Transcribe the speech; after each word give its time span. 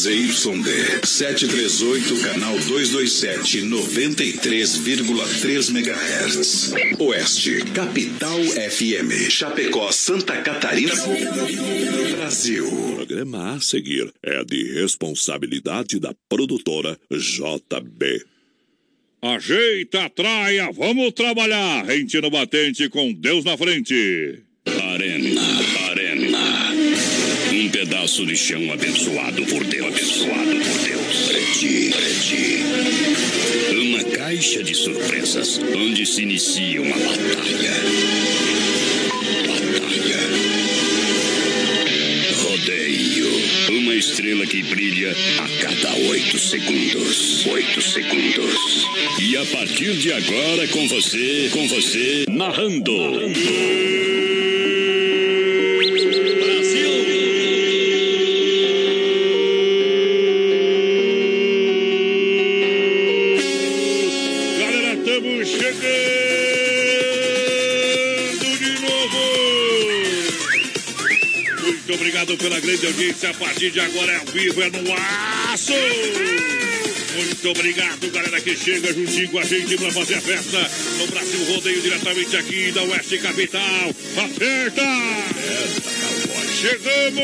ZYD 0.00 1.04
738, 1.04 2.22
canal 2.22 2.58
227, 2.58 3.68
93,3 3.68 5.68
MHz. 5.68 6.72
Oeste, 6.98 7.60
Capital 7.74 8.40
FM, 8.70 9.28
Chapecó, 9.28 9.92
Santa 9.92 10.40
Catarina, 10.40 10.94
Brasil. 12.16 12.66
O 12.66 12.96
programa 12.96 13.56
a 13.56 13.60
seguir 13.60 14.10
é 14.22 14.42
de 14.42 14.72
responsabilidade 14.80 16.00
da 16.00 16.14
produtora 16.30 16.98
JB. 17.10 18.24
Ajeita 19.20 20.06
a 20.06 20.08
traia, 20.08 20.72
vamos 20.72 21.12
trabalhar. 21.12 21.84
Rente 21.84 22.18
no 22.22 22.30
batente 22.30 22.88
com 22.88 23.12
Deus 23.12 23.44
na 23.44 23.54
frente. 23.58 24.49
Pedaço 28.10 28.26
de 28.26 28.36
chão 28.36 28.72
abençoado 28.72 29.46
por 29.46 29.64
Deus. 29.64 29.86
Abençoado 29.86 30.50
por 30.50 30.78
Deus. 30.84 31.28
Preti, 31.28 31.90
preti. 31.90 32.64
Uma 33.76 34.02
caixa 34.04 34.64
de 34.64 34.74
surpresas 34.74 35.60
onde 35.76 36.04
se 36.04 36.22
inicia 36.22 36.82
uma 36.82 36.96
batalha. 36.96 37.72
Batalha. 39.46 40.20
Rodeio. 42.42 43.30
Uma 43.78 43.94
estrela 43.94 44.44
que 44.44 44.62
brilha 44.64 45.14
a 45.38 45.48
cada 45.62 45.94
oito 46.08 46.38
segundos. 46.38 47.46
Oito 47.46 47.80
segundos. 47.80 48.86
E 49.20 49.36
a 49.36 49.46
partir 49.46 49.94
de 49.94 50.12
agora, 50.12 50.66
com 50.68 50.88
você, 50.88 51.48
com 51.52 51.68
você, 51.68 52.24
narrando. 52.28 52.92
Galera, 52.92 54.29
A 73.30 73.34
partir 73.34 73.70
de 73.70 73.78
agora 73.78 74.10
é 74.10 74.16
ao 74.16 74.26
vivo, 74.26 74.60
é 74.60 74.70
no 74.70 74.92
aço. 75.52 75.72
Muito 77.14 77.48
obrigado, 77.48 78.10
galera 78.10 78.40
que 78.40 78.56
chega 78.56 78.92
juntinho 78.92 79.28
com 79.28 79.38
a 79.38 79.44
gente 79.44 79.76
pra 79.76 79.92
fazer 79.92 80.14
a 80.14 80.20
festa 80.20 80.58
no 80.98 81.06
Brasil 81.06 81.44
Rodeio 81.44 81.80
diretamente 81.80 82.36
aqui 82.36 82.72
da 82.72 82.82
Oeste 82.82 83.18
Capital. 83.18 83.94
Aperta! 84.16 84.82
Chegamos! 86.60 87.20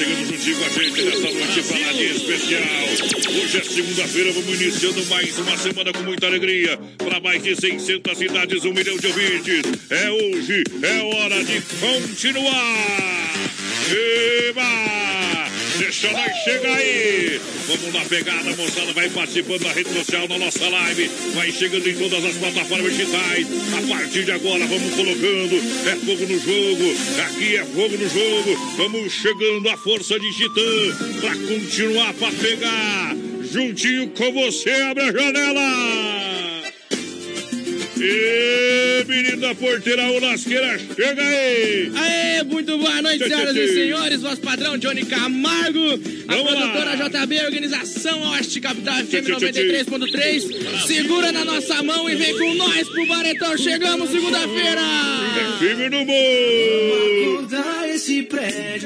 Chegando 0.00 0.26
juntinho 0.30 0.56
com 0.56 0.64
a 0.64 0.68
gente 0.70 1.02
nessa 1.02 1.20
noite 1.20 1.62
pra 1.62 1.92
de 1.92 2.04
especial. 2.04 2.62
Hoje 3.42 3.58
é 3.58 3.62
segunda-feira, 3.62 4.32
vamos 4.32 4.58
iniciando 4.58 5.04
mais 5.04 5.38
uma 5.38 5.56
semana 5.58 5.92
com 5.92 6.02
muita 6.04 6.26
alegria. 6.26 6.78
Para 6.96 7.20
mais 7.20 7.42
de 7.42 7.54
600 7.54 8.16
cidades, 8.16 8.64
um 8.64 8.72
milhão 8.72 8.96
de 8.96 9.06
ouvintes. 9.06 9.62
É 9.90 10.10
hoje, 10.10 10.64
é 10.82 11.02
hora 11.02 11.44
de 11.44 11.60
continuar. 11.60 13.49
Eba! 13.90 15.50
Deixa 15.78 16.10
nós 16.12 16.32
chegar 16.44 16.76
aí. 16.76 17.40
Vamos 17.66 17.94
na 17.94 18.04
pegada, 18.04 18.54
moçada. 18.54 18.92
Vai 18.92 19.08
participando 19.08 19.62
da 19.62 19.72
rede 19.72 19.92
social, 19.92 20.28
na 20.28 20.38
nossa 20.38 20.68
live. 20.68 21.10
Vai 21.34 21.50
chegando 21.50 21.88
em 21.88 21.94
todas 21.94 22.24
as 22.24 22.36
plataformas 22.36 22.96
digitais. 22.96 23.46
A 23.76 23.88
partir 23.88 24.24
de 24.24 24.32
agora, 24.32 24.66
vamos 24.66 24.94
colocando. 24.94 25.56
É 25.88 25.96
fogo 25.96 26.26
no 26.26 26.38
jogo. 26.38 27.22
Aqui 27.26 27.56
é 27.56 27.64
fogo 27.64 27.96
no 27.96 28.08
jogo. 28.08 28.74
Vamos 28.76 29.12
chegando 29.12 29.68
a 29.68 29.76
força 29.78 30.20
de 30.20 30.32
Titã. 30.32 31.20
Pra 31.20 31.34
continuar, 31.34 32.14
pra 32.14 32.30
pegar. 32.32 33.16
Juntinho 33.50 34.08
com 34.10 34.32
você, 34.32 34.70
abre 34.70 35.02
a 35.02 35.12
janela. 35.12 36.49
E 38.02 39.04
menina 39.06 39.54
porteira, 39.54 40.10
o 40.10 40.18
lasqueira, 40.20 40.78
chega 40.78 41.22
aí! 41.22 41.92
Aê, 41.94 42.42
muito 42.44 42.78
boa 42.78 43.02
noite, 43.02 43.24
senhoras 43.24 43.54
e 43.54 43.68
senhores. 43.68 44.22
Voz 44.22 44.38
padrão 44.38 44.78
Johnny 44.78 45.04
Camargo, 45.04 46.00
a 46.28 46.34
Vamos 46.34 46.52
produtora 46.52 46.96
lá. 46.96 47.08
JB, 47.08 47.44
organização 47.44 48.22
Oeste 48.30 48.60
Capital 48.60 48.94
FM 49.04 49.08
Tchê, 49.08 49.22
tchê, 49.22 49.36
tchê, 49.36 49.52
tchê. 49.52 49.84
93.3. 49.84 50.86
Segura 50.86 51.30
na 51.30 51.44
nossa 51.44 51.82
mão 51.82 52.08
e 52.08 52.16
vem 52.16 52.38
com 52.38 52.54
nós 52.54 52.88
pro 52.88 53.06
Baretão. 53.06 53.56
Chegamos 53.58 54.10
segunda-feira. 54.10 54.80
É 54.80 55.58
firme 55.58 55.88
no 55.90 56.04
boi! 56.04 57.20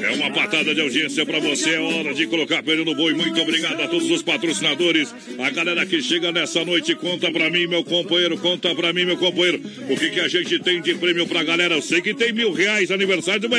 É 0.03 0.11
uma 0.15 0.31
patada 0.31 0.73
de 0.73 0.81
audiência 0.81 1.25
pra 1.25 1.39
você. 1.39 1.75
É 1.75 1.79
hora 1.79 2.13
de 2.13 2.27
colocar 2.27 2.61
pneu 2.63 2.83
no 2.83 2.95
boi. 2.95 3.13
Muito 3.13 3.39
obrigado 3.39 3.79
a 3.81 3.87
todos 3.87 4.09
os 4.09 4.21
patrocinadores. 4.21 5.13
A 5.39 5.49
galera 5.51 5.85
que 5.85 6.01
chega 6.01 6.31
nessa 6.31 6.65
noite, 6.65 6.95
conta 6.95 7.31
pra 7.31 7.49
mim, 7.49 7.67
meu 7.67 7.83
companheiro. 7.83 8.37
Conta 8.37 8.73
pra 8.75 8.91
mim, 8.91 9.04
meu 9.05 9.17
companheiro. 9.17 9.61
O 9.89 9.95
que, 9.95 10.09
que 10.09 10.19
a 10.19 10.27
gente 10.27 10.59
tem 10.59 10.81
de 10.81 10.95
prêmio 10.95 11.27
pra 11.27 11.43
galera? 11.43 11.75
Eu 11.75 11.81
sei 11.81 12.01
que 12.01 12.13
tem 12.13 12.33
mil 12.33 12.51
reais 12.51 12.91
aniversário 12.91 13.41
do 13.41 13.49
BR, 13.49 13.55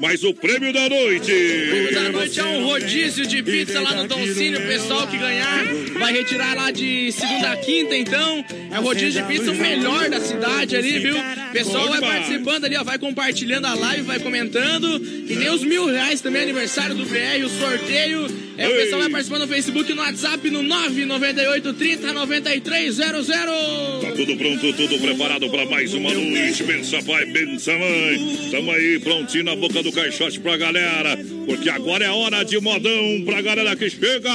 mas 0.00 0.24
o 0.24 0.32
prêmio 0.32 0.72
da 0.72 0.88
noite. 0.88 1.32
O 1.32 1.94
da 1.94 2.08
noite 2.10 2.40
é 2.40 2.44
um 2.44 2.64
rodízio 2.64 3.26
de 3.26 3.42
pizza 3.42 3.80
lá 3.80 3.94
no 3.94 4.08
Doncini. 4.08 4.56
O 4.56 4.66
pessoal 4.66 5.06
que 5.06 5.18
ganhar 5.18 5.64
vai 5.98 6.12
retirar 6.12 6.54
lá 6.54 6.70
de 6.70 7.12
segunda 7.12 7.52
a 7.52 7.56
quinta, 7.56 7.96
então. 7.96 8.44
É 8.70 8.78
o 8.78 8.82
rodízio 8.82 9.22
de 9.22 9.28
pizza 9.28 9.50
o 9.50 9.54
melhor 9.54 10.08
da 10.08 10.20
cidade 10.20 10.76
ali, 10.76 10.98
viu? 10.98 11.16
O 11.16 11.52
pessoal 11.52 11.88
vai 11.88 12.00
participando 12.00 12.64
ali, 12.64 12.76
ó, 12.76 12.84
vai 12.84 12.98
compartilhando 12.98 13.66
a 13.66 13.74
live, 13.74 14.02
vai 14.02 14.18
comentando. 14.18 15.02
E 15.04 15.36
tem 15.36 15.50
os 15.50 15.62
mil 15.62 15.86
reais 15.86 16.20
também, 16.20 16.42
aniversário 16.42 16.94
do 16.94 17.04
BR, 17.04 17.44
o 17.44 17.48
sorteio. 17.48 18.50
É, 18.56 18.68
o 18.68 18.72
pessoal 18.72 19.00
vai 19.00 19.10
participando 19.10 19.42
no 19.42 19.48
Facebook 19.48 19.90
e 19.90 19.94
no 19.94 20.02
WhatsApp 20.02 20.50
no 20.50 20.62
998 20.62 21.72
30 21.72 22.12
9300. 22.12 23.26
Tá 23.26 24.12
tudo 24.14 24.36
pronto, 24.36 24.69
tudo 24.72 24.98
preparado 24.98 25.48
pra 25.50 25.66
mais 25.66 25.92
uma 25.94 26.12
noite. 26.12 26.62
Bença 26.62 27.02
pai, 27.02 27.24
bença 27.26 27.72
mãe. 27.76 28.50
Tamo 28.50 28.70
aí 28.70 28.98
prontinho 28.98 29.44
na 29.44 29.56
boca 29.56 29.82
do 29.82 29.92
caixote 29.92 30.40
pra 30.40 30.56
galera. 30.56 31.18
Porque 31.46 31.68
agora 31.70 32.04
é 32.04 32.10
hora 32.10 32.44
de 32.44 32.60
modão 32.60 33.22
pra 33.24 33.40
galera 33.42 33.74
que 33.76 33.90
chega. 33.90 34.30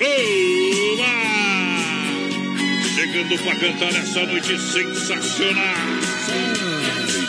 Uma! 0.00 1.08
Chegando 2.94 3.38
pra 3.42 3.54
cantar 3.56 3.88
essa 3.88 4.24
noite 4.26 4.58
sensacional. 4.58 5.74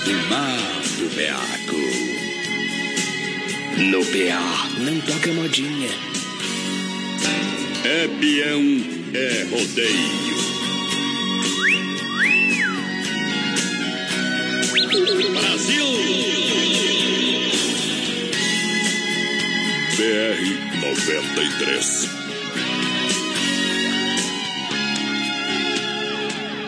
do 0.05 0.13
mar 0.29 0.57
do 0.97 1.09
Beaco. 1.15 1.79
No 3.77 4.05
PA 4.05 4.69
não 4.79 4.99
toca 5.01 5.33
modinha. 5.33 5.89
É 7.85 8.07
peão, 8.19 8.61
é 9.13 9.43
rodeio. 9.49 10.48
Brasil! 14.89 15.85
BR 19.95 20.41
93. 20.81 22.09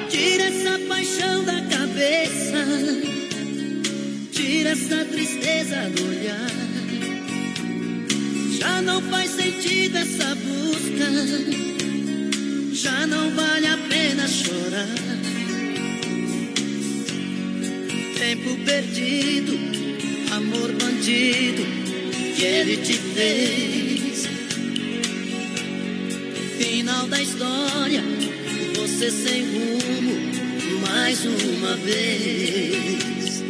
Tira 0.09 0.43
essa 0.43 0.79
paixão 0.87 1.43
da 1.45 1.61
cabeça, 1.61 2.63
tira 4.31 4.69
essa 4.69 5.03
tristeza 5.05 5.89
do 5.89 6.07
olhar. 6.07 6.51
Já 8.59 8.81
não 8.83 9.01
faz 9.01 9.31
sentido 9.31 9.97
essa 9.97 10.35
busca, 10.35 11.09
já 12.73 13.07
não 13.07 13.31
vale 13.31 13.65
a 13.65 13.77
pena 13.89 14.27
chorar. 14.27 15.20
Tempo 18.31 18.55
perdido, 18.63 19.59
amor 20.33 20.71
bandido, 20.71 21.63
que 22.33 22.41
ele 22.41 22.77
te 22.77 22.93
fez. 22.93 24.25
Final 26.57 27.07
da 27.07 27.21
história, 27.21 28.01
você 28.73 29.11
sem 29.11 29.43
rumo, 29.47 30.79
mais 30.79 31.25
uma 31.25 31.75
vez. 31.75 33.43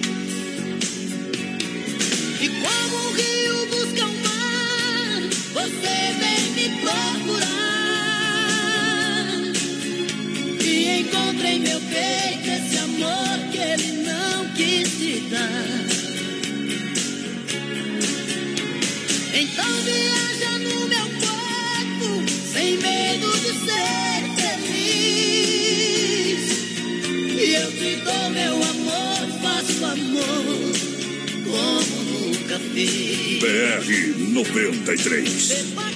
E 2.42 2.50
como 2.50 2.95
um 2.98 3.12
rio 3.13 3.68
busca 3.68 4.04
o 4.04 4.13
mar, 4.24 5.22
você 5.54 5.94
vem 6.18 6.54
me 6.56 6.81
procurar. 6.81 7.50
BR 32.73 33.83
93. 34.33 35.90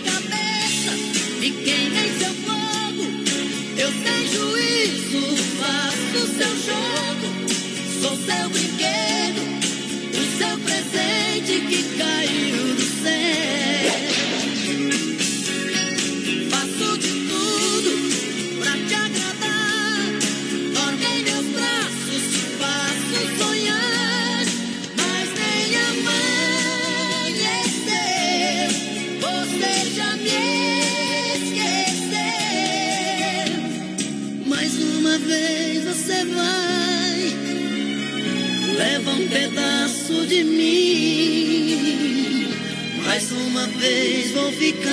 Vez 43.67 44.31
vou 44.31 44.51
ficar 44.51 44.91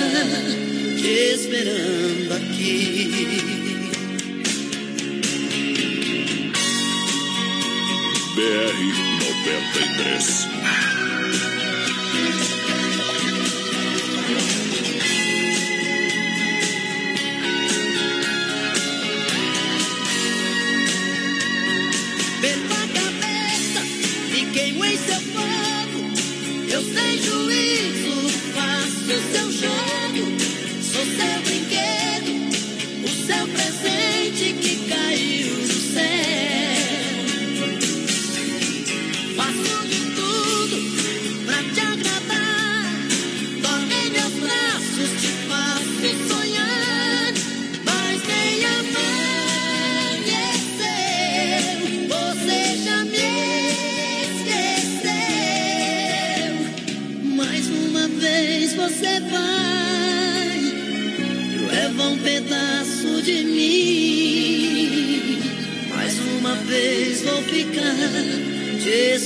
te 0.97 1.33
esperando 1.33 2.33
aqui. 2.33 3.22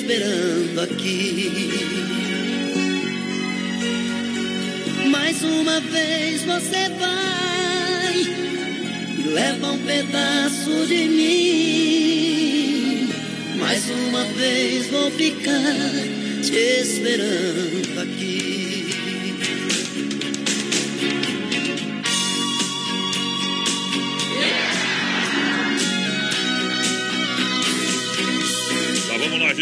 Esperando 0.08 0.80
aqui. 0.80 1.52
Mais 5.12 5.44
uma 5.44 5.82
vez 5.82 6.44
você 6.44 6.88
vai 6.98 8.16
e 9.18 9.24
leva 9.34 9.74
um 9.74 9.80
pedaço 9.80 10.86
de 10.88 11.10
mim. 11.10 13.10
Mais 13.60 13.84
uma 13.90 14.24
vez 14.24 14.88
vou 14.88 15.12
ficar 15.12 15.76
te 16.42 16.56
esperando 16.56 17.77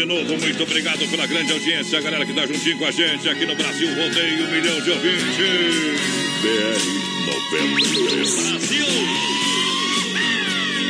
novo. 0.06 0.38
Muito 0.38 0.62
obrigado 0.62 1.06
pela 1.10 1.26
grande 1.26 1.52
audiência, 1.52 1.98
a 1.98 2.02
galera 2.02 2.24
que 2.24 2.32
tá 2.32 2.46
juntinho 2.46 2.78
com 2.78 2.86
a 2.86 2.90
gente 2.90 3.28
aqui 3.28 3.44
no 3.44 3.54
Brasil. 3.56 3.88
Rodeio 3.88 4.46
um 4.46 4.50
milhão 4.50 4.80
de 4.80 4.90
ouvintes. 4.90 5.36
BR 6.42 7.06
93. 7.60 8.76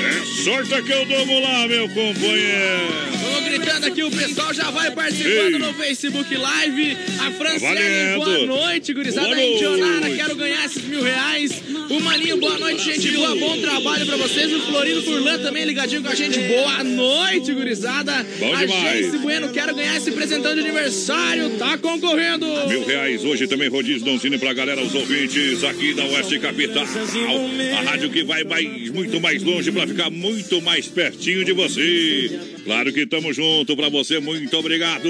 É 0.05 0.25
sorte 0.45 0.83
que 0.83 0.93
eu 0.93 1.05
dou 1.07 1.41
lá, 1.41 1.67
meu 1.67 1.89
companheiro. 1.89 3.07
Vamos 3.23 3.51
aqui, 3.87 4.03
o 4.03 4.11
pessoal 4.11 4.53
já 4.53 4.71
vai 4.71 4.91
participando 4.91 5.55
Ei. 5.55 5.59
no 5.59 5.73
Facebook 5.75 6.37
Live. 6.37 6.97
A 7.21 7.31
Franciele, 7.33 8.17
boa 8.17 8.47
noite, 8.47 8.93
gurizada. 8.93 9.29
Boa 9.29 9.38
A 9.38 9.44
Indianara, 9.44 10.00
noite. 10.00 10.17
quero 10.17 10.37
ganhar 10.37 10.65
esses 10.65 10.85
mil 10.85 11.03
reais. 11.03 11.62
O 11.88 12.00
Maninho, 12.00 12.37
boa 12.38 12.59
noite, 12.59 12.85
gente 12.85 13.11
boa. 13.12 13.35
Bom 13.37 13.59
trabalho 13.61 14.06
pra 14.06 14.17
vocês. 14.17 14.53
O 14.53 14.61
Florido 14.61 15.03
Furlan 15.03 15.38
também 15.38 15.65
ligadinho 15.65 16.03
com 16.03 16.09
a 16.09 16.15
gente. 16.15 16.38
Boa 16.41 16.83
noite, 16.85 17.53
gurizada. 17.55 18.27
Bom 18.38 18.55
a. 18.55 18.67
Jace 18.67 19.19
Bueno, 19.19 19.50
quero 19.50 19.75
ganhar 19.75 19.97
esse 19.97 20.11
presentão 20.11 20.55
de 20.55 20.61
aniversário. 20.61 21.50
Tá 21.59 21.79
concorrendo. 21.79 22.47
Mil 22.69 22.85
reais 22.85 23.25
hoje 23.25 23.47
também 23.47 23.69
rodízio 23.69 24.05
Doncini 24.05 24.37
pra 24.37 24.53
galera, 24.53 24.83
os 24.83 24.94
ouvintes 24.94 25.62
aqui 25.65 25.94
da 25.94 26.05
Oeste 26.05 26.38
Capital. 26.41 26.85
A 27.79 27.83
rádio 27.83 28.11
que 28.11 28.25
vai 28.25 28.43
mais, 28.43 28.91
muito 28.91 29.21
mais 29.21 29.43
longe 29.43 29.71
pra 29.71 29.87
ficar 29.87 30.11
muito 30.11 30.61
mais 30.61 30.87
pertinho 30.88 31.44
de 31.44 31.53
você. 31.53 32.38
Claro 32.65 32.93
que 32.93 33.00
estamos 33.03 33.37
junto 33.37 33.75
pra 33.76 33.88
você, 33.88 34.19
muito 34.19 34.56
obrigado. 34.56 35.08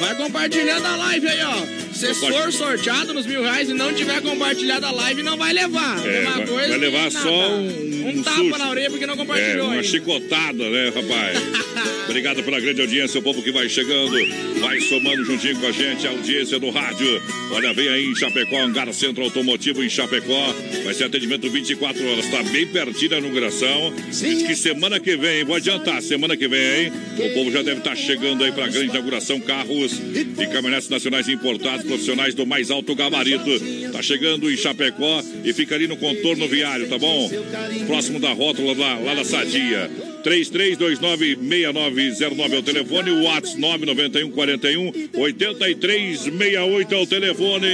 Vai 0.00 0.16
compartilhando 0.16 0.86
a 0.86 0.96
live 0.96 1.28
aí, 1.28 1.42
ó. 1.42 1.87
Se 1.98 2.14
for 2.14 2.52
sorteado 2.52 3.12
nos 3.12 3.26
mil 3.26 3.42
reais 3.42 3.68
e 3.68 3.74
não 3.74 3.92
tiver 3.92 4.20
compartilhado 4.22 4.86
a 4.86 4.90
live, 4.92 5.22
não 5.22 5.36
vai 5.36 5.52
levar. 5.52 6.06
É, 6.06 6.20
Uma 6.20 6.30
vai- 6.32 6.46
coisa 6.46 6.68
vai 6.68 6.78
levar 6.78 7.10
só 7.10 7.28
um- 7.50 7.68
um 7.68 8.08
um 8.18 8.22
tapa 8.22 8.36
susto. 8.36 8.58
na 8.58 8.70
orelha 8.70 8.90
porque 8.90 9.06
não 9.06 9.14
É, 9.14 9.16
compartilhou. 9.16 9.64
uma 9.66 9.74
ainda. 9.74 9.82
chicotada, 9.84 10.70
né, 10.70 10.92
rapaz? 10.94 11.38
Obrigado 12.08 12.42
pela 12.42 12.58
grande 12.58 12.80
audiência, 12.80 13.20
o 13.20 13.22
povo 13.22 13.42
que 13.42 13.52
vai 13.52 13.68
chegando, 13.68 14.16
vai 14.60 14.80
somando 14.80 15.24
juntinho 15.26 15.56
com 15.60 15.66
a 15.66 15.72
gente, 15.72 16.06
a 16.06 16.10
audiência 16.10 16.58
do 16.58 16.70
rádio. 16.70 17.22
Olha, 17.52 17.72
vem 17.74 17.88
aí 17.88 18.06
em 18.06 18.14
Chapecó, 18.14 18.62
Hangar 18.62 18.90
Centro 18.94 19.22
Automotivo 19.24 19.82
em 19.84 19.90
Chapecó. 19.90 20.54
Vai 20.84 20.94
ser 20.94 21.04
atendimento 21.04 21.50
24 21.50 22.02
horas, 22.10 22.26
tá 22.30 22.42
bem 22.44 22.66
pertinho 22.66 23.10
da 23.10 23.18
inauguração. 23.18 23.92
Diz 24.10 24.42
que 24.42 24.56
semana 24.56 24.98
que 24.98 25.16
vem, 25.16 25.44
vou 25.44 25.56
adiantar, 25.56 26.00
semana 26.00 26.34
que 26.36 26.48
vem, 26.48 26.84
hein? 26.86 26.92
O 27.18 27.34
povo 27.34 27.50
já 27.52 27.60
deve 27.62 27.78
estar 27.80 27.94
chegando 27.94 28.42
aí 28.42 28.52
pra 28.52 28.68
grande 28.68 28.88
inauguração, 28.90 29.38
carros 29.40 29.92
e 30.14 30.24
caminhonetes 30.46 30.88
nacionais 30.88 31.28
importados, 31.28 31.84
profissionais 31.88 32.34
do 32.34 32.46
mais 32.46 32.70
alto 32.70 32.94
gabarito. 32.94 33.50
Tá 33.90 34.02
chegando 34.02 34.50
em 34.50 34.56
Chapecó 34.56 35.22
e 35.44 35.52
fica 35.52 35.74
ali 35.74 35.88
no 35.88 35.96
contorno 35.96 36.46
viário, 36.46 36.88
tá 36.88 36.98
bom? 36.98 37.28
Próximo 37.86 38.20
da 38.20 38.32
rótula 38.32 38.76
lá, 38.76 38.98
lá 38.98 39.14
da 39.14 39.24
Sadia. 39.24 39.90
33296909 40.22 42.52
é 42.52 42.58
o 42.58 42.62
telefone, 42.62 43.10
o 43.10 43.22
WhatsApp 43.22 43.58
99141 43.60 44.92
8368 45.14 46.94
é 46.94 46.98
o 46.98 47.06
telefone. 47.06 47.66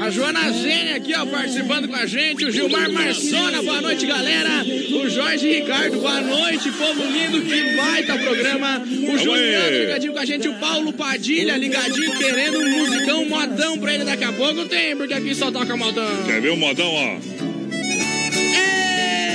A 0.00 0.08
Joana 0.10 0.52
Gênia 0.52 0.94
aqui, 0.96 1.14
ó, 1.14 1.26
participando 1.26 1.88
com 1.88 1.96
a 1.96 2.06
gente. 2.06 2.44
O 2.44 2.52
Gilmar 2.52 2.92
Marçona, 2.92 3.62
boa 3.62 3.82
noite, 3.82 4.06
galera. 4.06 4.64
O 4.64 5.08
Jorge 5.08 5.50
Ricardo, 5.50 5.98
boa 5.98 6.20
noite, 6.20 6.70
povo 6.70 7.02
lindo, 7.04 7.40
que 7.42 7.74
baita 7.74 8.16
programa. 8.18 8.82
O 9.12 9.18
Juliano 9.18 9.78
ligadinho 9.78 10.12
com 10.12 10.18
a 10.18 10.24
gente. 10.24 10.48
O 10.48 10.54
Paulo 10.54 10.92
Padilha 10.92 11.56
ligadinho, 11.56 12.18
querendo 12.18 12.58
um 12.58 12.78
musicão 12.78 13.28
modão 13.48 13.78
pra 13.78 13.94
ele 13.94 14.04
daqui 14.04 14.24
a 14.24 14.32
pouco. 14.32 14.64
Tem, 14.66 14.96
porque 14.96 15.14
aqui 15.14 15.34
só 15.34 15.50
toca 15.50 15.76
modão. 15.76 16.24
Quer 16.26 16.40
ver 16.40 16.50
o 16.50 16.56
modão, 16.56 16.92
ó? 16.92 17.16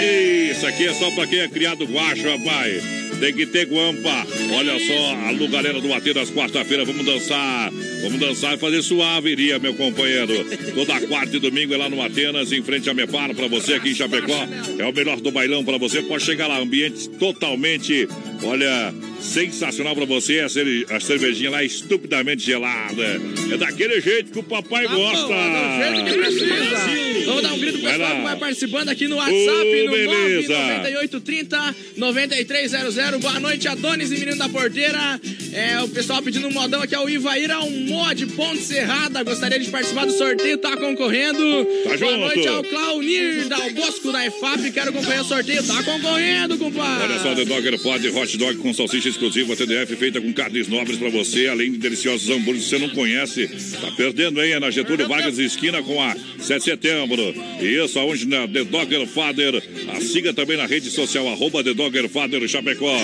Ei! 0.02 0.52
Isso 0.52 0.68
aqui 0.68 0.86
é 0.86 0.94
só 0.94 1.10
pra 1.12 1.28
quem 1.28 1.40
é 1.40 1.48
criado 1.48 1.86
guacho, 1.86 2.24
rapaz. 2.24 2.84
Tem 3.20 3.34
que 3.34 3.46
ter 3.46 3.66
guampa. 3.66 4.28
Olha 4.54 4.78
só, 4.80 5.28
alô 5.28 5.48
galera 5.48 5.80
do 5.80 5.94
Atenas, 5.94 6.30
quarta-feira, 6.30 6.84
vamos 6.84 7.06
dançar. 7.06 7.72
Vamos 8.02 8.20
dançar 8.20 8.56
e 8.56 8.58
fazer 8.58 8.82
suaveria, 8.82 9.60
meu 9.60 9.74
companheiro. 9.74 10.46
Toda 10.74 11.00
quarta 11.08 11.38
e 11.38 11.40
domingo 11.40 11.74
é 11.74 11.78
lá 11.78 11.90
no 11.90 12.02
Atenas, 12.02 12.52
em 12.52 12.62
frente 12.62 12.90
a 12.90 12.94
Mepar, 12.94 13.34
pra 13.34 13.48
você 13.48 13.76
aqui 13.76 13.92
em 13.92 13.96
Chapecó. 13.96 14.48
É 14.78 14.86
o 14.86 14.94
melhor 14.94 15.22
do 15.22 15.32
bailão 15.32 15.64
pra 15.64 15.78
você. 15.78 16.02
Pode 16.02 16.24
chegar 16.24 16.48
lá, 16.48 16.60
ambiente 16.60 17.10
totalmente, 17.12 18.08
olha, 18.44 18.94
sensacional 19.20 19.96
pra 19.96 20.06
você. 20.06 20.40
A, 20.40 21.00
cervejinha 21.00 21.50
lá 21.50 21.64
estupidamente 21.64 22.44
gelada. 22.46 23.22
É 23.52 23.58
daquele 23.58 24.00
jeito 24.02 24.32
que 24.32 24.40
o 24.40 24.44
papai 24.44 24.86
Tá 24.86 24.92
bom, 24.94 24.98
gosta. 24.98 25.34
é 25.34 25.92
do 25.92 25.96
jeito 25.96 26.12
que 26.12 26.18
precisa. 26.22 27.24
Vamos 27.26 27.42
dar 27.44 27.54
um 27.54 27.60
grito 27.60 27.80
pro 27.80 27.90
pessoal 27.90 28.10
lá. 28.10 28.16
que 28.16 28.22
vai 28.24 28.36
participando 28.38 28.90
aqui 28.90 29.08
no 29.08 29.16
WhatsApp, 29.16 29.82
Ô, 29.82 29.86
no 29.86 29.92
beleza. 29.92 30.54
99830 30.54 31.76
9300. 31.98 33.22
Boa 33.22 33.40
noite, 33.40 33.68
Adonis 33.68 34.12
e 34.12 34.16
Menino 34.18 34.38
da 34.38 34.50
Porteira. 34.50 35.20
É, 35.54 35.80
o 35.82 35.88
pessoal 35.90 36.22
pedindo 36.22 36.48
um 36.48 36.52
modão 36.52 36.82
aqui, 36.82 36.96
é 36.96 37.00
o 37.00 37.08
Ivaíra 37.10 37.60
um 37.60 37.86
mod 37.88 38.26
Ponte 38.28 38.62
Serrada. 38.62 39.24
Gostaria 39.24 39.60
de 39.60 39.70
participar 39.70 40.06
do 40.06 40.12
sorteio, 40.14 40.58
tá 40.58 40.76
concorrendo. 40.76 41.40
Tá 41.84 41.98
Boa 41.98 41.98
junto. 41.98 42.18
noite 42.18 42.48
ao 42.48 42.64
Claunir 42.64 43.48
Dal 43.48 43.70
Bosco 43.72 44.12
da 44.12 44.26
EFAP. 44.26 44.72
Quero 44.72 44.90
acompanhar 44.90 45.22
o 45.22 45.26
sorteio, 45.26 45.64
tá 45.64 45.82
concorrendo, 45.84 46.58
compadre. 46.58 47.04
Olha 47.14 47.20
só, 47.20 47.36
The 47.36 47.46
Dogger 47.46 47.80
Pod 47.80 48.10
Dog 48.38 48.58
com 48.58 48.74
salsicha 48.74 49.10
exclusiva 49.10 49.56
TDF, 49.56 49.96
feita 49.96 50.20
com 50.22 50.32
carnes 50.34 50.68
nobres 50.68 50.98
pra 50.98 51.10
você, 51.10 51.48
além 51.48 51.72
de 51.72 51.78
deliciosos 51.78 52.30
hambúrgueres 52.30 52.64
que 52.64 52.70
você 52.70 52.80
não 52.80 52.90
conhece. 52.90 53.48
Tá 53.80 53.92
perdendo, 53.96 54.42
hein? 54.42 54.54
É 54.54 54.60
na 54.60 54.72
Getúlio 54.72 55.08
Vargas, 55.08 55.38
esquina 55.38 55.82
com 55.84 56.02
a 56.02 56.16
7 56.40 56.60
de 56.60 56.64
setembro. 56.64 57.34
Isso, 57.62 58.00
aonde 58.00 58.28
na 58.28 58.48
The 58.48 58.64
Dogger 58.64 59.06
Father. 59.08 59.62
A 59.90 60.02
siga 60.02 60.34
também 60.34 60.58
na 60.58 60.66
rede 60.66 60.90
social, 60.90 61.28
arroba 61.28 61.64
The 61.64 61.74
Dogger 61.74 62.10
Father 62.10 62.48
Chapecó. 62.48 62.98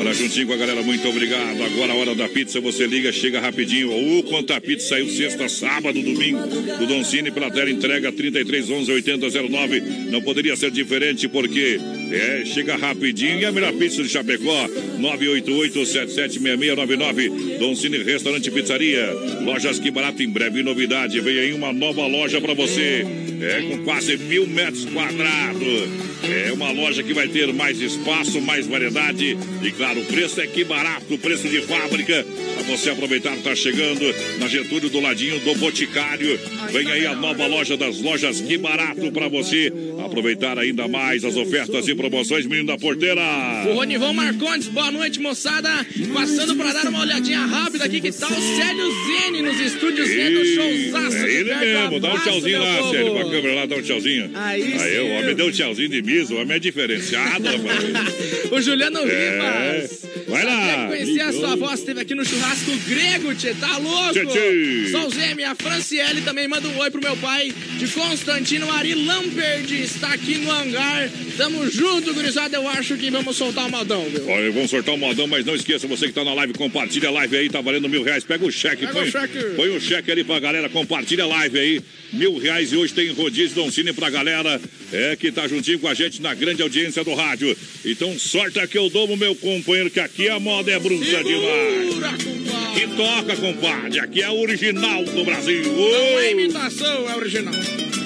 Olha, 0.05 0.13
juntinho 0.13 0.45
com 0.45 0.53
a 0.53 0.57
galera, 0.57 0.83
muito 0.83 1.07
obrigado. 1.09 1.63
Agora 1.63 1.93
a 1.93 1.95
hora 1.95 2.13
da 2.13 2.29
pizza, 2.29 2.61
você 2.61 2.85
liga, 2.85 3.11
chega 3.11 3.39
rapidinho. 3.39 3.89
Uh, 3.91 4.21
quanta 4.21 4.61
pizza 4.61 4.89
saiu 4.89 5.09
sexta, 5.09 5.49
sábado, 5.49 5.99
domingo. 5.99 6.45
Do 6.77 6.85
Don 6.85 7.03
Cine 7.03 7.31
pela 7.31 7.49
tela 7.49 7.71
entrega 7.71 8.11
3311 8.11 8.91
8009. 8.91 9.81
Não 10.11 10.21
poderia 10.21 10.55
ser 10.55 10.69
diferente 10.69 11.27
porque 11.27 11.79
é, 12.11 12.43
chega 12.45 12.75
rapidinho. 12.75 13.39
E 13.39 13.45
a 13.45 13.51
melhor 13.51 13.73
pizza 13.73 14.03
de 14.03 14.09
Chapecó, 14.09 14.67
988-776699. 14.99 17.57
Don 17.59 17.75
Cine 17.75 18.01
Restaurante 18.03 18.49
Pizzaria. 18.51 19.11
Lojas 19.43 19.79
que 19.79 19.89
barato 19.91 20.23
em 20.23 20.29
breve 20.29 20.63
novidade. 20.63 21.19
Vem 21.19 21.39
aí 21.39 21.51
uma 21.53 21.73
nova 21.73 22.07
loja 22.07 22.41
pra 22.41 22.53
você. 22.53 23.05
É, 23.41 23.61
com 23.69 23.83
quase 23.83 24.15
mil 24.17 24.47
metros 24.47 24.85
quadrados. 24.85 25.89
É 26.23 26.53
uma 26.53 26.71
loja 26.71 27.03
que 27.03 27.13
vai 27.13 27.27
ter 27.27 27.53
mais 27.53 27.79
espaço, 27.79 28.41
mais 28.41 28.65
variedade. 28.65 29.37
E 29.61 29.71
claro, 29.71 30.01
o 30.01 30.05
preço 30.05 30.41
é 30.41 30.47
que 30.47 30.63
barato, 30.63 31.19
preço 31.19 31.47
de 31.47 31.61
fábrica. 31.61 32.25
Pra 32.55 32.63
você 32.63 32.89
aproveitar, 32.89 33.37
tá 33.37 33.55
chegando 33.55 34.03
na 34.39 34.47
Getúlio 34.47 34.89
do 34.89 34.99
ladinho 34.99 35.39
do 35.41 35.53
Boticário. 35.55 36.39
Vem 36.71 36.89
aí 36.89 37.05
a 37.05 37.15
nova 37.15 37.45
loja 37.45 37.77
das 37.77 38.01
lojas 38.01 38.41
Que 38.41 38.57
Barato 38.57 39.11
pra 39.11 39.27
você 39.27 39.71
aproveitar 40.03 40.57
ainda 40.57 40.87
mais 40.87 41.23
as 41.23 41.35
ofertas 41.35 41.87
e 41.87 41.93
promoções, 41.95 42.45
menino 42.45 42.67
da 42.67 42.77
porteira. 42.77 43.21
O 43.69 43.73
Ronivão 43.73 44.13
Marcondes, 44.13 44.67
boa 44.67 44.91
noite, 44.91 45.19
moçada. 45.19 45.69
Passando 46.13 46.55
pra 46.55 46.73
dar 46.73 46.85
uma 46.87 47.01
olhadinha 47.01 47.39
rápida 47.39 47.85
aqui, 47.85 47.99
que 48.01 48.11
tá 48.11 48.27
o 48.27 48.29
Célio 48.29 48.91
Zene 49.05 49.41
nos 49.41 49.59
estúdios 49.59 50.07
Z 50.07 50.29
do 50.29 50.45
showzaço. 50.45 51.17
É 51.17 51.31
ele 51.33 51.55
mesmo, 51.55 51.99
dá 51.99 52.13
um 52.13 52.19
tchauzinho 52.19 52.61
lá, 52.61 52.77
povo. 52.77 52.91
Sérgio, 52.91 53.13
pra 53.13 53.23
câmera 53.23 53.55
lá, 53.55 53.65
dá 53.65 53.75
um 53.75 53.81
tchauzinho. 53.81 54.31
Aí 54.35 54.73
Aí 54.79 54.99
o 54.99 55.07
homem 55.19 55.35
deu 55.35 55.47
um 55.47 55.51
tchauzinho 55.51 55.89
de 55.89 56.01
miso, 56.01 56.35
o 56.35 56.41
homem 56.41 56.55
é 56.57 56.59
diferenciado, 56.59 57.45
rapaz. 57.45 58.11
o 58.51 58.61
Juliano 58.61 58.99
É. 58.99 59.71
Rivas. 59.81 60.05
Vai 60.27 60.43
lá. 60.43 60.87
Que 60.87 60.87
conhecia 60.87 61.25
a 61.27 61.33
sua 61.33 61.55
voz, 61.55 61.79
esteve 61.79 62.01
aqui 62.01 62.15
no 62.15 62.25
churrasco 62.25 62.71
grego, 62.87 63.35
tchê, 63.35 63.53
tá 63.53 63.77
louco? 63.77 64.13
Tchê, 64.13 64.25
tchê. 64.25 64.91
O 64.95 65.45
a 65.45 65.55
Franciele 65.55 66.21
também 66.21 66.47
manda 66.47 66.67
um 66.67 66.77
oi 66.77 66.89
pro 66.89 67.01
meu 67.01 67.15
pai 67.17 67.53
de 67.77 67.87
Constantino 67.87 68.71
Ari 68.71 68.95
Lamperd, 68.95 69.73
está 69.81 70.13
aqui 70.13 70.37
no 70.37 70.51
hangar. 70.51 71.09
Tamo 71.37 71.69
junto, 71.69 72.13
gurizada, 72.13 72.57
eu 72.57 72.67
acho 72.67 72.95
que 72.97 73.11
vamos 73.11 73.35
soltar 73.35 73.67
o 73.67 73.69
modão, 73.69 74.03
viu? 74.05 74.27
Olha, 74.27 74.51
vamos 74.51 74.71
sortar 74.71 74.93
o 74.93 74.97
modão, 74.97 75.27
mas 75.27 75.45
não 75.45 75.55
esqueça, 75.55 75.87
você 75.87 76.07
que 76.07 76.13
tá 76.13 76.23
na 76.23 76.33
live, 76.33 76.53
compartilha 76.53 77.09
a 77.09 77.11
live 77.11 77.37
aí, 77.37 77.49
tá 77.49 77.61
valendo 77.61 77.87
mil 77.87 78.03
reais. 78.03 78.23
Pega 78.23 78.45
o 78.45 78.51
cheque, 78.51 78.87
Pega 78.87 78.93
põe, 78.93 79.07
o 79.07 79.11
cheque. 79.11 79.39
põe 79.55 79.69
o 79.69 79.81
cheque 79.81 80.11
ali 80.11 80.23
pra 80.23 80.39
galera, 80.39 80.69
compartilha 80.69 81.25
a 81.25 81.27
live 81.27 81.59
aí. 81.59 81.81
Mil 82.13 82.37
reais 82.37 82.71
e 82.71 82.77
hoje 82.77 82.93
tem 82.93 83.11
rodízio 83.11 83.55
Dom 83.55 83.69
Cine 83.69 83.91
pra 83.91 84.09
galera 84.09 84.59
é, 84.91 85.15
que 85.15 85.31
tá 85.31 85.47
juntinho 85.47 85.79
com 85.79 85.87
a 85.87 85.93
gente 85.93 86.21
na 86.21 86.33
grande 86.33 86.61
audiência 86.61 87.03
do 87.03 87.13
rádio. 87.13 87.55
Então, 87.83 88.17
sorte 88.17 88.65
que 88.67 88.77
eu 88.77 88.89
dou 88.89 89.07
pro 89.07 89.17
meu 89.17 89.35
companheiro, 89.35 89.89
que 89.89 89.99
aqui 90.15 90.29
a 90.29 90.39
moda 90.39 90.71
é 90.71 90.79
bruta 90.79 91.03
demais. 91.03 91.89
Segura, 91.89 92.09
compadre. 92.09 92.79
Que 92.79 92.87
toca, 92.95 93.35
compadre, 93.35 93.99
aqui 93.99 94.21
é 94.21 94.29
o 94.29 94.39
original 94.39 95.03
do 95.03 95.25
Brasil. 95.25 95.63
Não 95.65 96.19
é 96.19 96.31
imitação, 96.31 97.09
é 97.09 97.15
original. 97.17 97.53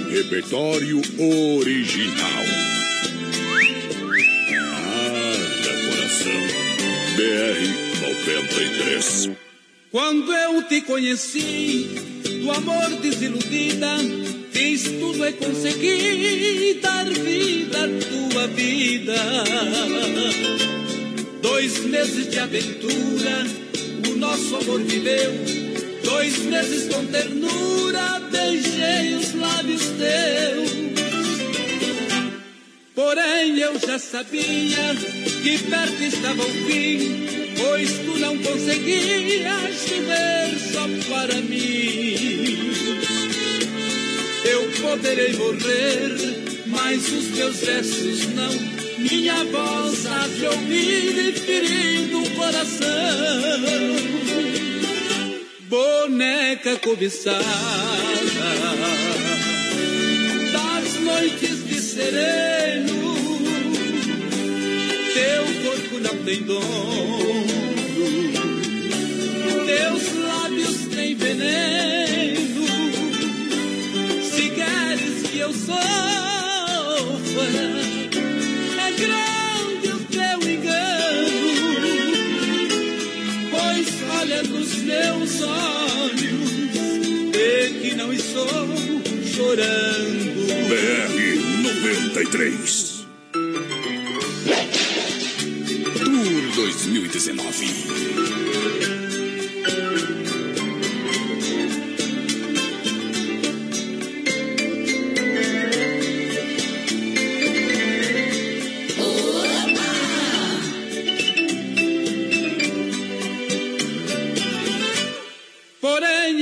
Repertório 0.10 1.02
original. 1.20 2.44
Haja 4.76 5.74
coração. 5.88 6.42
BR 7.16 7.62
93. 8.02 9.30
Quando 9.92 10.34
eu 10.34 10.64
te 10.64 10.82
conheci, 10.82 11.90
do 12.42 12.52
amor 12.52 12.90
desiludida, 13.02 13.98
fiz 14.52 14.84
tudo 14.84 15.28
e 15.28 15.34
consegui 15.34 16.80
dar 16.82 17.06
vida 17.06 17.84
à 17.84 17.88
tua 18.34 18.48
vida. 18.48 19.14
Dois 21.42 21.80
meses 21.86 22.30
de 22.30 22.40
aventura, 22.40 23.46
o 24.10 24.16
nosso 24.18 24.56
amor 24.58 24.82
viveu. 24.82 25.32
Dois 26.04 26.38
meses 26.40 26.94
com 26.94 27.06
ternura, 27.06 28.20
beijei 28.32 29.16
os 29.16 29.34
lábios 29.36 29.82
teus. 29.98 30.70
Porém 32.94 33.58
eu 33.60 33.80
já 33.80 33.98
sabia 33.98 34.96
que 35.42 35.58
perto 35.70 36.04
estava 36.04 36.42
o 36.42 36.50
fim, 36.68 37.26
pois 37.58 37.92
tu 38.00 38.20
não 38.20 38.38
conseguias 38.40 39.84
viver 39.84 40.60
só 40.74 40.88
para 41.10 41.36
mim. 41.42 42.70
Eu 44.44 44.72
poderei 44.82 45.34
morrer, 45.34 46.66
mas 46.68 47.08
os 47.08 47.28
teus 47.38 47.58
versos 47.60 48.28
não. 48.34 48.89
Minha 49.00 49.44
voz 49.46 50.06
há 50.06 50.28
de 50.28 50.46
ouvir 50.46 51.30
e 51.30 51.32
ferindo 51.34 52.22
o 52.22 52.30
coração. 52.32 52.90
Boneca 55.70 56.78
cobiçada 56.80 57.44
das 60.52 60.96
noites 61.02 61.66
de 61.68 61.80
sereno, 61.80 63.16
teu 65.14 65.46
corpo 65.64 66.00
não 66.00 66.24
tem 66.26 66.42
dono, 66.44 67.46
teus 69.66 70.04
lábios 70.18 70.78
têm 70.94 71.16
veneno. 71.16 72.66
Se 74.24 74.50
queres 74.50 75.30
que 75.30 75.38
eu 75.38 75.54
sofra, 75.54 75.80
grande 79.00 79.88
o 79.90 80.00
teu 80.06 80.40
engano, 80.50 81.30
pois 83.52 83.88
olha 84.20 84.44
nos 84.44 84.76
meus 84.76 85.42
olhos, 85.42 86.52
vê 87.34 87.70
que 87.82 87.96
não 87.96 88.12
estou 88.12 88.68
chorando. 89.34 90.48
BR 90.70 91.18
93. 91.64 93.06
Tour 95.98 96.42
2019. 96.56 99.09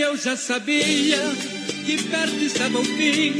Eu 0.08 0.16
já 0.16 0.38
sabia 0.38 1.20
que 1.86 2.02
perto 2.04 2.42
estava 2.42 2.80
o 2.80 2.84
fim, 2.84 3.34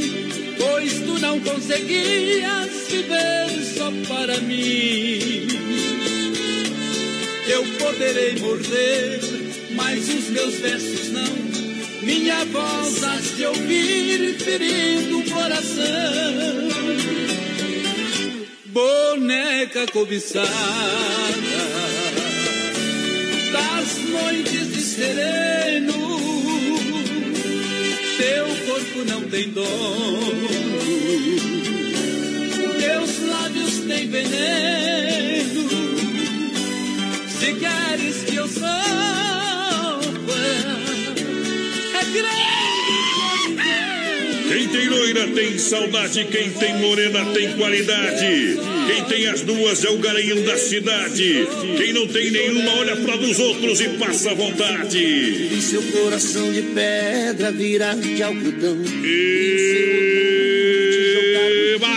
pois 0.58 0.92
tu 1.00 1.18
não 1.18 1.40
conseguias 1.40 2.88
viver 2.88 3.48
só 3.74 3.90
para 4.06 4.38
mim. 4.40 5.48
poderei 7.78 8.38
morrer, 8.38 9.20
mas 9.74 10.08
os 10.08 10.28
meus 10.28 10.54
versos 10.56 11.08
não. 11.10 11.38
Minha 12.02 12.44
voz 12.44 13.02
has 13.02 13.36
de 13.36 13.46
ouvir 13.46 14.38
ferindo 14.38 15.20
o 15.20 15.30
coração. 15.30 16.68
Boneca 18.66 19.86
cobiçada 19.90 20.48
das 23.52 23.98
noites 24.10 24.72
de 24.74 24.80
sereno, 24.82 25.47
teu 28.18 28.46
corpo 28.66 29.04
não 29.06 29.22
tem 29.30 29.50
dono, 29.50 30.48
teus 32.80 33.28
lábios 33.28 33.78
têm 33.86 34.10
veneno. 34.10 35.68
Se 37.28 37.52
queres 37.54 38.24
que 38.24 38.34
eu 38.34 38.48
sofra, 38.48 38.68
é 41.94 42.04
grande. 42.12 42.67
Quem 44.48 44.68
tem 44.68 44.88
loira 44.88 45.28
tem 45.28 45.58
saudade, 45.58 46.24
quem 46.24 46.50
tem 46.50 46.78
morena 46.78 47.24
tem 47.32 47.52
qualidade. 47.52 48.56
Quem 48.86 49.04
tem 49.04 49.26
as 49.28 49.42
duas 49.42 49.84
é 49.84 49.90
o 49.90 49.98
garanhão 49.98 50.42
da 50.42 50.56
cidade. 50.56 51.46
Quem 51.76 51.92
não 51.92 52.06
tem 52.06 52.30
nenhuma 52.30 52.78
olha 52.78 52.96
pra 52.96 53.16
dos 53.16 53.38
outros 53.38 53.80
e 53.80 53.88
passa 53.90 54.34
vontade. 54.34 54.98
E 54.98 55.60
seu 55.60 55.82
coração 55.82 56.50
de 56.52 56.62
pedra 56.62 57.52
virar 57.52 57.96
de 57.96 58.22
algodão. 58.22 58.78
Eba! 61.74 61.88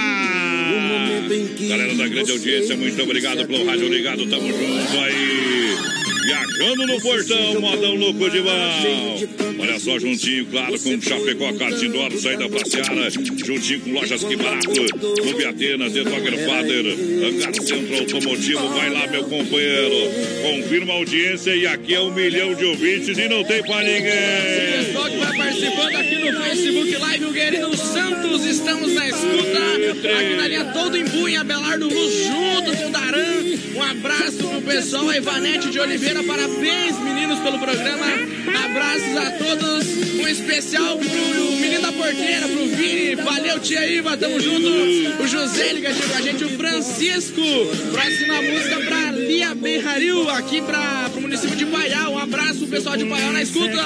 Galera 1.70 1.96
da 1.96 2.08
grande 2.08 2.32
audiência, 2.32 2.76
muito 2.76 3.02
obrigado 3.02 3.48
pelo 3.48 3.66
rádio 3.66 3.88
ligado. 3.88 4.26
Tamo 4.26 4.48
junto 4.48 4.98
aí. 5.00 6.01
Viajando 6.24 6.88
no 6.88 7.02
portão, 7.02 7.62
modão 7.62 7.96
louco 7.96 8.30
de 8.30 8.42
mão. 8.42 9.60
Olha 9.60 9.80
só, 9.80 10.00
juntinho, 10.00 10.46
claro, 10.46 10.80
com 10.80 11.02
Chapecó, 11.02 11.54
Cartindoro, 11.54 12.20
saída 12.20 12.48
pra 12.48 12.66
Seara. 12.66 13.10
Juntinho 13.10 13.82
com 13.82 13.92
lojas 13.92 14.24
que 14.24 14.36
barato. 14.36 14.86
Clube 15.22 15.46
Atenas, 15.46 15.94
The 15.94 16.04
Dogger 16.04 16.46
Father, 16.46 17.64
Centro 17.64 17.98
Automotivo. 17.98 18.70
Vai 18.70 18.90
lá, 18.92 19.08
meu 19.08 19.24
companheiro. 19.24 19.96
Confirma 20.44 20.94
a 20.94 20.96
audiência 20.98 21.56
e 21.56 21.66
aqui 21.68 21.96
é 21.96 22.02
um 22.02 22.12
milhão 22.14 22.54
de 22.54 22.66
ouvintes 22.66 23.18
e 23.18 23.28
não 23.28 23.44
tem 23.44 23.64
pra 23.64 23.82
ninguém. 23.84 24.86
Pessoal 24.86 25.10
que 25.10 25.18
vai 25.18 25.38
participando 25.38 25.96
aqui 25.96 26.16
no 26.16 26.44
Facebook 26.44 26.98
Live, 26.98 27.26
o 27.26 27.32
Guerreiro 27.32 27.78
Santos, 27.78 28.46
estamos 28.46 28.94
na 28.94 29.08
escuta. 29.08 30.18
Aqui 30.20 30.36
na 30.36 30.48
linha 30.48 30.66
todo 30.66 30.98
em 30.98 31.06
punha, 31.06 31.44
Belardo 31.44 31.88
Luz 31.88 32.14
junto 32.26 32.78
com 32.78 32.88
o 32.88 32.90
Daran. 32.92 33.61
Um 33.76 33.82
abraço 33.82 34.38
pro 34.38 34.62
pessoal, 34.62 35.14
Ivanete 35.14 35.70
de 35.70 35.80
Oliveira, 35.80 36.22
parabéns 36.24 37.00
meninos 37.00 37.40
pelo 37.40 37.58
programa. 37.58 38.06
Abraços 38.66 39.18
a 39.18 39.32
todos, 39.32 39.88
um 40.20 40.28
especial 40.28 40.98
pro 40.98 41.08
menino 41.60 41.82
da 41.82 41.92
porteira, 41.92 42.48
pro 42.48 42.68
Vini, 42.68 43.16
valeu 43.16 43.60
tia 43.60 43.88
Iva, 43.88 44.18
tamo 44.18 44.40
junto. 44.40 44.68
O 45.24 45.28
José 45.28 45.74
ligadinho 45.74 46.08
com 46.10 46.16
a 46.16 46.22
gente, 46.22 46.44
o 46.44 46.50
Francisco. 46.50 47.42
Próxima 47.92 48.42
música 48.42 48.80
pra 48.82 49.12
Lia 49.12 49.56
Berraril, 49.56 50.30
aqui 50.30 50.62
pra, 50.62 51.10
pro 51.12 51.22
município 51.22 51.56
de 51.56 51.66
Paial. 51.66 52.14
Um 52.14 52.20
abraço 52.20 52.68
pessoal 52.68 52.98
de 52.98 53.06
Paial 53.06 53.32
na 53.32 53.42
escuta. 53.42 53.86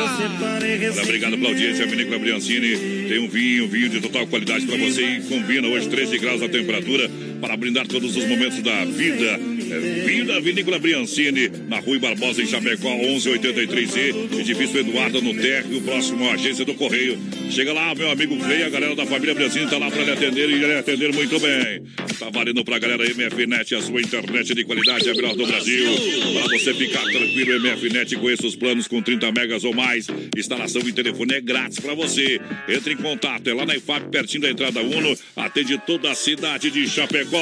Obrigado 1.03 1.37
pela 1.37 1.49
audiência, 1.49 1.85
Vinícola 1.85 2.19
Briancini. 2.19 3.07
Tem 3.07 3.19
um 3.19 3.27
vinho, 3.27 3.67
vinho 3.67 3.89
de 3.89 4.01
total 4.01 4.25
qualidade 4.27 4.65
para 4.65 4.77
você 4.77 5.03
e 5.03 5.21
combina 5.21 5.67
hoje 5.67 5.87
13 5.89 6.17
graus 6.17 6.41
a 6.41 6.49
temperatura 6.49 7.09
para 7.39 7.55
brindar 7.57 7.87
todos 7.87 8.15
os 8.15 8.25
momentos 8.25 8.61
da 8.61 8.85
vida. 8.85 9.39
É, 9.71 9.79
vinho 10.05 10.25
da 10.25 10.39
Vinícola 10.39 10.77
Briancini, 10.77 11.49
na 11.67 11.79
Rui 11.79 11.97
Barbosa, 11.99 12.41
em 12.41 12.47
Chapecó, 12.47 12.89
1183E, 12.89 14.39
edifício 14.39 14.79
Eduardo 14.79 15.21
no 15.21 15.33
térreo, 15.33 15.81
próximo 15.81 16.29
à 16.29 16.33
agência 16.33 16.63
do 16.63 16.73
Correio. 16.73 17.17
Chega 17.49 17.73
lá, 17.73 17.93
meu 17.95 18.09
amigo 18.11 18.37
Clay, 18.37 18.63
a 18.63 18.69
galera 18.69 18.95
da 18.95 19.05
família 19.05 19.33
Briancini 19.33 19.69
tá 19.69 19.77
lá 19.77 19.89
para 19.89 20.03
lhe 20.03 20.11
atender 20.11 20.49
e 20.49 20.55
lhe 20.55 20.73
atender 20.73 21.13
muito 21.13 21.39
bem. 21.39 21.83
Tá 22.19 22.29
valendo 22.29 22.63
pra 22.63 22.79
galera 22.79 23.03
MFNet, 23.03 23.75
a 23.75 23.81
sua 23.81 24.01
internet 24.01 24.53
de 24.53 24.63
qualidade, 24.63 25.09
é 25.09 25.11
a 25.11 25.15
melhor 25.15 25.35
do 25.35 25.45
Brasil. 25.45 25.85
Para 26.33 26.57
você 26.57 26.73
ficar 26.73 27.03
tranquilo, 27.03 27.59
MFNet, 27.59 28.15
conheça 28.17 28.47
os 28.47 28.55
planos 28.55 28.87
com 28.87 29.01
30 29.01 29.31
megas 29.31 29.63
ou 29.63 29.73
mais. 29.73 30.07
Instalação 30.37 30.81
e 30.85 30.93
telefone 30.93 31.33
é 31.33 31.41
grátis 31.41 31.79
para 31.79 31.93
você. 31.93 32.39
Entre 32.67 32.93
em 32.93 32.97
contato, 32.97 33.49
é 33.49 33.53
lá 33.53 33.65
na 33.65 33.75
IFAP, 33.75 34.09
pertinho 34.09 34.43
da 34.43 34.51
entrada 34.51 34.81
Uno, 34.81 35.15
atende 35.35 35.77
toda 35.85 36.11
a 36.11 36.15
cidade 36.15 36.69
de 36.69 36.87
Chapecó. 36.87 37.37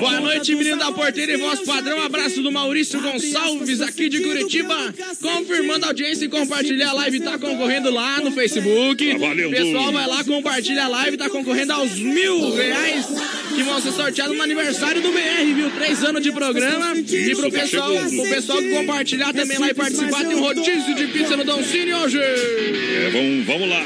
Boa 0.00 0.20
noite, 0.20 0.54
menino 0.54 0.78
da 0.78 0.92
porteira 0.92 1.35
e 1.36 1.40
voz 1.40 1.60
padrão. 1.60 2.02
Abraço 2.02 2.42
do 2.42 2.50
Maurício 2.50 3.00
Gonçalves, 3.00 3.80
aqui 3.80 4.08
de 4.08 4.20
Curitiba. 4.20 4.94
Confirmando 5.20 5.84
a 5.84 5.88
audiência 5.88 6.24
e 6.24 6.28
compartilhar 6.28 6.90
a 6.90 6.92
live. 6.94 7.20
Tá 7.20 7.38
concorrendo 7.38 7.90
lá 7.90 8.20
no 8.20 8.32
Facebook. 8.32 9.18
Valendo. 9.18 9.50
Pessoal, 9.50 9.92
vai 9.92 10.06
lá, 10.06 10.24
compartilha 10.24 10.84
a 10.84 10.88
live. 10.88 11.16
Tá 11.16 11.30
concorrendo 11.30 11.72
aos 11.72 11.98
mil 11.98 12.54
reais 12.54 13.06
que 13.54 13.62
vão 13.62 13.80
ser 13.80 13.92
sorteados 13.92 14.36
no 14.36 14.42
aniversário 14.42 15.00
do 15.00 15.10
BR, 15.10 15.54
viu? 15.54 15.70
Três 15.70 16.02
anos 16.04 16.22
de 16.22 16.32
programa. 16.32 16.94
E 16.96 17.34
pro 17.34 17.50
pessoal, 17.50 17.92
chegando. 17.92 18.22
o 18.22 18.28
pessoal 18.28 18.58
que 18.58 18.70
compartilhar 18.70 19.32
também 19.32 19.58
lá 19.58 19.68
e 19.68 19.74
participar, 19.74 20.24
tem 20.24 20.36
um 20.36 20.40
rodízio 20.40 20.94
de 20.94 21.06
pizza 21.08 21.36
no 21.36 21.44
Dom 21.44 21.62
Cine 21.62 21.94
hoje. 21.94 22.18
É, 22.18 23.10
vamos, 23.12 23.46
vamos 23.46 23.68
lá. 23.68 23.82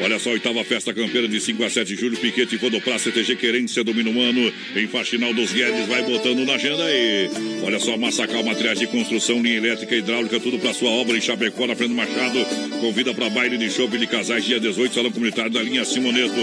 Olha 0.00 0.18
só, 0.18 0.30
oitava 0.30 0.62
festa 0.62 0.92
campeira 0.92 1.26
de 1.26 1.40
5 1.40 1.64
a 1.64 1.70
7 1.70 1.88
de 1.88 2.00
julho, 2.00 2.16
Piquete 2.16 2.56
Vodopra, 2.56 2.98
CTG 2.98 3.36
Querência, 3.36 3.82
Domínio 3.82 4.12
Humano, 4.12 4.52
em 4.74 4.86
Faxinal 4.86 5.32
dos 5.32 5.52
Guedes, 5.52 5.86
vai 5.88 6.02
botando 6.02 6.44
na 6.44 6.54
agenda 6.54 6.84
aí. 6.84 7.30
Olha 7.62 7.78
só, 7.78 7.96
Massacal 7.96 8.44
Materiais 8.44 8.78
de 8.78 8.86
Construção, 8.86 9.42
linha 9.42 9.56
elétrica, 9.56 9.96
hidráulica, 9.96 10.38
tudo 10.38 10.58
pra 10.58 10.74
sua 10.74 10.90
obra 10.90 11.16
em 11.16 11.20
Chapecó, 11.20 11.66
na 11.66 11.74
frente 11.74 11.90
do 11.90 11.96
Machado. 11.96 12.44
Convida 12.80 13.14
pra 13.14 13.30
baile 13.30 13.56
de 13.56 13.70
show 13.70 13.88
de 13.88 14.06
casais, 14.06 14.44
dia 14.44 14.60
18, 14.60 14.94
Salão 14.94 15.10
Comunitário 15.10 15.50
da 15.50 15.62
linha 15.62 15.84
Simoneto. 15.84 16.34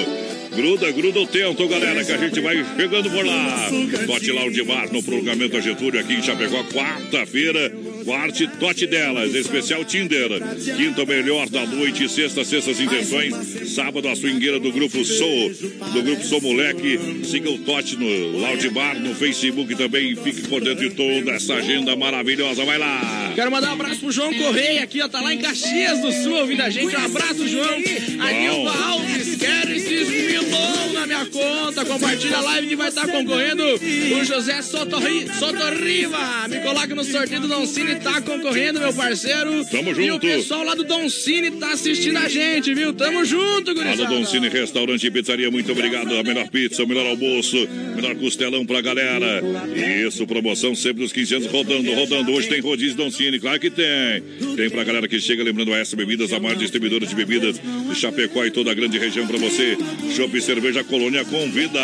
Gruda, 0.55 0.91
gruda 0.91 1.19
o 1.19 1.27
tento, 1.27 1.67
galera, 1.67 2.03
que 2.03 2.11
a 2.11 2.17
gente 2.17 2.39
vai 2.39 2.63
chegando 2.75 3.09
por 3.09 3.25
lá. 3.25 3.69
Tote 4.05 4.31
Lounge 4.31 4.63
Bar 4.63 4.91
no 4.91 5.01
prolongamento 5.01 5.57
a 5.57 5.61
Getúlio, 5.61 5.99
aqui 5.99 6.13
em 6.13 6.23
Chapecó, 6.23 6.63
quarta-feira. 6.65 7.71
Quarte 8.03 8.47
Tote 8.59 8.85
delas, 8.87 9.33
especial 9.33 9.83
Tinder. 9.85 10.29
Quinta 10.75 11.05
melhor 11.05 11.49
da 11.49 11.65
noite, 11.65 12.07
sexta, 12.09 12.43
sextas 12.43 12.79
intenções. 12.79 13.33
Sábado, 13.73 14.07
a 14.07 14.15
swingueira 14.15 14.59
do 14.59 14.71
Grupo 14.71 15.03
Sou, 15.03 15.49
do 15.93 16.03
Grupo 16.03 16.23
Sou 16.23 16.41
Moleque. 16.41 16.99
Siga 17.25 17.49
o 17.49 17.57
Tote 17.59 17.95
no 17.95 18.37
Lounge 18.37 18.69
Bar, 18.69 18.99
no 18.99 19.15
Facebook 19.15 19.75
também. 19.75 20.15
Fique 20.15 20.47
por 20.47 20.61
dentro 20.61 20.89
de 20.89 20.95
toda 20.95 21.31
essa 21.31 21.55
agenda 21.55 21.95
maravilhosa. 21.95 22.65
Vai 22.65 22.77
lá. 22.77 23.31
Quero 23.35 23.51
mandar 23.51 23.69
um 23.69 23.73
abraço 23.73 24.01
pro 24.01 24.11
João 24.11 24.33
Correia 24.33 24.83
aqui, 24.83 25.01
ó. 25.01 25.07
Tá 25.07 25.21
lá 25.21 25.33
em 25.33 25.39
Caxias 25.39 26.01
do 26.01 26.11
Sul 26.11 26.33
ouvindo 26.35 26.61
a 26.61 26.69
gente. 26.69 26.95
Um 26.95 27.05
abraço, 27.05 27.47
João. 27.47 27.73
A 28.19 28.31
Nilva 28.31 28.71
Alves, 28.71 29.35
quero 29.35 29.71
esses 29.71 30.09
milão 30.09 30.93
na 30.93 31.05
minha 31.07 31.25
conta. 31.25 31.85
Compartilha 31.85 32.37
a 32.37 32.41
live 32.41 32.67
que 32.67 32.75
vai 32.75 32.89
estar 32.89 33.07
concorrendo. 33.07 33.63
O 33.63 34.23
José 34.23 34.61
Sotorri, 34.61 35.27
Sotorriva. 35.37 36.47
Me 36.47 36.59
coloca 36.59 36.93
no 36.93 37.03
sorteio 37.03 37.41
do 37.41 37.47
Don 37.47 37.65
Cine, 37.65 37.92
tá 37.95 38.21
concorrendo, 38.21 38.79
meu 38.79 38.93
parceiro. 38.93 39.65
Tamo 39.65 39.89
E 39.89 39.93
o 39.93 40.13
junto. 40.13 40.19
pessoal 40.21 40.63
lá 40.63 40.75
do 40.75 40.83
Don 40.83 41.09
Cine 41.09 41.51
tá 41.51 41.71
assistindo 41.73 42.17
a 42.17 42.27
gente, 42.27 42.73
viu? 42.73 42.93
Tamo 42.93 43.23
junto, 43.25 43.73
gurizada. 43.73 44.09
Dom 44.09 44.25
Cine 44.25 44.49
Restaurante 44.49 45.05
e 45.07 45.11
Pizzaria, 45.11 45.49
muito 45.51 45.71
obrigado. 45.71 46.15
A 46.15 46.23
melhor 46.23 46.47
pizza, 46.49 46.83
o 46.83 46.87
melhor 46.87 47.05
almoço, 47.07 47.55
melhor 47.95 48.15
costelão 48.15 48.65
pra 48.65 48.81
galera. 48.81 49.41
Isso, 50.07 50.25
promoção 50.27 50.75
sempre 50.75 51.03
dos 51.03 51.11
15 51.13 51.35
anos 51.35 51.47
rodando, 51.51 51.91
rodando. 51.93 52.31
Hoje 52.31 52.47
tem 52.49 52.59
rodízio 52.61 52.95
Dom 52.95 53.11
Cine, 53.11 53.39
claro 53.39 53.59
que 53.59 53.69
tem. 53.69 54.23
Tem 54.55 54.69
pra 54.69 54.83
galera 54.83 55.07
que 55.07 55.19
chega, 55.19 55.43
lembrando 55.43 55.73
a 55.73 55.77
essa 55.77 55.95
Bebidas, 55.95 56.33
a 56.33 56.39
maior 56.39 56.55
distribuidora 56.57 57.05
de 57.05 57.15
bebidas 57.15 57.59
de 57.59 57.95
Chapecó 57.95 58.45
e 58.45 58.51
toda 58.51 58.71
a 58.71 58.73
grande 58.73 58.97
região 58.97 59.25
pra 59.27 59.37
você. 59.37 59.77
Chopp 60.15 60.37
e 60.37 60.41
Cerveja 60.41 60.83
Colônia 60.83 61.23
convida. 61.25 61.79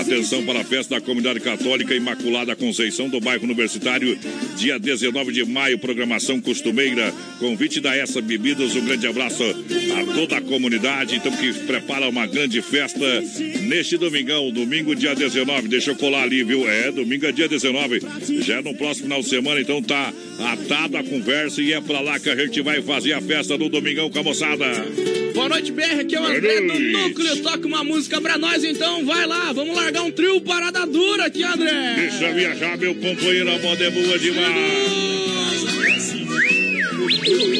Atenção 0.00 0.44
para 0.44 0.60
a 0.60 0.64
festa 0.64 0.94
da 0.94 1.00
Comunidade 1.00 1.40
Católica 1.40 1.94
Imaculada 1.94 2.54
Conceição 2.56 3.08
do 3.08 3.20
bairro 3.20 3.44
Universitário, 3.44 4.18
dia 4.56 4.78
19 4.78 5.17
de 5.26 5.44
maio, 5.44 5.78
programação 5.78 6.40
costumeira. 6.40 7.12
Convite 7.38 7.80
da 7.80 7.94
essa 7.94 8.20
Bebidas, 8.20 8.74
um 8.74 8.84
grande 8.84 9.06
abraço 9.06 9.42
a 9.44 10.14
toda 10.14 10.36
a 10.38 10.40
comunidade. 10.40 11.16
Então, 11.16 11.32
que 11.32 11.52
prepara 11.64 12.08
uma 12.08 12.26
grande 12.26 12.62
festa 12.62 13.20
neste 13.62 13.96
domingão, 13.96 14.50
domingo, 14.50 14.94
dia 14.94 15.14
19. 15.14 15.68
Deixa 15.68 15.90
eu 15.90 15.96
colar 15.96 16.22
ali, 16.22 16.42
viu? 16.44 16.68
É, 16.68 16.90
domingo 16.92 17.26
é 17.26 17.32
dia 17.32 17.48
19. 17.48 18.00
Já 18.42 18.58
é 18.58 18.62
no 18.62 18.74
próximo 18.74 19.04
final 19.04 19.20
de 19.20 19.28
semana, 19.28 19.60
então 19.60 19.82
tá 19.82 20.12
atado 20.38 20.96
a 20.96 21.04
conversa 21.04 21.60
e 21.60 21.72
é 21.72 21.80
pra 21.80 22.00
lá 22.00 22.18
que 22.18 22.30
a 22.30 22.36
gente 22.36 22.60
vai 22.62 22.80
fazer 22.80 23.12
a 23.12 23.20
festa 23.20 23.58
no 23.58 23.68
domingão 23.68 24.10
com 24.10 24.18
a 24.18 24.22
moçada. 24.22 24.66
Boa 25.34 25.48
noite, 25.48 25.72
BR. 25.72 26.00
Aqui 26.00 26.16
é 26.16 26.20
o 26.20 26.24
André 26.24 26.60
do 26.60 26.66
noite. 26.66 26.92
Núcleo. 26.92 27.42
Toca 27.42 27.66
uma 27.66 27.84
música 27.84 28.20
pra 28.20 28.38
nós, 28.38 28.64
então. 28.64 29.04
Vai 29.04 29.26
lá, 29.26 29.52
vamos 29.52 29.76
largar 29.76 30.02
um 30.02 30.10
trio 30.10 30.40
parada 30.40 30.86
dura 30.86 31.26
aqui, 31.26 31.42
André. 31.42 31.94
Deixa 31.96 32.32
viajar, 32.32 32.76
meu 32.76 32.94
companheiro, 32.94 33.50
a 33.50 33.58
moda 33.58 33.84
é 33.84 33.90
boa 33.90 34.18
demais. 34.18 35.08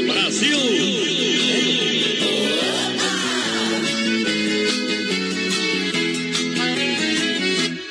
Brasil! 0.06 0.58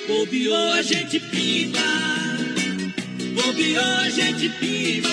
Bobeou, 0.07 0.73
a 0.73 0.81
gente 0.81 1.19
pinta. 1.19 1.79
bobeou, 3.35 3.83
a 3.83 4.09
gente 4.09 4.49
pima. 4.49 5.09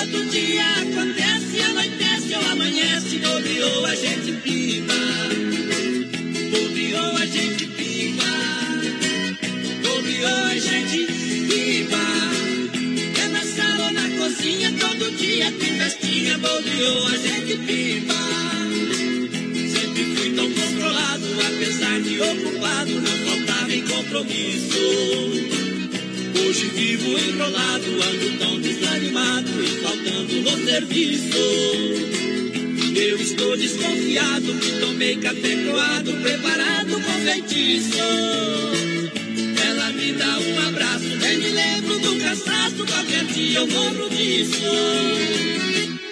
Outro 0.00 0.24
dia 0.30 0.64
acontece, 0.82 1.60
anoitece 1.62 2.11
ou 2.42 2.52
amanhece, 2.52 3.18
bobeou, 3.18 3.84
a 3.86 3.94
gente 3.94 4.32
pima. 4.32 4.94
Bobeou, 6.50 7.16
a 7.16 7.26
gente 7.26 7.66
pima. 7.66 8.24
Bobeou, 9.82 10.44
a 10.44 10.58
gente 10.58 11.06
pima. 11.48 12.04
É 13.22 13.28
na 13.28 13.44
sala 13.44 13.84
ou 13.86 13.92
na 13.92 14.08
cozinha, 14.10 14.72
todo 14.78 15.16
dia 15.16 15.52
tem 15.52 15.78
festinha, 15.78 16.38
bobeou, 16.38 17.06
a 17.06 17.16
gente 17.16 17.56
pima. 17.66 18.14
Sempre 19.72 20.04
fui 20.16 20.30
tão 20.34 20.50
controlado, 20.50 21.26
apesar 21.46 22.00
de 22.00 22.20
ocupado, 22.20 23.00
não 23.00 23.16
faltava 23.26 23.72
em 23.72 23.82
compromisso. 23.86 24.78
Hoje 26.40 26.66
vivo 26.74 27.18
enrolado, 27.18 28.02
ando 28.02 28.38
tão 28.38 28.60
desanimado 28.60 29.50
e 29.62 29.66
faltando 29.82 30.34
no 30.42 30.66
serviço. 30.66 32.11
Eu 33.02 33.20
estou 33.20 33.56
desconfiado 33.56 34.54
que 34.60 34.78
tomei 34.78 35.16
café 35.16 35.56
coado, 35.64 36.12
preparado 36.22 37.00
com 37.00 37.12
feitiço. 37.24 37.98
Ela 39.66 39.90
me 39.90 40.12
dá 40.12 40.38
um 40.38 40.68
abraço, 40.68 41.16
nem 41.20 41.36
me 41.36 41.48
lembro 41.48 41.98
do 41.98 42.16
cansaço, 42.20 42.86
qualquer 42.86 43.24
dia 43.24 43.58
eu 43.58 43.66
morro 43.66 44.08
disso. 44.08 44.62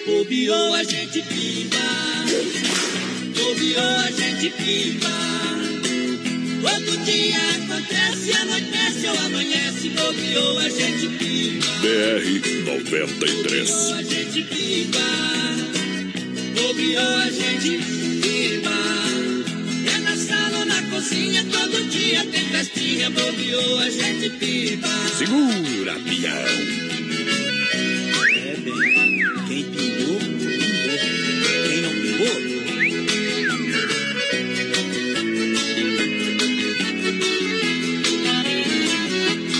Bobeou, 0.05 0.73
a 0.73 0.83
gente 0.83 1.21
pipa. 1.21 1.77
Bobeou, 3.37 3.95
a 3.97 4.11
gente 4.11 4.49
pipa. 4.49 5.07
Outro 6.73 6.97
dia 7.05 7.37
acontece, 7.55 8.33
anoitece 8.33 9.07
ou 9.07 9.17
amanhece, 9.27 9.89
bobeou, 9.91 10.59
a 10.59 10.69
gente 10.69 11.07
pipa. 11.07 11.67
BR 11.79 12.65
93. 12.65 13.69
Bobeou, 13.69 13.93
a 13.93 14.03
gente 14.03 14.41
pipa. 14.43 15.60
Bobeou, 16.81 17.17
a 17.17 17.29
gente 17.29 17.77
pipa. 18.21 18.71
É 19.85 19.97
na 19.99 20.15
sala 20.15 20.59
ou 20.59 20.65
na 20.65 20.81
cozinha, 20.89 21.45
todo 21.45 21.83
dia 21.89 22.25
tem 22.25 22.45
festinha, 22.49 23.09
bobeou, 23.11 23.79
a 23.79 23.89
gente 23.89 24.31
pipa. 24.31 24.87
Segura, 25.15 25.93
pião. 25.99 26.33
É 28.35 28.57
bem, 28.63 29.19
quem 29.47 29.63
pingou. 29.65 30.19
Quem 31.67 31.81
não 31.81 31.91
pingou, 32.01 32.51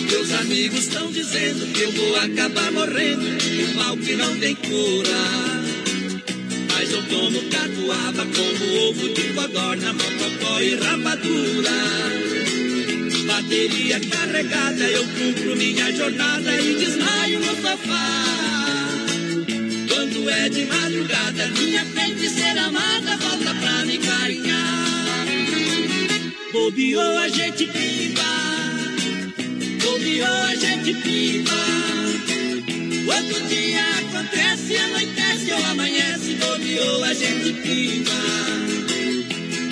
Meus 0.09 0.31
amigos 0.31 0.79
estão 0.79 1.11
dizendo 1.11 1.71
que 1.71 1.81
eu 1.81 1.91
vou 1.91 2.15
acabar 2.15 2.71
morrendo, 2.71 3.27
um 3.27 3.73
mal 3.75 3.95
que 3.95 4.15
não 4.15 4.39
tem 4.39 4.55
cura. 4.55 5.60
Tomo 7.11 7.41
catuaba 7.49 8.25
como 8.25 8.87
ovo 8.87 9.09
de 9.09 9.33
codorna, 9.33 9.91
mococó 9.91 10.61
e 10.61 10.75
rapadura. 10.75 11.71
Bateria 13.25 13.99
carregada, 13.99 14.85
eu 14.85 15.03
cumpro 15.09 15.57
minha 15.57 15.91
jornada 15.91 16.55
e 16.55 16.73
desmaio 16.73 17.39
no 17.41 17.53
sofá. 17.61 18.23
Quando 19.89 20.29
é 20.29 20.47
de 20.47 20.65
madrugada, 20.67 21.47
minha 21.47 21.83
feiticeira 21.83 22.61
amada 22.67 23.17
volta 23.17 23.55
pra 23.55 23.85
me 23.85 23.97
carinhar. 23.97 25.27
Bobeou, 26.53 27.17
a 27.17 27.27
gente 27.27 27.65
pipa. 27.65 28.21
Bobeou, 29.83 30.43
a 30.43 30.55
gente 30.55 30.93
pipa. 30.93 31.61
Outro 33.13 33.47
dia 33.49 33.81
acontece, 33.99 34.77
anoitece 34.77 35.20
ou 35.53 35.65
amanhece. 35.65 36.33
Bobeou, 36.35 37.03
a 37.03 37.13
gente 37.13 37.53
pipa. 37.53 38.11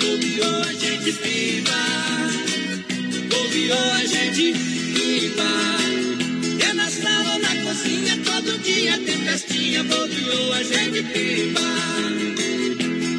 Bobeou, 0.00 0.62
a 0.62 0.72
gente 0.72 1.12
pipa. 1.12 1.80
Bobeou, 3.28 3.92
a 3.92 4.06
gente 4.06 4.52
pipa. 4.94 5.50
É 6.68 6.72
na 6.72 6.90
sala 6.90 7.34
ou 7.34 7.38
na 7.40 7.54
cozinha, 7.64 8.18
todo 8.24 8.58
dia 8.62 8.98
tem 8.98 9.18
festinha. 9.24 9.84
Bobeou, 9.84 10.52
a 10.52 10.62
gente 10.62 11.02
pipa. 11.02 11.60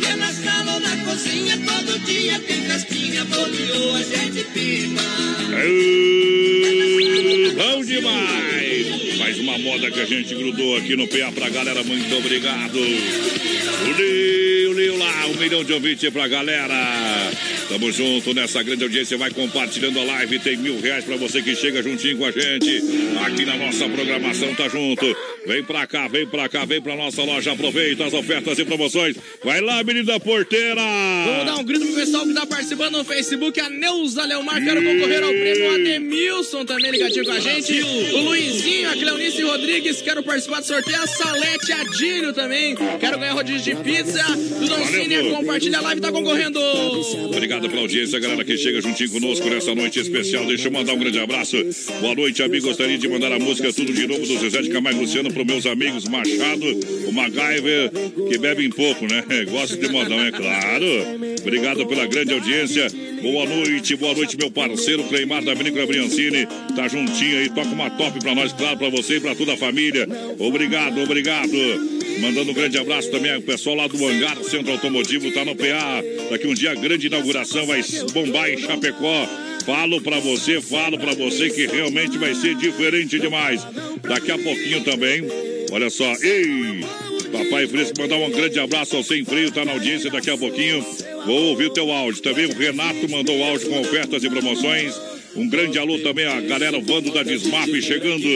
É 0.10 0.16
na 0.16 0.34
sala 0.34 0.74
ou 0.74 0.80
na 0.80 0.98
cozinha, 1.06 1.58
todo 1.58 2.00
dia 2.06 2.40
tem 2.40 2.62
festinha. 2.66 3.26
Bobeou, 3.26 3.96
a 3.96 4.04
gente 4.04 4.44
pipa. 4.54 5.02
Aê, 5.58 7.54
Bom 7.56 7.84
demais! 7.84 9.11
Moda 9.72 9.90
que 9.90 10.02
a 10.02 10.06
gente 10.06 10.36
grudou 10.36 10.76
aqui 10.76 10.98
no 10.98 11.08
PA 11.08 11.32
pra 11.34 11.48
galera, 11.48 11.82
muito 11.82 12.14
obrigado! 12.18 12.78
Lio, 12.78 14.74
Lio 14.74 14.98
lá, 14.98 15.28
um 15.28 15.36
milhão 15.36 15.64
de 15.64 15.72
ouvintes 15.72 16.10
pra 16.10 16.28
galera! 16.28 16.76
Tamo 17.72 17.90
junto 17.90 18.34
nessa 18.34 18.62
grande 18.62 18.84
audiência, 18.84 19.18
vai 19.18 19.32
compartilhando 19.32 19.98
a 19.98 20.04
live, 20.04 20.40
tem 20.40 20.58
mil 20.58 20.82
reais 20.82 21.06
pra 21.06 21.16
você 21.16 21.42
que 21.42 21.56
chega 21.56 21.82
juntinho 21.82 22.18
com 22.18 22.26
a 22.26 22.32
gente 22.32 22.84
aqui 23.26 23.46
na 23.46 23.56
nossa 23.56 23.88
programação, 23.88 24.54
tá 24.56 24.68
junto! 24.68 25.06
Vem 25.48 25.64
pra 25.64 25.88
cá, 25.88 26.06
vem 26.10 26.28
pra 26.28 26.50
cá, 26.50 26.66
vem 26.66 26.82
pra 26.82 26.98
nossa 26.98 27.24
loja, 27.24 27.54
aproveita 27.54 28.04
as 28.04 28.14
ofertas 28.14 28.60
e 28.60 28.66
promoções. 28.66 29.16
Vai 29.42 29.62
lá, 29.62 29.82
menina 29.86 30.20
porteira! 30.20 30.82
Vamos 31.26 31.46
dar 31.46 31.56
um 31.60 31.64
grito 31.64 31.86
pro 31.86 31.96
pessoal 31.96 32.28
que 32.28 32.34
tá 32.34 32.46
participando 32.46 32.98
no 32.98 33.06
Facebook. 33.06 33.58
A 33.62 33.70
Neuza 33.70 34.26
Leomar, 34.26 34.62
quero 34.62 34.84
concorrer 34.84 35.24
ao 35.24 35.30
prêmio. 35.30 35.74
Ademilson 35.74 36.66
também 36.66 36.92
ligadinho 36.92 37.24
com 37.24 37.32
a 37.32 37.40
gente. 37.40 37.82
O 37.82 38.22
Luizinho, 38.22 38.90
a 38.90 38.94
Cleonice 38.94 39.44
Rodrigues, 39.44 40.02
quero 40.02 40.22
participar 40.24 40.60
do 40.60 40.68
sorteio. 40.68 41.02
A 41.02 41.08
Salete 41.08 41.72
Adílio 41.72 42.34
também. 42.34 42.76
Quero 43.00 43.18
ganhar 43.18 43.34
rodízio 43.34 43.76
de 43.76 43.82
pizza. 43.82 44.24
Valeu, 44.24 45.36
compartilha 45.38 45.78
a 45.80 45.82
live, 45.82 46.02
tá 46.02 46.12
concorrendo. 46.12 46.60
Obrigado 47.26 47.61
pela 47.70 47.82
audiência, 47.82 48.20
galera 48.20 48.44
que 48.44 48.58
chega 48.58 48.82
juntinho 48.82 49.10
conosco 49.12 49.50
nessa 49.50 49.74
noite 49.76 50.00
especial. 50.00 50.46
Deixa 50.46 50.68
eu 50.68 50.72
mandar 50.72 50.94
um 50.94 51.00
grande 51.00 51.20
abraço. 51.20 51.58
Boa 52.00 52.16
noite, 52.16 52.42
amigo. 52.42 52.68
Gostaria 52.68 52.98
de 52.98 53.08
mandar 53.08 53.32
a 53.32 53.40
música 53.40 53.72
Tudo 53.74 53.94
de 53.94 54.08
Novo 54.08 54.26
do 54.26 54.40
Zezé 54.40 54.62
de 54.62 54.70
Camargo 54.70 55.02
Luciano 55.02 55.32
para 55.32 55.44
meus 55.44 55.66
amigos 55.66 56.06
Machado, 56.06 56.66
o 57.08 57.12
MacGyver, 57.12 57.92
que 58.30 58.38
bebem 58.38 58.70
pouco, 58.70 59.06
né? 59.06 59.24
Gosta 59.50 59.76
de 59.76 59.90
modão, 59.90 60.20
é 60.24 60.32
claro. 60.32 60.86
Obrigado 61.42 61.86
pela 61.86 62.06
grande 62.06 62.34
audiência. 62.34 62.88
Boa 63.22 63.46
noite, 63.46 63.96
boa 63.96 64.14
noite, 64.14 64.38
meu 64.38 64.50
parceiro 64.50 65.04
Cleimar 65.04 65.44
da 65.44 65.54
Vinícola 65.54 65.86
Briancini. 65.86 66.48
Tá 66.76 66.88
juntinho 66.88 67.40
aí, 67.40 67.50
toca 67.50 67.70
uma 67.70 67.90
top 67.90 68.20
pra 68.20 68.34
nós, 68.34 68.54
claro, 68.54 68.78
pra 68.78 68.90
você 68.90 69.18
e 69.18 69.20
pra 69.20 69.36
toda 69.36 69.54
a 69.54 69.58
família. 69.58 70.08
Obrigado, 70.40 71.02
obrigado. 71.02 71.52
Mandando 72.22 72.52
um 72.52 72.54
grande 72.54 72.78
abraço 72.78 73.10
também 73.10 73.34
ao 73.34 73.42
pessoal 73.42 73.76
lá 73.76 73.88
do 73.88 74.06
Hangar 74.06 74.38
Centro 74.44 74.72
Automotivo, 74.72 75.32
tá 75.32 75.44
no 75.44 75.56
PA. 75.56 76.04
Daqui 76.30 76.48
um 76.48 76.54
dia, 76.54 76.76
grande 76.76 77.08
inauguração, 77.08 77.51
vai 77.60 77.84
bombar 78.14 78.50
em 78.50 78.58
Chapecó. 78.58 79.28
Falo 79.66 80.02
pra 80.02 80.20
você, 80.20 80.60
falo 80.60 80.98
pra 80.98 81.14
você 81.14 81.50
que 81.50 81.68
realmente 81.68 82.18
vai 82.18 82.34
ser 82.34 82.56
diferente 82.56 83.20
demais. 83.20 83.62
Daqui 84.02 84.32
a 84.32 84.38
pouquinho 84.38 84.84
também, 84.84 85.24
olha 85.72 85.90
só, 85.90 86.12
ei! 86.22 86.84
Papai 87.32 87.66
Fresco, 87.66 88.02
mandar 88.02 88.18
um 88.18 88.30
grande 88.30 88.60
abraço 88.60 88.96
ao 88.98 89.04
Sem 89.04 89.24
Freio, 89.24 89.52
tá 89.52 89.64
na 89.64 89.72
audiência 89.72 90.12
daqui 90.12 90.30
a 90.30 90.38
pouquinho. 90.38 90.86
Vou 91.26 91.50
ouvir 91.50 91.68
o 91.68 91.74
teu 91.74 91.90
áudio. 91.92 92.22
Também 92.22 92.46
o 92.46 92.54
Renato 92.58 93.10
mandou 93.10 93.42
áudio 93.44 93.70
com 93.70 93.80
ofertas 93.80 94.24
e 94.24 94.30
promoções. 94.30 95.00
Um 95.36 95.48
grande 95.48 95.80
alô 95.80 95.98
também 96.00 96.26
a 96.26 96.42
galera 96.42 96.80
Vando 96.80 97.12
da 97.12 97.24
Desmap 97.24 97.70
chegando. 97.82 98.28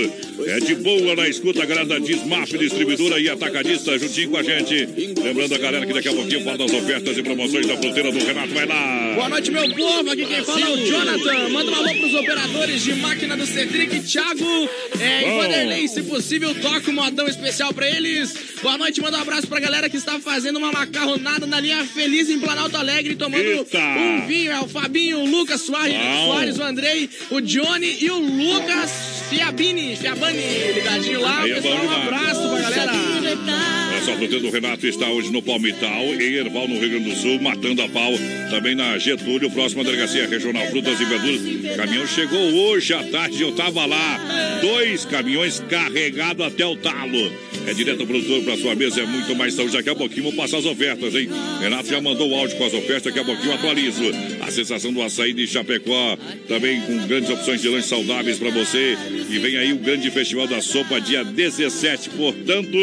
É 0.48 0.60
de 0.60 0.76
boa 0.76 1.16
na 1.16 1.28
escuta, 1.28 1.64
a 1.64 1.66
galera 1.66 1.86
da 1.86 2.00
Desmap, 2.00 2.48
distribuidora 2.48 3.20
e 3.20 3.30
atacadista, 3.30 3.98
juntinho 3.98 4.30
com 4.30 4.38
a 4.38 4.44
gente. 4.44 4.88
Lembrando 5.22 5.56
a 5.56 5.58
galera 5.58 5.86
que 5.86 5.94
daqui 5.94 6.08
a 6.08 6.14
pouquinho 6.14 6.44
fala 6.44 6.58
das 6.58 6.72
ofertas 6.72 7.18
e 7.18 7.24
promoções 7.24 7.68
da 7.68 7.78
fronteira 7.78 8.12
do 8.12 8.20
Renato. 8.20 8.54
Vai 8.54 8.66
lá! 8.66 9.14
Boa 9.16 9.30
noite, 9.30 9.52
meu 9.52 9.76
povo. 9.76 10.12
Aqui 10.12 10.26
quem 10.26 10.44
fala 10.44 10.62
é 10.62 10.70
o 10.70 10.86
Jonathan. 10.86 11.50
Manda 11.50 11.72
um 11.72 11.76
alô 11.76 11.96
pros 11.96 12.14
operadores 12.14 12.84
de 12.84 12.96
máquina 12.96 13.36
do 13.36 13.46
Cedric, 13.46 14.00
Thiago 14.02 14.70
é, 15.00 15.22
e. 15.22 15.38
Vanderlei. 15.38 15.88
Se 15.88 16.04
possível, 16.04 16.54
toca 16.56 16.92
um 16.92 16.94
modão 16.94 17.28
especial 17.28 17.74
pra 17.74 17.90
eles. 17.90 18.34
Boa 18.62 18.78
noite, 18.78 19.02
manda 19.02 19.18
um 19.18 19.22
abraço 19.22 19.48
pra 19.48 19.60
galera 19.60 19.90
que 19.90 19.98
está 19.98 20.20
fazendo 20.20 20.58
uma 20.58 20.72
macarronada 20.72 21.46
na 21.46 21.60
linha 21.60 21.84
Feliz 21.86 22.30
em 22.30 22.40
Planalto 22.40 22.78
Alegre, 22.78 23.16
tomando 23.16 23.44
Eita. 23.44 23.80
um 23.80 24.28
vinho. 24.28 24.52
É 24.52 24.60
o 24.62 24.68
Fabinho, 24.68 25.20
o 25.20 25.26
Lucas 25.26 25.62
Soares. 25.62 25.96
Soares, 26.26 26.58
o 26.58 26.64
Andrei, 26.86 27.10
o 27.32 27.42
Johnny 27.42 27.98
e 28.00 28.12
o 28.12 28.20
Lucas 28.20 28.92
Fiabini, 29.28 29.96
Fiabani, 29.96 30.74
ligadinho 30.74 31.20
lá. 31.20 31.42
Aí 31.42 31.56
pessoal, 31.56 31.84
um 31.84 31.92
abraço 31.92 32.50
pra 32.50 32.62
galera. 32.62 33.75
Fruteiro 34.14 34.42
do 34.42 34.50
Renato 34.50 34.86
está 34.88 35.10
hoje 35.10 35.32
no 35.32 35.42
Palmital, 35.42 36.04
em 36.04 36.34
Erval, 36.36 36.68
no 36.68 36.80
Rio 36.80 36.90
Grande 36.90 37.10
do 37.10 37.16
Sul, 37.16 37.40
matando 37.42 37.82
a 37.82 37.90
pau. 37.90 38.12
Também 38.50 38.76
na 38.76 38.98
Getúlio, 38.98 39.50
próxima 39.52 39.84
delegacia 39.84 40.28
regional 40.28 40.66
Frutas 40.68 41.00
e 41.00 41.06
Verduras. 41.06 41.76
Caminhão 41.76 42.08
chegou 42.08 42.40
hoje 42.40 42.94
à 42.94 43.04
tarde, 43.04 43.42
eu 43.42 43.52
tava 43.54 43.86
lá. 43.86 44.60
Dois 44.62 45.06
caminhões 45.06 45.60
carregados 45.70 46.46
até 46.46 46.66
o 46.66 46.76
talo. 46.76 47.32
É 47.68 47.74
direto 47.74 48.02
ao 48.02 48.08
produtor 48.08 48.44
para 48.44 48.58
sua 48.58 48.76
mesa, 48.76 49.02
é 49.02 49.06
muito 49.06 49.36
mais 49.36 49.54
saúde. 49.56 49.74
Daqui 49.74 49.90
a 49.90 49.96
pouquinho 49.96 50.24
vou 50.24 50.34
passar 50.34 50.58
as 50.58 50.66
ofertas, 50.66 51.16
hein? 51.16 51.28
Renato 51.60 51.90
já 51.90 52.00
mandou 52.00 52.30
o 52.30 52.36
áudio 52.36 52.58
com 52.58 52.66
as 52.66 52.74
ofertas, 52.74 53.04
daqui 53.04 53.20
a 53.20 53.24
pouquinho 53.24 53.54
atualizo. 53.54 54.04
A 54.42 54.52
sensação 54.52 54.94
do 54.94 55.02
açaí 55.02 55.34
de 55.34 55.48
Chapecó, 55.48 56.18
também 56.48 56.80
com 56.82 57.08
grandes 57.08 57.30
opções 57.30 57.62
de 57.62 57.70
lanches 57.70 57.90
saudáveis 57.90 58.38
para 58.38 58.52
você. 58.52 58.96
E 59.30 59.40
vem 59.40 59.58
aí 59.58 59.74
o 59.74 59.78
grande 59.78 60.12
festival 60.12 60.48
da 60.48 60.62
sopa, 60.62 61.02
dia 61.02 61.24
17. 61.24 62.12
Portanto, 62.12 62.78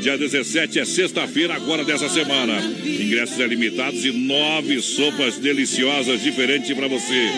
dia 0.00 0.16
17 0.16 0.59
é 0.62 0.84
sexta-feira, 0.84 1.54
agora 1.54 1.84
dessa 1.84 2.08
semana. 2.08 2.60
Ingressos 2.84 3.40
é 3.40 3.46
limitados 3.46 4.04
e 4.04 4.12
nove 4.12 4.80
sopas 4.80 5.38
deliciosas, 5.38 6.22
diferentes 6.22 6.72
para 6.74 6.88
você. 6.88 7.28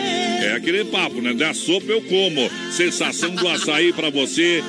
É 0.42 0.54
aquele 0.56 0.84
papo, 0.84 1.20
né? 1.20 1.32
Da 1.32 1.54
sopa 1.54 1.92
eu 1.92 2.02
como. 2.02 2.50
Sensação 2.72 3.34
do 3.34 3.46
açaí 3.48 3.92
para 3.92 4.10
você. 4.10 4.62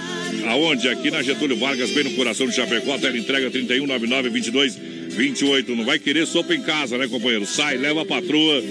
Aonde? 0.47 0.87
Aqui 0.87 1.09
na 1.09 1.23
Getúlio 1.23 1.57
Vargas, 1.57 1.89
bem 1.91 2.03
no 2.03 2.11
coração 2.11 2.47
de 2.47 2.55
Chapecó. 2.55 2.97
Tela 2.97 3.17
entrega 3.17 3.49
3199 3.49 4.29
22 4.29 4.77
28. 5.13 5.75
Não 5.75 5.85
vai 5.85 5.99
querer 5.99 6.25
sopa 6.25 6.53
em 6.53 6.61
casa, 6.61 6.97
né, 6.97 7.07
companheiro? 7.07 7.45
Sai, 7.45 7.77
leva 7.77 8.01
a 8.01 8.05
patroa. 8.05 8.61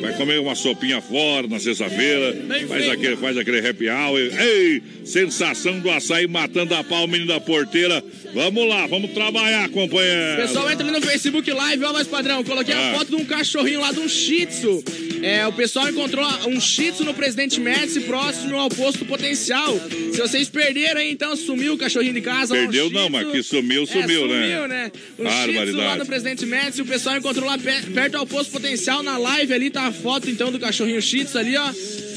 Vai 0.00 0.14
comer 0.14 0.40
uma 0.40 0.54
sopinha 0.54 1.00
fora 1.00 1.46
na 1.46 1.58
sexta-feira. 1.58 2.34
Faz 2.66 2.88
aquele, 2.88 3.16
faz 3.16 3.36
aquele 3.36 3.68
happy 3.68 3.88
hour. 3.88 4.18
Ei, 4.18 4.82
sensação 5.04 5.78
do 5.78 5.90
açaí 5.90 6.26
matando 6.26 6.74
a 6.74 6.82
pau, 6.82 7.06
menino 7.06 7.26
da 7.26 7.40
porteira. 7.40 8.02
Vamos 8.32 8.68
lá, 8.68 8.86
vamos 8.86 9.10
trabalhar, 9.12 9.68
companheiro. 9.70 10.42
Pessoal, 10.42 10.70
entra 10.70 10.86
ali 10.86 10.92
no 10.98 11.04
Facebook 11.04 11.50
Live, 11.50 11.84
ó, 11.84 11.92
mais 11.92 12.06
padrão. 12.06 12.44
Coloquei 12.44 12.74
Ah. 12.74 12.90
a 12.92 12.94
foto 12.98 13.08
de 13.08 13.16
um 13.16 13.24
cachorrinho 13.24 13.80
lá 13.80 13.90
de 13.92 13.98
um 13.98 14.08
Shih 14.08 14.46
Tzu. 14.46 14.84
É, 15.22 15.46
o 15.46 15.52
pessoal 15.52 15.88
encontrou 15.90 16.24
um 16.48 16.60
Shih 16.60 16.92
Tzu 16.92 17.04
no 17.04 17.12
Presidente 17.12 17.60
Médici, 17.60 18.00
próximo 18.00 18.56
ao 18.56 18.68
posto 18.70 19.04
potencial. 19.04 19.78
Se 20.12 20.18
vocês 20.20 20.48
perderam 20.48 21.00
aí, 21.00 21.10
então 21.10 21.34
sumiu 21.36 21.74
o 21.74 21.78
cachorrinho 21.78 22.14
de 22.14 22.20
casa. 22.20 22.54
um 22.54 22.58
Perdeu 22.58 22.86
Shih 22.86 22.94
não, 22.94 23.10
mas 23.10 23.30
que 23.30 23.42
sumiu, 23.42 23.84
sumiu, 23.86 24.24
é, 24.24 24.28
né? 24.28 24.42
sumiu, 24.52 24.68
né? 24.68 24.92
Um 25.18 25.30
Shih 25.30 25.64
Tzu 25.66 25.76
lá 25.76 25.96
no 25.96 26.06
Presidente 26.06 26.46
Médici, 26.46 26.82
o 26.82 26.86
pessoal 26.86 27.16
encontrou 27.16 27.46
lá 27.46 27.58
pe- 27.58 27.90
perto 27.92 28.16
ao 28.16 28.26
posto 28.26 28.52
potencial, 28.52 29.02
na 29.02 29.18
live 29.18 29.52
ali, 29.52 29.70
tá 29.70 29.88
a 29.88 29.92
foto 29.92 30.30
então 30.30 30.52
do 30.52 30.58
cachorrinho 30.58 31.02
Shih 31.02 31.24
Tzu 31.24 31.36
ali, 31.38 31.56
ó. 31.56 31.70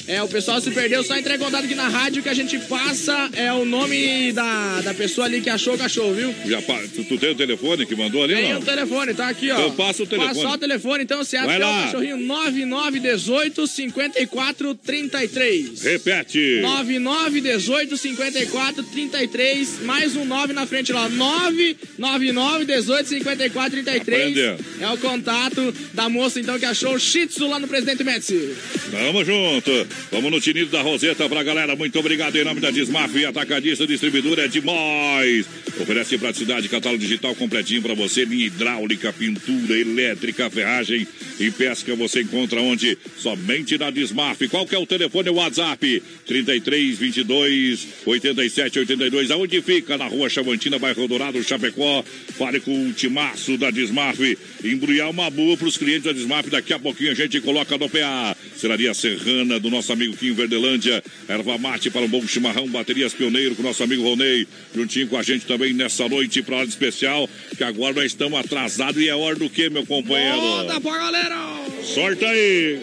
É, 0.08 0.22
o 0.22 0.28
pessoal 0.28 0.60
se 0.60 0.70
perdeu, 0.72 1.04
só 1.04 1.16
entrar 1.18 1.36
em 1.36 1.39
contato 1.39 1.63
aqui 1.66 1.76
na 1.76 1.88
rádio 1.88 2.22
que 2.22 2.28
a 2.30 2.34
gente 2.34 2.58
passa 2.60 3.30
é 3.34 3.54
o 3.54 3.63
nome 3.63 4.32
da, 4.34 4.82
da 4.82 4.94
pessoa 4.94 5.28
ali 5.28 5.39
que 5.42 5.50
achou 5.50 5.76
o 5.76 5.78
cachorro, 5.78 6.13
viu? 6.13 6.36
Já, 6.46 6.62
tu, 6.62 7.04
tu 7.06 7.18
tem 7.18 7.32
o 7.32 7.36
telefone 7.36 7.86
que 7.86 7.96
mandou 7.96 8.24
ali, 8.24 8.36
Tem 8.36 8.54
não? 8.54 8.60
o 8.60 8.66
telefone, 8.66 9.13
tá 9.13 9.30
aqui, 9.30 9.50
ó. 9.52 9.56
Então 9.56 9.72
passa 9.72 10.04
o 10.04 10.08
telefone. 10.08 10.34
Passa 10.36 10.50
o 10.50 10.58
telefone, 10.58 11.04
então 11.04 11.24
você 11.24 11.38
Vai 11.38 11.48
acha 11.48 11.58
que 11.58 11.63
é 11.63 11.68
o 11.68 11.84
cachorrinho 11.84 12.18
9918 12.18 13.68
5433. 13.68 15.82
Repete. 15.84 16.60
9918 16.62 17.98
5433, 17.98 19.82
mais 19.84 20.16
um 20.16 20.26
9 20.26 20.54
na 20.54 20.66
frente 20.66 20.92
lá. 20.92 21.08
999 21.10 22.66
18 22.66 23.10
5433. 23.10 24.02
Aprendeu. 24.02 24.58
É 24.82 24.89
o 24.89 24.98
contato 24.98 25.74
da 25.94 26.10
moça 26.10 26.39
então 26.39 26.58
que 26.60 26.66
achou 26.66 26.94
o 26.96 27.00
Shih 27.00 27.28
Tzu 27.28 27.48
lá 27.48 27.60
no 27.60 27.68
Presidente 27.68 28.04
Médici. 28.04 28.56
Tamo 28.92 29.24
junto. 29.24 29.72
Vamos 30.12 30.32
no 30.32 30.40
tinido 30.40 30.70
da 30.70 30.82
Roseta 30.82 31.28
pra 31.28 31.42
galera. 31.44 31.76
Muito 31.76 31.98
obrigado 32.00 32.36
em 32.36 32.44
nome 32.44 32.62
da 32.62 32.70
Desmaf 32.70 33.18
e 33.18 33.26
Atacadista 33.26 33.88
Distribuidora 33.88 34.46
é 34.46 34.48
demais. 34.48 35.46
Oferece 35.80 36.18
praticidade, 36.20 36.70
catálogo 36.70 37.02
digital 37.02 37.34
completinho 37.36 37.82
pra 37.82 37.96
você. 37.96 38.24
Linha 38.24 38.46
hidráulica, 38.46 39.12
pintura, 39.12 39.76
elétrica, 39.76 40.50
ferragem 40.50 41.08
e 41.40 41.50
pesca. 41.50 41.96
Você 41.96 42.22
encontra 42.22 42.62
onde? 42.62 42.98
Somente 43.18 43.78
na 43.78 43.90
Desmaf. 43.90 44.48
Qual 44.50 44.68
que 44.68 44.76
é 44.76 44.78
o 44.78 44.86
telefone 44.86 45.30
o 45.30 45.36
WhatsApp? 45.36 46.04
33 46.28 46.98
22 46.98 47.88
87 48.06 48.80
82. 48.80 49.32
Aonde 49.32 49.62
fica? 49.62 49.98
Na 49.98 50.06
rua 50.06 50.30
Chavantina, 50.30 50.78
bairro 50.78 51.08
Dourado, 51.08 51.44
Chapecó. 51.44 52.04
Fale 52.38 52.60
com 52.60 52.88
o 52.88 52.94
timaço 52.94 53.58
da 53.58 53.72
Desmaf. 53.72 54.20
Embrulhar 54.64 55.10
uma 55.10 55.30
boa 55.32 55.58
pros 55.58 55.76
clientes 55.76 56.04
da 56.04 56.12
Desmaf. 56.12 56.50
Daqui 56.50 56.72
a 56.72 56.80
pouquinho 56.80 57.12
a 57.12 57.16
gente 57.16 57.42
coloca 57.42 57.78
no 57.78 57.90
PA. 57.90 58.38
Selaria 58.56 58.94
Serrana 58.94 59.60
do 59.60 59.70
nosso 59.70 59.83
amigo 59.91 60.15
Quinho 60.15 60.36
Verdelândia. 60.36 61.04
Erva 61.28 61.58
mate 61.58 61.89
para 61.89 62.02
um 62.02 62.08
bom 62.08 62.26
chimarrão. 62.28 62.67
Baterias 62.67 63.13
Pioneiro 63.13 63.56
com 63.56 63.62
o 63.62 63.65
nosso 63.65 63.84
amigo 63.84 64.04
Ronei. 64.04 64.48
Juntinho 64.74 65.08
com 65.08 65.17
a 65.17 65.24
gente 65.24 65.46
também 65.46 65.74
nessa 65.74 66.08
noite 66.08 66.41
para 66.41 66.58
hora 66.58 66.67
especial. 66.67 67.30
Que 67.58 67.63
agora 67.63 67.96
nós 67.96 68.06
estamos 68.06 68.39
atrasados 68.39 69.02
e 69.02 69.10
é 69.10 69.15
hora 69.15 69.36
do 69.36 69.50
que, 69.50 69.69
meu 69.69 69.86
companheiro? 69.86 70.39
Roda 70.39 70.80
pra 70.80 70.98
galera! 70.98 71.65
Sorta 71.84 72.26
aí! 72.28 72.80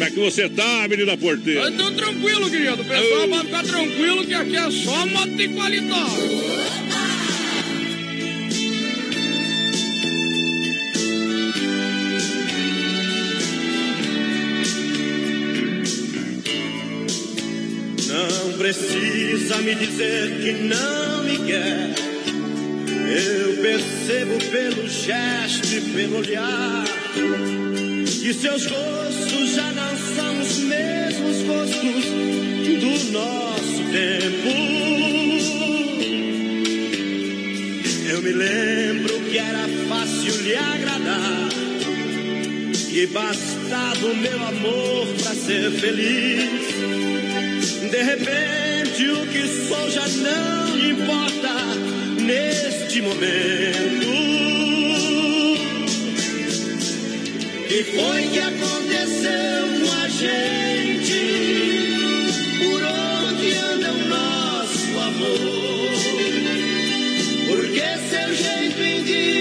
Como 0.00 0.04
é 0.04 0.10
que 0.10 0.18
você 0.18 0.48
tá, 0.48 0.88
menina 0.88 1.14
porteira? 1.14 1.60
Eu 1.60 1.76
tô 1.76 1.90
tranquilo, 1.90 2.48
querido. 2.48 2.80
O 2.80 2.84
pessoal 2.86 3.28
pode 3.28 3.46
ficar 3.46 3.64
tranquilo 3.64 4.24
que 4.24 4.32
aqui 4.32 4.56
é 4.56 4.70
só 4.70 5.06
moto 5.06 5.36
de 5.36 5.48
qualidade. 5.48 6.99
Precisa 18.72 19.56
me 19.62 19.74
dizer 19.74 20.30
que 20.40 20.52
não 20.52 21.24
me 21.24 21.38
quer. 21.38 21.90
Eu 23.12 23.56
percebo 23.56 24.38
pelo 24.50 24.88
gesto 24.88 25.66
e 25.74 25.80
pelo 25.92 26.18
olhar 26.18 26.84
que 28.04 28.32
seus 28.32 28.66
gostos 28.66 29.54
já 29.54 29.72
não 29.72 29.96
são 29.96 30.40
os 30.40 30.58
mesmos 30.58 31.42
gostos 31.42 32.04
do 32.80 33.12
nosso 33.12 33.82
tempo. 33.90 34.70
Eu 38.08 38.22
me 38.22 38.32
lembro 38.32 39.20
que 39.30 39.38
era 39.38 39.66
fácil 39.88 40.42
lhe 40.42 40.54
agradar. 40.54 41.48
Que 42.88 43.06
bastava 43.08 44.06
o 44.06 44.16
meu 44.16 44.44
amor 44.44 45.06
pra 45.22 45.34
ser 45.34 45.70
feliz. 45.72 46.59
De 47.90 48.02
repente 48.04 49.08
o 49.08 49.26
que 49.26 49.48
sou 49.66 49.90
já 49.90 50.06
não 50.06 50.78
importa 50.78 51.52
neste 52.20 53.02
momento. 53.02 54.06
E 57.68 57.84
foi 57.84 58.28
que 58.28 58.38
aconteceu 58.38 59.80
com 59.80 59.92
a 59.92 60.08
gente? 60.08 61.20
Por 62.60 62.80
onde 62.82 63.52
anda 63.54 63.92
o 63.92 64.08
nosso 64.08 64.98
amor? 64.98 65.90
Porque 67.48 67.82
seu 68.08 68.34
jeito 68.34 68.82
indiferente 68.82 69.39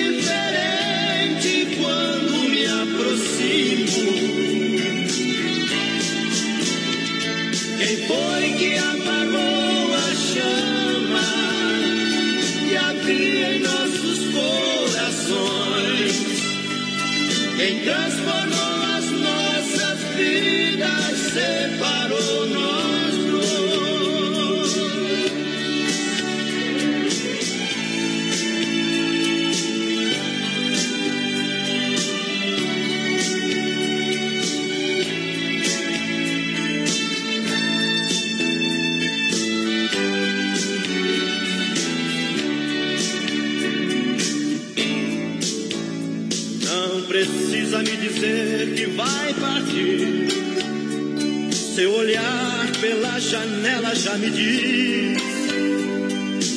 janela 53.30 53.94
já 53.94 54.18
me 54.18 54.32
diz 54.32 55.22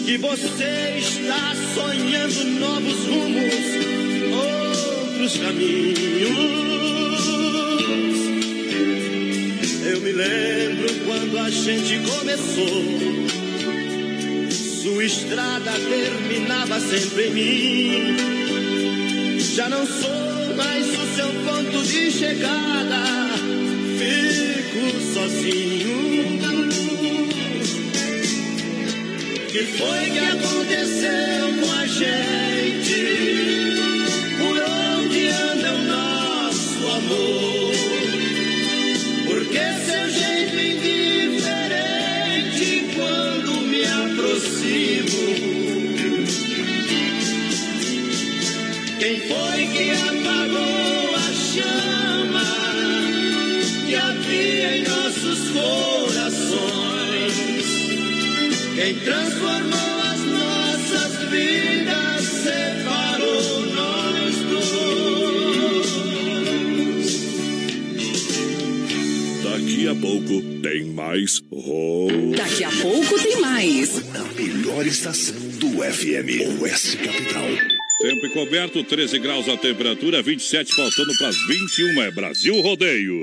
que 0.07 0.17
você 0.17 0.97
está 0.97 1.55
sonhando 1.75 2.45
novos 2.61 3.05
rumos, 3.05 3.55
outros 4.33 5.37
caminhos. 5.37 6.33
Eu 9.85 10.01
me 10.01 10.13
lembro 10.13 10.95
quando 11.05 11.39
a 11.39 11.51
gente 11.51 12.01
começou. 12.09 12.85
Sua 14.83 15.05
estrada 15.05 15.73
terminava 15.73 16.81
sempre 16.81 17.27
em 17.27 17.31
mim. 17.35 18.17
Já 19.55 19.69
não 19.69 19.87
sou 19.87 20.57
mais 20.57 20.87
o 20.87 21.17
seu 21.17 21.29
ponto 21.45 21.87
de 21.87 22.11
chegada. 22.11 23.03
Fico 23.99 25.01
sozinho. 25.13 26.42
Que 29.53 29.65
foi 29.65 30.11
que 30.11 30.19
aconteceu 30.19 31.61
com 31.61 31.73
a 31.73 31.87
gente? 31.87 32.72
Quem 58.93 59.01
transformou 59.01 60.03
as 60.03 60.21
nossas 60.21 61.17
vidas 61.31 62.25
separou 62.45 63.63
nós 63.75 64.37
dois. 64.51 65.89
Daqui 69.43 69.89
a 69.89 69.95
pouco 69.95 70.43
tem 70.63 70.85
mais 70.85 71.43
roll. 71.51 72.35
Daqui 72.37 72.65
a 72.65 72.71
pouco 72.83 73.19
tem 73.19 73.41
mais. 73.41 74.13
Na 74.13 74.25
melhor 74.35 74.87
estação 74.87 75.37
do 75.59 75.71
FM, 75.83 76.61
Oeste 76.61 76.99
Capital. 76.99 77.49
Tempo 78.03 78.27
encoberto, 78.27 78.85
13 78.85 79.19
graus 79.21 79.49
a 79.49 79.57
temperatura, 79.57 80.21
27 80.21 80.75
faltando 80.75 81.17
para 81.17 81.29
as 81.29 81.37
21. 81.47 82.03
É 82.03 82.11
Brasil 82.11 82.61
Rodeio. 82.61 83.23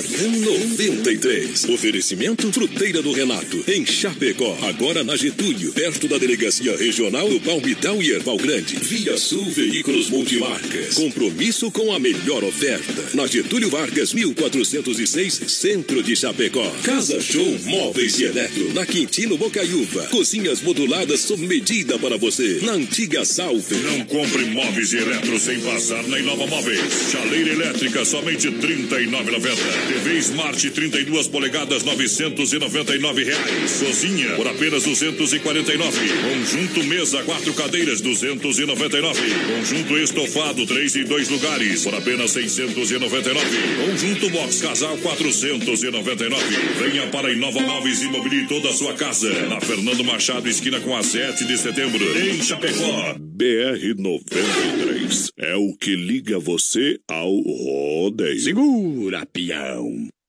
Sabadão 0.00 0.30
93. 0.32 1.64
Oferecimento 1.68 2.50
Fruteira 2.52 3.02
do 3.02 3.12
Renato, 3.12 3.62
em 3.68 3.84
Chapecó. 3.84 4.56
Agora 4.62 5.04
na 5.04 5.14
Getúlio, 5.14 5.72
perto 5.72 6.08
da 6.08 6.16
Delegacia 6.16 6.74
Regional 6.76 7.28
do 7.28 7.38
Palmital 7.40 8.02
e 8.02 8.12
Erval 8.12 8.38
Grande. 8.38 8.76
Via 8.76 9.18
Sul 9.18 9.44
Veículos 9.50 10.08
Multimarcas. 10.08 10.94
Compromisso 10.94 11.70
com 11.70 11.92
a 11.92 11.98
melhor 11.98 12.42
oferta. 12.44 13.10
Na 13.14 13.26
Getúlio 13.26 13.68
Vargas, 13.68 14.14
1406, 14.14 15.42
Centro 15.48 16.02
de 16.02 16.16
Chapecó. 16.16 16.70
Casa 16.82 17.20
Show 17.20 17.58
Móveis 17.64 18.18
e 18.18 18.24
Eletro. 18.24 18.72
Na 18.72 18.86
Quintino 18.86 19.36
Bocaiúva. 19.36 20.06
Cozinhas 20.06 20.62
moduladas 20.62 21.20
sob 21.20 21.46
medida 21.46 21.98
para 21.98 22.16
você. 22.16 22.60
Na 22.62 22.72
antiga 22.72 23.24
Salve. 23.24 23.76
Não 23.76 24.04
compre 24.06 24.46
móveis 24.46 24.92
e 24.92 24.96
eletro 24.96 25.38
sem 25.38 25.60
passar 25.60 26.02
na 26.08 26.18
Inova 26.18 26.46
Móveis. 26.46 26.80
Chaleira 27.12 27.52
elétrica, 27.52 28.04
somente 28.04 28.48
R$ 28.48 28.56
39,90. 28.56 29.89
TV 29.90 30.18
Smart 30.18 30.70
32 30.70 31.26
polegadas, 31.26 31.82
999 31.82 33.24
reais. 33.24 33.82
Cozinha, 33.82 34.36
por 34.36 34.46
apenas 34.46 34.84
R$ 34.84 34.94
249. 34.94 35.98
Conjunto 36.22 36.84
mesa, 36.84 37.24
quatro 37.24 37.52
cadeiras, 37.54 38.00
R$ 38.00 38.10
299. 38.10 39.20
Conjunto 39.48 39.98
estofado, 39.98 40.64
três 40.64 40.94
e 40.94 41.02
dois 41.02 41.28
lugares, 41.28 41.82
por 41.82 41.96
apenas 41.96 42.36
R$ 42.36 42.48
699. 42.48 43.44
Conjunto 43.84 44.30
box 44.30 44.60
casal, 44.60 44.94
R$ 44.94 45.02
499. 45.02 46.44
Venha 46.78 47.08
para 47.08 47.26
a 47.26 47.32
Inova 47.32 47.60
Móveis 47.60 48.00
e 48.02 48.10
toda 48.46 48.70
a 48.70 48.72
sua 48.72 48.94
casa. 48.94 49.28
Na 49.48 49.60
Fernando 49.60 50.04
Machado, 50.04 50.48
esquina 50.48 50.78
com 50.80 50.96
a 50.96 51.02
7 51.02 51.44
de 51.44 51.58
setembro, 51.58 52.04
em 52.16 52.40
Chapecó. 52.40 53.16
BR-93 53.18 55.30
é 55.38 55.56
o 55.56 55.76
que 55.76 55.96
liga 55.96 56.38
você 56.38 57.00
ao 57.08 57.40
rodeio. 57.40 58.38
Segura, 58.38 59.26
peão. 59.70 60.19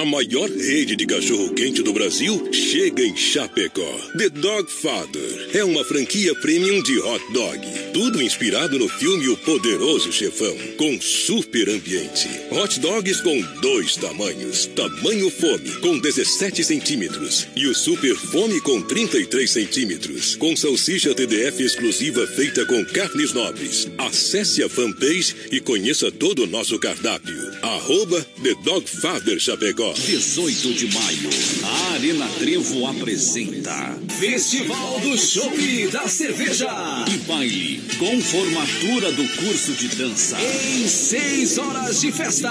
A 0.00 0.04
maior 0.06 0.48
rede 0.48 0.96
de 0.96 1.04
cachorro-quente 1.04 1.82
do 1.82 1.92
Brasil 1.92 2.48
chega 2.50 3.04
em 3.04 3.14
Chapecó. 3.14 3.98
The 4.16 4.30
Dog 4.30 4.72
Father 4.72 5.50
é 5.52 5.62
uma 5.62 5.84
franquia 5.84 6.34
premium 6.36 6.82
de 6.82 6.98
hot 7.00 7.22
dog. 7.34 7.60
Tudo 7.92 8.22
inspirado 8.22 8.78
no 8.78 8.88
filme 8.88 9.28
O 9.28 9.36
Poderoso 9.36 10.10
Chefão, 10.10 10.56
com 10.78 10.98
super 11.02 11.68
ambiente. 11.68 12.30
Hot 12.50 12.80
dogs 12.80 13.20
com 13.20 13.42
dois 13.60 13.94
tamanhos. 13.96 14.64
Tamanho 14.74 15.30
fome, 15.30 15.70
com 15.82 15.98
17 15.98 16.64
centímetros. 16.64 17.46
E 17.54 17.66
o 17.66 17.74
super 17.74 18.16
fome 18.16 18.58
com 18.62 18.80
33 18.80 19.50
centímetros. 19.50 20.34
Com 20.36 20.56
salsicha 20.56 21.14
TDF 21.14 21.62
exclusiva 21.62 22.26
feita 22.26 22.64
com 22.64 22.82
carnes 22.86 23.34
nobres. 23.34 23.86
Acesse 23.98 24.62
a 24.62 24.68
fanpage 24.70 25.36
e 25.52 25.60
conheça 25.60 26.10
todo 26.10 26.44
o 26.44 26.46
nosso 26.46 26.78
cardápio. 26.78 27.36
Arroba 27.60 28.26
The 28.42 28.54
Dog 28.64 28.88
Father 28.88 29.38
Chapecó. 29.38 29.89
18 29.94 30.74
de 30.74 30.86
maio, 30.94 31.30
a 31.64 31.94
Arena 31.94 32.28
Trevo 32.38 32.86
apresenta 32.86 33.98
Festival 34.18 35.00
do 35.00 35.16
Chopp 35.16 35.88
da 35.88 36.06
Cerveja 36.06 36.68
e 37.08 37.16
baile 37.26 37.82
com 37.98 38.20
formatura 38.20 39.10
do 39.12 39.26
curso 39.36 39.72
de 39.72 39.88
dança 39.88 40.36
em 40.40 40.86
seis 40.86 41.58
horas 41.58 42.00
de 42.00 42.12
festa. 42.12 42.50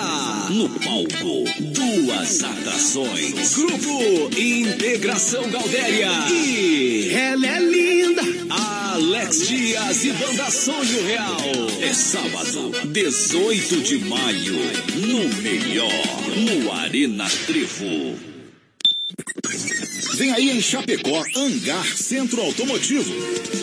No 0.49 0.67
palco, 0.69 1.45
duas 1.59 2.43
atrações. 2.43 3.55
Grupo 3.55 4.29
Integração 4.37 5.49
Galdéria 5.49 6.11
e 6.31 7.09
Ela 7.11 7.47
é 7.47 7.59
linda. 7.59 8.21
Alex 8.49 9.47
Dias 9.47 10.03
e 10.05 10.11
Banda 10.11 10.49
Sonho 10.49 11.05
Real. 11.05 11.39
É 11.81 11.93
sábado, 11.93 12.71
18 12.87 13.81
de 13.81 13.97
maio, 13.99 14.55
no 14.95 15.29
melhor, 15.41 15.91
no 16.35 16.71
Arena 16.73 17.28
Trevo. 17.45 18.17
Vem 20.15 20.31
aí 20.31 20.49
em 20.49 20.61
Chapecó, 20.61 21.23
Hangar 21.35 21.85
Centro 21.95 22.41
Automotivo. 22.41 23.13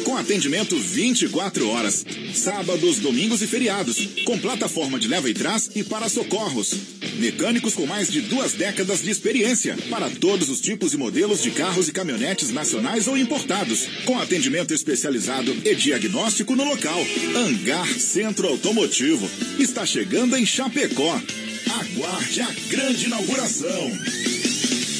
Com 0.04 0.16
atendimento 0.16 0.78
24 0.78 1.68
horas. 1.68 2.04
Sábados, 2.32 2.98
domingos 2.98 3.42
e 3.42 3.46
feriados. 3.46 4.08
Com 4.24 4.38
plataforma 4.38 4.98
de 4.98 5.08
leva 5.08 5.28
e 5.28 5.34
trás 5.34 5.68
e 5.74 5.82
para 5.82 6.08
socorros. 6.08 6.74
Mecânicos 7.18 7.74
com 7.74 7.86
mais 7.86 8.08
de 8.10 8.20
duas 8.20 8.52
décadas 8.52 9.02
de 9.02 9.10
experiência. 9.10 9.76
Para 9.90 10.08
todos 10.10 10.48
os 10.48 10.60
tipos 10.60 10.94
e 10.94 10.96
modelos 10.96 11.42
de 11.42 11.50
carros 11.50 11.88
e 11.88 11.92
caminhonetes 11.92 12.50
nacionais 12.50 13.08
ou 13.08 13.18
importados. 13.18 13.86
Com 14.04 14.18
atendimento 14.18 14.72
especializado 14.72 15.54
e 15.64 15.74
diagnóstico 15.74 16.54
no 16.54 16.64
local. 16.64 17.04
Hangar 17.34 17.88
Centro 17.98 18.46
Automotivo. 18.46 19.28
Está 19.58 19.84
chegando 19.84 20.36
em 20.36 20.46
Chapecó. 20.46 21.20
Aguarde 21.68 22.40
a 22.40 22.52
grande 22.68 23.06
inauguração. 23.06 23.90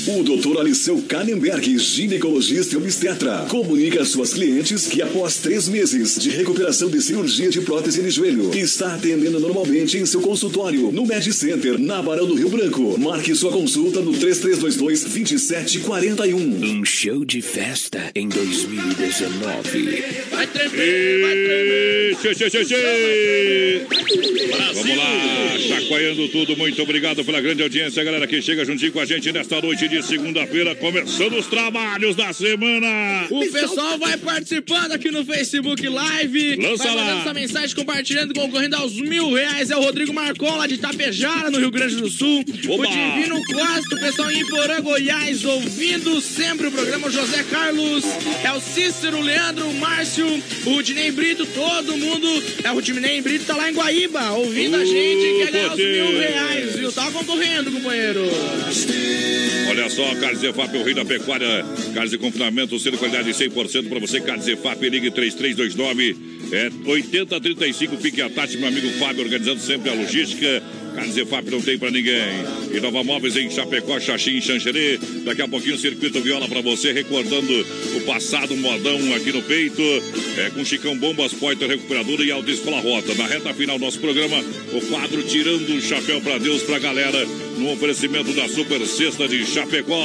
O 0.09 0.23
Dr. 0.23 0.61
Aliceu 0.61 1.03
Kannenberg, 1.09 1.77
ginecologista 1.79 2.75
e 2.75 2.77
obstetra, 2.79 3.45
comunica 3.49 4.03
às 4.03 4.09
suas 4.09 4.33
clientes 4.33 4.87
que 4.87 5.03
após 5.03 5.39
três 5.39 5.67
meses 5.69 6.17
de 6.21 6.31
recuperação 6.31 6.89
de 6.89 7.03
cirurgia 7.03 7.51
de 7.51 7.61
prótese 7.61 8.01
de 8.01 8.11
joelho, 8.11 8.57
está 8.57 8.95
atendendo 8.95 9.41
normalmente 9.41 9.99
em 9.99 10.07
seu 10.07 10.21
consultório 10.21 10.93
no 10.93 11.05
Med 11.05 11.33
Center, 11.33 11.77
na 11.77 12.01
Barão 12.01 12.25
do 12.25 12.37
Rio 12.37 12.49
Branco. 12.49 12.97
Marque 13.01 13.35
sua 13.35 13.51
consulta 13.51 14.01
no 14.01 14.13
3322-2741. 14.13 16.37
Um 16.37 16.85
show 16.85 17.25
de 17.25 17.43
festa 17.43 18.13
em 18.15 18.29
2019. 18.29 20.05
Vai 20.31 20.47
tremer, 20.47 21.21
vai 21.21 21.35
tremer. 21.35 22.17
Vamos 24.73 24.97
lá, 24.97 25.59
Chacoalhando 25.59 26.29
tudo, 26.29 26.57
muito 26.57 26.81
obrigado 26.81 27.25
pela 27.25 27.41
grande 27.41 27.61
audiência, 27.63 28.05
galera 28.05 28.25
que 28.27 28.41
chega 28.41 28.65
juntinho 28.65 28.93
com 28.93 29.01
a 29.01 29.05
gente 29.05 29.33
nesta 29.33 29.61
noite 29.61 29.89
de 29.89 29.96
segunda-feira, 30.03 30.75
começando 30.75 31.35
os 31.35 31.47
trabalhos 31.47 32.17
da 32.17 32.33
semana. 32.33 33.27
O 33.31 33.51
pessoal 33.51 33.99
vai 33.99 34.17
participando 34.17 34.93
aqui 34.93 35.11
no 35.11 35.25
Facebook 35.25 35.89
Live. 35.89 36.57
Lança 36.57 36.85
vai 36.85 36.95
lá. 36.95 37.03
mandando 37.03 37.21
essa 37.21 37.35
mensagem, 37.35 37.77
compartilhando, 37.77 38.35
concorrendo 38.35 38.77
aos 38.77 38.95
mil 39.01 39.33
reais. 39.33 39.71
É 39.71 39.77
o 39.77 39.81
Rodrigo 39.81 40.13
Marcon, 40.13 40.57
lá 40.57 40.67
de 40.67 40.79
Tapejara, 40.79 41.51
no 41.51 41.59
Rio 41.59 41.71
Grande 41.71 41.97
do 41.97 42.09
Sul. 42.09 42.45
Oba! 42.69 42.85
O 42.85 42.87
Divino 42.87 43.43
Costa, 43.45 43.95
o 43.95 44.01
pessoal 44.01 44.31
em 44.31 44.41
Iporã, 44.41 44.81
Goiás, 44.81 45.45
ouvindo 45.45 46.21
sempre 46.21 46.69
o 46.69 46.73
programa. 46.73 47.09
O 47.09 47.11
José 47.11 47.45
Carlos, 47.51 48.05
é 48.45 48.53
o 48.53 48.61
Cícero, 48.61 49.19
o 49.19 49.23
Leandro, 49.23 49.69
o 49.69 49.75
Márcio, 49.75 50.27
o 50.65 50.71
Rudinei 50.71 51.11
Brito, 51.11 51.47
todo 51.47 51.97
mundo. 51.97 52.43
É 52.63 52.71
o 52.71 52.75
Rudinei 52.75 53.21
Brito, 53.21 53.45
tá 53.45 53.57
lá 53.57 53.71
em 53.71 53.75
Guaíba, 53.75 54.33
ouvindo 54.33 54.77
a 54.77 54.85
gente. 54.85 55.45
Quer 55.45 55.53
ganhar 55.53 55.73
os 55.73 55.77
mil 55.77 56.19
reais, 56.19 56.77
viu? 56.77 56.93
Tá 56.93 57.11
concorrendo, 57.11 57.71
companheiro. 57.71 58.23
Olha 59.69 59.86
só, 59.89 60.15
Carlos 60.17 60.41
Zefap, 60.41 60.77
o 60.77 60.83
rei 60.83 60.95
da 60.95 61.05
pecuária. 61.05 61.65
Carlos 61.95 62.11
de 62.11 62.19
confinamento, 62.19 62.79
sendo 62.79 62.99
qualidade 62.99 63.31
100% 63.31 63.89
para 63.89 63.99
você. 63.99 64.21
Carlos 64.21 64.45
Zefap, 64.45 64.81
ligue 64.89 65.11
3329 65.11 66.17
é, 66.53 66.71
8035. 66.91 67.97
Fique 67.97 68.23
a 68.23 68.31
Tati, 68.31 68.57
meu 68.59 68.69
amigo 68.69 68.89
Fábio, 68.99 69.23
organizando 69.23 69.61
sempre 69.61 69.91
a 69.91 69.95
logística. 69.95 70.63
Carlos 70.97 71.15
Zefap 71.15 71.51
não 71.51 71.61
tem 71.61 71.79
para 71.79 71.91
ninguém. 71.91 72.43
E 72.73 72.81
Nova 72.81 73.05
Móveis 73.05 73.37
em 73.37 73.51
Chapecó, 73.51 74.01
Xaxim, 74.01 74.41
Xanxerê. 74.41 74.99
Daqui 75.27 75.43
a 75.43 75.49
pouquinho, 75.49 75.77
Circuito 75.77 76.23
Viola 76.23 76.49
para 76.49 76.63
você, 76.63 76.91
recordando 76.91 77.53
o 77.95 78.01
passado 78.07 78.57
modão 78.57 79.15
aqui 79.15 79.31
no 79.31 79.43
peito. 79.43 79.83
É, 80.39 80.51
com 80.51 80.65
Chicão 80.65 80.97
Bombas, 80.97 81.35
Poiter 81.35 81.69
Recuperadora 81.69 82.25
e 82.25 82.31
Autoescola 82.31 82.81
Rota. 82.81 83.15
Na 83.15 83.27
reta 83.27 83.53
final 83.53 83.79
do 83.79 83.85
nosso 83.85 84.01
programa, 84.01 84.43
o 84.73 84.81
quadro 84.87 85.23
Tirando 85.23 85.69
o 85.69 85.83
Chapéu 85.83 86.21
para 86.23 86.39
Deus, 86.39 86.63
para 86.63 86.79
galera, 86.79 87.27
no 87.59 87.73
oferecimento 87.73 88.33
da 88.33 88.49
Super 88.49 88.81
Sexta 88.87 89.29
de 89.29 89.45
Chapecó. 89.45 90.03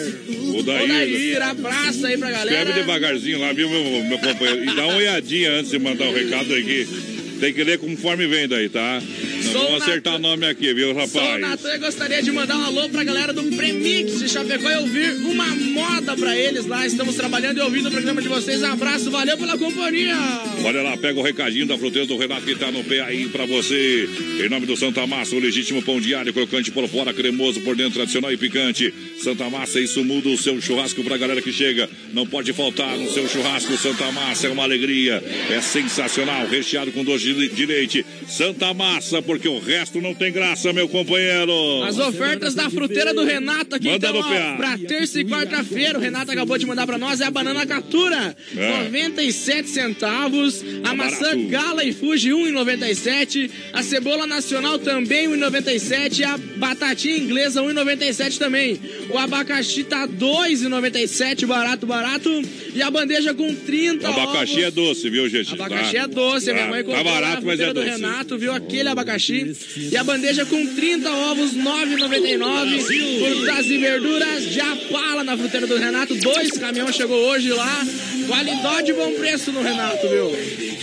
Odair. 0.73 0.83
Odair, 0.83 1.41
abraço 1.41 2.05
aí 2.05 2.17
pra 2.17 2.31
galera. 2.31 2.59
Escreve 2.59 2.79
devagarzinho 2.79 3.39
lá, 3.39 3.53
viu, 3.53 3.69
meu, 3.69 4.03
meu 4.03 4.19
companheiro? 4.19 4.63
E 4.63 4.75
dá 4.75 4.85
uma 4.87 4.95
olhadinha 4.97 5.51
antes 5.51 5.71
de 5.71 5.79
mandar 5.79 6.05
o 6.07 6.13
recado 6.13 6.53
aqui. 6.53 7.16
Tem 7.39 7.53
que 7.53 7.63
ler 7.63 7.77
conforme 7.77 8.25
vem 8.27 8.47
daí, 8.47 8.67
tá? 8.67 9.01
Não 9.43 9.51
Sou 9.51 9.61
vamos 9.63 9.83
acertar 9.83 10.15
o 10.15 10.19
nome 10.19 10.45
aqui, 10.45 10.73
viu, 10.73 10.87
Sou 10.87 10.95
rapaz? 10.95 11.39
Natan 11.39 11.75
e 11.75 11.77
gostaria 11.77 12.21
de 12.21 12.31
mandar 12.31 12.57
um 12.57 12.65
alô 12.65 12.89
pra 12.89 13.03
galera 13.03 13.31
do 13.31 13.43
Premix 13.55 14.19
de 14.19 14.27
Chapecó 14.27 14.69
e 14.69 14.75
ouvir 14.77 15.11
uma 15.17 15.45
moda 15.55 16.17
pra 16.17 16.35
eles 16.35 16.65
lá. 16.65 16.85
Estamos 16.85 17.15
trabalhando 17.15 17.59
e 17.59 17.61
ouvindo 17.61 17.87
o 17.89 17.91
programa 17.91 18.21
de 18.21 18.27
vocês. 18.27 18.63
Abraço, 18.63 19.11
valeu 19.11 19.37
pela 19.37 19.57
companhia. 19.57 20.15
Olha 20.63 20.81
lá, 20.81 20.97
pega 20.97 21.19
o 21.19 21.23
recadinho 21.23 21.67
da 21.67 21.77
fruteira 21.77 22.07
do 22.07 22.17
Renato 22.17 22.45
que 22.45 22.55
tá 22.55 22.71
no 22.71 22.83
pé 22.83 23.01
aí 23.01 23.29
pra 23.29 23.45
você. 23.45 24.09
Em 24.43 24.49
nome 24.49 24.65
do 24.65 24.75
Santa 24.75 25.05
Massa, 25.05 25.35
o 25.35 25.39
legítimo 25.39 25.81
pão 25.83 26.01
diário, 26.01 26.33
crocante 26.33 26.71
por 26.71 26.87
fora, 26.89 27.13
cremoso 27.13 27.61
por 27.61 27.75
dentro, 27.75 27.93
tradicional 27.93 28.33
e 28.33 28.37
picante. 28.37 28.93
Santa 29.21 29.49
Massa, 29.49 29.79
isso 29.79 30.03
muda 30.03 30.29
o 30.29 30.37
seu 30.37 30.59
churrasco 30.59 31.03
pra 31.03 31.17
galera 31.17 31.41
que 31.41 31.53
chega. 31.53 31.87
Não 32.13 32.25
pode 32.25 32.51
faltar 32.53 32.97
no 32.97 33.11
seu 33.11 33.27
churrasco. 33.29 33.77
Santa 33.77 34.11
Massa 34.11 34.47
é 34.47 34.49
uma 34.49 34.63
alegria, 34.63 35.23
é 35.51 35.61
sensacional, 35.61 36.47
recheado 36.47 36.91
com 36.91 37.03
doce 37.03 37.26
leite. 37.33 38.05
Santa 38.27 38.73
Massa, 38.73 39.21
porque 39.21 39.47
o 39.47 39.59
resto 39.59 40.01
não 40.01 40.13
tem 40.13 40.31
graça, 40.31 40.71
meu 40.73 40.87
companheiro. 40.87 41.83
As 41.83 41.97
ofertas 41.97 42.53
da 42.53 42.69
fruteira 42.69 43.13
do 43.13 43.23
Renato 43.23 43.75
aqui, 43.75 43.87
Manda 43.89 44.09
então, 44.09 44.19
ó, 44.21 44.55
pra 44.57 44.77
terça 44.77 45.19
e 45.19 45.25
quarta-feira. 45.25 45.97
O 45.97 46.01
Renato 46.01 46.31
acabou 46.31 46.57
de 46.57 46.65
mandar 46.65 46.85
pra 46.85 46.97
nós, 46.97 47.21
é 47.21 47.25
a 47.25 47.31
banana 47.31 47.65
catura, 47.65 48.35
É. 48.55 48.77
97 48.83 49.69
centavos. 49.69 50.63
A 50.83 50.89
Tá 50.89 50.93
maçã 50.95 51.21
barato. 51.35 51.47
gala 51.47 51.83
e 51.83 51.93
fuji, 51.93 52.31
1,97. 52.33 53.49
A 53.73 53.83
cebola 53.83 54.25
nacional 54.27 54.77
também, 54.79 55.27
1,97. 55.27 56.23
A 56.23 56.37
batatinha 56.37 57.17
inglesa, 57.17 57.61
1,97 57.61 58.37
também. 58.37 58.79
O 59.09 59.17
abacaxi 59.17 59.83
tá 59.83 60.05
2,97, 60.07 61.45
barato, 61.45 61.85
barato. 61.85 62.29
E 62.73 62.81
a 62.81 62.91
bandeja 62.91 63.33
com 63.33 63.53
30 63.55 64.07
Abacaxi 64.07 64.53
ovos. 64.53 64.63
é 64.63 64.71
doce, 64.71 65.09
viu, 65.09 65.27
gente? 65.29 65.53
Abacaxi 65.53 65.93
Tá? 65.93 65.99
é 66.03 66.07
doce, 66.07 66.49
a 66.49 66.53
minha 66.53 66.65
Tá- 66.65 66.71
mãe 66.71 66.83
Tá 66.83 66.91
comprou 66.91 67.13
barato, 67.21 67.45
mas 67.45 67.59
é 67.59 67.67
do 67.67 67.73
doce. 67.73 67.89
Renato, 67.89 68.37
viu 68.37 68.51
aquele 68.53 68.89
abacaxi. 68.89 69.55
E 69.91 69.95
a 69.97 70.03
bandeja 70.03 70.45
com 70.45 70.65
30 70.75 71.09
ovos, 71.09 71.53
9,99. 71.55 72.79
Frutas 72.81 73.65
e 73.65 73.77
verduras 73.77 74.43
de 74.49 74.59
Apala 74.59 75.23
na 75.23 75.37
fruteira 75.37 75.67
do 75.67 75.77
Renato. 75.77 76.15
Dois 76.15 76.51
caminhões 76.51 76.95
chegou 76.95 77.17
hoje 77.29 77.49
lá. 77.49 77.85
Qualidade 78.27 78.91
e 78.91 78.93
bom 78.93 79.11
preço 79.13 79.51
no 79.51 79.61
Renato, 79.61 80.07
viu? 80.09 80.25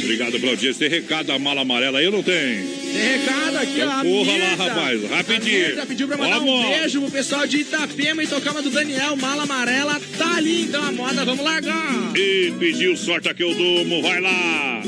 Obrigado 0.02 0.32
pela 0.40 0.52
audiência. 0.52 0.88
Tem 0.88 1.00
recado 1.00 1.26
da 1.26 1.38
mala 1.38 1.60
amarela 1.62 1.98
aí 1.98 2.06
ou 2.06 2.12
não 2.12 2.22
tem? 2.22 2.34
Tem 2.34 3.18
recado 3.18 3.56
aqui, 3.58 3.72
Então 3.80 3.88
ó. 3.88 4.00
a 4.00 4.02
corra 4.04 4.38
lá, 4.38 4.54
rapaz, 4.68 5.10
rapidinho. 5.10 5.82
A 5.82 5.86
pediu 5.86 6.08
pra 6.08 6.16
mandar 6.16 6.40
um 6.40 6.44
Vamos. 6.46 6.66
beijo 6.78 7.00
pro 7.02 7.10
pessoal 7.10 7.46
de 7.46 7.58
Itapema 7.58 8.22
e 8.22 8.26
tocama 8.26 8.62
do 8.62 8.70
Daniel. 8.70 9.16
Mala 9.16 9.42
amarela 9.44 10.00
tá 10.18 10.36
ali, 10.36 10.62
então 10.62 10.82
a 10.82 10.92
moda, 10.92 11.24
vamos 11.24 11.44
largar. 11.44 12.12
E 12.16 12.52
pediu 12.58 12.96
sorte 12.96 13.28
aqui 13.28 13.44
o 13.44 13.54
Dumo, 13.54 14.02
vai 14.02 14.20
lá! 14.20 14.82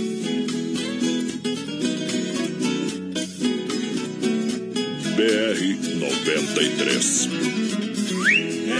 BR 5.16 5.96
93. 5.98 7.28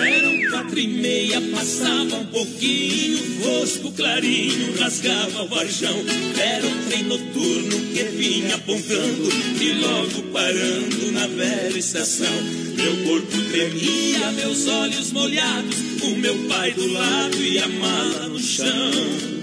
Eram 0.06 0.50
quatro 0.50 0.78
e 0.78 0.86
meia, 0.86 1.40
passava 1.40 2.16
um 2.16 2.26
pouquinho, 2.26 3.16
fosco 3.40 3.90
clarinho, 3.92 4.78
rasgava 4.78 5.44
o 5.44 5.48
varjão. 5.48 5.96
Era 6.38 6.66
um 6.66 6.82
trem 6.88 7.04
noturno 7.04 7.80
que 7.90 8.04
vinha 8.04 8.54
apontando 8.54 9.30
e 9.62 9.72
logo 9.80 10.24
parando 10.24 11.12
na 11.12 11.26
velha 11.26 11.78
estação. 11.78 12.42
Meu 12.76 12.96
corpo 13.06 13.42
tremia, 13.50 14.30
meus 14.32 14.68
olhos 14.68 15.12
molhados, 15.12 15.78
o 16.02 16.16
meu 16.16 16.36
pai 16.48 16.72
do 16.72 16.86
lado 16.92 17.42
e 17.42 17.58
a 17.58 17.66
mala 17.66 18.28
no 18.28 18.38
chão. 18.38 19.35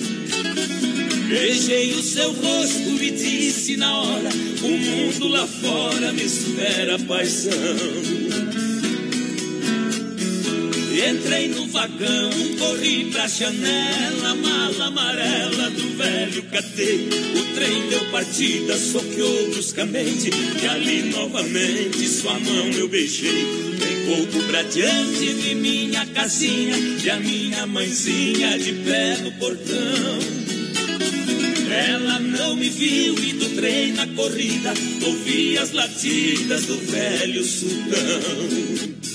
Beijei 1.28 1.94
o 1.94 2.04
seu 2.04 2.32
rosto 2.32 3.04
e 3.04 3.12
disse 3.12 3.78
na 3.78 3.98
hora: 3.98 4.30
O 4.62 4.70
mundo 4.70 5.28
lá 5.28 5.48
fora 5.48 6.12
me 6.14 6.24
espera, 6.24 7.00
paisão. 7.00 7.54
Entrei 10.94 11.50
no 11.50 11.68
vagão, 11.68 12.30
corri 12.60 13.12
pra 13.12 13.28
janela, 13.28 14.36
mala 14.36 14.86
amarela 14.86 15.70
do 15.72 15.98
velho 15.98 16.44
catei. 16.44 17.10
O 17.36 17.56
trem 17.56 17.90
deu 17.90 18.06
partida, 18.12 18.78
soqueou 18.78 19.50
bruscamente, 19.50 20.30
e 20.62 20.68
ali 20.68 21.04
novamente 21.04 22.08
sua 22.08 22.40
mão 22.40 22.68
eu 22.78 22.88
beijei. 22.88 23.74
Pouco 24.06 24.48
pra 24.48 24.62
diante 24.64 25.26
vi 25.34 25.56
minha 25.56 26.06
casinha 26.06 26.76
e 27.04 27.10
a 27.10 27.20
minha 27.20 27.66
mãezinha 27.66 28.58
de 28.60 28.74
pé 28.74 29.18
no 29.18 29.32
portão. 29.34 30.63
Ela 31.74 32.20
não 32.20 32.56
me 32.56 32.70
viu 32.70 33.16
e 33.18 33.34
do 33.34 33.56
trem 33.56 33.94
na 33.94 34.06
corrida 34.06 34.74
ouvi 35.04 35.58
as 35.58 35.72
latidas 35.72 36.66
do 36.68 36.78
velho 36.78 37.44
sultão. 37.44 39.13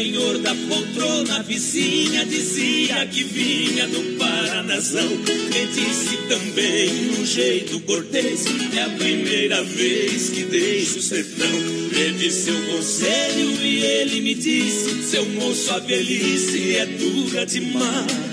Senhor 0.00 0.38
da 0.38 0.54
poltrona 0.54 1.42
vizinha 1.42 2.24
dizia 2.24 3.06
que 3.06 3.22
vinha 3.22 3.86
do 3.86 4.16
Paranazão. 4.16 5.10
Me 5.10 5.66
disse 5.66 6.16
também 6.26 7.10
um 7.20 7.26
jeito 7.26 7.78
cortês, 7.80 8.46
é 8.74 8.82
a 8.82 8.88
primeira 8.88 9.62
vez 9.62 10.30
que 10.30 10.44
deixo 10.44 11.00
o 11.00 11.02
sertão. 11.02 11.46
Pedi 11.90 12.30
seu 12.30 12.58
conselho 12.62 13.62
e 13.62 13.84
ele 13.84 14.22
me 14.22 14.34
disse: 14.34 15.02
Seu 15.02 15.26
moço, 15.26 15.70
a 15.70 15.78
velhice 15.80 16.76
é 16.76 16.86
dura 16.86 17.44
demais. 17.44 18.29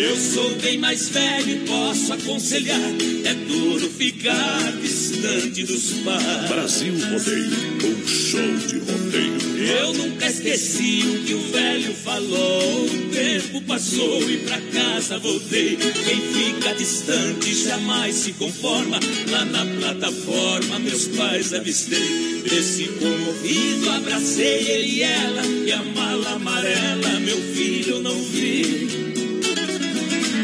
Eu 0.00 0.16
sou 0.16 0.54
bem 0.56 0.78
mais 0.78 1.10
velho 1.10 1.50
e 1.50 1.66
posso 1.66 2.14
aconselhar. 2.14 2.80
É 3.22 3.34
duro 3.34 3.90
ficar 3.90 4.72
distante 4.80 5.62
dos 5.64 5.92
pais. 6.02 6.48
Brasil 6.48 6.94
Rodeio, 6.94 7.50
um 7.84 8.08
show 8.08 8.56
de 8.66 8.78
rodeio. 8.78 9.58
Eu 9.58 9.92
nunca 9.92 10.26
esqueci 10.26 11.02
o 11.04 11.22
que 11.22 11.34
o 11.34 11.42
velho 11.52 11.94
falou. 11.96 12.84
O 12.86 13.10
tempo 13.10 13.60
passou 13.66 14.22
e 14.30 14.38
pra 14.38 14.58
casa 14.72 15.18
voltei. 15.18 15.76
Quem 15.76 16.20
fica 16.32 16.74
distante 16.74 17.54
jamais 17.54 18.14
se 18.14 18.32
conforma. 18.32 18.98
Lá 19.30 19.44
na 19.44 19.66
plataforma, 19.66 20.78
meus 20.78 21.08
pais 21.08 21.52
avistei. 21.52 22.42
Desci 22.48 22.88
comovido, 22.98 23.90
abracei 23.90 24.66
ele 24.66 24.92
e 24.96 25.02
ela. 25.02 25.44
E 25.44 25.72
a 25.72 25.82
mala 25.82 26.30
amarela, 26.36 27.20
meu 27.20 27.36
filho, 27.54 28.00
não 28.00 28.18
vi. 28.24 29.09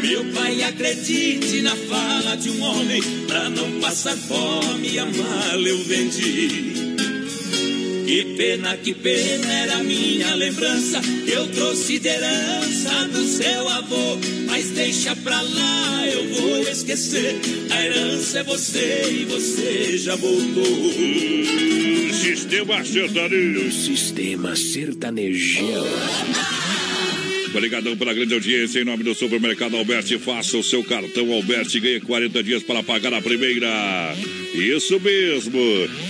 Meu 0.07 0.23
pai, 0.33 0.63
acredite 0.63 1.61
na 1.61 1.75
fala 1.75 2.37
de 2.37 2.49
um 2.51 2.61
homem, 2.61 3.01
pra 3.27 3.49
não 3.49 3.81
passar 3.81 4.15
fome, 4.15 4.97
a 4.97 5.05
mala 5.05 5.67
eu 5.67 5.83
vendi. 5.83 6.87
Que 8.05 8.23
pena, 8.37 8.77
que 8.77 8.93
pena 8.93 9.51
era 9.51 9.83
minha 9.83 10.33
lembrança, 10.35 11.01
eu 11.27 11.45
trouxe 11.49 11.99
de 11.99 12.07
herança 12.07 13.05
do 13.11 13.21
seu 13.27 13.67
avô. 13.67 14.17
Mas 14.45 14.69
deixa 14.69 15.13
pra 15.13 15.41
lá, 15.41 16.07
eu 16.07 16.35
vou 16.35 16.59
esquecer. 16.61 17.35
A 17.69 17.85
herança 17.85 18.39
é 18.39 18.43
você 18.43 19.09
e 19.11 19.25
você 19.25 19.97
já 19.97 20.15
voltou. 20.15 20.93
Sistema 22.13 22.81
sertanejo. 22.85 23.71
Sistema 23.73 24.55
sertanejão. 24.55 25.85
Obrigadão 27.57 27.97
pela 27.97 28.13
grande 28.13 28.35
audiência. 28.35 28.79
Em 28.79 28.85
nome 28.85 29.03
do 29.03 29.15
supermercado 29.15 29.75
Alberti, 29.75 30.19
faça 30.19 30.55
o 30.59 30.63
seu 30.63 30.83
cartão 30.83 31.33
Alberti 31.33 31.77
e 31.77 31.79
ganhe 31.79 31.99
40 31.99 32.43
dias 32.43 32.61
para 32.61 32.83
pagar 32.83 33.11
a 33.15 33.19
primeira. 33.19 33.67
Isso 34.57 34.99
mesmo. 34.99 35.59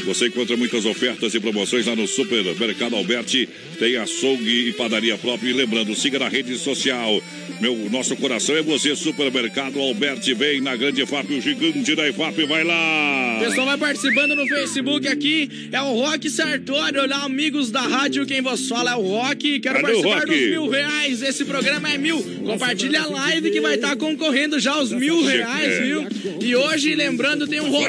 Você 0.06 0.28
encontra 0.28 0.56
muitas 0.56 0.86
ofertas 0.86 1.34
e 1.34 1.40
promoções 1.40 1.86
lá 1.86 1.96
no 1.96 2.08
supermercado 2.08 2.96
Alberti. 2.96 3.48
Tem 3.78 3.98
açougue 3.98 4.70
e 4.70 4.74
padaria 4.74 5.18
própria. 5.18 5.50
E 5.50 5.54
lembrando, 5.54 5.94
siga 5.94 6.18
na 6.18 6.30
rede 6.30 6.58
social. 6.58 7.22
Meu, 7.60 7.76
nosso 7.90 8.16
coração 8.16 8.56
é 8.56 8.62
você, 8.62 8.96
supermercado 8.96 9.80
Alberti. 9.80 10.34
Vem 10.34 10.62
na 10.62 10.76
grande 10.76 11.06
FAP, 11.06 11.32
o 11.32 11.42
gigante 11.42 11.94
da 11.94 12.12
FAP. 12.14 12.46
Vai 12.48 12.64
lá. 12.64 13.38
O 13.38 13.46
pessoal 13.46 13.68
vai 13.68 13.78
participando 13.78 14.36
no 14.36 14.48
Facebook 14.48 15.08
aqui. 15.08 15.70
É 15.72 15.82
o 15.82 15.94
Rock 15.94 16.30
Sartori. 16.30 17.00
Olá, 17.00 17.24
amigos 17.26 17.70
da 17.70 17.82
rádio. 17.82 18.26
Quem 18.26 18.42
vos 18.42 18.68
fala 18.68 18.92
é 18.92 18.96
o 18.96 19.02
Rock. 19.02 19.60
Quero 19.60 19.76
Cadê 19.82 19.88
participar 19.88 20.20
Rock? 20.20 20.32
dos 20.32 20.50
mil 20.50 20.70
reais. 20.70 21.22
Esse 21.22 21.44
programa 21.46 21.92
é 21.92 21.98
mil. 21.98 22.22
Compartilha 22.46 23.02
a 23.02 23.08
live 23.08 23.52
que 23.52 23.60
vai 23.60 23.76
estar 23.76 23.96
concorrendo 23.98 24.60
já 24.60 24.72
aos 24.74 24.92
mil 24.92 25.24
reais, 25.24 25.80
viu? 25.86 26.08
E 26.42 26.56
hoje, 26.56 26.96
lembrando, 26.96 27.48
tem 27.48 27.60
um 27.60 27.72
Valeu. 27.72 27.88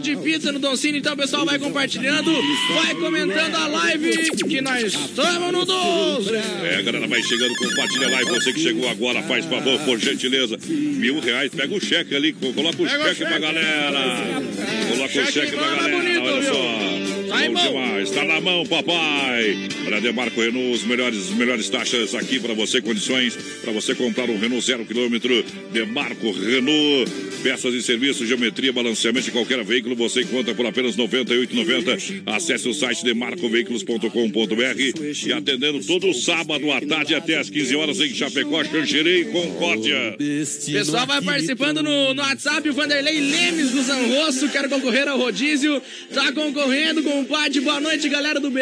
Rodízio 0.00 0.16
de 0.16 0.16
pizza 0.16 0.52
no 0.52 0.58
Doncini. 0.58 0.98
Então, 0.98 1.12
o 1.12 1.16
pessoal 1.16 1.44
vai 1.44 1.58
compartilhando, 1.58 2.32
vai 2.74 2.94
comentando 2.94 3.54
a 3.54 3.66
live 3.68 4.30
que 4.48 4.60
nós 4.60 4.92
estamos 4.92 5.52
no 5.52 5.64
12. 5.64 6.34
É, 6.34 6.76
a 6.78 6.82
galera 6.82 7.06
vai 7.06 7.22
chegando, 7.22 7.54
compartilha 7.56 8.08
lá. 8.08 8.22
E 8.22 8.24
você 8.24 8.52
que 8.52 8.60
chegou 8.60 8.88
agora, 8.88 9.22
faz 9.22 9.44
favor, 9.44 9.78
por 9.80 9.98
gentileza. 9.98 10.56
Mil 10.66 11.20
reais, 11.20 11.52
pega 11.54 11.74
o 11.74 11.80
cheque 11.80 12.14
ali, 12.14 12.32
coloca 12.32 12.82
o 12.82 12.84
o 12.84 12.88
cheque 12.88 13.02
pra 13.02 13.14
cheque. 13.14 13.38
galera. 13.40 14.42
Coloca 14.90 15.04
o 15.04 15.08
Cheque 15.08 15.32
cheque 15.32 15.52
pra 15.52 15.74
galera. 15.76 16.22
Olha 16.22 16.42
só. 16.42 17.19
Tá 17.30 17.48
Bom 17.48 17.54
demais, 17.54 18.10
tá 18.10 18.24
na 18.24 18.40
mão, 18.40 18.66
papai. 18.66 19.56
Olha, 19.86 20.00
Demarco 20.00 20.40
Renault, 20.40 20.74
os 20.74 20.82
melhores, 20.82 21.30
melhores 21.30 21.68
taxas 21.68 22.12
aqui 22.12 22.40
pra 22.40 22.54
você, 22.54 22.82
condições 22.82 23.36
pra 23.62 23.72
você 23.72 23.94
comprar 23.94 24.28
um 24.28 24.36
Renault 24.36 24.66
zero 24.66 24.84
quilômetro. 24.84 25.44
Demarco 25.72 26.32
Renault, 26.32 27.08
peças 27.40 27.72
e 27.72 27.82
serviços, 27.82 28.26
geometria, 28.26 28.72
balanceamento 28.72 29.26
de 29.26 29.30
qualquer 29.30 29.62
veículo, 29.62 29.94
você 29.94 30.22
encontra 30.22 30.56
por 30.56 30.66
apenas 30.66 30.96
R$ 30.96 31.06
98,90. 31.06 32.22
Acesse 32.26 32.68
o 32.68 32.74
site 32.74 33.04
demarcoveículos.com.br 33.04 35.24
e 35.24 35.32
atendendo 35.32 35.78
todo 35.84 36.12
sábado 36.12 36.72
à 36.72 36.80
tarde 36.80 37.14
até 37.14 37.38
às 37.38 37.48
15 37.48 37.76
horas 37.76 38.00
em 38.00 38.12
Chapecó, 38.12 38.64
Xanxerê 38.64 39.20
e 39.20 39.24
Concórdia. 39.26 40.16
Pessoal 40.18 41.06
vai 41.06 41.22
participando 41.22 41.80
no, 41.80 42.12
no 42.12 42.22
WhatsApp, 42.22 42.68
o 42.68 42.72
Vanderlei 42.72 43.20
Lemes 43.20 43.70
do 43.70 43.84
Zanrosso, 43.84 44.48
quero 44.48 44.68
concorrer 44.68 45.06
ao 45.06 45.16
rodízio. 45.16 45.80
Tá 46.12 46.32
concorrendo 46.32 47.04
com 47.04 47.19
o 47.20 47.24
Pad. 47.24 47.60
Boa 47.60 47.80
noite, 47.80 48.08
galera 48.08 48.38
do 48.40 48.50
BR. 48.50 48.60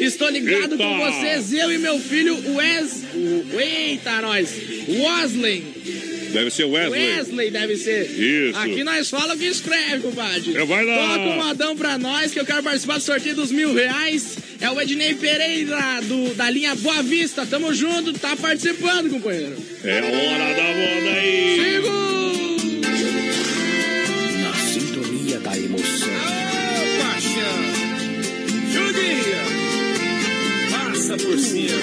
Estou 0.00 0.28
ligado 0.28 0.72
Eita. 0.72 0.76
com 0.76 0.98
vocês, 0.98 1.52
eu 1.52 1.72
e 1.72 1.78
meu 1.78 1.98
filho 1.98 2.36
Wes. 2.54 3.04
o- 3.14 3.60
Eita, 3.60 4.20
nós! 4.22 4.48
Wesley. 4.88 5.64
Deve 6.32 6.50
ser 6.50 6.64
Wesley. 6.64 7.00
Wesley 7.16 7.50
deve 7.50 7.76
ser. 7.76 8.02
Isso. 8.10 8.58
Aqui 8.58 8.84
nós 8.84 9.08
fala 9.08 9.34
o 9.34 9.38
que 9.38 9.46
escreve, 9.46 10.02
compadre. 10.02 10.54
É, 10.56 10.64
vai 10.64 10.84
lá. 10.84 11.08
Toca 11.18 11.20
um 11.30 11.36
modão 11.44 11.76
pra 11.76 11.96
nós 11.98 12.32
que 12.32 12.38
eu 12.40 12.44
quero 12.44 12.62
participar 12.62 12.98
do 12.98 13.02
sorteio 13.02 13.34
dos 13.34 13.50
mil 13.50 13.72
reais. 13.72 14.36
É 14.60 14.70
o 14.70 14.78
Ednei 14.80 15.14
Pereira, 15.14 16.00
do, 16.02 16.34
da 16.34 16.50
linha 16.50 16.74
Boa 16.74 17.02
Vista. 17.02 17.46
Tamo 17.46 17.72
junto, 17.72 18.12
tá 18.14 18.36
participando, 18.36 19.08
companheiro. 19.10 19.56
É 19.84 19.98
hora 19.98 20.54
da 20.54 20.62
moda 20.62 21.20
aí. 21.20 21.80
Na 24.42 24.54
sintonia 24.54 25.38
da 25.40 25.56
emoção. 25.56 26.16
Judia! 28.76 29.42
Passa 30.70 31.16
por 31.16 31.38
cima. 31.38 31.80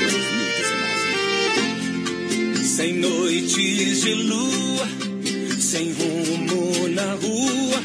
Sem 2.63 2.93
noites 2.99 4.01
de 4.03 4.13
lua, 4.13 4.87
sem 5.59 5.91
rumo 5.93 6.87
na 6.89 7.13
rua, 7.13 7.79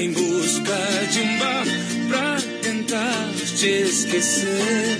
em 0.00 0.12
busca 0.12 0.78
de 1.12 1.20
um 1.20 1.38
bar 1.38 1.66
pra 2.08 2.36
tentar 2.62 3.32
te 3.58 3.82
esquecer. 3.82 4.98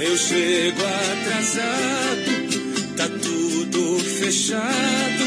Eu 0.00 0.16
chego 0.16 0.80
atrasado, 0.84 2.30
tá 2.96 3.08
tudo 3.20 3.98
fechado, 4.20 5.24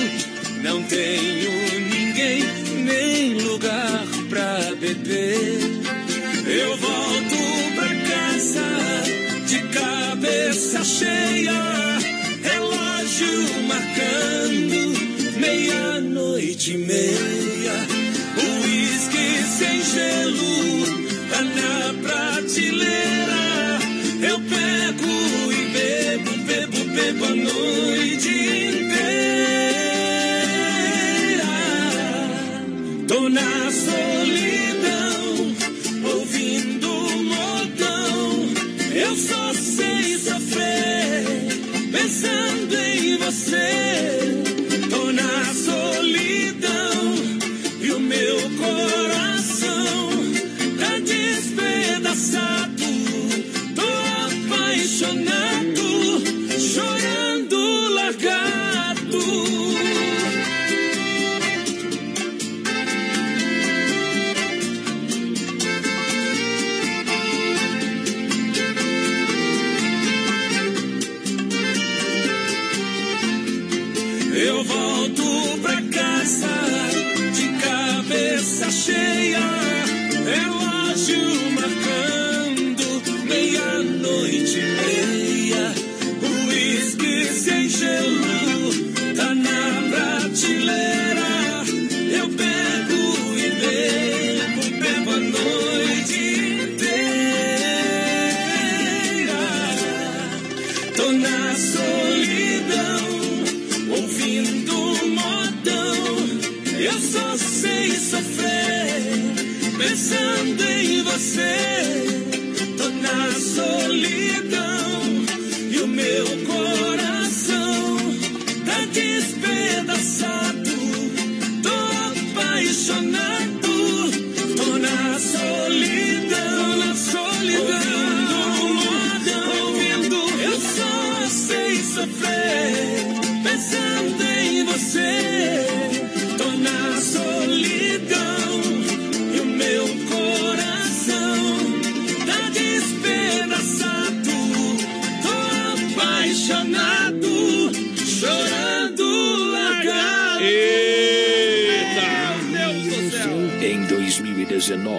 não 0.64 0.82
tenho 0.84 1.80
ninguém 1.89 2.43
nem 2.86 3.34
lugar 3.41 4.05
pra 4.30 4.74
beber. 4.80 5.91
Eu 6.46 6.78
volto 6.78 7.38
pra 7.76 7.88
casa 7.88 8.68
de 9.46 9.60
cabeça 9.70 10.84
cheia, 10.84 11.98
relógio 12.44 13.64
marcando 13.68 15.39
meia-noite 15.39 16.74
e 16.74 16.78
meia. 16.78 17.88
Uísque 18.38 19.44
sem 19.58 19.84
gelo 19.84 20.86
tá 21.30 21.44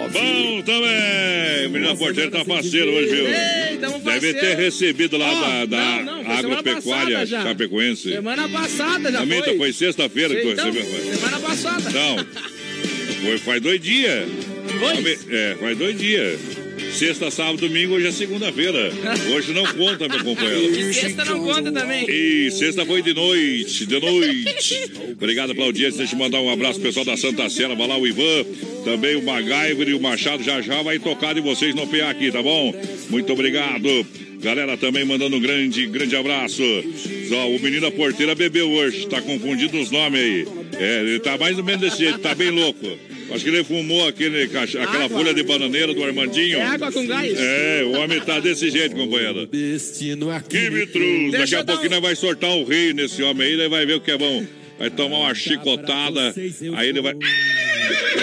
Bom 0.09 0.61
também. 0.61 1.69
Menina 1.69 1.95
Porteira 1.95 2.31
tá 2.31 2.45
parceiro 2.45 2.91
hoje, 2.91 3.09
viu? 3.15 3.27
Ei, 3.27 3.77
tamo 3.77 3.99
Deve 3.99 4.33
ter 4.33 4.55
recebido 4.57 5.17
lá 5.17 5.31
Ó, 5.31 5.41
da, 5.41 5.65
da 5.65 6.03
não, 6.03 6.23
não, 6.23 6.31
agropecuária 6.31 7.25
chapecoense. 7.25 8.09
Semana 8.11 8.47
passada 8.49 9.11
já 9.11 9.19
Amita, 9.21 9.45
foi. 9.45 9.57
foi 9.57 9.73
sexta-feira 9.73 10.35
que 10.35 10.41
tu 10.41 10.49
Então, 10.49 10.71
recebeu. 10.71 11.15
Semana 11.15 11.39
passada. 11.39 11.89
Não. 11.89 12.17
Foi, 13.23 13.37
faz 13.39 13.61
dois 13.61 13.79
dias. 13.79 14.27
Dois? 14.79 15.27
É, 15.29 15.55
faz 15.59 15.77
dois 15.77 15.97
dias. 15.97 16.39
Sexta, 16.93 17.31
sábado, 17.31 17.67
domingo, 17.67 17.95
hoje 17.95 18.07
é 18.07 18.11
segunda-feira. 18.11 18.91
Hoje 19.33 19.51
não 19.51 19.65
conta, 19.65 20.07
meu 20.07 20.23
companheiro. 20.23 20.79
E 20.79 20.93
sexta 20.93 21.25
não 21.25 21.43
conta 21.43 21.71
também. 21.71 22.05
E 22.07 22.51
sexta 22.51 22.85
foi 22.85 23.01
de 23.01 23.13
noite, 23.13 23.85
de 23.87 23.99
noite. 23.99 24.91
Obrigado 25.11 25.55
pela 25.55 25.65
audiência. 25.65 25.97
Deixa 25.97 26.13
eu 26.13 26.19
mandar 26.19 26.39
um 26.39 26.51
abraço 26.51 26.79
pro 26.79 26.89
pessoal 26.89 27.05
da 27.05 27.17
Santa 27.17 27.49
Cera. 27.49 27.73
Vai 27.73 27.87
lá 27.87 27.97
o 27.97 28.05
Ivan, 28.05 28.45
também 28.85 29.15
o 29.15 29.23
MacGyver 29.23 29.89
e 29.89 29.93
o 29.95 29.99
Machado. 29.99 30.43
Já 30.43 30.61
já 30.61 30.83
vai 30.83 30.99
tocar 30.99 31.33
de 31.33 31.41
vocês 31.41 31.73
no 31.73 31.87
PA 31.87 32.09
aqui, 32.09 32.31
tá 32.31 32.43
bom? 32.43 32.73
Muito 33.09 33.33
obrigado. 33.33 34.05
Galera 34.39 34.77
também 34.77 35.03
mandando 35.03 35.37
um 35.37 35.41
grande, 35.41 35.87
grande 35.87 36.15
abraço. 36.15 36.61
Ó, 37.31 37.47
o 37.47 37.59
menino 37.59 37.81
da 37.81 37.91
porteira 37.91 38.35
bebeu 38.35 38.69
hoje. 38.69 39.07
Tá 39.07 39.19
confundindo 39.21 39.79
os 39.79 39.89
nomes 39.89 40.21
aí. 40.21 40.47
É, 40.79 41.01
ele 41.01 41.19
tá 41.19 41.37
mais 41.37 41.57
ou 41.57 41.63
menos 41.63 41.81
desse 41.81 42.03
jeito, 42.03 42.19
tá 42.19 42.35
bem 42.35 42.49
louco. 42.49 42.87
Acho 43.33 43.43
que 43.43 43.49
ele 43.49 43.63
fumou 43.63 44.07
aquele, 44.07 44.47
caixa- 44.47 44.81
aquela 44.83 45.05
Água. 45.05 45.17
folha 45.17 45.33
de 45.33 45.43
bananeira 45.43 45.93
do 45.93 46.03
Armandinho. 46.03 46.59
É 46.59 46.63
água 46.63 46.91
com 46.91 47.05
gás? 47.07 47.33
É, 47.37 47.83
o 47.85 47.91
homem 47.99 48.19
tá 48.21 48.39
desse 48.39 48.69
jeito, 48.69 48.95
companheiro. 48.95 49.47
Destino 49.47 50.29
aqui. 50.29 50.49
Que 50.57 50.69
me. 50.69 51.31
Daqui 51.31 51.55
a 51.55 51.63
pouquinho 51.63 51.89
nós 51.91 52.01
vai 52.01 52.15
sortar 52.15 52.49
o 52.51 52.63
rei 52.63 52.93
nesse 52.93 53.21
homem 53.23 53.47
aí, 53.47 53.53
ele 53.53 53.67
vai 53.69 53.85
ver 53.85 53.95
o 53.95 54.01
que 54.01 54.11
é 54.11 54.17
bom. 54.17 54.45
Vai 54.77 54.89
tomar 54.89 55.17
uma 55.19 55.35
chicotada, 55.35 56.33
aí 56.75 56.89
ele 56.89 57.01
vai. 57.01 57.13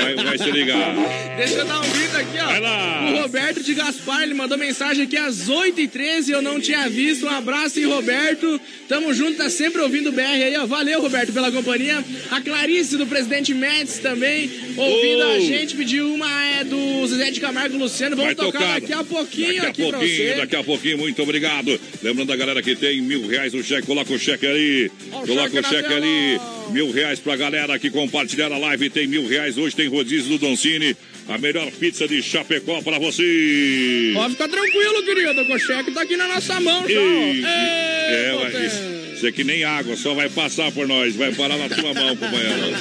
Vai, 0.00 0.14
vai 0.14 0.38
se 0.38 0.50
ligar. 0.50 0.94
Deixa 1.36 1.54
eu 1.54 1.64
dar 1.66 1.80
um 1.80 1.90
grito 1.90 2.16
aqui, 2.16 2.38
ó. 2.38 2.46
Vai 2.46 2.60
lá. 2.60 3.10
O 3.12 3.22
Roberto 3.22 3.62
de 3.62 3.74
Gaspar, 3.74 4.22
ele 4.22 4.34
mandou 4.34 4.56
mensagem 4.58 5.04
aqui 5.04 5.16
às 5.16 5.48
8h13, 5.48 6.28
eu 6.30 6.42
não 6.42 6.60
tinha 6.60 6.88
visto. 6.88 7.26
Um 7.26 7.30
abraço 7.30 7.78
aí, 7.78 7.84
Roberto. 7.84 8.60
Tamo 8.88 9.12
junto, 9.14 9.36
tá 9.36 9.48
sempre 9.50 9.80
ouvindo 9.80 10.08
o 10.08 10.12
BR 10.12 10.20
aí, 10.22 10.56
ó. 10.56 10.66
Valeu, 10.66 11.00
Roberto, 11.00 11.32
pela 11.32 11.50
companhia. 11.50 12.04
A 12.30 12.40
Clarice 12.40 12.96
do 12.96 13.06
Presidente 13.06 13.54
Médici 13.54 14.00
também, 14.00 14.50
ouvindo 14.76 15.20
Oh. 15.20 15.36
a 15.36 15.40
gente, 15.40 15.76
pediu 15.76 16.12
uma 16.14 16.44
é 16.44 16.64
do 16.64 17.06
Zezé 17.06 17.30
de 17.30 17.40
Camargo 17.40 17.74
e 17.74 17.78
Luciano. 17.78 18.16
Vamos 18.16 18.34
Vai 18.34 18.46
tocar 18.46 18.80
daqui 18.80 18.92
a 18.92 19.04
pouquinho 19.04 19.62
Daqui 19.62 19.66
a 19.66 19.68
aqui 19.68 19.82
pouquinho, 19.92 20.36
daqui 20.36 20.56
a 20.56 20.64
pouquinho, 20.64 20.98
muito 20.98 21.22
obrigado. 21.22 21.80
Lembrando 22.02 22.32
a 22.32 22.36
galera 22.36 22.62
que 22.62 22.74
tem 22.74 23.00
mil 23.00 23.26
reais 23.26 23.52
no 23.52 23.62
cheque, 23.62 23.86
coloca 23.86 24.12
o 24.12 24.18
cheque 24.18 24.46
ali. 24.46 24.90
Ó 25.12 25.22
o 25.22 25.26
Coloca 25.26 25.50
cheque 25.50 25.66
o 25.66 25.70
cheque 25.70 25.92
ali. 25.92 26.59
Mil 26.72 26.90
reais 26.92 27.18
pra 27.18 27.36
galera 27.36 27.78
que 27.78 27.90
compartilhar 27.90 28.52
a 28.52 28.58
live. 28.58 28.90
Tem 28.90 29.06
mil 29.06 29.26
reais. 29.26 29.58
Hoje 29.58 29.74
tem 29.74 29.88
rodízio 29.88 30.30
do 30.30 30.38
Doncini. 30.38 30.96
A 31.28 31.36
melhor 31.38 31.70
pizza 31.72 32.06
de 32.08 32.22
Chapecó 32.22 32.80
pra 32.82 32.98
você. 32.98 34.12
Pode 34.14 34.32
ficar 34.32 34.48
tranquilo, 34.48 35.02
querido, 35.04 35.44
que 35.44 35.52
o 35.52 35.58
cheque 35.58 35.90
tá 35.92 36.02
aqui 36.02 36.16
na 36.16 36.26
nossa 36.28 36.58
mão, 36.60 36.82
só. 36.82 36.88
Ei, 36.88 37.42
É, 37.44 38.32
vai, 38.36 38.50
potência. 38.50 38.66
isso, 38.66 39.14
isso 39.14 39.26
é 39.26 39.32
que 39.32 39.44
nem 39.44 39.62
água, 39.62 39.96
só 39.96 40.12
vai 40.14 40.28
passar 40.28 40.72
por 40.72 40.88
nós, 40.88 41.14
vai 41.14 41.32
parar 41.32 41.56
na 41.56 41.68
tua 41.68 41.94
mão, 41.94 42.16
companheiro. 42.16 42.76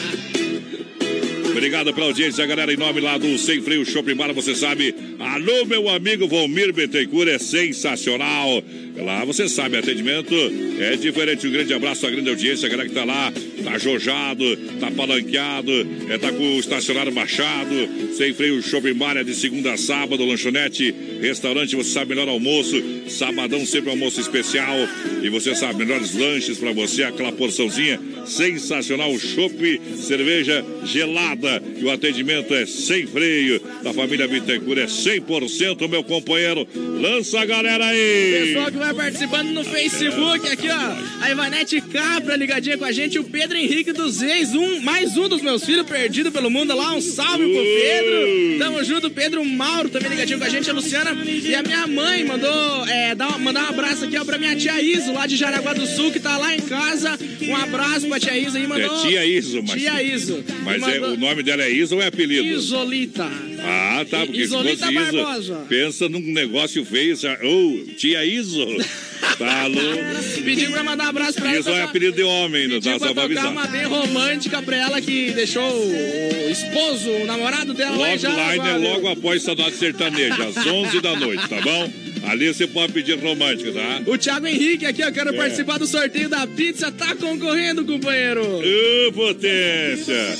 Obrigado 1.51 1.93
pela 1.93 2.07
audiência, 2.07 2.45
galera. 2.45 2.73
Em 2.73 2.77
nome 2.77 3.01
lá 3.01 3.17
do 3.17 3.37
Sem 3.37 3.61
Freio 3.61 3.85
Shopping 3.85 4.15
Bar, 4.15 4.33
você 4.33 4.55
sabe. 4.55 4.95
Alô, 5.19 5.65
meu 5.65 5.89
amigo 5.89 6.27
Valmir 6.27 6.71
Betecur, 6.73 7.27
é 7.27 7.37
sensacional. 7.37 8.63
Lá, 8.97 9.23
você 9.23 9.47
sabe, 9.47 9.77
atendimento 9.77 10.33
é 10.79 10.95
diferente. 10.95 11.47
Um 11.47 11.51
grande 11.51 11.73
abraço 11.73 12.05
à 12.05 12.09
grande 12.09 12.29
audiência, 12.29 12.67
a 12.67 12.69
galera 12.69 12.89
que 12.89 12.95
tá 12.95 13.03
lá, 13.03 13.31
tá 13.63 13.77
jojado, 13.77 14.57
tá 14.79 14.91
palanqueado, 14.91 15.71
é, 16.09 16.17
tá 16.17 16.31
com 16.31 16.55
o 16.55 16.59
estacionário 16.59 17.11
baixado. 17.11 17.75
Sem 18.13 18.33
Freio 18.33 18.61
Shopping 18.61 18.97
é 19.15 19.23
de 19.23 19.33
segunda 19.33 19.73
a 19.73 19.77
sábado, 19.77 20.25
lanchonete, 20.25 20.93
restaurante, 21.21 21.75
você 21.75 21.91
sabe, 21.91 22.09
melhor 22.09 22.27
almoço. 22.27 22.75
Sabadão 23.07 23.65
sempre 23.65 23.89
almoço 23.89 24.19
especial. 24.19 24.75
E 25.21 25.29
você 25.29 25.55
sabe, 25.55 25.79
melhores 25.79 26.13
lanches 26.13 26.57
pra 26.57 26.71
você, 26.71 27.03
aquela 27.03 27.31
porçãozinha 27.31 27.99
sensacional. 28.25 29.17
Chopp, 29.17 29.81
cerveja 29.97 30.65
gelada. 30.83 31.61
E 31.77 31.83
o 31.83 31.91
atendimento 31.91 32.53
é 32.53 32.65
sem 32.65 33.05
freio. 33.07 33.61
Da 33.83 33.93
família 33.93 34.27
Bittencourt 34.27 34.79
é 34.79 34.85
100%, 34.85 35.87
meu 35.87 36.03
companheiro. 36.03 36.67
Lança 36.75 37.39
a 37.39 37.45
galera 37.45 37.85
aí! 37.85 38.45
Pessoal 38.47 38.71
que 38.71 38.77
vai 38.79 38.93
participando 38.93 39.49
no 39.49 39.63
Facebook, 39.63 40.47
aqui 40.49 40.67
ó, 40.69 41.23
a 41.23 41.29
Ivanete 41.29 41.81
Capra 41.81 42.35
ligadinha 42.35 42.77
com 42.77 42.85
a 42.85 42.91
gente, 42.91 43.19
o 43.19 43.23
Pedro 43.25 43.57
Henrique 43.57 43.91
dos 43.91 44.21
Reis, 44.21 44.55
um, 44.55 44.79
mais 44.81 45.17
um 45.17 45.27
dos 45.27 45.41
meus 45.41 45.65
filhos 45.65 45.85
perdido 45.85 46.31
pelo 46.31 46.49
mundo 46.49 46.75
lá, 46.75 46.93
um 46.93 47.01
salve 47.01 47.43
pro 47.43 47.63
Pedro, 47.63 48.59
tamo 48.59 48.83
junto, 48.83 49.09
Pedro 49.09 49.43
Mauro 49.43 49.89
também 49.89 50.09
ligadinho 50.09 50.39
com 50.39 50.45
a 50.45 50.49
gente, 50.49 50.69
a 50.69 50.73
Luciana 50.73 51.11
e 51.25 51.53
a 51.53 51.61
minha 51.61 51.85
mãe 51.87 52.23
mandou, 52.23 52.87
é, 52.87 53.13
dar, 53.13 53.37
mandar 53.37 53.65
um 53.65 53.69
abraço 53.69 54.05
aqui 54.05 54.17
ó 54.17 54.23
pra 54.23 54.37
minha 54.37 54.55
tia 54.55 54.81
Iso, 54.81 55.11
lá 55.11 55.27
de 55.27 55.35
Jaraguá 55.35 55.73
do 55.73 55.85
Sul, 55.85 56.11
que 56.11 56.19
tá 56.19 56.37
lá 56.37 56.55
em 56.55 56.61
casa, 56.61 57.19
um 57.41 57.55
abraço 57.55 58.07
pra 58.07 58.19
tia 58.19 58.37
Iso 58.37 58.57
aí, 58.57 58.65
mandou... 58.65 59.03
É 59.03 59.07
tia 59.07 59.25
Iso, 59.25 59.61
mas. 59.61 59.81
Tia 59.81 60.01
Iso. 60.01 60.43
Mas 60.63 60.81
é, 60.83 60.99
mandou- 60.99 61.13
o 61.15 61.17
nome 61.17 61.43
dela 61.43 61.63
é 61.63 61.69
Iso 61.69 61.95
ou 61.95 62.01
é 62.01 62.07
apelido? 62.07 62.47
Isolita. 62.47 63.29
Ah, 63.63 64.05
tá, 64.09 64.19
porque 64.25 64.37
se 64.39 64.43
Isolita 64.45 64.85
fosse 64.87 64.97
Iso, 64.97 65.17
Barbosa. 65.17 65.65
pensa 65.69 66.09
num 66.09 66.19
negócio 66.21 66.83
feio. 66.85 67.15
já- 67.15 67.37
Ô, 67.43 67.79
tia 67.97 68.25
Iso. 68.25 68.65
Tá 69.37 69.67
louco. 69.67 70.43
Pediu 70.43 70.71
pra 70.71 70.83
mandar 70.83 71.05
um 71.05 71.09
abraço 71.09 71.33
pra 71.33 71.49
ela. 71.51 71.59
Iso 71.59 71.69
é 71.69 71.81
apelido 71.83 72.15
de 72.15 72.23
homem, 72.23 72.67
não 72.67 72.79
tá? 72.81 72.93
Só 72.93 73.05
pra 73.05 73.13
pra 73.13 73.23
avisar. 73.23 73.51
uma 73.51 73.67
bem 73.67 73.83
romântica 73.85 74.61
pra 74.61 74.75
ela 74.75 75.01
que 75.01 75.31
deixou 75.31 75.61
o 75.63 76.49
esposo, 76.49 77.09
o 77.09 77.25
namorado 77.25 77.73
dela 77.73 77.97
lá 77.97 78.15
em 78.15 78.17
Jaraguá, 78.17 78.77
viu? 78.77 78.89
Logo 78.89 79.07
após 79.07 79.43
Saudade 79.43 79.75
Sertaneja, 79.75 80.45
às 80.45 80.57
11 80.65 80.99
da 81.01 81.15
noite, 81.17 81.47
tá 81.47 81.61
bom? 81.61 81.91
Ali 82.27 82.47
você 82.53 82.67
pode 82.67 82.91
pedir 82.93 83.17
romântico, 83.19 83.71
tá? 83.71 84.01
O 84.07 84.17
Thiago 84.17 84.45
Henrique 84.47 84.85
aqui, 84.85 85.01
eu 85.01 85.11
quero 85.11 85.29
É. 85.29 85.37
participar 85.37 85.77
do 85.79 85.87
sorteio 85.87 86.27
da 86.29 86.45
pizza. 86.47 86.91
Tá 86.91 87.15
concorrendo, 87.15 87.85
companheiro. 87.85 88.41
Ô, 88.41 89.11
potência! 89.13 90.37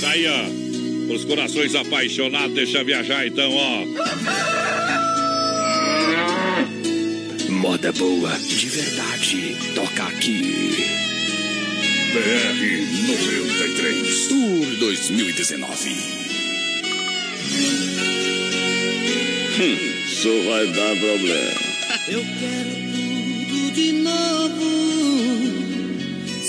Tá 0.00 0.10
aí, 0.10 0.26
ó. 0.26 0.65
Os 1.08 1.24
corações 1.24 1.74
apaixonados, 1.74 2.54
deixa 2.54 2.82
viajar 2.84 3.26
então, 3.26 3.50
ó. 3.52 3.86
Moda 7.50 7.92
boa, 7.92 8.32
de 8.38 8.66
verdade. 8.66 9.56
Toca 9.74 10.04
aqui. 10.04 10.74
BR 12.12 12.60
93 13.08 14.28
Tour 14.28 14.76
2019. 14.78 15.90
Hum, 19.58 19.76
Isso 20.06 20.42
vai 20.44 20.66
dar 20.66 20.96
problema. 20.96 21.60
Eu 22.08 22.24
quero 22.40 22.70
tudo 23.46 23.72
de 23.72 23.92
novo. 23.92 25.65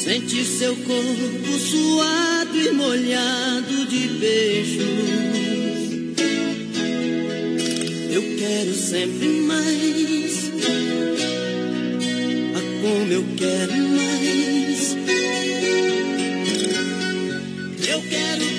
Sentir 0.03 0.45
seu 0.45 0.75
corpo 0.75 1.57
suado 1.57 2.55
e 2.55 2.71
molhado 2.71 3.85
de 3.87 4.07
beijos. 4.19 4.85
Eu 8.11 8.21
quero 8.37 8.73
sempre 8.75 9.27
mais. 9.41 10.51
Ah, 12.55 12.61
como 12.81 13.11
eu 13.11 13.25
quero 13.37 13.73
mais. 13.89 14.95
Eu 17.87 18.01
quero 18.03 18.56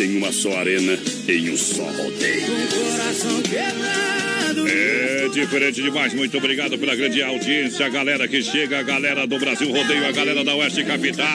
em 0.00 0.16
uma 0.16 0.30
só 0.32 0.56
arena, 0.58 0.98
em 1.28 1.50
um 1.50 1.56
só 1.56 1.82
rodeio. 1.82 2.46
É 4.70 5.28
diferente 5.28 5.82
demais. 5.82 6.14
Muito 6.14 6.36
obrigado 6.36 6.78
pela 6.78 6.94
grande 6.94 7.22
audiência, 7.22 7.86
a 7.86 7.88
galera 7.88 8.28
que 8.28 8.42
chega, 8.42 8.78
a 8.78 8.82
galera 8.82 9.26
do 9.26 9.38
Brasil 9.38 9.70
Rodeio, 9.70 10.06
a 10.06 10.12
galera 10.12 10.44
da 10.44 10.54
Oeste 10.54 10.84
Capital. 10.84 11.26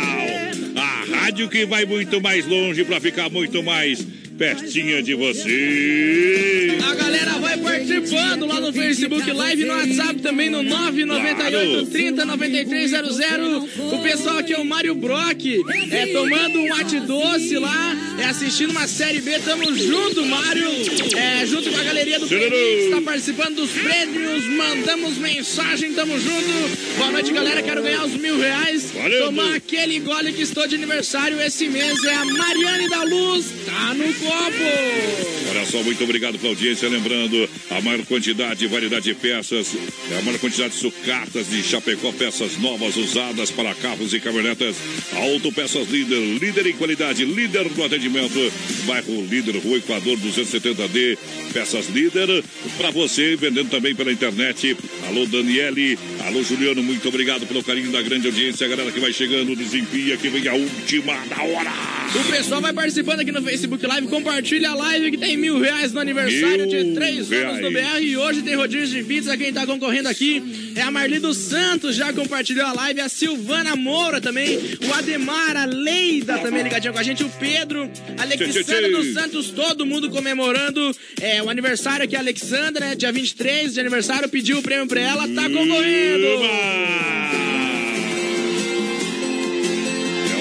A 0.75 1.05
rádio 1.17 1.49
que 1.49 1.65
vai 1.65 1.85
muito 1.85 2.21
mais 2.21 2.45
longe 2.47 2.83
para 2.83 2.99
ficar 2.99 3.29
muito 3.29 3.61
mais 3.61 4.05
pertinha 4.37 5.01
de 5.01 5.13
você. 5.13 6.77
A 6.89 6.95
galera 6.95 7.31
vai 7.39 7.57
participando 7.57 8.45
lá 8.45 8.59
no 8.59 8.73
Facebook 8.73 9.31
Live, 9.31 9.65
no 9.65 9.73
WhatsApp 9.73 10.21
também 10.21 10.49
no 10.49 10.63
998 10.63 11.85
30 11.91 12.25
9300. 12.25 13.63
O 13.91 13.99
pessoal 13.99 14.37
aqui 14.39 14.53
é 14.53 14.57
o 14.57 14.65
Mário 14.65 14.95
Brock, 14.95 15.45
é 15.91 16.07
tomando 16.07 16.59
um 16.59 16.67
mate 16.69 16.99
doce 17.01 17.57
lá, 17.57 17.95
é 18.23 18.29
assistindo 18.29 18.71
uma 18.71 18.87
série 18.87 19.19
B. 19.21 19.37
Tamo 19.39 19.75
junto, 19.75 20.25
Mário. 20.25 20.69
É, 21.17 21.45
junto 21.45 21.69
com 21.69 21.77
a 21.77 21.83
galeria 21.83 22.19
do. 22.19 22.27
Prêmio, 22.27 22.55
está 22.55 23.01
participando 23.01 23.55
dos 23.57 23.71
prêmios. 23.71 24.45
Mandamos 24.45 25.17
mensagem, 25.17 25.93
tamo 25.93 26.17
junto. 26.19 26.97
Boa 26.97 27.11
noite, 27.11 27.33
galera. 27.33 27.61
Quero 27.61 27.83
ganhar 27.83 28.05
os 28.05 28.13
mil 28.13 28.39
reais. 28.39 28.91
Valeu, 28.91 29.25
Tomar 29.25 29.55
aquele 29.55 29.99
gole 29.99 30.31
que 30.31 30.41
estou 30.41 30.65
de 30.65 30.75
aniversário 30.75 31.39
esse 31.41 31.67
mês. 31.67 32.01
É 32.05 32.15
a 32.15 32.25
Mariane 32.25 32.89
da 32.89 33.03
Luz. 33.03 33.45
Tá 33.65 33.93
no 33.93 34.13
copo. 34.13 35.49
Olha 35.49 35.65
só, 35.65 35.83
muito 35.83 36.03
obrigado 36.03 36.39
pela 36.39 36.51
audiência. 36.53 36.87
Lembrando, 36.87 37.49
a 37.77 37.81
maior 37.81 38.05
quantidade 38.05 38.63
e 38.63 38.67
variedade 38.67 39.05
de 39.05 39.15
peças, 39.15 39.75
a 40.17 40.21
maior 40.21 40.39
quantidade 40.39 40.73
de 40.73 40.79
sucatas 40.79 41.49
de 41.49 41.63
Chapecó, 41.63 42.11
peças 42.11 42.57
novas 42.57 42.95
usadas 42.95 43.49
para 43.51 43.73
carros 43.75 44.13
e 44.13 44.19
caminhonetas. 44.19 44.75
Auto 45.13 45.51
Peças 45.51 45.89
Líder, 45.89 46.19
líder 46.39 46.67
em 46.67 46.73
qualidade, 46.73 47.25
líder 47.25 47.69
no 47.75 47.83
atendimento. 47.83 48.39
Bairro 48.85 49.25
Líder, 49.25 49.57
Rua 49.57 49.77
Equador 49.77 50.17
270D. 50.17 51.17
Peças 51.51 51.87
Líder 51.89 52.43
para 52.77 52.91
você, 52.91 53.35
vendendo 53.35 53.69
também 53.69 53.95
pela 53.95 54.11
internet. 54.11 54.77
Alô, 55.07 55.25
Daniele. 55.25 55.97
Alô, 56.25 56.41
Juliano, 56.41 56.81
muito 56.81 57.05
obrigado 57.09 57.45
pelo 57.45 57.61
carinho 57.61 57.91
da 57.91 58.01
grande 58.01 58.27
audiência. 58.27 58.65
A 58.65 58.69
galera 58.69 58.89
que 58.91 58.99
vai 58.99 59.11
chegando, 59.11 59.53
desempia, 59.57 60.15
que 60.15 60.29
vem 60.29 60.47
a 60.47 60.53
última 60.53 61.13
da 61.27 61.43
hora. 61.43 61.71
O 62.15 62.31
pessoal 62.31 62.61
vai 62.61 62.71
participando 62.71 63.19
aqui 63.19 63.31
no 63.31 63.41
Facebook 63.41 63.85
Live, 63.85 64.07
compartilha 64.07 64.69
a 64.69 64.75
live 64.75 65.11
que 65.11 65.17
tem 65.17 65.35
mil 65.35 65.59
reais 65.59 65.91
no 65.91 65.99
aniversário 65.99 66.65
Mil 66.65 66.67
de 66.67 66.93
três 66.93 67.29
anos 67.29 67.59
do 67.59 67.69
reais. 67.69 67.99
BR. 67.99 68.03
E 68.05 68.17
hoje 68.17 68.41
tem 68.41 68.55
rodízio 68.55 69.01
de 69.01 69.03
pizza. 69.03 69.35
Quem 69.35 69.51
tá 69.51 69.65
concorrendo 69.65 70.07
aqui 70.07 70.71
é 70.75 70.81
a 70.81 70.91
Marli 70.91 71.19
dos 71.19 71.35
Santos, 71.37 71.95
já 71.95 72.13
compartilhou 72.13 72.65
a 72.67 72.71
live. 72.71 73.01
A 73.01 73.09
Silvana 73.09 73.75
Moura 73.75 74.21
também, 74.21 74.57
o 74.57 74.93
Ademar, 74.93 75.57
a 75.57 75.65
Leida 75.65 76.37
também 76.37 76.63
ligadinha 76.63 76.93
com 76.93 76.99
a 76.99 77.03
gente, 77.03 77.23
o 77.23 77.29
Pedro, 77.31 77.89
Alexandra 78.17 78.89
dos 78.89 79.13
Santos, 79.13 79.51
todo 79.51 79.85
mundo 79.85 80.09
comemorando 80.09 80.95
é, 81.19 81.43
o 81.43 81.49
aniversário 81.49 82.05
aqui, 82.05 82.15
a 82.15 82.19
Alexandra, 82.19 82.89
né, 82.89 82.95
dia 82.95 83.11
23 83.11 83.73
de 83.73 83.79
aniversário, 83.79 84.29
pediu 84.29 84.59
o 84.59 84.61
prêmio 84.61 84.87
pra 84.87 85.01
ela, 85.01 85.27
tá 85.27 85.49
concorrendo. 85.49 86.12
É 86.13 86.15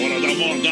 hora 0.04 0.20
da 0.20 0.34
moda. 0.34 0.70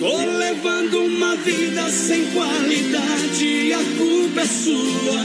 Tô 0.00 0.16
levando 0.38 1.04
uma 1.04 1.36
vida 1.36 1.88
sem 1.88 2.26
qualidade 2.32 3.46
e 3.46 3.72
a 3.72 3.78
culpa 3.96 4.40
é 4.40 4.46
sua. 4.46 5.24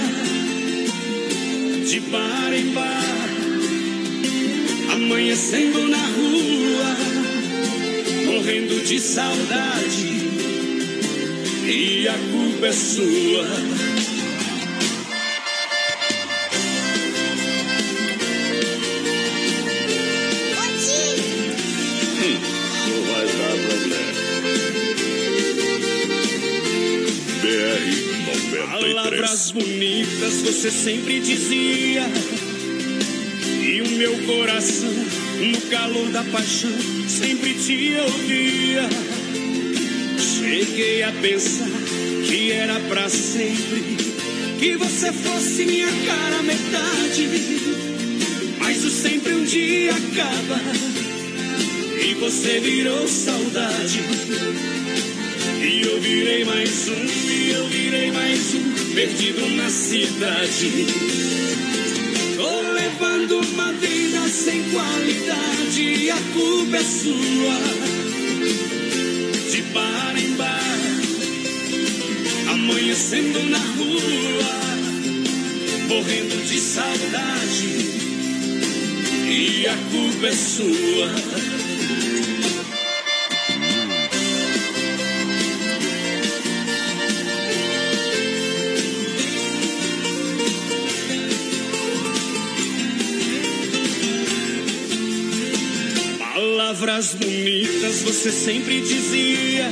De 1.90 2.00
bar 2.02 2.54
em 2.54 2.70
bar, 2.72 3.30
amanhecendo 4.94 5.88
na 5.88 5.98
rua, 5.98 6.98
morrendo 8.28 8.80
de 8.84 9.00
saudade 9.00 10.20
e 11.68 12.08
a 12.08 12.14
culpa 12.14 12.68
é 12.68 12.74
sua. 12.74 13.89
Palavras 29.40 29.52
bonitas 29.52 30.42
você 30.42 30.70
sempre 30.70 31.22
dizia. 31.22 32.04
E 33.64 33.82
o 33.82 33.90
meu 33.92 34.18
coração, 34.26 34.92
no 34.92 35.62
calor 35.70 36.10
da 36.10 36.24
paixão, 36.26 36.78
sempre 37.08 37.54
te 37.54 37.96
ouvia. 38.02 38.90
Cheguei 40.20 41.04
a 41.04 41.12
pensar 41.14 41.70
que 42.28 42.52
era 42.52 42.80
pra 42.82 43.08
sempre. 43.08 43.98
Que 44.60 44.76
você 44.76 45.14
fosse 45.14 45.66
minha 45.66 45.90
cara 46.06 46.44
metade. 46.44 47.30
Mas 48.60 48.84
o 48.84 48.90
sempre 48.90 49.34
um 49.36 49.46
dia 49.46 49.92
acaba. 49.92 50.60
E 52.04 52.14
você 52.16 52.60
virou 52.60 53.08
saudade. 53.08 54.02
E 55.62 55.82
eu 55.82 56.02
virei 56.02 56.44
mais 56.44 56.90
um, 56.90 57.32
e 57.32 57.52
eu 57.52 57.68
virei 57.68 58.12
mais 58.12 58.54
um. 58.56 58.79
Perdido 59.00 59.48
na 59.56 59.70
cidade. 59.70 60.86
Tô 62.36 62.62
levando 62.74 63.40
uma 63.40 63.72
vida 63.72 64.28
sem 64.28 64.62
qualidade 64.72 66.12
a 66.12 66.18
culpa 66.34 66.76
é 66.76 66.84
sua. 66.84 67.60
De 69.52 69.62
bar 69.72 70.16
em 70.18 70.34
bar, 70.36 70.80
amanhecendo 72.52 73.42
na 73.50 73.60
rua, 73.60 74.52
morrendo 75.88 76.46
de 76.46 76.60
saudade 76.60 77.68
e 79.30 79.66
a 79.66 79.78
culpa 79.94 80.28
é 80.28 80.34
sua. 80.34 81.39
Palavras 97.00 97.16
bonitas 97.16 98.02
você 98.02 98.30
sempre 98.30 98.82
dizia. 98.82 99.70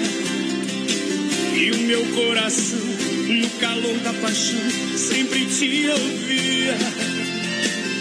E 1.58 1.72
o 1.72 1.78
meu 1.80 2.06
coração, 2.16 2.80
no 2.80 3.50
calor 3.60 3.98
da 4.00 4.14
paixão, 4.14 4.62
sempre 4.96 5.46
te 5.46 5.90
ouvia. 5.90 6.78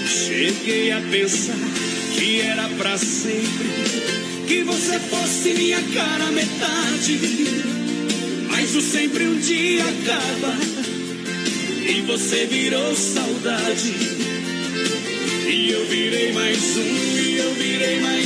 Cheguei 0.07 0.93
a 0.93 1.01
pensar 1.11 1.59
que 2.15 2.41
era 2.41 2.69
pra 2.69 2.97
sempre. 2.97 4.47
Que 4.47 4.63
você 4.63 4.97
fosse 5.01 5.55
minha 5.55 5.83
cara 5.93 6.27
metade. 6.27 7.19
Mas 8.49 8.77
o 8.77 8.81
sempre 8.81 9.27
um 9.27 9.41
dia 9.41 9.83
acaba. 9.83 10.57
E 11.85 12.01
você 12.03 12.47
virou 12.47 12.95
saudade. 12.95 13.93
E 15.49 15.71
eu 15.73 15.85
virei 15.87 16.33
mais 16.33 16.77
um, 16.77 17.19
e 17.19 17.37
eu 17.39 17.55
virei 17.55 18.01
mais 18.01 18.26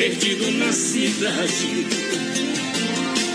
perdido 0.00 0.50
na 0.52 0.72
cidade. 0.72 1.86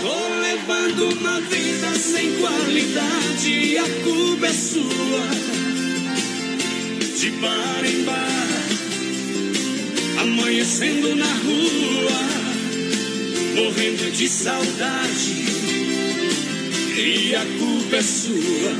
Tô 0.02 0.40
levando 0.40 1.16
uma 1.16 1.40
vida 1.42 1.94
sem 1.96 2.32
qualidade, 2.40 3.78
a 3.78 3.88
culpa 4.02 4.46
é 4.46 4.52
sua. 4.52 5.28
De 7.20 7.30
bar 7.30 7.84
em 7.84 8.02
bar, 8.02 8.48
amanhecendo 10.22 11.14
na 11.14 11.32
rua, 11.34 12.18
morrendo 13.54 14.10
de 14.10 14.28
saudade, 14.28 15.44
e 16.98 17.32
a 17.36 17.46
culpa 17.60 17.94
é 17.94 18.02
sua. 18.02 18.72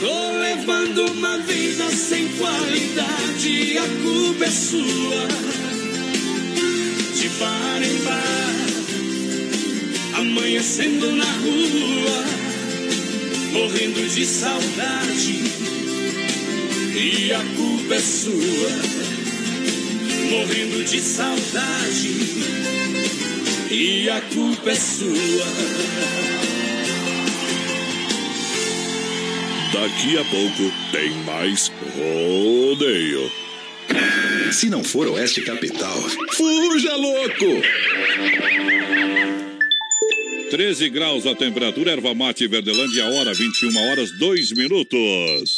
Tô 0.00 0.38
levando 0.38 1.12
uma 1.12 1.38
vida 1.38 1.90
sem 1.92 2.28
qualidade, 2.28 3.78
a 3.78 3.88
culpa 4.02 4.44
é 4.44 4.50
sua. 4.50 5.45
Em 7.86 7.98
amanhecendo 10.18 11.12
na 11.12 11.24
rua, 11.24 12.24
morrendo 13.52 14.08
de 14.08 14.26
saudade, 14.26 15.44
e 16.96 17.32
a 17.32 17.44
culpa 17.56 17.94
é 17.94 18.00
sua. 18.00 18.70
Morrendo 20.30 20.82
de 20.84 21.00
saudade, 21.00 22.10
e 23.70 24.10
a 24.10 24.20
culpa 24.34 24.70
é 24.70 24.74
sua. 24.74 25.46
Daqui 29.72 30.18
a 30.18 30.24
pouco 30.24 30.72
tem 30.90 31.10
mais 31.24 31.70
rodeio. 31.94 33.30
Se 34.52 34.68
não 34.70 34.82
for 34.82 35.06
Oeste 35.08 35.42
Capital, 35.42 36.02
Fuja, 36.36 36.94
louco! 36.96 37.62
13 40.50 40.90
graus 40.90 41.24
a 41.24 41.34
temperatura, 41.34 41.92
erva 41.92 42.12
mate 42.14 42.46
Verdelândia, 42.46 43.06
hora 43.06 43.32
21 43.32 43.74
horas 43.88 44.10
2 44.18 44.52
minutos. 44.52 45.55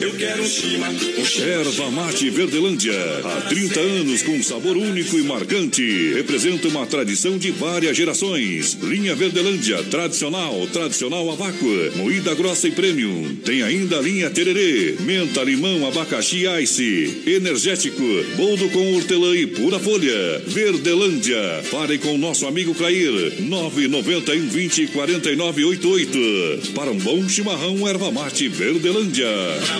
Eu 0.00 0.12
quero 0.16 0.42
um 0.42 0.46
chima. 0.46 0.88
Erva 0.88 1.88
Mate 1.92 2.28
Verdelândia. 2.28 2.92
Há 3.24 3.42
30 3.42 3.78
anos 3.78 4.22
com 4.22 4.32
um 4.32 4.42
sabor 4.42 4.76
único 4.76 5.16
e 5.16 5.22
marcante. 5.22 6.12
Representa 6.14 6.66
uma 6.66 6.84
tradição 6.84 7.38
de 7.38 7.52
várias 7.52 7.96
gerações. 7.96 8.76
Linha 8.82 9.14
Verdelândia, 9.14 9.84
tradicional, 9.84 10.66
tradicional 10.72 11.30
a 11.30 11.36
vácuo, 11.36 11.68
moída 11.94 12.34
grossa 12.34 12.66
e 12.66 12.72
premium. 12.72 13.36
Tem 13.44 13.62
ainda 13.62 13.98
a 13.98 14.02
linha 14.02 14.28
Tererê, 14.30 14.96
menta, 14.98 15.44
limão, 15.44 15.86
abacaxi 15.86 16.44
ice, 16.60 17.22
energético, 17.24 18.02
boldo 18.36 18.68
com 18.70 18.96
hortelã 18.96 19.36
e 19.36 19.46
pura 19.46 19.78
folha. 19.78 20.40
Verdelândia. 20.44 21.62
Fale 21.70 21.98
com 21.98 22.16
o 22.16 22.18
nosso 22.18 22.48
amigo 22.48 22.74
Clair, 22.74 23.40
991 23.40 24.48
20 24.48 24.88
49 24.88 25.64
88. 25.64 26.72
Para 26.74 26.90
um 26.90 26.98
bom 26.98 27.28
chimarrão, 27.28 27.86
Erva 27.86 28.10
Mate 28.10 28.48
Verdelândia. 28.48 29.28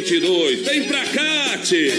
2822. 0.00 0.60
Vem 0.62 0.84
pra 0.84 1.04
cá, 1.04 1.58
tchê. 1.58 1.92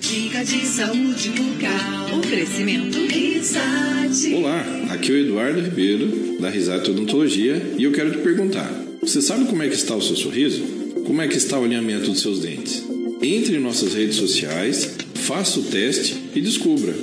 Dica 0.00 0.44
de 0.44 0.66
saúde 0.66 1.30
bucal. 1.30 2.18
Oferecimento 2.18 2.98
Risate. 3.06 4.34
Olá, 4.34 4.64
aqui 4.90 5.10
é 5.10 5.14
o 5.14 5.18
Eduardo 5.18 5.60
Ribeiro, 5.60 6.38
da 6.40 6.48
Risate 6.48 6.90
Odontologia, 6.90 7.74
e 7.76 7.82
eu 7.82 7.92
quero 7.92 8.12
te 8.12 8.18
perguntar: 8.18 8.70
você 9.00 9.20
sabe 9.20 9.46
como 9.46 9.62
é 9.62 9.68
que 9.68 9.74
está 9.74 9.96
o 9.96 10.02
seu 10.02 10.16
sorriso? 10.16 10.62
Como 11.04 11.20
é 11.20 11.26
que 11.26 11.36
está 11.36 11.58
o 11.58 11.64
alinhamento 11.64 12.10
dos 12.10 12.20
seus 12.20 12.38
dentes? 12.40 12.84
Entre 13.20 13.56
em 13.56 13.60
nossas 13.60 13.94
redes 13.94 14.16
sociais, 14.16 14.96
faça 15.14 15.58
o 15.58 15.64
teste 15.64 16.16
e 16.36 16.40
descubra. 16.40 16.94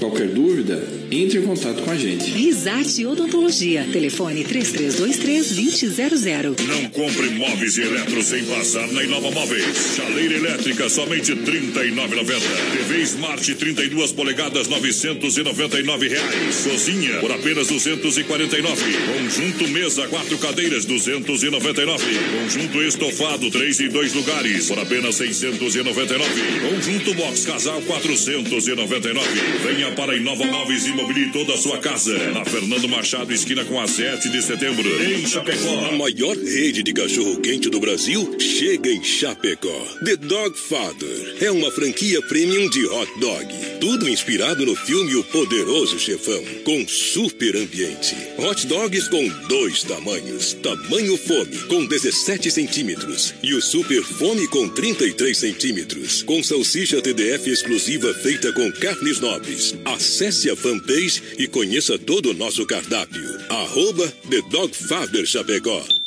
Qualquer 0.00 0.28
dúvida, 0.28 0.82
entre 1.20 1.38
em 1.38 1.42
contato 1.42 1.82
com 1.82 1.90
a 1.90 1.96
gente. 1.96 2.30
Risate 2.30 3.04
Odontologia. 3.04 3.86
Telefone 3.92 4.44
3323-2000. 4.44 6.56
Não 6.66 6.88
compre 6.90 7.28
móveis 7.30 7.76
e 7.76 7.82
eletros 7.82 8.26
sem 8.26 8.44
passar 8.44 8.86
na 8.92 9.02
Inova 9.02 9.28
Móveis. 9.30 9.96
Chaleira 9.96 10.34
elétrica 10.34 10.88
somente 10.88 11.32
R$ 11.34 11.40
39,90. 11.42 12.40
TV 12.76 13.02
Smart 13.02 13.54
32 13.54 14.12
polegadas 14.12 14.68
999 14.68 16.08
reais. 16.08 16.64
Cozinha 16.64 17.18
por 17.18 17.32
apenas 17.32 17.66
249. 17.68 18.82
Conjunto 19.18 19.68
mesa 19.68 20.08
quatro 20.08 20.38
cadeiras 20.38 20.86
299. 20.86 22.04
Conjunto 22.40 22.82
estofado 22.82 23.50
3 23.50 23.80
e 23.80 23.88
2 23.88 24.14
lugares 24.14 24.68
por 24.68 24.78
apenas 24.78 25.16
699. 25.16 26.24
Conjunto 26.70 27.12
box 27.14 27.44
casal 27.44 27.82
499. 27.82 29.28
Venha 29.62 29.92
para 29.92 30.16
Inova 30.16 30.46
Móveis 30.46 30.86
e 30.86 30.92
mobile 31.02 31.32
toda 31.32 31.54
a 31.54 31.58
sua 31.58 31.78
casa. 31.78 32.16
Na 32.30 32.44
Fernando 32.44 32.88
Machado 32.88 33.32
esquina 33.32 33.64
com 33.64 33.80
a 33.80 33.86
7 33.86 34.28
de 34.28 34.42
setembro 34.42 34.88
em 35.02 35.26
Chapecó. 35.26 35.86
A 35.86 35.96
maior 35.96 36.36
rede 36.36 36.82
de 36.82 36.92
cachorro 36.92 37.40
quente 37.40 37.68
do 37.68 37.80
Brasil 37.80 38.36
chega 38.38 38.90
em 38.90 39.02
Chapecó. 39.02 39.86
The 40.04 40.16
Dog 40.16 40.56
Father 40.56 41.36
é 41.40 41.50
uma 41.50 41.70
franquia 41.72 42.20
premium 42.22 42.68
de 42.70 42.86
hot 42.86 43.10
dog. 43.20 43.46
Tudo 43.80 44.08
inspirado 44.08 44.64
no 44.64 44.76
filme 44.76 45.16
O 45.16 45.24
Poderoso 45.24 45.98
Chefão, 45.98 46.42
com 46.64 46.86
super 46.86 47.56
ambiente. 47.56 48.14
Hot 48.38 48.66
dogs 48.66 49.08
com 49.08 49.28
dois 49.48 49.82
tamanhos. 49.82 50.52
Tamanho 50.54 51.16
fome, 51.16 51.56
com 51.68 51.84
17 51.84 52.50
centímetros. 52.50 53.34
E 53.42 53.54
o 53.54 53.60
super 53.60 54.02
fome 54.02 54.46
com 54.48 54.68
33 54.68 55.36
centímetros. 55.36 56.22
Com 56.22 56.42
salsicha 56.42 57.02
TDF 57.02 57.50
exclusiva 57.50 58.14
feita 58.14 58.52
com 58.52 58.70
carnes 58.72 59.18
nobres. 59.18 59.74
Acesse 59.84 60.48
a 60.48 60.54
fanpage 60.54 60.91
e 61.38 61.48
conheça 61.48 61.98
todo 61.98 62.30
o 62.30 62.34
nosso 62.34 62.66
cardápio. 62.66 63.24
Arroba 63.48 64.06
The 64.28 64.42
Dog 64.50 64.74
Father 64.76 65.26
Chapecó. 65.26 66.01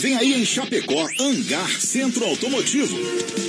Vem 0.00 0.16
aí 0.16 0.32
em 0.32 0.46
Chapecó, 0.46 1.06
Hangar 1.18 1.70
Centro 1.78 2.24
Automotivo. 2.24 2.96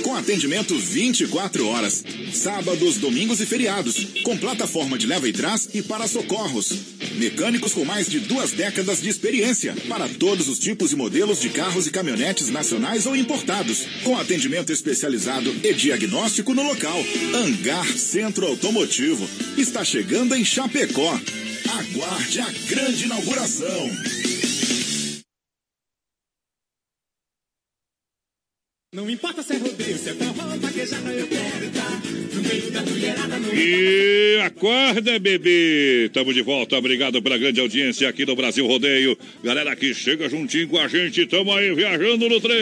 Com 0.02 0.14
atendimento 0.14 0.76
24 0.78 1.66
horas. 1.66 2.04
Sábados, 2.34 2.98
domingos 2.98 3.40
e 3.40 3.46
feriados. 3.46 4.08
Com 4.22 4.36
plataforma 4.36 4.98
de 4.98 5.06
leva 5.06 5.26
e 5.26 5.32
trás 5.32 5.70
e 5.72 5.80
para 5.80 6.06
socorros. 6.06 6.72
Mecânicos 7.14 7.72
com 7.72 7.86
mais 7.86 8.06
de 8.06 8.20
duas 8.20 8.50
décadas 8.50 9.00
de 9.00 9.08
experiência 9.08 9.74
para 9.88 10.08
todos 10.08 10.46
os 10.48 10.58
tipos 10.58 10.92
e 10.92 10.96
modelos 10.96 11.40
de 11.40 11.48
carros 11.48 11.86
e 11.86 11.90
caminhonetes 11.90 12.50
nacionais 12.50 13.06
ou 13.06 13.16
importados, 13.16 13.86
com 14.02 14.18
atendimento 14.18 14.72
especializado 14.72 15.54
e 15.62 15.72
diagnóstico 15.72 16.52
no 16.52 16.62
local. 16.62 17.02
Hangar 17.34 17.86
Centro 17.86 18.46
Automotivo 18.46 19.26
está 19.56 19.82
chegando 19.84 20.34
em 20.34 20.44
Chapecó. 20.44 21.18
Aguarde 21.66 22.40
a 22.40 22.50
grande 22.68 23.04
inauguração. 23.04 23.90
Não 28.94 29.08
importa 29.08 29.42
se 29.42 29.54
é 29.54 29.56
rodeio, 29.56 29.96
se 29.96 30.10
é 30.10 30.12
forró, 30.12 30.54
vaquejada, 30.58 31.10
eu 31.12 31.26
quero 31.26 31.64
estar 31.64 32.02
no 32.34 32.42
meio 32.42 32.70
da 32.70 32.82
mulherada. 32.82 33.38
No... 33.38 33.54
E 33.54 34.38
acorda, 34.44 35.18
bebê! 35.18 36.08
Estamos 36.08 36.34
de 36.34 36.42
volta. 36.42 36.76
Obrigado 36.76 37.22
pela 37.22 37.38
grande 37.38 37.58
audiência 37.58 38.06
aqui 38.06 38.26
no 38.26 38.36
Brasil 38.36 38.66
Rodeio. 38.66 39.16
Galera 39.42 39.74
que 39.74 39.94
chega 39.94 40.28
juntinho 40.28 40.68
com 40.68 40.78
a 40.78 40.88
gente, 40.88 41.22
estamos 41.22 41.56
aí 41.56 41.74
viajando 41.74 42.28
no 42.28 42.38
trem. 42.38 42.52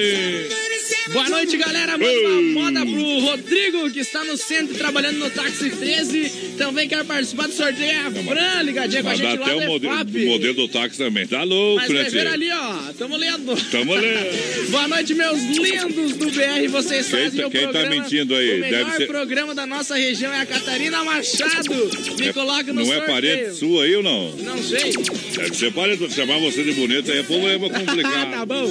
Boa 1.13 1.29
noite, 1.29 1.57
galera. 1.57 1.97
Manda 1.99 2.29
uma 2.29 2.43
moda 2.71 2.87
pro 2.87 3.19
Rodrigo, 3.21 3.91
que 3.91 4.01
está 4.01 4.25
no 4.25 4.37
centro 4.37 4.75
trabalhando 4.77 5.19
no 5.19 5.31
táxi 5.31 5.71
13. 5.71 6.31
Também 6.59 6.89
quer 6.89 7.05
participar 7.05 7.47
do 7.49 7.53
sorteio. 7.55 7.91
É 7.91 7.97
a 8.07 8.11
Fran, 8.11 8.63
ligadinha 8.63 9.03
com 9.03 9.09
a 9.09 9.15
gente 9.15 9.37
lá 9.39 9.47
até 9.47 9.55
o 9.57 9.67
modelo, 9.67 9.95
modelo 10.27 10.55
do 10.55 10.69
táxi 10.69 10.99
também. 10.99 11.27
Tá 11.27 11.43
louco, 11.43 11.77
Mas 11.81 11.91
né, 11.91 12.03
vai 12.03 12.11
ver 12.11 12.21
tia? 12.23 12.33
ali, 12.33 12.51
ó. 12.53 12.93
Tamo 12.99 13.17
lendo. 13.17 13.71
Tamo 13.71 13.95
lendo. 13.95 14.71
Boa 14.71 14.89
noite, 14.89 15.15
meus 15.15 15.41
lindos 15.43 16.13
do 16.17 16.31
BR. 16.31 16.69
Vocês 16.71 17.09
Quem 17.09 17.19
fazem 17.25 17.41
tá- 17.41 17.47
o 17.47 17.51
quem 17.51 17.61
tá 17.63 17.69
programa. 17.71 17.95
mentindo 18.03 18.35
aí? 18.35 18.57
O 18.57 18.61
melhor 18.61 18.85
Deve 18.85 18.97
ser- 18.97 19.07
programa 19.07 19.55
da 19.55 19.67
nossa 19.67 19.97
região 19.97 20.33
é 20.33 20.41
a 20.41 20.47
Catarina 20.47 21.03
Machado. 21.05 21.91
Me 22.19 22.33
coloca 22.33 22.73
no 22.73 22.75
Não 22.75 22.93
é 22.93 22.97
sorteio. 22.97 23.07
parente 23.07 23.55
sua 23.57 23.85
aí 23.85 23.97
ou 23.97 24.03
não? 24.03 24.31
Não 24.37 24.63
sei. 24.63 24.93
Deve 25.37 25.55
ser 25.57 25.73
parente. 25.73 26.13
Chamar 26.13 26.39
você 26.41 26.63
de 26.63 26.73
bonita 26.73 27.11
aí 27.13 27.19
é 27.19 27.23
problema 27.23 27.69
complicado. 27.71 28.31
tá 28.33 28.47
bom. 28.47 28.71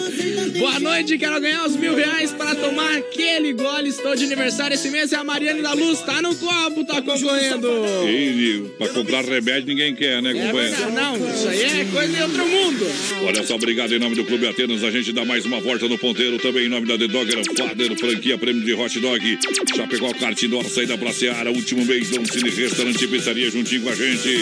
Boa 0.57 0.79
noite, 0.79 1.17
quero 1.17 1.39
ganhar 1.41 1.65
os 1.65 1.75
mil 1.75 1.95
reais 1.95 2.08
para 2.37 2.55
tomar 2.55 2.97
aquele 2.97 3.53
gole. 3.53 3.89
Estou 3.89 4.15
de 4.15 4.25
aniversário 4.25 4.73
esse 4.73 4.89
mês 4.89 5.11
e 5.11 5.15
a 5.15 5.23
Mariane 5.23 5.61
da 5.61 5.73
Luz 5.73 6.01
tá 6.01 6.21
no 6.21 6.35
copo, 6.35 6.83
tá 6.85 7.01
concorrendo. 7.01 7.67
E 8.07 8.65
pra 8.77 8.89
comprar 8.89 9.23
remédio 9.23 9.67
ninguém 9.67 9.95
quer, 9.95 10.21
né, 10.21 10.31
É 10.31 10.45
companheiro? 10.47 10.91
não, 10.91 11.15
isso 11.15 11.47
aí 11.47 11.61
é 11.63 11.85
coisa 11.91 12.13
de 12.13 12.21
outro 12.21 12.47
mundo. 12.47 12.85
Olha 13.25 13.43
só, 13.45 13.55
obrigado 13.55 13.93
em 13.93 13.99
nome 13.99 14.15
do 14.15 14.23
Clube 14.25 14.47
Atenas. 14.47 14.83
A 14.83 14.91
gente 14.91 15.11
dá 15.11 15.23
mais 15.25 15.45
uma 15.45 15.59
volta 15.59 15.87
no 15.87 15.97
ponteiro. 15.97 16.37
Também 16.39 16.65
em 16.65 16.69
nome 16.69 16.87
da 16.87 16.97
The 16.97 17.07
Dogger 17.07 17.41
Father, 17.57 17.97
franquia 17.97 18.37
prêmio 18.37 18.63
de 18.63 18.73
hot 18.73 18.99
dog. 18.99 19.39
Chapecó, 19.75 20.13
Kart 20.13 20.41
Indoor, 20.43 20.65
saída 20.69 20.97
pra 20.97 21.11
Seara. 21.11 21.51
Último 21.51 21.85
mês, 21.85 22.09
Dom 22.09 22.25
Cine 22.25 22.49
Restaurante 22.49 23.03
e 23.03 23.07
Pizzaria 23.07 23.49
juntinho 23.51 23.81
com 23.81 23.89
a 23.89 23.95
gente. 23.95 24.39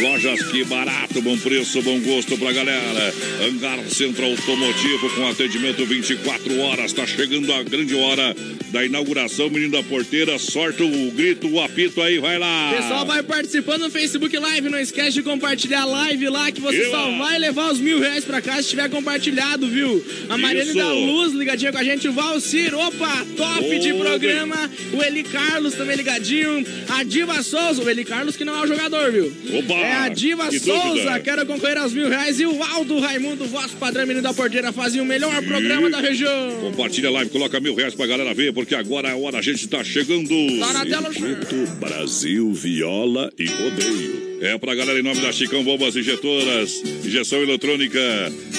Lojas 0.00 0.42
que 0.50 0.62
barato, 0.64 1.22
bom 1.22 1.38
preço, 1.38 1.80
bom 1.80 1.98
gosto 2.00 2.36
pra 2.36 2.52
galera. 2.52 3.14
Hangar 3.42 3.78
Centro 3.88 4.24
Automotivo 4.26 5.08
com 5.14 5.26
atendimento 5.26 5.86
24 5.86 6.58
horas. 6.60 6.85
Tá 6.94 7.04
chegando 7.06 7.52
a 7.52 7.62
grande 7.62 7.94
hora 7.94 8.34
da 8.70 8.84
inauguração. 8.84 9.50
Menino 9.50 9.72
da 9.72 9.82
porteira, 9.82 10.38
sorte 10.38 10.82
o 10.82 11.10
grito, 11.10 11.46
o 11.48 11.60
apito 11.60 12.00
aí, 12.00 12.18
vai 12.18 12.38
lá. 12.38 12.72
Pessoal, 12.74 13.04
vai 13.04 13.22
participando 13.22 13.82
no 13.82 13.90
Facebook 13.90 14.34
Live. 14.38 14.68
Não 14.70 14.78
esquece 14.78 15.12
de 15.12 15.22
compartilhar 15.22 15.82
a 15.82 15.84
live 15.84 16.28
lá, 16.30 16.50
que 16.50 16.60
você 16.60 16.82
E 16.82 16.90
só 16.90 17.06
lá. 17.08 17.18
vai 17.18 17.38
levar 17.38 17.70
os 17.72 17.80
mil 17.80 18.00
reais 18.00 18.24
pra 18.24 18.40
casa 18.40 18.62
se 18.62 18.70
tiver 18.70 18.88
compartilhado, 18.88 19.66
viu? 19.68 20.02
A 20.30 20.38
Mariane 20.38 20.68
Isso. 20.70 20.78
da 20.78 20.90
Luz 20.92 21.32
ligadinha 21.34 21.70
com 21.72 21.78
a 21.78 21.84
gente. 21.84 22.08
O 22.08 22.12
Valcir, 22.12 22.74
opa, 22.74 23.26
top 23.36 23.78
de 23.78 23.92
Ô, 23.92 23.98
programa. 23.98 24.70
O 24.94 25.02
Eli 25.02 25.22
Carlos 25.24 25.74
também 25.74 25.96
ligadinho. 25.96 26.64
A 26.88 27.02
Diva 27.02 27.42
Souza, 27.42 27.82
o 27.82 27.90
Eli 27.90 28.04
Carlos 28.04 28.36
que 28.36 28.44
não 28.44 28.56
é 28.58 28.62
o 28.62 28.66
jogador, 28.66 29.12
viu? 29.12 29.32
Opa, 29.58 29.74
É 29.74 29.92
a 29.96 30.08
Diva 30.08 30.48
que 30.48 30.60
Souza, 30.60 30.88
dúvida. 30.88 31.20
quero 31.20 31.44
concorrer 31.46 31.76
aos 31.78 31.92
mil 31.92 32.08
reais. 32.08 32.40
E 32.40 32.46
o 32.46 32.62
Aldo 32.62 32.98
Raimundo, 33.00 33.44
vosso 33.46 33.76
padrão 33.76 34.06
menino 34.06 34.22
da 34.22 34.32
porteira, 34.32 34.72
fazia 34.72 35.02
o 35.02 35.06
melhor 35.06 35.42
programa 35.42 35.90
da 35.90 36.00
região. 36.00 36.72
Compartilha 36.76 37.08
a 37.08 37.12
live, 37.12 37.30
coloca 37.30 37.58
mil 37.58 37.74
reais 37.74 37.94
pra 37.94 38.06
galera 38.06 38.34
ver, 38.34 38.52
porque 38.52 38.74
agora 38.74 39.08
é 39.08 39.12
a 39.12 39.16
hora, 39.16 39.38
a 39.38 39.42
gente 39.42 39.66
tá 39.66 39.82
chegando. 39.82 40.28
Tá 40.60 40.74
na 40.74 40.84
tela, 40.84 41.10
Circuito 41.10 41.56
Brasil, 41.80 42.52
viola 42.52 43.32
e 43.38 43.46
rodeio. 43.46 44.26
É 44.40 44.58
pra 44.58 44.74
galera 44.74 44.98
em 44.98 45.02
nome 45.02 45.22
da 45.22 45.32
Chicão 45.32 45.64
Bombas 45.64 45.96
Injetoras, 45.96 46.82
injeção 47.02 47.42
eletrônica 47.42 47.98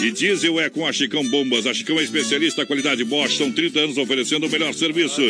e 0.01 0.09
diesel 0.09 0.59
é 0.59 0.71
com 0.71 0.87
a 0.87 0.91
Chicão 0.91 1.23
Bombas. 1.29 1.67
A 1.67 1.73
Chicão 1.73 1.99
é 1.99 2.03
especialista, 2.03 2.65
qualidade 2.65 3.03
Bosch, 3.03 3.37
são 3.37 3.51
30 3.51 3.79
anos 3.81 3.97
oferecendo 3.97 4.47
o 4.47 4.49
melhor 4.49 4.73
serviço. 4.73 5.21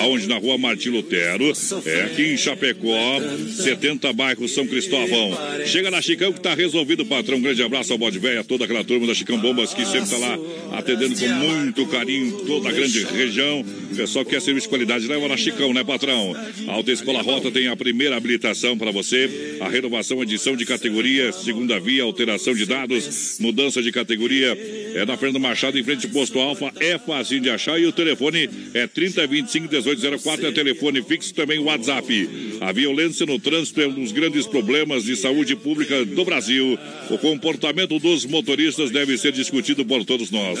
Aonde 0.00 0.26
na 0.26 0.38
rua 0.38 0.56
Martim 0.56 0.88
Lutero, 0.88 1.52
é 1.84 2.02
aqui 2.04 2.22
em 2.32 2.36
Chapecó, 2.38 3.20
70 3.62 4.10
bairros 4.14 4.52
São 4.52 4.66
Cristóvão. 4.66 5.36
Chega 5.66 5.90
na 5.90 6.00
Chicão 6.00 6.32
que 6.32 6.40
tá 6.40 6.54
resolvido, 6.54 7.04
patrão. 7.04 7.36
Um 7.36 7.42
grande 7.42 7.62
abraço 7.62 7.92
ao 7.92 7.98
Bode 7.98 8.18
Véia, 8.18 8.42
toda 8.42 8.64
aquela 8.64 8.82
turma 8.82 9.06
da 9.06 9.14
Chicão 9.14 9.38
Bombas 9.38 9.74
que 9.74 9.84
sempre 9.84 10.08
tá 10.08 10.16
lá 10.16 10.38
atendendo 10.78 11.14
com 11.14 11.28
muito 11.28 11.86
carinho 11.86 12.19
toda 12.46 12.68
a 12.68 12.72
grande 12.72 13.04
região. 13.04 13.64
O 13.92 13.96
pessoal 13.96 14.24
que 14.24 14.30
quer 14.32 14.40
serviço 14.40 14.66
de 14.66 14.70
qualidade, 14.70 15.06
leva 15.06 15.28
na 15.28 15.36
Chicão, 15.36 15.72
né, 15.72 15.82
patrão? 15.84 16.34
A 16.68 16.72
Alta 16.72 16.92
Escola 16.92 17.22
Rota 17.22 17.50
tem 17.50 17.68
a 17.68 17.76
primeira 17.76 18.16
habilitação 18.16 18.76
para 18.76 18.90
você. 18.90 19.58
A 19.60 19.68
renovação, 19.68 20.22
edição 20.22 20.56
de 20.56 20.64
categoria, 20.64 21.32
segunda 21.32 21.78
via, 21.78 22.02
alteração 22.02 22.54
de 22.54 22.66
dados, 22.66 23.38
mudança 23.40 23.82
de 23.82 23.90
categoria. 23.92 24.56
É 24.94 25.04
na 25.04 25.16
Fernando 25.16 25.40
Machado, 25.40 25.78
em 25.78 25.84
frente 25.84 26.06
ao 26.06 26.12
posto 26.12 26.38
Alfa. 26.38 26.72
É 26.80 26.98
fácil 26.98 27.40
de 27.40 27.50
achar 27.50 27.80
e 27.80 27.86
o 27.86 27.92
telefone 27.92 28.48
é 28.74 28.86
3025 28.86 29.68
1804. 29.68 30.46
É 30.46 30.52
telefone 30.52 31.02
fixo, 31.02 31.34
também 31.34 31.58
o 31.58 31.64
WhatsApp. 31.64 32.28
A 32.60 32.72
violência 32.72 33.26
no 33.26 33.38
trânsito 33.38 33.80
é 33.80 33.86
um 33.86 33.92
dos 33.92 34.12
grandes 34.12 34.46
problemas 34.46 35.04
de 35.04 35.16
saúde 35.16 35.54
pública 35.56 36.04
do 36.04 36.24
Brasil. 36.24 36.78
O 37.10 37.18
comportamento 37.18 37.98
dos 37.98 38.24
motoristas 38.24 38.90
deve 38.90 39.16
ser 39.18 39.32
discutido 39.32 39.84
por 39.84 40.04
todos 40.04 40.30
nós. 40.30 40.58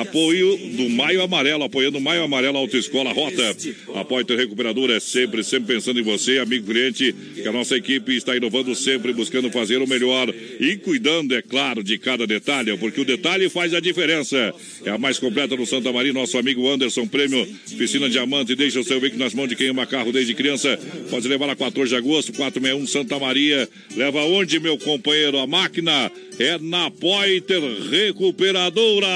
Apoio 0.00 0.56
do 0.78 0.88
Maio 0.88 1.22
Amarelo, 1.22 1.64
apoiando 1.64 1.98
o 1.98 2.00
Maio 2.00 2.22
Amarelo 2.22 2.56
Autoescola 2.56 3.12
Rota. 3.12 3.56
Apoio 3.96 4.24
ter 4.24 4.38
recuperador 4.38 4.90
é 4.90 5.00
sempre, 5.00 5.42
sempre 5.42 5.74
pensando 5.74 5.98
em 5.98 6.04
você, 6.04 6.38
amigo 6.38 6.66
cliente, 6.66 7.12
que 7.34 7.48
a 7.48 7.52
nossa 7.52 7.76
equipe 7.76 8.14
está 8.14 8.36
inovando 8.36 8.72
sempre, 8.76 9.12
buscando 9.12 9.50
fazer 9.50 9.82
o 9.82 9.88
melhor 9.88 10.32
e 10.60 10.76
cuidando, 10.76 11.34
é 11.34 11.42
claro, 11.42 11.82
de 11.82 11.98
cada 11.98 12.28
detalhe, 12.28 12.76
porque 12.78 13.00
o 13.00 13.04
detalhe 13.04 13.48
faz 13.48 13.74
a 13.74 13.80
diferença. 13.80 14.54
É 14.84 14.90
a 14.90 14.98
mais 14.98 15.18
completa 15.18 15.56
no 15.56 15.66
Santa 15.66 15.92
Maria, 15.92 16.12
nosso 16.12 16.38
amigo 16.38 16.68
Anderson 16.68 17.08
Prêmio, 17.08 17.44
Piscina 17.76 18.08
Diamante, 18.08 18.54
deixa 18.54 18.78
o 18.78 18.84
seu 18.84 19.00
veículo 19.00 19.24
nas 19.24 19.34
mãos 19.34 19.48
de 19.48 19.56
quem 19.56 19.70
ama 19.70 19.84
carro 19.84 20.12
desde 20.12 20.32
criança. 20.32 20.78
Pode 21.10 21.26
levar 21.26 21.50
a 21.50 21.56
14 21.56 21.88
de 21.90 21.96
agosto, 21.96 22.32
461 22.34 22.86
Santa 22.86 23.18
Maria. 23.18 23.68
Leva 23.96 24.20
onde, 24.20 24.60
meu 24.60 24.78
companheiro? 24.78 25.38
A 25.38 25.46
máquina 25.46 26.12
é 26.38 26.56
na 26.58 26.88
Poiter 26.88 27.62
Recuperadora. 27.90 29.08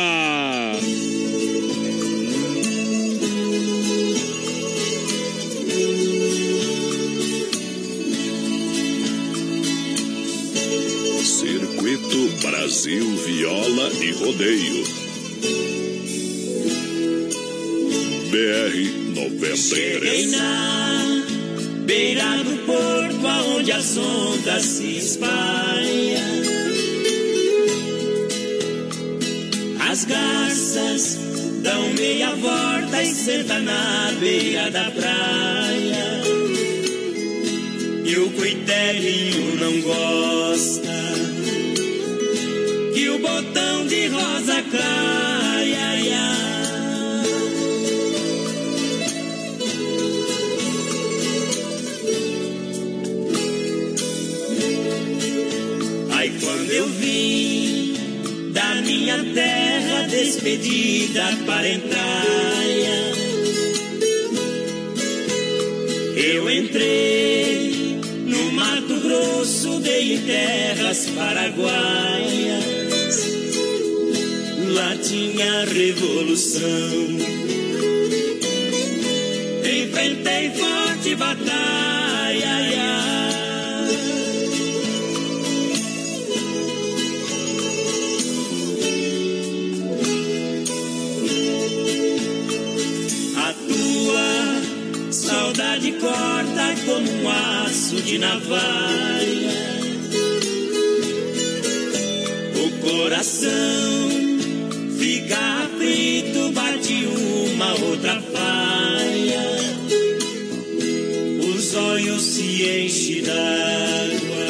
Circuito 11.42 12.28
Brasil 12.40 13.16
Viola 13.16 13.90
e 14.00 14.12
Rodeio. 14.12 14.84
BR 18.30 18.70
Cheguei 19.56 20.26
93. 20.28 20.30
na 20.30 21.26
beira 21.84 22.36
do 22.44 22.64
porto 22.64 23.26
aonde 23.26 23.72
as 23.72 23.96
ondas 23.96 24.62
se 24.62 24.98
espalham. 24.98 26.22
As 29.90 30.04
garças 30.04 31.18
dão 31.60 31.92
meia 31.94 32.36
volta 32.36 33.02
e 33.02 33.12
senta 33.12 33.58
na 33.58 34.12
beira 34.20 34.70
da 34.70 34.92
praia. 34.92 36.22
E 38.04 38.16
o 38.16 38.30
coitelinho 38.32 39.56
não 39.56 39.80
gosta 39.80 40.92
que 42.92 43.08
o 43.08 43.18
botão 43.20 43.86
de 43.86 44.08
rosa 44.08 44.62
caia. 44.72 45.78
ai, 45.78 46.12
ai. 46.12 46.42
Aí 56.10 56.30
quando 56.40 56.70
eu 56.72 56.88
vim 56.88 57.94
da 58.52 58.74
minha 58.82 59.24
terra 59.32 60.08
despedida 60.08 61.38
parentalha, 61.46 63.12
eu 66.16 66.50
entrei 66.50 67.41
Grosso 69.12 69.78
dei 69.80 70.18
terras 70.24 71.06
paraguaias. 71.10 72.64
Lá 74.72 74.96
tinha 74.96 75.64
revolução. 75.66 76.62
Enfrentei 79.64 80.50
forte 80.52 81.14
batalha. 81.16 81.52
A 93.36 93.54
tua 93.68 95.12
saudade 95.12 95.92
corre 96.00 96.31
de 98.00 98.18
navalha. 98.18 99.52
O 102.56 102.70
coração 102.80 104.08
fica 104.98 105.36
aflito, 105.64 106.52
bate 106.52 107.06
uma 107.52 107.74
outra 107.84 108.20
falha. 108.20 109.42
Os 111.54 111.74
olhos 111.74 112.22
se 112.22 112.62
enchem 112.62 113.22
d'água 113.22 114.46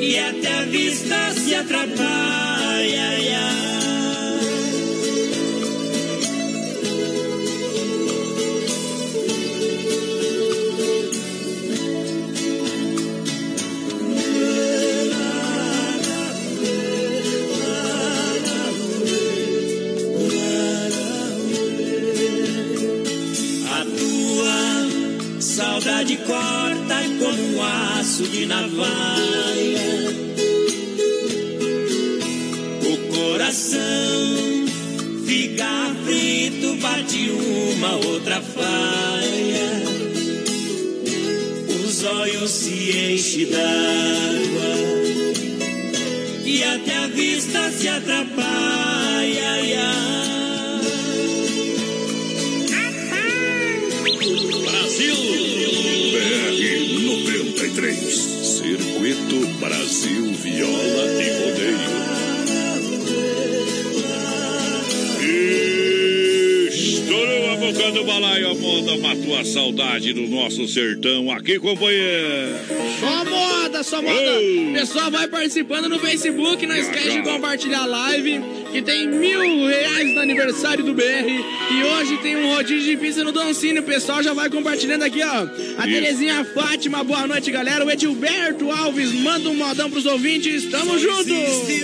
e 0.00 0.18
até 0.18 0.58
a 0.58 0.64
vista 0.64 1.32
se 1.32 1.54
atrapalha. 1.54 2.13
Um 27.54 27.62
aço 27.62 28.24
de 28.24 28.46
navalha. 28.46 28.84
O 32.82 32.96
coração 33.14 34.66
fica 35.26 35.64
aflito, 35.64 36.74
bate 36.80 37.30
uma 37.30 37.96
outra 37.96 38.40
falha. 38.40 39.84
Os 41.84 42.04
olhos 42.04 42.50
se 42.50 43.12
enchem 43.12 43.46
d'água 43.46 44.74
e 46.44 46.64
até 46.64 46.96
a 46.96 47.06
vista 47.06 47.70
se 47.70 47.88
atrapalha. 47.88 49.03
Circuito 59.14 59.46
Brasil 59.58 60.32
Viola 60.32 61.22
e 61.22 61.30
Rodeio. 61.38 61.78
Estourou 66.68 67.52
a 67.52 67.56
boca 67.56 67.92
do 67.92 68.04
balaio, 68.04 68.50
a 68.50 68.54
moda 68.54 68.96
matou 68.98 69.38
a 69.38 69.44
saudade 69.44 70.12
do 70.12 70.26
nosso 70.26 70.66
sertão. 70.66 71.30
Aqui, 71.30 71.60
companheiro. 71.60 72.56
Só 72.98 73.24
moda, 73.24 73.82
só 73.84 74.02
moda. 74.02 74.14
Pessoal, 74.72 75.10
vai 75.12 75.28
participando 75.28 75.88
no 75.88 76.00
Facebook, 76.00 76.66
não 76.66 76.76
esquece 76.76 77.12
de 77.12 77.22
compartilhar 77.22 77.82
a 77.82 77.86
live, 77.86 78.42
que 78.74 78.82
tem 78.82 79.06
mil 79.06 79.68
reais 79.68 80.12
no 80.12 80.20
aniversário 80.20 80.82
do 80.82 80.92
BR. 80.92 81.04
E 81.04 81.84
hoje 81.84 82.18
tem 82.18 82.34
um 82.34 82.56
rodízio 82.56 82.90
de 82.90 82.96
pizza 82.96 83.22
no 83.22 83.30
Doncini. 83.30 83.78
O 83.78 83.84
pessoal 83.84 84.20
já 84.20 84.34
vai 84.34 84.50
compartilhando 84.50 85.04
aqui, 85.04 85.22
ó. 85.22 85.46
A 85.78 85.86
Isso. 85.86 85.94
Terezinha 85.94 86.44
Fátima, 86.44 87.04
boa 87.04 87.24
noite, 87.24 87.52
galera. 87.52 87.84
O 87.84 87.90
Edilberto 87.90 88.68
Alves, 88.72 89.12
manda 89.12 89.48
um 89.48 89.54
modão 89.54 89.88
pros 89.88 90.04
ouvintes. 90.06 90.64
Tamo 90.64 90.98
junto. 90.98 91.32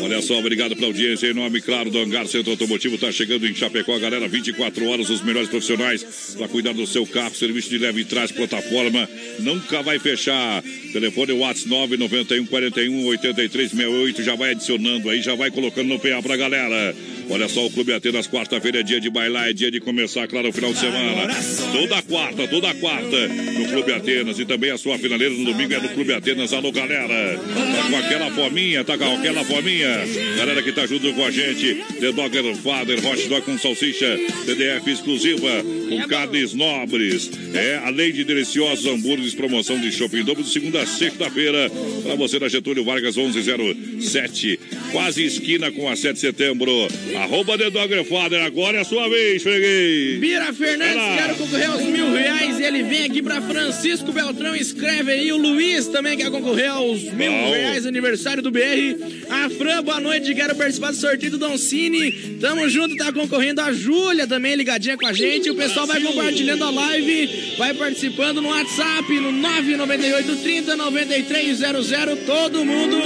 Olha 0.03 0.21
só, 0.21 0.37
obrigado 0.41 0.75
pela 0.75 0.89
audiência. 0.89 1.29
Em 1.29 1.33
nome, 1.33 1.61
claro, 1.61 1.91
do 1.91 1.99
Hangar 2.01 2.27
Centro 2.27 2.51
Automotivo, 2.51 2.99
tá 2.99 3.13
chegando 3.13 3.47
em 3.47 3.55
Chapecó, 3.55 3.97
galera. 4.01 4.27
24 4.27 4.85
horas, 4.89 5.09
os 5.11 5.23
melhores 5.23 5.49
profissionais 5.49 6.35
para 6.37 6.49
cuidar 6.49 6.75
do 6.75 6.85
seu 6.89 7.07
carro. 7.07 7.37
Serviço 7.37 7.71
de 7.71 7.79
leve 7.79 8.01
e 8.01 8.05
trás, 8.05 8.33
plataforma. 8.33 9.09
Nunca 9.39 9.81
vai 9.81 10.01
fechar. 10.01 10.61
Telefone 10.93 11.35
WhatsApp 11.35 11.97
991 11.97 12.47
41 12.47 13.07
83 13.07 13.71
68. 13.71 14.25
Já 14.25 14.35
vai 14.35 14.51
adicionando 14.51 15.09
aí, 15.09 15.23
já 15.23 15.37
vai 15.37 15.53
colocando 15.53 15.87
no 15.87 16.01
PA 16.01 16.21
pra 16.21 16.37
galera. 16.37 16.80
fire. 16.81 17.20
Olha 17.31 17.49
só, 17.49 17.65
o 17.65 17.71
Clube 17.71 17.93
Atenas, 17.93 18.27
quarta-feira 18.27 18.81
é 18.81 18.83
dia 18.83 19.01
de 19.01 19.09
bailar, 19.09 19.49
é 19.49 19.53
dia 19.53 19.71
de 19.71 19.79
começar, 19.79 20.27
claro, 20.27 20.49
o 20.49 20.53
final 20.53 20.73
de 20.73 20.81
semana. 20.81 21.33
Toda 21.73 22.03
quarta, 22.03 22.49
toda 22.49 22.75
quarta, 22.75 23.29
no 23.29 23.69
Clube 23.69 23.93
Atenas. 23.93 24.39
E 24.41 24.45
também 24.45 24.73
a 24.73 24.79
sua 24.79 24.99
finaleira 24.99 25.33
no 25.33 25.45
domingo 25.45 25.73
é 25.73 25.81
no 25.81 25.89
Clube 25.91 26.13
Atenas. 26.13 26.53
Alô, 26.53 26.73
galera. 26.73 27.39
Tá 27.39 27.89
com 27.89 27.97
aquela 27.97 28.31
fominha, 28.33 28.85
tá 28.85 28.99
com 28.99 29.15
aquela 29.15 29.45
fominha. 29.45 29.89
Galera 30.37 30.61
que 30.61 30.73
tá 30.73 30.85
junto 30.87 31.13
com 31.15 31.25
a 31.25 31.31
gente. 31.31 31.77
The 32.01 32.11
Dogger 32.11 32.57
Father, 32.57 33.07
Hot 33.07 33.29
Dog 33.29 33.43
com 33.43 33.57
salsicha, 33.57 34.19
TDF 34.45 34.91
exclusiva, 34.91 35.65
com 35.89 36.09
carnes 36.09 36.53
nobres. 36.53 37.31
É, 37.55 37.81
além 37.85 38.13
de 38.13 38.25
deliciosos 38.25 38.87
hambúrgueres, 38.87 39.35
promoção 39.35 39.79
de 39.81 39.93
shopping 39.93 40.25
dobro 40.25 40.43
de 40.43 40.51
segunda 40.51 40.83
a 40.83 40.87
sexta-feira. 40.87 41.71
Pra 42.03 42.17
você 42.17 42.41
na 42.41 42.49
Getúlio 42.49 42.85
Vargas 42.85 43.17
1107. 43.17 44.59
Quase 44.91 45.25
esquina 45.25 45.71
com 45.71 45.89
a 45.89 45.95
7 45.95 46.15
de 46.15 46.21
setembro. 46.21 46.89
Arroba 47.21 47.59
The 47.59 47.69
Dogger 47.69 48.03
Father, 48.03 48.43
agora 48.43 48.79
é 48.79 48.81
a 48.81 48.85
sua 48.85 49.07
vez, 49.07 49.43
freguês. 49.43 50.19
Bira 50.19 50.55
Fernandes, 50.55 51.19
quero 51.19 51.35
concorrer 51.37 51.71
aos 51.71 51.83
mil 51.83 52.11
reais. 52.15 52.59
E 52.59 52.63
ele 52.63 52.83
vem 52.83 53.05
aqui 53.05 53.23
pra 53.23 53.43
Francisco 53.43 54.11
Beltrão, 54.11 54.57
escreve 54.57 55.13
aí. 55.13 55.31
O 55.31 55.37
Luiz 55.37 55.87
também 55.89 56.17
quer 56.17 56.31
concorrer 56.31 56.71
aos 56.71 57.03
mil 57.03 57.31
Bom. 57.31 57.51
reais, 57.53 57.85
aniversário 57.85 58.43
do 58.43 58.51
BR. 58.51 58.97
A 59.29 59.51
Fran, 59.51 59.83
boa 59.83 60.01
noite, 60.01 60.35
quero 60.35 60.55
participar 60.57 60.93
do 60.93 60.97
sorteio 60.97 61.33
do 61.33 61.39
Don 61.39 61.59
Cine. 61.59 62.11
Tamo 62.41 62.67
junto, 62.71 62.97
tá 62.97 63.13
concorrendo. 63.13 63.61
A 63.61 63.71
Júlia 63.71 64.27
também 64.27 64.55
ligadinha 64.55 64.97
com 64.97 65.07
a 65.07 65.13
gente. 65.13 65.51
O 65.51 65.55
pessoal 65.55 65.87
vai 65.87 66.01
compartilhando 66.01 66.65
a 66.65 66.71
live, 66.71 67.55
vai 67.59 67.75
participando 67.75 68.41
no 68.41 68.49
WhatsApp, 68.49 69.13
no 69.21 69.31
998 69.31 70.37
30 70.37 70.75
9300. 70.75 71.91
Todo 72.25 72.65
mundo 72.65 72.97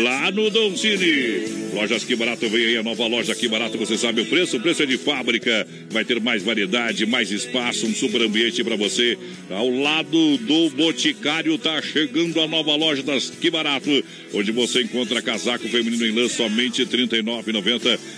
Lá 0.04 0.32
no 0.32 0.50
Dolcine. 0.50 1.68
Lojas 1.74 2.04
Que 2.04 2.16
Barato 2.16 2.50
vem 2.50 2.66
aí, 2.66 2.78
a 2.78 2.84
nova 2.84 3.06
loja 3.08 3.34
Que 3.36 3.48
Barato. 3.48 3.78
Você 3.78 3.98
sabe 3.98 4.22
o 4.22 4.26
preço? 4.26 4.58
O 4.58 4.60
preço 4.60 4.84
é 4.84 4.86
de 4.86 4.98
fábrica. 4.98 5.66
Vai 5.92 6.04
ter 6.04 6.20
mais 6.20 6.44
variedade, 6.44 7.06
mais 7.06 7.32
espaço, 7.32 7.86
um 7.86 7.94
super 7.94 8.22
ambiente 8.22 8.62
para 8.64 8.76
você. 8.76 9.18
Ao 9.50 9.70
lado 9.70 10.38
do 10.38 10.70
Boticário 10.72 11.58
tá 11.58 11.82
chegando 11.82 12.42
a 12.42 12.48
nova 12.48 12.76
loja 12.76 13.04
das 13.04 13.30
Que 13.30 13.50
Barato. 13.52 14.04
Onde 14.34 14.52
você 14.52 14.82
encontra 14.82 15.22
casaco 15.22 15.70
feminino 15.70 16.06
em 16.06 16.12
lã 16.12 16.28
somente 16.28 16.84
R$ 16.84 16.90
39,90. 16.90 17.27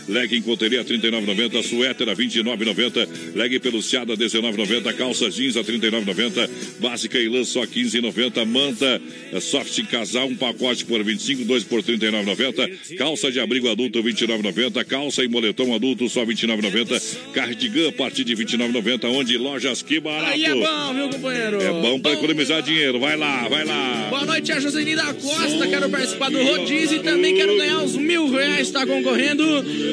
Leg 0.08 0.36
em 0.36 0.42
coteria 0.42 0.82
R$ 0.82 0.98
39,90. 0.98 1.64
Suéter 1.64 2.10
a 2.10 2.14
R$ 2.14 2.18
29,90. 2.18 3.36
Leg 3.36 3.60
peluciada 3.60 4.14
R$ 4.14 4.18
19,90. 4.18 4.94
Calça 4.94 5.30
jeans 5.30 5.58
a 5.58 5.62
R$ 5.62 5.68
39,90. 5.68 6.50
Básica 6.80 7.20
em 7.20 7.30
lã 7.30 7.44
só 7.44 7.62
R$ 7.62 7.68
15,90. 7.68 8.46
Manta 8.46 9.02
eh, 9.32 9.40
soft 9.40 9.82
casal, 9.88 10.28
um 10.28 10.36
pacote 10.36 10.86
por 10.86 11.04
25, 11.04 11.46
dois 11.46 11.64
por 11.64 11.82
R$ 11.82 11.98
39,90. 11.98 12.98
Calça 12.98 13.32
de 13.32 13.40
abrigo 13.40 13.70
adulto 13.70 14.02
R$ 14.02 14.12
29,90. 14.12 14.84
Calça 14.86 15.24
e 15.24 15.28
moletom 15.28 15.74
adulto 15.74 16.10
só 16.10 16.22
R$ 16.22 16.34
29,90. 16.34 17.32
Cardigan 17.34 17.90
a 17.90 17.92
partir 17.92 18.24
de 18.24 18.34
R$ 18.34 18.46
29,90. 18.46 19.06
Onde 19.10 19.38
lojas 19.38 19.82
que 19.82 20.00
barato. 20.00 20.34
Aí 20.34 20.46
é 20.46 20.54
bom, 20.54 20.94
viu, 20.94 21.10
companheiro? 21.10 21.62
É 21.62 21.72
bom 21.72 22.00
para 22.00 22.14
economizar 22.14 22.62
dinheiro. 22.62 23.00
Vai 23.00 23.18
lá, 23.18 23.48
vai 23.48 23.66
lá. 23.66 24.08
Boa 24.10 24.26
noite, 24.26 24.52
a 24.52 24.60
Joseli 24.60 24.96
da 24.96 25.14
Costa. 25.14 25.68
Quero 25.68 25.90
participar 25.90 26.30
do 26.30 26.44
rodízio 26.44 26.98
e 26.98 27.04
também 27.04 27.36
quero 27.36 27.56
ganhar 27.58 27.84
os 27.84 27.96
mil 27.96 28.30
reais. 28.32 28.72
Tá 28.72 28.86
concorrendo. 29.04 29.44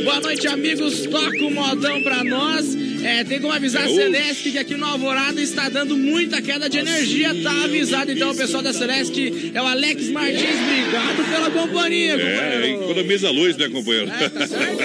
Boa 0.05 0.21
noite, 0.21 0.47
amigos. 0.49 1.07
Toca 1.07 1.45
o 1.45 1.51
modão 1.51 2.03
pra 2.03 2.23
nós. 2.25 2.77
É, 3.05 3.23
tem 3.25 3.41
como 3.41 3.53
avisar 3.53 3.83
a 3.85 3.91
É, 3.91 3.95
Celeste 3.95 4.51
que 4.51 4.59
aqui 4.59 4.75
no 4.75 4.85
Alvorada 4.85 5.41
está 5.41 5.69
dando 5.69 5.97
muita 5.97 6.43
queda 6.43 6.69
de 6.69 6.79
energia. 6.79 7.35
Tá 7.43 7.65
avisado 7.65 8.11
então 8.11 8.31
o 8.33 8.37
pessoal 8.37 8.63
da 8.63 8.73
Celeste. 8.73 9.53
É 9.55 9.63
o 9.63 9.67
Alex 9.67 10.09
Martins. 10.11 10.43
Obrigado 10.43 11.31
pela 11.31 11.51
companhia, 11.51 12.15
É, 12.15 12.19
companheiro. 12.19 12.85
economiza 12.85 13.31
luz, 13.31 13.57
né, 13.57 13.69
companheiro? 13.69 14.11
É, 14.11 14.29
tá 14.29 14.47
certo. 14.47 14.77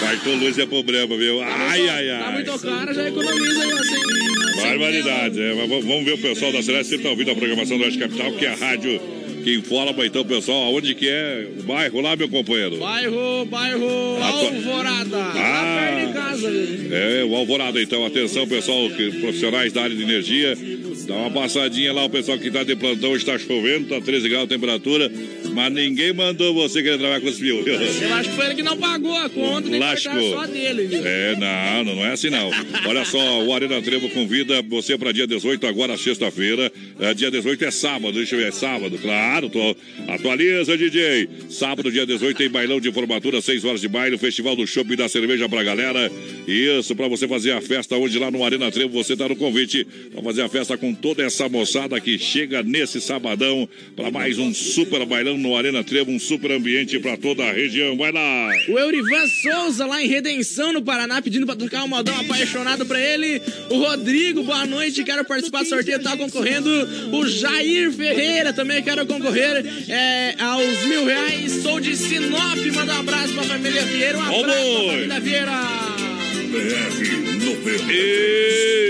Cartão 0.00 0.36
luz 0.36 0.58
é 0.58 0.66
problema, 0.66 1.16
viu? 1.16 1.40
Ai, 1.42 1.88
ai, 1.88 2.06
Tá 2.06 2.26
ai. 2.28 2.32
muito 2.34 2.58
caro, 2.60 2.94
já 2.94 3.08
economiza 3.08 3.62
aí, 3.62 3.72
assim. 3.72 4.62
Barbaridade. 4.62 5.40
É, 5.40 5.54
vamos 5.54 6.04
ver 6.04 6.12
o 6.14 6.18
pessoal 6.18 6.52
da 6.52 6.62
Celeste 6.62 6.90
que 6.90 6.96
está 6.96 7.10
ouvindo 7.10 7.30
a 7.30 7.34
programação 7.34 7.78
da 7.78 7.84
Oeste 7.84 7.98
Capital, 7.98 8.32
que 8.32 8.46
é 8.46 8.50
a 8.50 8.54
rádio 8.54 9.00
que 9.44 9.54
informa. 9.54 10.04
Então, 10.06 10.24
pessoal, 10.24 10.62
aonde 10.64 10.94
que 10.94 11.06
é 11.08 11.46
o 11.58 11.62
bairro 11.64 12.00
lá, 12.00 12.16
meu 12.16 12.28
companheiro? 12.28 12.78
Bairro, 12.78 13.44
bairro 13.44 13.86
Alvorada. 14.22 15.16
Lá 15.16 15.32
Ah. 15.36 15.94
perto 15.94 16.06
de 16.06 16.12
casa? 16.14 16.48
É, 16.90 17.24
o 17.24 17.34
Alvorada, 17.36 17.80
então. 17.80 18.04
Atenção, 18.06 18.46
pessoal, 18.48 18.88
que, 18.90 19.10
profissionais 19.20 19.72
da 19.72 19.82
área 19.82 19.94
de 19.94 20.02
energia. 20.02 20.56
Dá 21.06 21.14
uma 21.14 21.30
passadinha 21.30 21.92
lá, 21.92 22.04
o 22.04 22.10
pessoal 22.10 22.38
que 22.38 22.46
está 22.48 22.64
de 22.64 22.74
plantão 22.76 23.14
está 23.14 23.38
chovendo, 23.38 23.82
está 23.84 24.00
13 24.00 24.28
graus 24.28 24.44
a 24.44 24.46
temperatura. 24.46 25.10
Mas 25.52 25.72
ninguém 25.72 26.12
mandou 26.12 26.54
você 26.54 26.82
querer 26.82 26.98
trabalhar 26.98 27.20
com 27.20 27.28
os 27.28 27.38
fios. 27.38 27.66
Eu 27.66 28.14
acho 28.14 28.30
que 28.30 28.36
foi 28.36 28.46
ele 28.46 28.54
que 28.54 28.62
não 28.62 28.76
pagou 28.76 29.14
a 29.16 29.28
conta, 29.28 29.68
nem 29.68 29.80
só 29.96 30.46
dele, 30.46 30.86
viu? 30.86 31.02
É, 31.04 31.36
não, 31.36 31.94
não 31.94 32.04
é 32.06 32.12
assim 32.12 32.30
não. 32.30 32.50
Olha 32.86 33.04
só, 33.04 33.42
o 33.44 33.52
Arena 33.52 33.80
Trevo 33.82 34.08
convida 34.10 34.62
você 34.62 34.96
para 34.96 35.12
dia 35.12 35.26
18, 35.26 35.66
agora 35.66 35.96
sexta-feira. 35.96 36.72
É, 36.98 37.12
dia 37.12 37.30
18 37.30 37.64
é 37.64 37.70
sábado, 37.70 38.12
deixa 38.12 38.34
eu 38.34 38.40
ver, 38.40 38.48
é 38.48 38.52
sábado, 38.52 38.98
claro. 38.98 39.33
Tô, 39.42 39.76
atualiza, 40.06 40.76
DJ. 40.76 41.28
Sábado, 41.50 41.90
dia 41.90 42.06
18, 42.06 42.36
tem 42.36 42.48
bailão 42.48 42.80
de 42.80 42.92
formatura, 42.92 43.40
6 43.40 43.64
horas 43.64 43.80
de 43.80 43.88
baile, 43.88 44.16
Festival 44.16 44.54
do 44.54 44.64
Shopping 44.64 44.94
da 44.94 45.08
Cerveja 45.08 45.48
pra 45.48 45.64
galera. 45.64 46.10
Isso, 46.46 46.94
pra 46.94 47.08
você 47.08 47.26
fazer 47.26 47.50
a 47.50 47.60
festa 47.60 47.96
hoje 47.96 48.16
lá 48.16 48.30
no 48.30 48.44
Arena 48.44 48.70
Trevo, 48.70 48.92
você 48.92 49.16
tá 49.16 49.28
no 49.28 49.34
convite 49.34 49.84
pra 50.12 50.22
fazer 50.22 50.42
a 50.42 50.48
festa 50.48 50.76
com 50.78 50.94
toda 50.94 51.24
essa 51.24 51.48
moçada 51.48 52.00
que 52.00 52.16
chega 52.16 52.62
nesse 52.62 53.00
sabadão 53.00 53.68
para 53.96 54.08
mais 54.08 54.38
um 54.38 54.54
super 54.54 55.04
bailão 55.04 55.36
no 55.36 55.56
Arena 55.56 55.82
Trevo, 55.82 56.12
um 56.12 56.20
super 56.20 56.52
ambiente 56.52 57.00
pra 57.00 57.16
toda 57.16 57.42
a 57.42 57.52
região. 57.52 57.96
Vai 57.96 58.12
lá! 58.12 58.50
O 58.68 58.78
Eurivan 58.78 59.26
Souza, 59.26 59.84
lá 59.84 60.00
em 60.00 60.06
Redenção, 60.06 60.72
no 60.72 60.80
Paraná, 60.80 61.20
pedindo 61.20 61.44
pra 61.44 61.56
tocar 61.56 61.82
um 61.82 61.88
modão 61.88 62.14
apaixonado 62.20 62.86
pra 62.86 63.00
ele. 63.00 63.42
O 63.68 63.78
Rodrigo, 63.78 64.44
boa 64.44 64.64
noite, 64.64 65.02
quero 65.02 65.24
participar 65.24 65.64
do 65.64 65.68
sorteio, 65.68 66.00
tá 66.00 66.16
concorrendo. 66.16 66.70
O 67.12 67.26
Jair 67.26 67.90
Ferreira, 67.90 68.52
também 68.52 68.80
quero 68.80 69.04
concorrer 69.04 69.23
é, 69.88 70.34
aos 70.38 70.84
mil 70.84 71.06
reais. 71.06 71.62
Sou 71.62 71.80
de 71.80 71.96
Sinop, 71.96 72.58
manda 72.74 72.94
um 72.94 73.00
abraço 73.00 73.32
pra 73.34 73.44
família 73.44 73.84
Vieira, 73.84 74.18
um 74.18 74.22
abraço 74.22 74.44
pra 74.44 74.92
família 74.92 75.20
Vieira. 75.20 75.52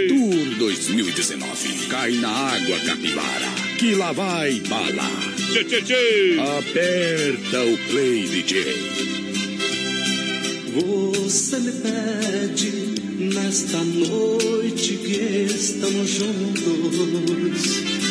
Tour 0.09 0.55
2019. 0.59 1.87
Cai 1.89 2.13
na 2.13 2.29
água, 2.29 2.79
capivara. 2.81 3.47
Que 3.79 3.95
lá 3.95 4.13
vai 4.13 4.61
bala. 4.61 5.11
Tchê, 5.53 5.65
tchê, 5.65 5.83
tchê. 5.83 6.37
Aperta 6.59 7.63
o 7.63 7.79
play, 7.91 8.27
DJ. 8.27 9.15
Você 10.75 11.59
me 11.59 11.73
pede 11.73 12.71
nesta 13.33 13.79
noite 13.79 14.97
que 14.97 15.47
estamos 15.55 16.11
juntos 16.11 18.04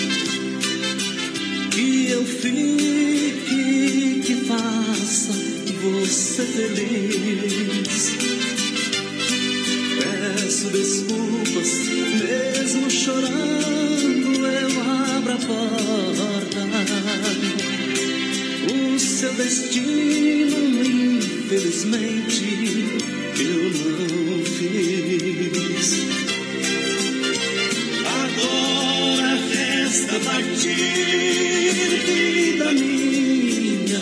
que 2.04 2.12
eu 2.12 2.26
fique, 2.26 3.64
que 4.26 4.36
faça 4.46 5.32
você 5.82 6.44
feliz. 6.44 8.12
Peço 10.00 10.70
desculpas, 10.70 11.70
mesmo 12.20 12.90
chorando, 12.92 14.46
eu 14.46 14.82
abro 14.82 15.34
a 15.34 15.38
porta. 15.38 16.60
O 18.74 19.00
seu 19.00 19.34
destino, 19.34 20.58
infelizmente, 21.46 22.44
eu 23.40 23.72
não 24.00 24.46
fiz. 24.46 26.23
Resta 30.14 30.20
partir, 30.20 31.72
vida 32.06 32.72
minha. 32.74 34.00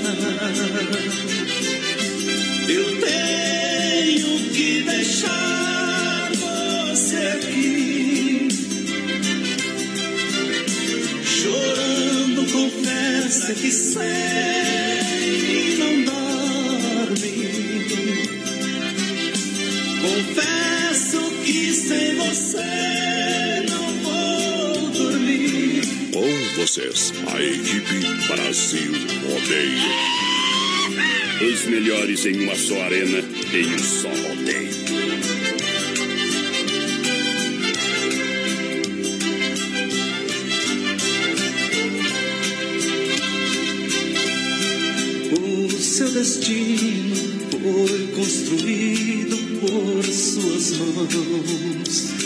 Eu 2.67 2.99
tenho 2.99 4.39
que 4.51 4.83
deixar 4.83 6.31
você 6.35 7.17
aqui. 7.17 8.47
Chorando, 11.23 12.45
confessa 12.51 13.53
que 13.53 13.71
sei 13.71 14.07
não 15.77 16.03
dorme. 16.03 17.31
Confesso 20.01 20.60
A 26.73 27.41
equipe 27.41 27.99
Brasil 28.27 28.93
Rodeio. 29.27 29.91
Os 31.51 31.65
melhores 31.65 32.25
em 32.25 32.45
uma 32.45 32.55
só 32.55 32.81
arena, 32.83 33.19
em 33.51 33.75
um 33.75 33.77
só 33.77 34.07
rodeio. 34.07 34.71
Seu 45.77 46.09
destino 46.09 47.15
foi 47.51 48.07
construído 48.15 49.35
por 49.59 50.05
suas 50.05 50.71
mãos. 50.77 52.20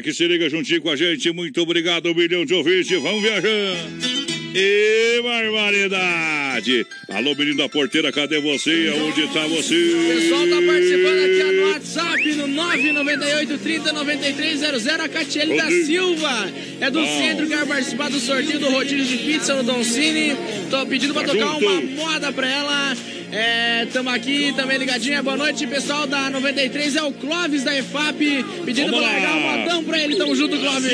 Galera 0.00 0.02
que 0.02 0.12
se 0.12 0.26
liga 0.26 0.48
juntinho 0.48 0.80
com 0.82 0.90
a 0.90 0.96
gente. 0.96 1.30
Muito 1.30 1.60
obrigado, 1.60 2.10
um 2.10 2.14
milhão 2.14 2.44
de 2.44 2.54
ouvintes. 2.54 3.00
Vamos 3.00 3.22
viajando. 3.22 4.10
E 4.52 5.20
barbaridade! 5.22 6.84
Alô, 7.08 7.34
menino 7.36 7.58
da 7.58 7.68
porteira, 7.68 8.10
cadê 8.10 8.40
você? 8.40 8.88
Onde 8.90 9.28
tá 9.32 9.46
O 9.46 9.50
você? 9.50 9.74
pessoal 10.08 10.46
tá 10.48 10.56
participando 10.66 11.24
aqui 11.24 11.52
no 11.52 11.68
WhatsApp 11.70 12.34
no 12.34 12.46
998 12.48 13.58
30 13.58 13.92
9300. 13.92 14.86
A 14.88 15.08
Catiele 15.08 15.56
da. 15.56 15.70
Silva 15.70 16.52
é 16.80 16.90
do 16.90 17.00
Bom. 17.00 17.18
centro, 17.22 17.46
quer 17.46 17.64
participar 17.66 18.10
do 18.10 18.18
sorteio 18.18 18.58
do 18.58 18.70
rodízio 18.70 19.16
de 19.18 19.24
pizza 19.24 19.54
no 19.54 19.62
Don 19.62 19.84
Cine. 19.84 20.36
Tô 20.68 20.84
pedindo 20.86 21.14
pra 21.14 21.22
Tá 21.22 21.32
tocar 21.32 21.52
junto. 21.52 21.66
uma 21.66 21.80
moda 21.82 22.32
pra 22.32 22.48
ela. 22.50 22.96
É, 23.32 23.86
tamo 23.92 24.10
aqui 24.10 24.52
também 24.56 24.76
ligadinha. 24.78 25.22
Boa 25.22 25.36
noite, 25.36 25.64
pessoal 25.66 26.06
da 26.06 26.30
93. 26.30 26.96
É 26.96 27.02
o 27.02 27.12
Clóvis 27.12 27.62
da 27.62 27.76
EFAP 27.76 28.42
pedindo 28.64 28.90
pra 28.90 29.00
largar 29.00 29.36
um 29.36 29.40
modão 29.40 29.84
pra 29.84 30.02
ele. 30.02 30.16
Tamo 30.16 30.34
junto, 30.34 30.58
Clóvis. 30.58 30.90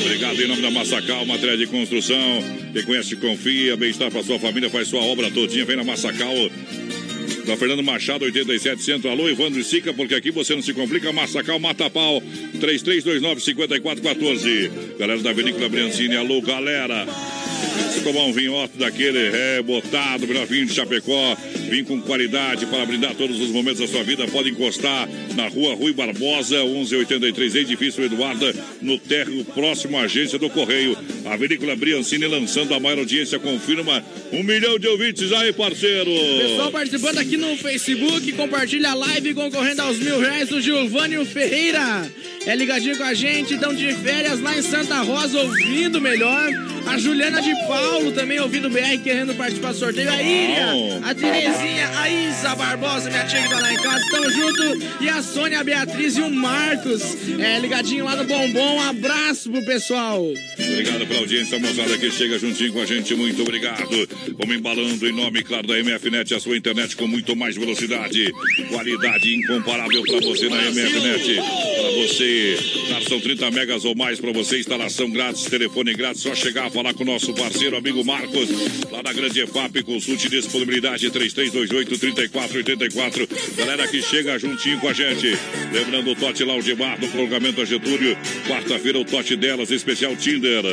Obrigado 0.00 0.40
em 0.42 0.46
nome 0.48 0.62
da 0.62 0.70
Massacal, 0.70 1.26
matéria 1.26 1.56
de 1.58 1.66
construção. 1.66 2.42
Quem 2.72 2.82
conhece, 2.84 3.16
confia. 3.16 3.76
Bem-estar 3.76 4.10
para 4.10 4.22
sua 4.22 4.38
família, 4.38 4.70
faz 4.70 4.88
sua 4.88 5.02
obra 5.02 5.30
todinha. 5.30 5.66
Vem 5.66 5.76
na 5.76 5.84
Massacal. 5.84 6.34
Da 7.46 7.56
Fernando 7.56 7.82
Machado, 7.82 8.24
87 8.24 8.82
Centro. 8.82 9.10
Alô, 9.10 9.28
Evandro 9.28 9.60
e 9.60 9.64
Sica, 9.64 9.92
porque 9.92 10.14
aqui 10.14 10.30
você 10.30 10.54
não 10.54 10.62
se 10.62 10.72
complica. 10.72 11.12
Massacal, 11.12 11.58
Mata 11.58 11.90
Pau, 11.90 12.22
3329-5414. 12.58 14.70
Galera 14.98 15.20
da 15.20 15.32
Vinícola 15.32 15.68
Briancini, 15.68 16.16
alô, 16.16 16.40
galera. 16.40 17.06
Tomar 18.02 18.24
um 18.24 18.32
vinho 18.32 18.54
ótimo 18.54 18.80
daquele, 18.80 19.18
é, 19.18 19.62
botado, 19.62 20.26
melhor 20.26 20.46
vinho 20.46 20.64
de 20.64 20.72
Chapecó, 20.72 21.36
vinho 21.68 21.84
com 21.84 22.00
qualidade 22.00 22.64
para 22.66 22.86
brindar 22.86 23.14
todos 23.14 23.38
os 23.38 23.50
momentos 23.50 23.80
da 23.80 23.86
sua 23.86 24.02
vida, 24.02 24.26
pode 24.28 24.48
encostar 24.50 25.08
na 25.34 25.48
rua 25.48 25.74
Rui 25.74 25.92
Barbosa, 25.92 26.64
1183, 26.64 27.54
edifício 27.56 28.02
Eduarda, 28.02 28.54
no 28.80 28.98
térreo 28.98 29.44
próximo 29.44 29.98
à 29.98 30.02
agência 30.02 30.38
do 30.38 30.48
Correio. 30.48 30.96
A 31.26 31.36
Vinícola 31.36 31.76
Briancini 31.76 32.26
lançando 32.26 32.74
a 32.74 32.80
maior 32.80 32.98
audiência, 32.98 33.38
confirma 33.38 34.02
um 34.32 34.42
milhão 34.42 34.78
de 34.78 34.88
ouvintes 34.88 35.30
aí, 35.32 35.52
parceiro. 35.52 36.10
Pessoal 36.40 36.72
participando 36.72 37.18
aqui 37.18 37.36
no 37.36 37.54
Facebook, 37.56 38.32
compartilha 38.32 38.90
a 38.90 38.94
live 38.94 39.34
concorrendo 39.34 39.82
aos 39.82 39.98
mil 39.98 40.18
reais 40.18 40.48
do 40.48 40.60
Giovanni 40.60 41.22
Ferreira. 41.26 42.10
É 42.46 42.56
ligadinho 42.56 42.96
com 42.96 43.04
a 43.04 43.14
gente, 43.14 43.54
estão 43.54 43.74
de 43.74 43.92
férias 43.94 44.40
lá 44.40 44.56
em 44.56 44.62
Santa 44.62 45.00
Rosa, 45.02 45.38
ouvindo 45.40 46.00
melhor. 46.00 46.50
A 46.86 46.98
Juliana 46.98 47.42
de 47.42 47.54
Paulo 47.66 48.10
também 48.12 48.40
ouvindo 48.40 48.66
o 48.66 48.70
BR, 48.70 48.98
querendo 49.02 49.34
participar 49.34 49.72
do 49.72 49.78
sorteio. 49.78 50.10
A 50.10 50.22
Ilha, 50.22 51.00
a 51.04 51.14
Terezinha, 51.14 51.90
a 51.98 52.08
Isa 52.08 52.54
Barbosa, 52.54 53.10
minha 53.10 53.24
tia 53.26 53.42
que 53.42 53.48
tá 53.50 53.60
lá 53.60 53.72
em 53.72 53.76
casa, 53.76 54.04
estão 54.04 54.30
junto. 54.30 55.02
E 55.02 55.08
a 55.08 55.22
Sônia, 55.22 55.60
a 55.60 55.64
Beatriz 55.64 56.16
e 56.16 56.22
o 56.22 56.30
Marcos, 56.30 57.02
é, 57.38 57.58
ligadinho 57.58 58.04
lá 58.04 58.16
no 58.16 58.24
Bombom. 58.24 58.76
Um 58.76 58.88
abraço 58.88 59.50
pro 59.50 59.64
pessoal. 59.64 60.24
Obrigado 60.58 61.06
pela 61.06 61.20
audiência, 61.20 61.58
moçada 61.58 61.98
que 61.98 62.10
chega 62.10 62.38
juntinho 62.38 62.72
com 62.72 62.80
a 62.80 62.86
gente. 62.86 63.14
Muito 63.14 63.42
obrigado. 63.42 64.08
Vamos 64.38 64.56
embalando 64.56 65.06
em 65.06 65.12
nome, 65.12 65.42
claro, 65.42 65.66
da 65.66 65.74
MFNet, 65.78 66.34
a 66.34 66.40
sua 66.40 66.56
internet 66.56 66.96
com 66.96 67.06
muito 67.06 67.36
mais 67.36 67.56
velocidade. 67.56 68.32
Qualidade 68.68 69.34
incomparável 69.34 70.02
para 70.02 70.20
você 70.20 70.48
na 70.48 70.56
MFNet. 70.56 71.36
Para 71.36 71.90
você, 72.02 72.29
tá, 72.88 73.00
são 73.08 73.20
30 73.20 73.50
megas 73.50 73.84
ou 73.84 73.94
mais 73.94 74.18
para 74.20 74.32
você. 74.32 74.58
Instalação 74.58 75.10
grátis, 75.10 75.44
telefone 75.44 75.92
grátis. 75.94 76.22
Só 76.22 76.34
chegar, 76.34 76.70
falar 76.70 76.94
com 76.94 77.02
o 77.02 77.06
nosso 77.06 77.34
parceiro, 77.34 77.76
amigo 77.76 78.04
Marcos, 78.04 78.48
lá 78.90 79.02
na 79.02 79.12
Grande 79.12 79.40
EFAP. 79.40 79.82
Consulte 79.82 80.28
disponibilidade 80.28 81.10
3328-3484. 81.10 83.56
Galera 83.56 83.88
que 83.88 84.02
chega 84.02 84.38
juntinho 84.38 84.78
com 84.80 84.88
a 84.88 84.92
gente. 84.92 85.36
Lembrando 85.72 86.10
o 86.10 86.16
Tote 86.16 86.44
Laudimar 86.44 87.00
no 87.00 87.08
prolongamento 87.08 87.60
a 87.60 87.64
Getúlio. 87.64 88.16
Quarta-feira, 88.46 88.98
o 88.98 89.04
Tote 89.04 89.36
delas, 89.36 89.70
especial 89.70 90.16
Tinder. 90.16 90.64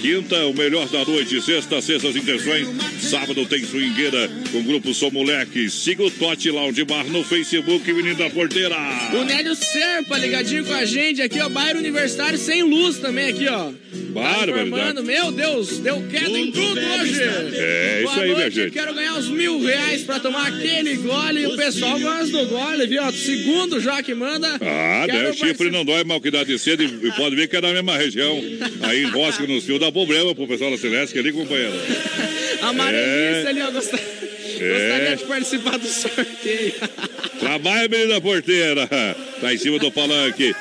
Quinta, 0.00 0.46
o 0.46 0.54
melhor 0.54 0.88
da 0.88 1.04
noite. 1.04 1.40
Sexta, 1.40 1.80
sextas 1.80 2.14
intenções. 2.14 2.68
Sábado 3.00 3.46
tem 3.46 3.64
swingueira 3.64 4.28
com 4.52 4.58
o 4.58 4.62
grupo 4.62 4.92
Sou 4.94 5.10
Moleque. 5.10 5.70
Siga 5.70 6.04
o 6.04 6.10
Tote 6.10 6.50
Laudimar 6.50 7.04
no 7.06 7.24
Facebook, 7.24 7.92
Menino 7.92 8.16
da 8.16 8.30
Porteira. 8.30 8.76
O 9.12 9.24
Nélio 9.24 9.54
Serpa 9.54 10.18
ligadinho 10.18 10.64
com 10.64 10.74
a 10.74 10.84
gente 10.84 11.22
aqui, 11.22 11.40
ó. 11.40 11.48
Bairro 11.48 11.78
Universitário 11.78 12.38
sem 12.38 12.62
luz 12.62 12.98
também 12.98 13.28
aqui, 13.28 13.48
ó. 13.48 13.72
Mano, 14.70 15.02
meu 15.02 15.30
Deus, 15.30 15.78
deu 15.78 16.02
queda 16.08 16.38
em 16.38 16.50
tudo 16.50 16.80
hoje. 16.80 17.22
É, 17.22 18.02
isso 18.02 18.12
Boa 18.12 18.22
aí, 18.22 18.28
minha 18.28 18.40
noite, 18.40 18.56
gente. 18.56 18.72
Quero 18.72 18.94
ganhar 18.94 19.14
uns 19.14 19.28
mil 19.28 19.60
reais 19.62 20.02
pra 20.02 20.18
tomar 20.18 20.46
aquele 20.46 20.96
gole. 20.96 21.42
E 21.42 21.46
o 21.46 21.56
pessoal 21.56 22.00
gosta 22.00 22.26
do 22.26 22.46
gole, 22.46 22.86
viu? 22.86 23.12
Segundo 23.12 23.78
já 23.78 24.02
que 24.02 24.14
manda. 24.14 24.58
Ah, 24.60 25.06
né? 25.06 25.30
O 25.30 25.34
chifre 25.34 25.70
não 25.70 25.84
dói 25.84 26.02
mal 26.04 26.20
que 26.20 26.30
dá 26.30 26.44
de 26.44 26.58
cedo 26.58 26.82
e 26.82 27.12
pode 27.12 27.36
ver 27.36 27.46
que 27.46 27.56
é 27.56 27.60
da 27.60 27.72
mesma 27.72 27.96
região. 27.96 28.42
Aí 28.82 29.02
enrosca 29.02 29.46
nos 29.46 29.64
fios, 29.64 29.78
dá 29.86 29.92
problema 29.92 30.34
pro 30.34 30.46
pessoal 30.48 30.70
da 30.70 30.78
Celeste 30.78 31.18
ali, 31.18 31.32
companheiro. 31.32 31.72
Amarelista 32.62 33.46
É. 33.46 33.48
ali, 33.48 33.62
ó. 33.62 33.70
Gosta- 33.70 33.96
Gostaria 34.56 35.16
de 35.16 35.24
participar 35.24 35.78
do 35.78 35.86
sorteio. 35.86 36.72
Trabalha, 37.38 37.88
menina 37.88 38.20
porteira. 38.20 38.88
Tá 39.40 39.52
em 39.52 39.58
cima 39.58 39.78
do 39.78 39.92
palanque. 39.92 40.54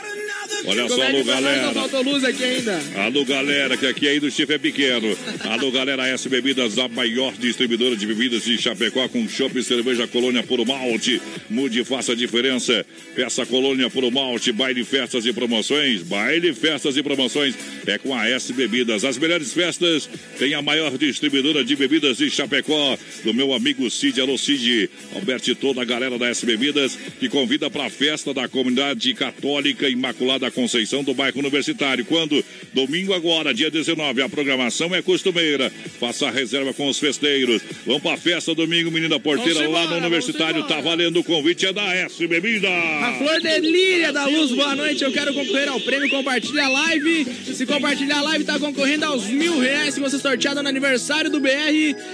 Olha 0.68 0.84
Como 0.84 0.96
só, 0.96 1.04
é 1.04 1.08
alô, 1.10 1.24
galera. 1.24 1.74
faltou 1.74 2.02
luz 2.02 2.24
aqui 2.24 2.44
ainda. 2.44 2.82
Alô, 2.96 3.26
galera, 3.26 3.78
que 3.78 3.86
aqui 3.86 4.08
ainda 4.08 4.26
o 4.28 4.32
chifre 4.32 4.56
é 4.56 4.58
pequeno. 4.58 5.16
Alô, 5.42 5.72
galera, 5.72 6.08
S 6.08 6.28
Bebidas, 6.28 6.78
a 6.78 6.88
maior 6.88 7.34
distribuidora 7.34 7.96
de 7.96 8.06
bebidas 8.06 8.44
de 8.44 8.58
Chapecó 8.58 9.08
com 9.08 9.28
chopp 9.28 9.58
e 9.60 9.64
cerveja 9.64 10.08
Colônia 10.08 10.44
Puro 10.44 10.66
Malte. 10.66 11.22
Mude 11.50 11.82
e 11.82 11.84
faça 11.84 12.14
a 12.14 12.16
diferença. 12.16 12.86
Peça 13.16 13.46
Colônia 13.46 13.90
Puro 13.90 14.12
Malte, 14.12 14.52
baile, 14.52 14.84
festas 14.84 15.26
e 15.26 15.34
promoções. 15.34 16.02
Baile, 16.02 16.54
festas 16.54 16.98
e 16.98 17.04
promoções 17.04 17.56
é 17.86 17.98
com 17.98 18.16
a 18.16 18.28
S 18.28 18.52
Bebidas. 18.54 19.04
As 19.06 19.18
melhores 19.18 19.54
festas 19.54 20.10
tem 20.40 20.54
a 20.54 20.62
maior 20.62 20.98
distribuidora 20.98 21.64
de 21.64 21.76
bebidas 21.76 22.18
de 22.18 22.30
Chapecó, 22.30 22.98
do 23.24 23.34
meu 23.34 23.54
amigo 23.54 23.90
Cid. 23.90 24.20
Alô, 24.20 24.38
Cid. 24.38 24.90
Alberto 25.16 25.52
e 25.52 25.56
toda 25.56 25.82
a 25.82 25.86
galera 25.86 26.18
da 26.18 26.28
S 26.28 26.46
Bebidas 26.46 26.98
que 27.20 27.30
convida 27.30 27.70
para 27.70 27.86
a 27.86 27.90
festa 27.90 28.34
da 28.34 28.48
comunidade 28.48 29.14
católica 29.14 29.88
Imaculada 29.88 30.50
Conceição 30.56 31.04
do 31.04 31.14
bairro 31.14 31.38
Universitário. 31.40 32.06
Quando? 32.06 32.44
Domingo 32.74 33.14
agora, 33.14 33.54
dia 33.54 33.70
19. 33.70 34.22
A 34.22 34.30
programação 34.30 34.96
é 34.96 35.02
costumeira. 35.02 35.72
Faça 36.00 36.28
a 36.28 36.32
reserva 36.32 36.74
com 36.74 36.88
os 36.88 36.98
festeiros. 36.98 37.62
Vamos 37.86 38.02
para 38.02 38.14
a 38.14 38.18
festa 38.18 38.56
domingo, 38.56 38.90
menina 38.90 39.20
porteira, 39.20 39.60
Vamos 39.60 39.74
lá 39.74 39.80
embora, 39.84 39.92
no 40.00 40.06
Universitário. 40.08 40.64
Tá 40.64 40.80
valendo 40.82 41.20
o 41.20 41.24
convite, 41.24 41.66
é 41.66 41.74
da 41.74 41.94
S 41.94 42.26
Bebida. 42.26 42.70
A 42.70 43.14
Flor 43.18 43.40
de 43.42 43.60
Líria 43.60 44.14
da 44.14 44.26
Luz, 44.26 44.52
boa 44.52 44.76
noite. 44.76 45.04
Eu 45.04 45.12
quero 45.12 45.34
concorrer 45.34 45.68
ao 45.68 45.80
prêmio. 45.82 46.10
Compartilha 46.10 46.66
a 46.66 46.70
live. 46.70 47.26
Se 47.54 47.66
compartilhar 47.66 48.20
a 48.20 48.22
live, 48.22 48.46
tá 48.46 48.58
concorrendo 48.58 49.06
aos 49.06 49.26
mil 49.26 49.60
reais 49.60 49.94
se 49.94 50.00
você 50.00 50.18
sorteado 50.18 50.64
no 50.64 50.70
aniversário 50.70 51.30
do 51.30 51.40
BR. 51.40 51.50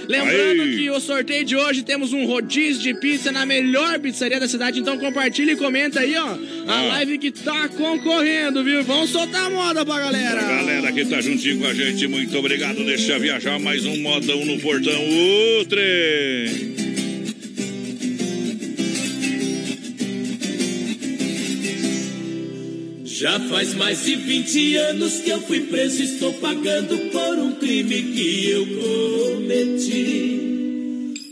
Lembrando 0.08 0.62
Aí. 0.62 0.76
que 0.78 0.90
o 0.90 1.00
sorteio 1.00 1.44
de 1.44 1.54
hoje 1.56 1.82
temos 1.82 2.12
um 2.12 2.26
rodízio 2.26 2.82
de 2.82 2.94
pizza 2.94 3.30
na 3.30 3.46
melhor 3.46 3.98
pizzaria 4.00 4.40
da 4.40 4.48
cidade. 4.48 4.80
Então 4.80 4.98
compartilha 4.98 5.52
e 5.52 5.56
comenta 5.56 6.00
aí, 6.00 6.16
ó. 6.16 6.36
A 6.66 6.78
Ah. 6.78 6.82
live 6.88 7.18
que 7.18 7.30
tá 7.30 7.68
concorrendo, 7.68 8.21
viu? 8.64 8.82
Vamos 8.84 9.10
soltar 9.10 9.46
a 9.46 9.50
moda 9.50 9.84
pra 9.84 9.98
galera. 9.98 10.40
A 10.40 10.56
galera 10.56 10.92
que 10.92 11.04
tá 11.04 11.20
juntinho 11.20 11.58
com 11.58 11.66
a 11.66 11.74
gente, 11.74 12.06
muito 12.06 12.36
obrigado. 12.38 12.84
Deixa 12.84 13.18
viajar 13.18 13.58
mais 13.58 13.84
um 13.84 13.96
modão 13.98 14.44
no 14.44 14.58
portão. 14.60 14.92
O 14.92 15.64
trem. 15.66 16.72
Já 23.04 23.38
faz 23.40 23.74
mais 23.74 24.04
de 24.04 24.16
20 24.16 24.76
anos 24.76 25.20
que 25.20 25.30
eu 25.30 25.40
fui 25.42 25.60
preso 25.60 26.02
e 26.02 26.04
estou 26.06 26.32
pagando 26.34 26.98
por 27.10 27.38
um 27.38 27.52
crime 27.52 28.02
que 28.02 28.50
eu 28.50 28.66
cometi. 29.36 30.52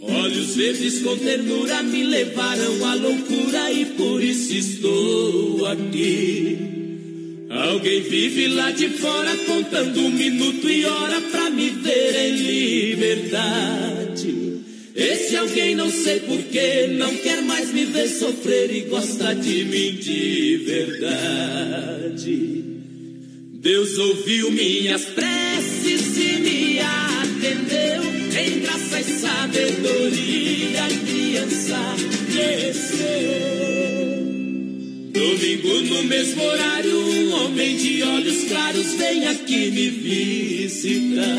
Olhos 0.01 0.55
verdes 0.55 1.01
com 1.01 1.17
ternura 1.17 1.83
me 1.83 2.05
levaram 2.05 2.87
à 2.87 2.95
loucura 2.95 3.73
e 3.73 3.87
por 3.87 4.23
isso 4.23 4.55
estou 4.55 5.67
aqui. 5.67 6.80
Alguém 7.51 8.01
vive 8.03 8.47
lá 8.47 8.71
de 8.71 8.89
fora 8.91 9.37
contando 9.39 10.03
um 10.03 10.11
minuto 10.11 10.71
e 10.71 10.85
hora 10.85 11.21
pra 11.21 11.51
me 11.51 11.71
ver 11.71 12.15
em 12.15 12.37
liberdade. 12.37 14.31
Esse 14.95 15.37
alguém 15.37 15.75
não 15.75 15.91
sei 15.91 16.21
porquê, 16.21 16.87
não 16.97 17.13
quer 17.17 17.43
mais 17.43 17.73
me 17.73 17.87
ver 17.87 18.07
sofrer 18.09 18.73
e 18.73 18.83
gosta 18.83 19.35
de 19.35 19.65
mim 19.65 19.97
de 19.97 20.59
verdade. 20.65 22.63
Deus 23.55 23.99
ouviu 23.99 24.53
minhas 24.53 25.07
preces 25.07 26.17
e 26.19 26.39
me 26.41 26.79
atendeu. 26.79 28.05
Em 28.41 28.61
graça 28.61 29.01
e 29.01 29.05
sabedoria, 29.19 30.30
Domingo 35.71 35.95
no 35.95 36.03
mesmo 36.05 36.43
horário, 36.43 36.99
um 36.99 37.33
homem 37.33 37.77
de 37.77 38.03
olhos 38.03 38.45
claros 38.49 38.95
vem 38.95 39.29
aqui 39.29 39.71
me 39.71 39.89
visitar. 39.89 41.31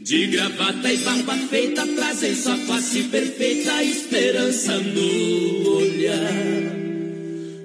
De 0.00 0.26
gravata 0.26 0.92
e 0.92 0.96
barba 0.98 1.36
feita, 1.48 1.86
traz 1.86 2.22
em 2.24 2.34
sua 2.34 2.56
face 2.56 3.04
perfeita 3.04 3.84
esperança 3.84 4.78
no 4.78 5.76
olhar. 5.76 6.76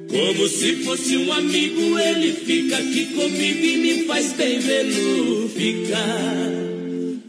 Como 0.10 0.48
se 0.48 0.76
fosse 0.84 1.18
um 1.18 1.34
amigo, 1.34 1.98
ele 1.98 2.34
fica 2.34 2.78
aqui 2.78 3.06
comigo 3.06 3.66
e 3.66 3.78
me 3.78 4.06
faz 4.06 4.34
bem 4.34 4.60
vê-lo 4.60 5.50
ficar. 5.50 6.52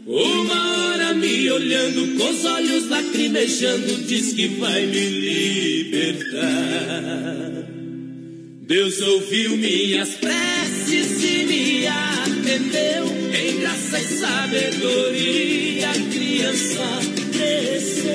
Uma 0.05 0.87
hora 0.87 1.13
me 1.15 1.49
olhando 1.49 2.15
com 2.17 2.29
os 2.29 2.45
olhos 2.45 2.89
lacrimejando, 2.89 4.03
diz 4.03 4.33
que 4.33 4.47
vai 4.49 4.85
me 4.85 5.09
libertar. 5.89 7.72
Deus 8.65 9.01
ouviu 9.01 9.57
minhas 9.57 10.11
preces 10.11 11.21
e 11.21 11.43
me 11.43 11.85
atendeu. 11.85 13.05
Em 13.33 13.59
graça 13.59 13.99
e 13.99 14.03
sabedoria, 14.05 15.89
a 15.89 15.93
criança 15.93 16.99
cresceu. 17.33 18.13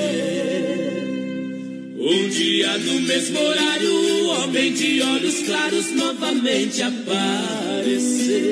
Um 1.99 2.29
dia 2.29 2.79
no 2.79 2.99
mesmo 3.01 3.39
horário, 3.39 3.93
o 3.93 4.25
homem 4.29 4.73
de 4.73 5.03
olhos 5.03 5.39
claros 5.43 5.91
novamente 5.91 6.81
apareceu. 6.81 8.49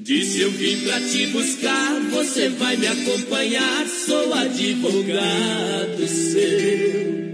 Disse 0.00 0.40
eu 0.40 0.50
vim 0.50 0.80
pra 0.80 0.98
te 0.98 1.26
buscar, 1.26 2.00
você 2.10 2.48
vai 2.48 2.78
me 2.78 2.86
acompanhar, 2.86 3.86
sou 3.86 4.32
advogado 4.32 6.08
seu. 6.08 7.29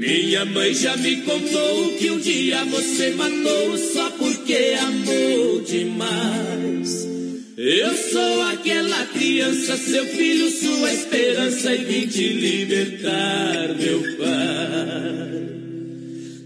Minha 0.00 0.46
mãe 0.46 0.72
já 0.72 0.96
me 0.96 1.16
contou 1.16 1.92
que 1.98 2.10
um 2.10 2.18
dia 2.18 2.64
você 2.64 3.10
matou 3.10 3.76
só 3.76 4.10
porque 4.12 4.74
amou 4.80 5.60
demais. 5.60 7.06
Eu 7.54 7.94
sou 7.94 8.42
aquela 8.44 9.04
criança, 9.08 9.76
seu 9.76 10.06
filho, 10.06 10.50
sua 10.52 10.90
esperança, 10.90 11.74
e 11.74 11.84
vim 11.84 12.06
te 12.06 12.28
libertar, 12.28 13.76
meu 13.78 14.00
pai. 14.16 15.50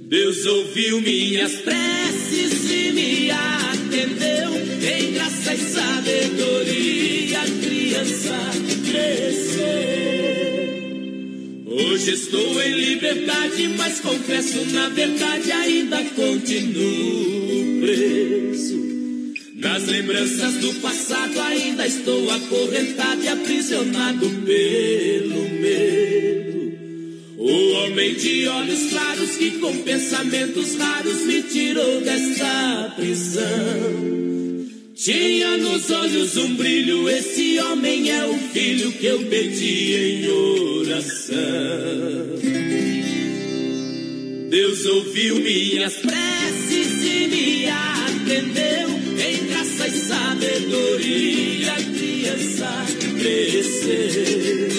Deus 0.09 0.44
ouviu 0.47 1.01
minhas 1.01 1.52
preces 1.52 2.70
e 2.72 2.90
me 2.93 3.31
atendeu. 3.31 4.63
Hoje 11.76 12.12
estou 12.12 12.62
em 12.62 12.72
liberdade, 12.72 13.66
mas 13.76 13.98
confesso, 13.98 14.64
na 14.66 14.88
verdade, 14.90 15.51
ainda 15.51 16.05
continuo 16.05 17.80
preso. 17.80 19.24
Nas 19.56 19.84
lembranças 19.84 20.55
do 20.55 20.72
passado, 20.74 21.40
ainda 21.40 21.84
estou 21.84 22.30
acorrentado 22.30 23.24
e 23.24 23.28
aprisionado 23.28 24.30
pelo 24.46 25.48
medo. 25.60 26.78
O 27.38 27.72
homem 27.72 28.14
de 28.14 28.46
olhos 28.46 28.90
claros 28.90 29.30
que 29.36 29.51
com 29.59 29.76
pensamentos 29.78 30.76
raros 30.76 31.22
me 31.22 31.42
tirou 31.42 32.01
desta 32.02 32.92
prisão. 32.94 34.14
Tinha 34.94 35.56
nos 35.56 35.90
olhos 35.90 36.36
um 36.36 36.54
brilho, 36.54 37.08
esse 37.08 37.58
homem 37.58 38.10
é 38.10 38.26
o 38.26 38.38
filho 38.52 38.92
que 38.92 39.04
eu 39.04 39.26
pedi 39.26 39.92
em 39.96 40.28
oração. 40.28 41.34
Deus 44.48 44.86
ouviu 44.86 45.40
minhas 45.40 45.94
preces 45.94 47.02
e 47.02 47.26
me 47.26 47.68
atendeu. 47.68 48.88
Em 49.18 49.46
graça 49.48 49.88
e 49.88 49.98
sabedoria, 49.98 51.72
a 51.72 51.82
criança 51.82 52.86
cresceu. 53.18 54.70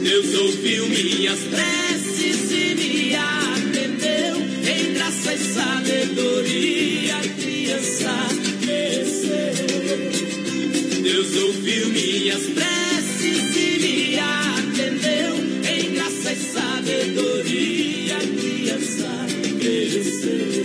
Deus 0.00 0.34
ouviu 0.34 0.86
minhas 0.86 1.40
preces 1.40 2.03
Deus 11.34 11.46
ouviu 11.46 11.88
minhas 11.88 12.42
preces 12.42 13.56
e 13.56 13.78
me 13.80 14.18
atendeu. 14.20 15.34
Em 15.68 15.94
graça 15.94 16.32
e 16.32 16.36
sabedoria, 16.36 18.18
criança 18.18 19.26
cresceu. 19.58 20.64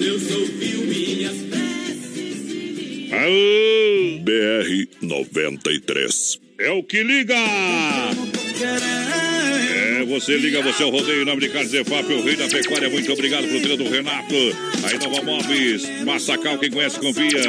Deus 0.00 0.30
ouviu 0.32 0.80
minhas 0.80 1.36
preces. 1.42 3.12
Aô, 3.12 4.18
BR 4.24 4.88
93. 5.00 6.40
É 6.58 6.70
o 6.72 6.82
que 6.82 7.04
liga! 7.04 7.36
É, 9.50 10.04
você 10.04 10.36
liga, 10.36 10.62
você 10.62 10.82
é 10.82 10.86
o 10.86 10.90
rodeio, 10.90 11.24
nome 11.24 11.40
de 11.40 11.48
Carlos 11.48 11.70
Zefap, 11.70 12.12
o 12.12 12.22
rei 12.22 12.36
da 12.36 12.48
pecuária. 12.48 12.88
Muito 12.88 13.12
obrigado 13.12 13.46
pro 13.48 13.60
treino 13.60 13.84
do 13.84 13.90
Renato. 13.90 14.34
Aí 14.84 14.98
Nova 14.98 15.22
Móveis, 15.22 16.04
Massacal, 16.04 16.58
quem 16.58 16.70
conhece, 16.70 16.98
confia. 16.98 17.40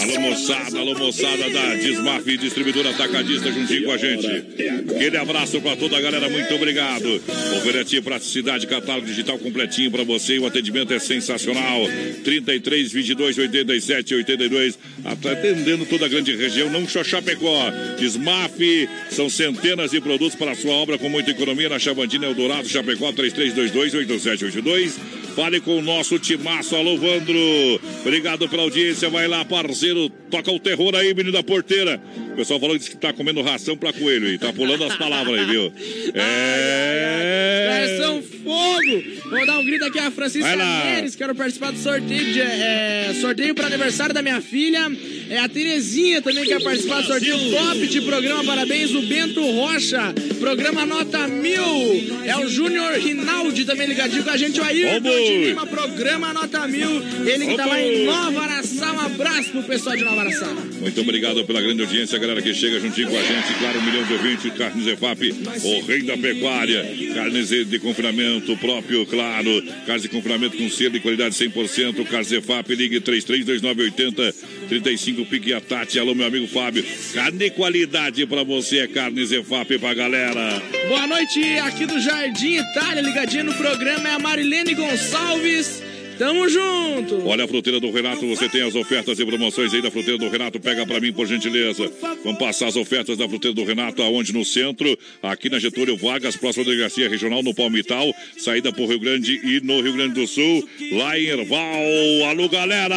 Alô, 0.00 0.20
moçada, 0.20 0.78
alô, 0.78 0.94
moçada 0.98 1.48
da 1.50 1.74
Desmaf, 1.76 2.24
distribuidora 2.36 2.90
atacadista, 2.90 3.50
juntinho 3.50 3.84
com 3.84 3.92
a 3.92 3.96
gente. 3.96 4.26
Aquele 4.26 5.16
abraço 5.16 5.60
pra 5.60 5.76
toda 5.76 5.96
a 5.96 6.00
galera, 6.00 6.28
muito 6.28 6.54
obrigado. 6.54 7.22
Oferecer 7.58 8.02
praticidade, 8.02 8.66
catálogo 8.66 9.06
digital 9.06 9.38
completinho 9.38 9.90
pra 9.90 10.04
você. 10.04 10.38
O 10.38 10.46
atendimento 10.46 10.92
é 10.92 10.98
sensacional. 10.98 11.86
33, 12.24 12.92
22, 12.92 13.38
87, 13.38 14.14
82. 14.14 14.78
Atendendo 15.04 15.86
toda 15.86 16.06
a 16.06 16.08
grande 16.08 16.34
região, 16.34 16.70
não 16.70 16.86
só 16.88 17.02
Chapecó. 17.04 17.70
Desmaf, 17.98 18.58
são 19.10 19.28
centenas 19.28 19.90
de 19.90 20.00
produtos 20.00 20.34
para 20.34 20.52
a 20.52 20.54
sua 20.54 20.72
obra 20.72 20.98
com 20.98 21.08
muita 21.08 21.30
economia 21.44 21.68
na 21.68 21.78
Chavantina 21.78 22.26
Eldorado, 22.26 22.66
Chapecó 22.66 23.12
3322-8782. 23.12 24.98
Fale 25.36 25.60
com 25.60 25.78
o 25.78 25.82
nosso 25.82 26.18
timaço, 26.18 26.74
alô 26.74 26.96
Vandro. 26.96 27.36
Obrigado 28.00 28.48
pela 28.48 28.62
audiência, 28.62 29.10
vai 29.10 29.28
lá, 29.28 29.44
parceiro. 29.44 30.08
Toca 30.30 30.50
o 30.50 30.58
terror 30.58 30.94
aí, 30.94 31.12
menino 31.12 31.32
da 31.32 31.42
porteira. 31.42 32.00
O 32.34 32.36
pessoal 32.36 32.58
falou 32.58 32.76
que 32.76 32.96
tá 32.96 33.12
comendo 33.12 33.40
ração 33.42 33.76
pra 33.76 33.92
coelho 33.92 34.26
e 34.28 34.36
tá 34.36 34.52
pulando 34.52 34.82
as 34.82 34.96
palavras 34.96 35.38
aí, 35.38 35.46
viu? 35.46 35.72
É. 36.14 37.86
Versão 37.86 38.20
Fogo! 38.22 39.30
Vou 39.30 39.46
dar 39.46 39.58
um 39.58 39.64
grito 39.64 39.84
aqui 39.84 40.00
a 40.00 40.10
Francisca. 40.10 40.56
Neres, 40.56 41.14
quero 41.14 41.32
participar 41.32 41.70
do 41.70 41.78
sorteio 41.78 42.32
de, 42.32 42.40
é, 42.40 43.14
sorteio 43.20 43.54
para 43.54 43.68
aniversário 43.68 44.12
da 44.12 44.20
minha 44.20 44.40
filha. 44.40 44.80
É 45.30 45.38
a 45.38 45.48
Terezinha 45.48 46.20
também 46.20 46.44
quer 46.44 46.60
participar 46.60 47.02
do 47.02 47.06
sorteio 47.06 47.38
top 47.52 47.86
de 47.86 48.00
programa. 48.00 48.44
Parabéns, 48.44 48.90
o 48.90 49.02
Bento 49.02 49.40
Rocha. 49.52 50.12
Programa 50.40 50.84
nota 50.84 51.28
mil. 51.28 51.62
É 52.24 52.36
o 52.36 52.48
Júnior 52.48 52.94
Rinaldi 52.94 53.64
também 53.64 53.86
ligadinho 53.86 54.24
com 54.24 54.30
a 54.30 54.36
gente. 54.36 54.60
O 54.60 54.64
Ayrton 54.64 55.08
de 55.08 55.44
Lima, 55.44 55.66
programa 55.66 56.32
nota 56.34 56.66
mil. 56.66 57.00
Ele 57.24 57.46
que 57.46 57.56
tá 57.56 57.64
lá 57.64 57.80
em 57.80 58.04
Nova 58.04 58.42
Araçá. 58.42 58.73
Um 58.92 59.00
abraço 59.00 59.50
pro 59.50 59.62
pessoal 59.62 59.96
de 59.96 60.04
Nova 60.04 60.20
Araçá. 60.22 60.46
Muito 60.80 61.00
obrigado 61.00 61.44
pela 61.44 61.60
grande 61.60 61.82
audiência, 61.82 62.18
galera 62.18 62.40
que 62.42 62.52
chega 62.54 62.80
juntinho 62.80 63.08
com 63.08 63.18
a 63.18 63.22
gente. 63.22 63.54
Claro, 63.58 63.78
um 63.78 63.82
milhão 63.82 64.04
de 64.04 64.12
ouvintes, 64.12 64.52
Carnes 64.54 64.86
EFAP, 64.86 65.34
o 65.64 65.86
rei 65.86 66.02
da 66.02 66.16
pecuária. 66.16 66.84
Carnes 67.14 67.48
de 67.48 67.78
confinamento 67.78 68.56
próprio, 68.56 69.06
claro. 69.06 69.62
Carnes 69.86 70.02
de 70.02 70.08
confinamento 70.08 70.56
com 70.56 70.68
selo 70.68 70.90
de 70.90 71.00
qualidade 71.00 71.34
100%. 71.34 72.04
Carnes 72.06 72.32
EFAP, 72.32 72.74
ligue 72.74 73.00
332980 73.00 74.34
35 74.68 75.26
Pique 75.26 75.52
a 75.52 75.60
Tati. 75.60 75.98
Alô, 75.98 76.14
meu 76.14 76.26
amigo 76.26 76.46
Fábio. 76.46 76.84
Carne 77.12 77.38
de 77.38 77.50
qualidade 77.50 78.26
pra 78.26 78.42
você, 78.42 78.78
é 78.78 78.86
Carnes 78.86 79.32
EFAP 79.32 79.78
pra 79.78 79.94
galera. 79.94 80.62
Boa 80.88 81.06
noite, 81.06 81.40
aqui 81.58 81.86
do 81.86 81.98
Jardim 82.00 82.56
Itália, 82.56 83.02
ligadinha 83.02 83.44
no 83.44 83.54
programa, 83.54 84.08
é 84.08 84.12
a 84.12 84.18
Marilene 84.18 84.74
Gonçalves. 84.74 85.93
Tamo 86.18 86.48
junto! 86.48 87.26
Olha 87.26 87.44
a 87.44 87.48
fruteira 87.48 87.80
do 87.80 87.90
Renato, 87.90 88.26
você 88.26 88.48
tem 88.48 88.62
as 88.62 88.74
ofertas 88.74 89.18
e 89.18 89.24
promoções 89.26 89.74
aí 89.74 89.82
da 89.82 89.90
fruteira 89.90 90.16
do 90.18 90.28
Renato. 90.28 90.60
Pega 90.60 90.86
pra 90.86 91.00
mim, 91.00 91.12
por 91.12 91.26
gentileza. 91.26 91.90
Vamos 92.22 92.38
passar 92.38 92.68
as 92.68 92.76
ofertas 92.76 93.16
da 93.18 93.28
fruteira 93.28 93.54
do 93.54 93.64
Renato, 93.64 94.02
aonde? 94.02 94.32
No 94.32 94.44
centro, 94.44 94.96
aqui 95.22 95.48
na 95.50 95.58
Getúlio 95.58 95.96
Vargas, 95.96 96.36
próxima 96.36 96.64
delegacia 96.64 97.08
regional, 97.08 97.42
no 97.42 97.54
Palmital. 97.54 98.14
Saída 98.38 98.72
pro 98.72 98.86
Rio 98.86 99.00
Grande 99.00 99.40
e 99.44 99.60
no 99.60 99.80
Rio 99.80 99.92
Grande 99.94 100.14
do 100.14 100.26
Sul, 100.26 100.68
lá 100.92 101.18
em 101.18 101.24
Erval. 101.26 101.82
Alô, 102.30 102.44
A 102.44 102.48
galera! 102.48 102.94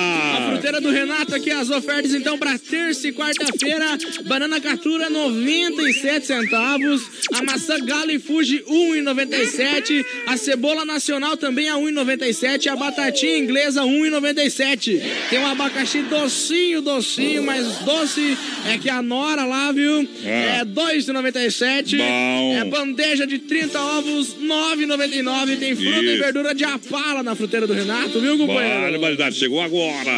fruteira 0.52 0.80
do 0.81 0.89
Renato 0.91 1.34
aqui, 1.35 1.49
as 1.52 1.69
ofertas 1.69 2.14
então 2.14 2.38
para 2.38 2.57
terça 2.60 3.07
e 3.07 3.14
quarta-feira. 3.14 3.98
Banana 4.26 4.60
catura 4.61 5.10
97 5.10 6.26
centavos. 6.27 7.02
A 7.34 7.41
maçã 7.44 7.80
Galo 7.84 8.11
e 8.11 8.19
Fuji 8.19 8.64
1,97. 8.68 10.06
A 10.27 10.38
cebola 10.38 10.85
nacional 10.85 11.35
também 11.35 11.69
a 11.69 11.76
1,97. 11.76 12.68
A 12.68 12.76
batatinha 13.07 13.38
inglesa 13.38 13.81
1,97. 13.84 15.01
Tem 15.29 15.39
um 15.39 15.47
abacaxi 15.47 16.01
docinho, 16.03 16.81
docinho, 16.81 17.43
mas 17.43 17.77
doce 17.79 18.38
é 18.65 18.77
que 18.77 18.89
a 18.89 19.01
Nora 19.01 19.45
lá, 19.45 19.71
viu? 19.71 20.07
É. 20.23 20.59
É 20.59 20.65
2,97. 20.65 21.97
Bom. 21.97 22.57
É 22.57 22.65
bandeja 22.65 23.25
de 23.25 23.39
30 23.39 23.79
ovos 23.79 24.35
9,99. 24.35 25.57
Tem 25.57 25.75
fruta 25.75 26.01
e 26.01 26.05
Isso. 26.05 26.23
verdura 26.23 26.53
de 26.53 26.63
apala 26.63 27.23
na 27.23 27.35
fruteira 27.35 27.65
do 27.65 27.73
Renato, 27.73 28.19
viu, 28.19 28.38
companheiro? 28.38 28.91
Barbaridade, 28.91 29.35
chegou 29.35 29.61
agora. 29.61 30.11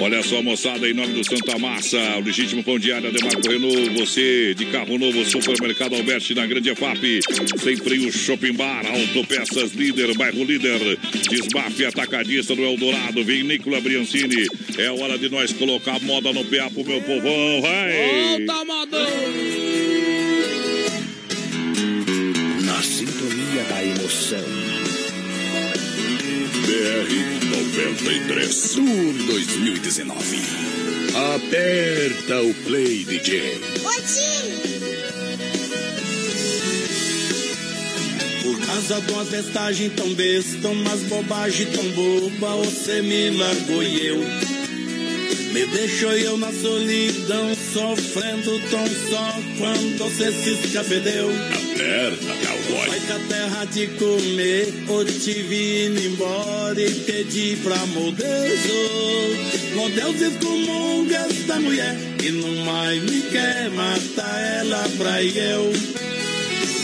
Olha 0.00 0.22
só, 0.22 0.42
moçada, 0.42 0.88
em 0.88 0.94
nome 0.94 1.12
do 1.12 1.24
Santa 1.24 1.58
Massa, 1.58 1.98
o 2.16 2.20
legítimo 2.20 2.64
pão 2.64 2.78
diário 2.78 3.12
Demarco 3.12 3.46
Renault, 3.46 3.90
você 3.90 4.54
de 4.54 4.64
carro 4.66 4.96
novo, 4.96 5.24
supermercado 5.26 5.94
Alberti 5.94 6.34
na 6.34 6.46
Grande 6.46 6.70
EFAP, 6.70 7.19
sempre 7.58 7.98
o 8.06 8.12
Shopping 8.12 8.52
Bar, 8.52 8.86
Autopeças 8.86 9.72
Líder, 9.72 10.16
bairro 10.16 10.44
Líder, 10.44 10.98
Desmafe 11.28 11.84
Atacadista 11.84 12.54
do 12.54 12.62
Eldorado, 12.62 13.24
Vinícola 13.24 13.80
Briancini, 13.80 14.46
é 14.78 14.90
hora 14.90 15.18
de 15.18 15.28
nós 15.28 15.52
colocar 15.52 16.00
moda 16.00 16.32
no 16.32 16.44
PA 16.44 16.70
pro 16.70 16.84
meu 16.84 17.00
povão, 17.02 17.62
vai! 17.62 18.46
Volta, 18.46 18.64
modão! 18.64 19.10
Na 22.64 22.82
sintonia 22.82 23.64
da 23.68 23.84
emoção. 23.84 24.44
BR 26.66 27.30
93 27.90 28.72
Tour 28.74 29.12
2019. 29.26 30.70
Aperta 31.34 32.40
o 32.42 32.54
play, 32.54 33.04
DJ. 33.04 33.60
Por 33.82 34.00
causa 38.70 39.00
de 39.00 39.12
uma 39.12 39.24
vestagem 39.24 39.90
tão 39.90 40.14
besta, 40.14 40.68
umas 40.68 41.00
bobagem 41.00 41.66
tão 41.66 41.84
boba, 41.90 42.64
você 42.64 43.02
me 43.02 43.30
largou 43.30 43.82
e 43.82 44.06
eu. 44.06 44.18
Me 45.52 45.66
deixou 45.66 46.12
eu 46.12 46.38
na 46.38 46.52
solidão, 46.52 47.52
sofrendo 47.72 48.60
tão 48.70 48.86
só 48.86 49.34
quando 49.58 49.98
você 49.98 50.30
se 50.30 50.50
escapedeu. 50.50 51.30
Aperta, 51.30 52.46
cowboy. 52.46 52.88
Vai 52.88 53.00
que 53.00 53.12
a 53.12 53.18
terra 53.18 53.64
de 53.64 53.86
comer, 53.88 54.72
ou 54.86 55.04
te 55.04 55.32
vi 55.42 55.86
indo 55.86 56.06
embora 56.06 56.80
e 56.80 56.90
pedi 57.00 57.56
pra 57.64 57.76
Deus. 57.76 58.60
Meu 59.74 59.88
Deus 59.88 60.20
excomunga 60.20 61.16
esta 61.28 61.58
mulher 61.58 61.96
e 62.22 62.30
não 62.30 62.64
mais 62.64 63.02
me 63.02 63.20
quer 63.22 63.68
matar 63.70 64.40
ela 64.60 64.88
pra 64.96 65.24
eu. 65.24 65.99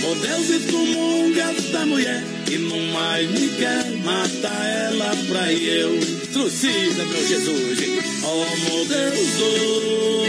Meu 0.06 0.14
Deus 0.14 0.48
excomunga 0.50 1.50
esta 1.58 1.84
mulher 1.84 2.22
e 2.48 2.58
não 2.58 2.78
mais 2.92 3.28
me 3.28 3.48
quer 3.48 3.90
matar 4.04 4.64
ela 4.64 5.10
pra 5.26 5.52
eu. 5.52 5.98
Trucida, 6.32 7.04
meu 7.04 7.26
Jesus, 7.26 7.78
oh 8.22 8.46
meu 8.56 8.84
Deus, 8.84 9.40
oh. 9.42 10.26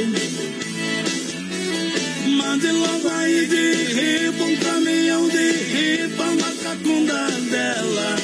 Mande 2.28 2.72
logo 2.72 3.08
aí 3.08 3.46
de 3.46 3.74
riba 3.94 4.44
um 4.46 4.56
caminhão 4.56 5.30
de 5.30 5.52
riba 5.52 6.26
na 6.26 6.52
cacunda 6.64 7.30
dela. 7.52 8.16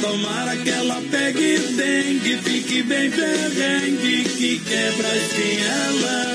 Tomara 0.00 0.56
que 0.56 0.70
ela 0.70 1.00
pegue 1.12 1.58
dengue, 1.76 2.36
fique 2.38 2.82
bem 2.82 3.08
perrengue, 3.08 4.24
que 4.24 4.58
quebra 4.58 5.06
a 5.06 5.16
espinhela. 5.16 6.29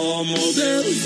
Oh 0.00 0.22
meu 0.22 0.52
Deus. 0.52 1.04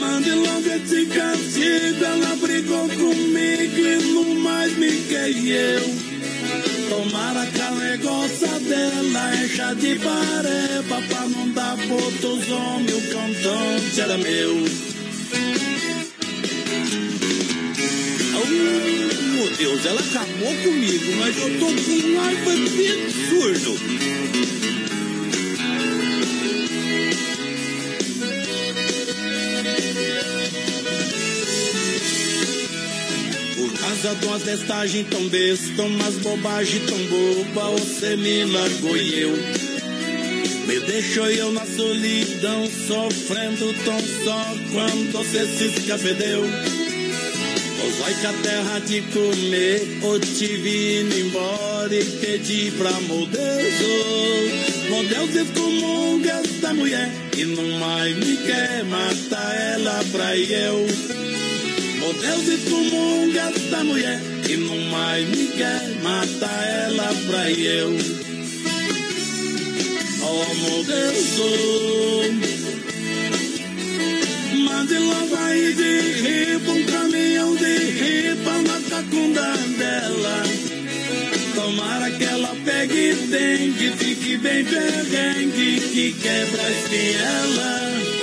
Mande 0.00 0.32
logo 0.32 0.68
esse 0.74 1.06
castigo, 1.06 2.04
ela 2.04 2.34
brigou 2.36 2.88
comigo 2.88 3.78
e 3.78 3.96
não 4.12 4.34
mais 4.40 4.76
me 4.76 4.90
quer. 5.08 5.30
Tomara 6.88 7.46
que 7.46 7.60
a 7.60 7.70
negócio 7.70 8.58
dela 8.60 9.36
encha 9.36 9.72
de 9.74 10.00
pareba 10.00 11.00
pra 11.08 11.28
não 11.28 11.48
dar 11.50 11.78
outros 11.90 12.50
homens, 12.50 12.94
o 12.94 13.02
cantante 13.12 14.00
era 14.00 14.18
meu. 14.18 14.64
Oh, 18.34 18.46
meu 18.48 19.50
Deus, 19.56 19.86
ela 19.86 20.00
acabou 20.00 20.54
comigo, 20.56 21.12
mas 21.20 21.38
eu 21.38 21.50
tô 21.60 21.66
com 21.66 21.72
um 21.72 22.16
raiva 22.18 22.52
absurdo. 22.52 23.78
Causa 34.02 34.18
de 34.18 34.26
umas 34.26 34.42
vestagens 34.42 35.06
tão 35.08 35.28
besta, 35.28 35.82
umas 35.82 36.16
bobagem 36.16 36.80
tão 36.86 36.98
boba, 37.06 37.70
você 37.78 38.16
me 38.16 38.44
largou 38.46 38.96
e 38.96 39.20
eu. 39.20 39.30
Me 40.66 40.80
deixou 40.80 41.30
eu 41.30 41.52
na 41.52 41.64
solidão, 41.64 42.68
sofrendo 42.88 43.72
tão 43.84 44.00
só 44.24 44.56
quando 44.72 45.12
você 45.12 45.46
se 45.46 45.66
escapedeu. 45.66 46.42
Pois 47.80 47.96
vai 47.98 48.14
que 48.14 48.26
a 48.26 48.32
terra 48.32 48.78
de 48.80 49.02
comer, 49.02 49.98
ou 50.02 50.18
te 50.18 50.48
vi 50.48 51.02
indo 51.02 51.18
embora 51.20 51.94
e 51.94 52.04
pedi 52.04 52.72
pra 52.72 52.90
meu 53.02 53.24
Deus. 53.26 53.74
oh, 53.84 54.94
Meu 54.94 55.08
Deus 55.08 55.46
excomunga 55.46 56.42
esta 56.44 56.74
mulher 56.74 57.08
e 57.38 57.44
não 57.44 57.78
mais 57.78 58.16
me 58.16 58.36
quer 58.38 58.84
matar 58.84 59.54
ela 59.54 60.04
pra 60.10 60.36
eu. 60.36 61.31
Meu 62.02 62.12
Deus 62.14 62.48
excomunga 62.48 63.52
esta 63.54 63.84
mulher 63.84 64.20
e 64.50 64.56
não 64.56 64.76
mais 64.90 65.28
me 65.28 65.46
quer 65.46 66.02
matar 66.02 66.66
ela 66.66 67.14
pra 67.28 67.48
eu. 67.48 67.96
Oh 70.20 70.54
meu 70.54 70.82
Deus, 70.82 71.38
oh. 71.38 72.24
Mande 74.64 74.98
logo 74.98 75.36
aí 75.36 75.74
de 75.74 76.00
riba 76.22 76.72
um 76.72 76.84
caminhão 76.86 77.54
de 77.54 77.76
riba 77.76 78.62
na 78.62 78.80
cacunda 78.90 79.56
dela. 79.78 80.42
Tomara 81.54 82.10
que 82.10 82.24
ela 82.24 82.56
pegue 82.64 83.14
dengue, 83.14 83.92
fique 83.96 84.38
bem 84.38 84.64
perrengue, 84.64 85.80
que 85.92 86.12
quebra 86.14 86.62
a 86.62 86.70
espinhela. 86.72 88.21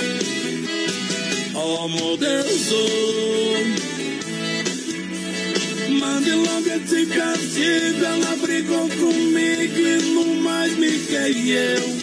Meu 1.70 2.16
Deus, 2.16 2.72
oh. 2.72 3.60
Mande 5.92 6.30
logo 6.32 6.68
esse 6.68 7.06
castigo, 7.06 8.04
ela 8.04 8.36
brigou 8.36 8.88
comigo 8.88 9.78
e 9.78 10.02
não 10.14 10.34
mais 10.42 10.76
me 10.76 10.98
quer 10.98 11.30
eu. 11.30 11.96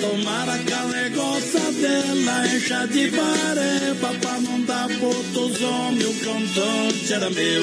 Tomara 0.00 0.58
que 0.58 0.72
a 0.72 0.84
negócio 0.84 1.72
dela 1.80 2.46
encha 2.48 2.86
de 2.88 3.08
pareba 3.12 4.14
pra 4.20 4.40
não 4.40 4.60
dar 4.62 4.90
outros 5.00 5.62
homens, 5.62 6.04
o 6.04 6.14
cantante 6.24 7.12
era 7.12 7.30
meu. 7.30 7.62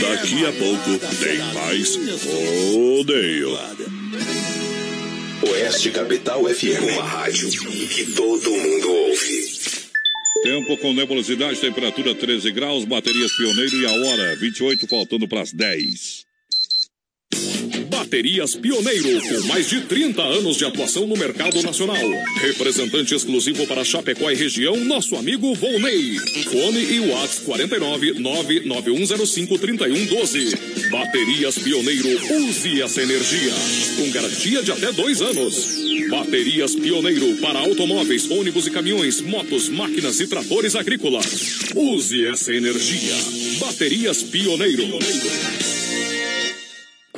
Daqui 0.00 0.44
a 0.44 0.52
pouco 0.52 0.98
tem 1.22 1.38
mais 1.54 1.96
rodeio. 2.24 4.01
Oeste 5.44 5.90
Capital 5.90 6.44
FM. 6.44 6.92
Uma 6.94 7.02
rádio 7.02 7.50
que 7.50 8.12
todo 8.14 8.50
mundo 8.50 8.90
ouve. 8.90 9.52
Tempo 10.42 10.76
com 10.78 10.92
nebulosidade, 10.92 11.60
temperatura 11.60 12.14
13 12.14 12.52
graus, 12.52 12.84
baterias 12.84 13.32
pioneiro 13.32 13.76
e 13.76 13.86
a 13.86 13.92
hora 13.92 14.36
28, 14.36 14.86
faltando 14.86 15.26
para 15.26 15.40
as 15.40 15.52
10. 15.52 16.31
Baterias 18.12 18.54
Pioneiro, 18.54 19.22
com 19.22 19.46
mais 19.46 19.70
de 19.70 19.80
30 19.86 20.20
anos 20.20 20.58
de 20.58 20.66
atuação 20.66 21.06
no 21.06 21.16
mercado 21.16 21.62
nacional. 21.62 21.96
Representante 22.42 23.14
exclusivo 23.14 23.66
para 23.66 23.82
Chapecó 23.82 24.30
e 24.30 24.34
região, 24.34 24.76
nosso 24.84 25.16
amigo 25.16 25.54
Volney. 25.54 26.18
Fone 26.44 26.92
e 26.92 27.00
WhatsApp 27.08 27.46
49 27.46 28.18
99105 28.18 29.58
3112. 29.58 30.90
Baterias 30.90 31.56
Pioneiro, 31.56 32.08
use 32.44 32.82
essa 32.82 33.00
energia. 33.00 33.54
Com 33.96 34.10
garantia 34.10 34.62
de 34.62 34.72
até 34.72 34.92
dois 34.92 35.22
anos. 35.22 35.70
Baterias 36.10 36.74
Pioneiro 36.74 37.38
para 37.38 37.60
automóveis, 37.60 38.30
ônibus 38.30 38.66
e 38.66 38.70
caminhões, 38.70 39.22
motos, 39.22 39.70
máquinas 39.70 40.20
e 40.20 40.26
tratores 40.26 40.76
agrícolas. 40.76 41.72
Use 41.74 42.26
essa 42.26 42.52
energia. 42.52 43.14
Baterias 43.58 44.22
Pioneiro. 44.22 44.98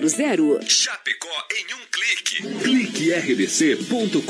3328-3100. 0.00 0.68
Chapecó 0.68 1.46
em 1.52 1.74
um 1.74 1.80
clique. 1.90 2.42
Clique 2.62 3.12
rdc.com.br, 3.12 4.20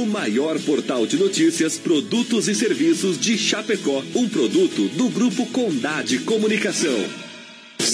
o 0.00 0.06
maior 0.06 0.58
portal 0.60 1.06
de 1.06 1.16
notícias, 1.16 1.78
produtos 1.78 2.48
e 2.48 2.54
serviços 2.54 3.18
de 3.18 3.38
Chapecó. 3.38 4.02
Um 4.14 4.28
produto 4.28 4.88
do 4.88 5.08
Grupo 5.08 5.46
Condade 5.46 6.18
Comunicação. 6.20 7.25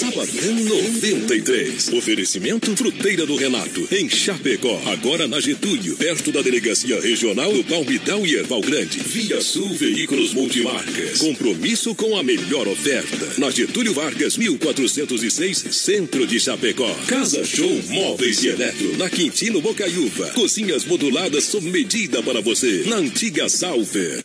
Sabadão 0.02 0.54
93. 0.64 1.92
Oferecimento 1.92 2.76
Fruteira 2.76 3.24
do 3.24 3.36
Renato, 3.36 3.86
em 3.92 4.08
Chapecó. 4.08 4.82
Agora 4.86 5.28
na 5.28 5.38
Getúlio, 5.38 5.96
perto 5.96 6.32
da 6.32 6.42
Delegacia 6.42 7.00
Regional 7.00 7.52
do 7.52 7.62
Palmital 7.62 8.26
e 8.26 8.34
Erval 8.34 8.60
Grande. 8.62 8.98
Via 8.98 9.40
Sul 9.40 9.68
Veículos 9.68 10.34
Multimarcas. 10.34 11.18
Compromisso 11.18 11.94
com 11.94 12.16
a 12.16 12.22
melhor 12.24 12.66
oferta. 12.66 13.34
Na 13.38 13.48
Getúlio 13.48 13.94
Vargas, 13.94 14.36
1406, 14.36 15.66
Centro 15.70 16.26
de 16.26 16.40
Chapecó. 16.40 16.92
Casa 17.06 17.44
Show 17.44 17.70
Móveis 17.88 18.42
e 18.42 18.48
Eletro. 18.48 18.96
Na 18.98 19.08
Quintino 19.08 19.60
Bocaiúva. 19.60 20.30
Cozinhas 20.30 20.84
moduladas 20.84 21.44
sob 21.44 21.70
medida 21.70 22.20
para 22.24 22.40
você. 22.40 22.82
Na 22.88 22.96
antiga 22.96 23.48
Salfer. 23.48 24.24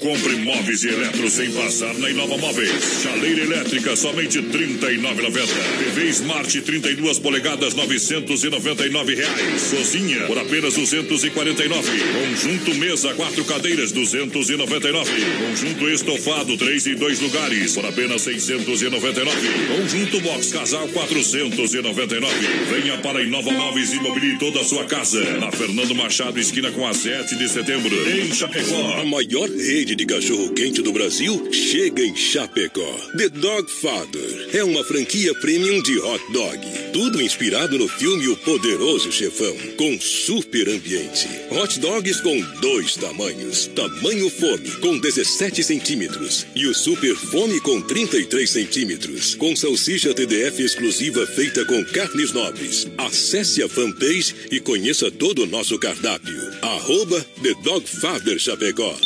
Compre 0.00 0.34
móveis 0.36 0.82
e 0.82 0.88
eletro 0.88 1.28
sem 1.28 1.50
passar 1.52 1.92
na 1.98 2.08
Inova 2.08 2.38
Móveis. 2.38 3.02
Chaleira 3.02 3.42
elétrica, 3.42 3.94
somente 3.94 4.38
R$ 4.38 4.46
39,90. 4.46 5.46
TV 5.84 6.08
Smart 6.08 6.60
32 6.62 7.18
polegadas, 7.18 7.74
999 7.74 9.14
reais. 9.14 9.62
Cozinha, 9.70 10.20
por 10.26 10.38
apenas 10.38 10.74
R$ 10.76 10.86
249. 10.86 11.90
Conjunto 12.14 12.74
mesa, 12.76 13.12
quatro 13.12 13.44
cadeiras, 13.44 13.92
R$ 13.92 14.00
299. 14.00 15.10
Conjunto 15.38 15.88
estofado, 15.90 16.56
três 16.56 16.86
e 16.86 16.94
dois 16.94 17.20
lugares, 17.20 17.74
por 17.74 17.84
apenas 17.84 18.24
R$ 18.24 18.40
699. 18.40 19.36
Conjunto 19.68 20.20
box 20.20 20.50
casal, 20.50 20.86
R$ 20.86 20.92
499. 20.94 22.34
Venha 22.70 22.96
para 22.98 23.22
Inova 23.22 23.50
Móveis 23.52 23.92
e 23.92 24.00
mobilie 24.00 24.38
toda 24.38 24.60
a 24.60 24.64
sua 24.64 24.84
casa. 24.86 25.22
Na 25.38 25.52
Fernando 25.52 25.94
Machado, 25.94 26.40
esquina 26.40 26.70
com 26.70 26.86
a 26.86 26.94
7 26.94 27.36
de 27.36 27.48
setembro. 27.50 27.94
Em 28.08 28.32
Chapecó. 28.32 28.98
A 28.98 29.04
maior 29.04 29.48
rede 29.50 29.89
de 29.94 30.06
cachorro 30.06 30.52
quente 30.52 30.82
do 30.82 30.92
Brasil 30.92 31.48
chega 31.52 32.02
em 32.02 32.14
Chapecó. 32.14 32.96
The 33.16 33.28
Dog 33.28 33.70
Father 33.70 34.48
é 34.52 34.62
uma 34.62 34.84
franquia 34.84 35.34
premium 35.34 35.82
de 35.82 35.98
hot 35.98 36.32
dog. 36.32 36.58
Tudo 36.92 37.20
inspirado 37.20 37.78
no 37.78 37.88
filme 37.88 38.28
O 38.28 38.36
Poderoso 38.36 39.10
Chefão, 39.10 39.56
com 39.76 40.00
super 40.00 40.68
ambiente. 40.68 41.28
Hot 41.50 41.78
dogs 41.80 42.20
com 42.20 42.40
dois 42.60 42.96
tamanhos: 42.96 43.66
tamanho 43.68 44.30
fome 44.30 44.70
com 44.80 44.98
17 44.98 45.62
centímetros 45.62 46.46
e 46.54 46.66
o 46.66 46.74
super 46.74 47.14
fome 47.14 47.60
com 47.60 47.80
33 47.80 48.48
centímetros. 48.48 49.34
Com 49.34 49.54
salsicha 49.56 50.14
TDF 50.14 50.62
exclusiva 50.62 51.26
feita 51.26 51.64
com 51.64 51.84
carnes 51.84 52.32
nobres. 52.32 52.86
Acesse 52.98 53.62
a 53.62 53.68
fanpage 53.68 54.34
e 54.50 54.60
conheça 54.60 55.10
todo 55.10 55.42
o 55.42 55.46
nosso 55.46 55.78
cardápio. 55.78 56.40
Arroba 56.62 57.24
The 57.42 57.54
Dog 57.62 57.88
Father 57.88 58.38
Chapecó. 58.38 58.96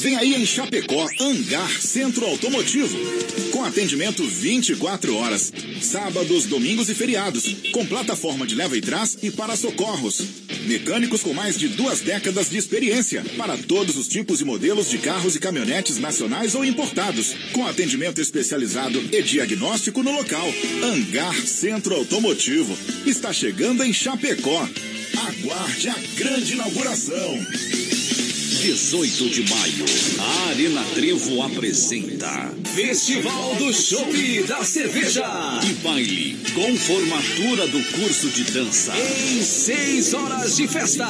Vem 0.00 0.14
aí 0.14 0.34
em 0.34 0.46
Chapecó, 0.46 1.08
Hangar 1.18 1.80
Centro 1.80 2.26
Automotivo. 2.26 2.96
Com 3.50 3.64
atendimento 3.64 4.22
24 4.22 5.16
horas, 5.16 5.52
sábados, 5.80 6.44
domingos 6.44 6.88
e 6.88 6.94
feriados. 6.94 7.56
Com 7.72 7.84
plataforma 7.84 8.46
de 8.46 8.54
leva 8.54 8.76
e 8.76 8.80
trás 8.80 9.18
e 9.22 9.30
para 9.30 9.56
socorros. 9.56 10.22
Mecânicos 10.66 11.22
com 11.22 11.32
mais 11.32 11.58
de 11.58 11.68
duas 11.68 12.00
décadas 12.00 12.50
de 12.50 12.56
experiência 12.56 13.24
para 13.36 13.56
todos 13.56 13.96
os 13.96 14.06
tipos 14.06 14.40
e 14.40 14.44
modelos 14.44 14.90
de 14.90 14.98
carros 14.98 15.34
e 15.34 15.40
caminhonetes 15.40 15.98
nacionais 15.98 16.54
ou 16.54 16.64
importados. 16.64 17.34
Com 17.52 17.66
atendimento 17.66 18.20
especializado 18.20 19.02
e 19.10 19.22
diagnóstico 19.22 20.02
no 20.02 20.12
local. 20.12 20.46
Hangar 20.84 21.34
Centro 21.34 21.94
Automotivo. 21.94 22.76
Está 23.06 23.32
chegando 23.32 23.82
em 23.82 23.92
Chapecó. 23.92 24.68
Aguarde 25.16 25.88
a 25.88 25.96
grande 26.16 26.52
inauguração. 26.52 27.95
18 28.66 29.30
de 29.30 29.48
maio, 29.48 29.84
a 30.18 30.48
Arena 30.48 30.82
Trevo 30.92 31.40
apresenta 31.40 32.52
Festival 32.74 33.54
do 33.54 33.72
Chopp 33.72 34.42
da 34.48 34.64
Cerveja 34.64 35.24
e 35.62 35.72
baile 35.84 36.36
com 36.52 36.76
formatura 36.76 37.68
do 37.68 37.80
curso 37.92 38.28
de 38.28 38.42
dança 38.50 38.92
em 38.98 39.40
seis 39.40 40.12
horas 40.14 40.56
de 40.56 40.66
festa. 40.66 41.06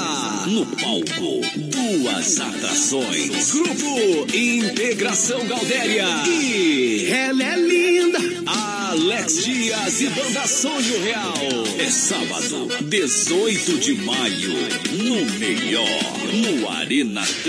No 0.47 0.67
palco, 0.67 1.41
duas 1.57 2.39
atrações. 2.39 3.51
Grupo 3.51 4.37
Integração 4.37 5.43
Galdéria 5.47 6.07
e 6.29 7.07
ela 7.11 7.43
é 7.43 7.57
linda. 7.57 8.19
Alex 8.47 9.45
Dias 9.45 10.01
e 10.01 10.09
Banda 10.09 10.47
Sonho 10.47 11.03
Real. 11.03 11.35
É 11.79 11.91
sábado, 11.91 12.69
18 12.83 13.79
de 13.79 13.95
maio, 13.95 14.53
no 14.93 15.27
melhor, 15.39 15.89
no 16.33 16.69
Arena 16.71 17.27
Trevo. 17.43 17.46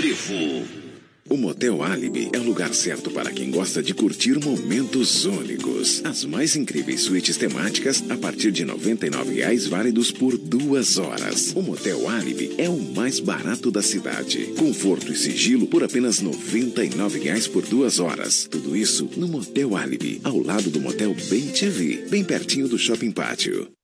O 1.28 1.36
Motel 1.36 1.82
Alibi 1.82 2.30
é 2.32 2.38
o 2.38 2.44
lugar 2.44 2.72
certo 2.72 3.10
para 3.10 3.32
quem 3.32 3.50
gosta 3.50 3.82
de 3.82 3.92
curtir 3.92 4.38
momentos 4.38 5.24
únicos. 5.24 6.00
As 6.04 6.24
mais 6.24 6.54
incríveis 6.54 7.00
suítes 7.00 7.36
temáticas 7.36 8.04
a 8.08 8.16
partir 8.16 8.52
de 8.52 8.64
99 8.64 9.34
reais 9.34 9.66
válidos 9.66 10.12
por 10.12 10.38
duas 10.38 10.98
horas. 10.98 11.52
O 11.56 11.62
Motel 11.62 12.08
Alibi 12.08 12.54
é 12.58 12.68
o 12.68 12.78
mais 12.78 13.18
barato 13.18 13.72
da 13.72 13.82
cidade. 13.82 14.54
Conforto 14.56 15.12
e 15.12 15.16
sigilo 15.16 15.66
por 15.66 15.82
apenas 15.82 16.20
99 16.20 17.18
reais 17.18 17.48
por 17.48 17.66
duas 17.66 17.98
horas. 17.98 18.46
Tudo 18.48 18.76
isso 18.76 19.10
no 19.16 19.26
Motel 19.26 19.76
Alibi, 19.76 20.20
ao 20.22 20.38
lado 20.38 20.70
do 20.70 20.80
Motel 20.80 21.12
Bem 21.28 21.48
TV, 21.48 22.06
bem 22.08 22.22
pertinho 22.22 22.68
do 22.68 22.78
Shopping 22.78 23.10
Pátio. 23.10 23.77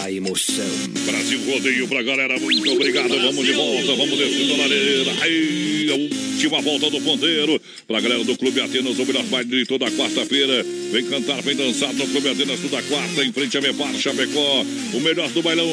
Da 0.00 0.10
emoção. 0.10 0.64
Brasil 1.04 1.40
Rodeio 1.44 1.86
pra 1.86 2.02
galera, 2.02 2.38
muito 2.38 2.72
obrigado. 2.72 3.10
Vamos 3.10 3.44
de 3.44 3.52
volta, 3.52 3.94
vamos 3.94 4.18
descendo 4.18 4.54
a 4.54 4.56
lareira. 4.56 5.12
Aí, 5.20 5.69
última 5.94 6.60
volta 6.60 6.90
do 6.90 7.00
ponteiro. 7.00 7.60
Pra 7.86 8.00
galera 8.00 8.24
do 8.24 8.36
Clube 8.36 8.60
Atenas, 8.60 8.98
o 8.98 9.06
melhor 9.06 9.24
baile 9.24 9.50
de 9.50 9.66
toda 9.66 9.90
quarta-feira. 9.90 10.64
Vem 10.92 11.04
cantar, 11.04 11.42
vem 11.42 11.56
dançar 11.56 11.92
no 11.94 12.06
Clube 12.06 12.28
Atenas 12.28 12.60
toda 12.60 12.82
quarta, 12.82 13.24
em 13.24 13.32
frente 13.32 13.56
a 13.58 13.60
Mepar, 13.60 13.94
Chapecó. 13.94 14.64
O 14.94 15.00
melhor 15.00 15.28
do 15.30 15.42
bailão, 15.42 15.66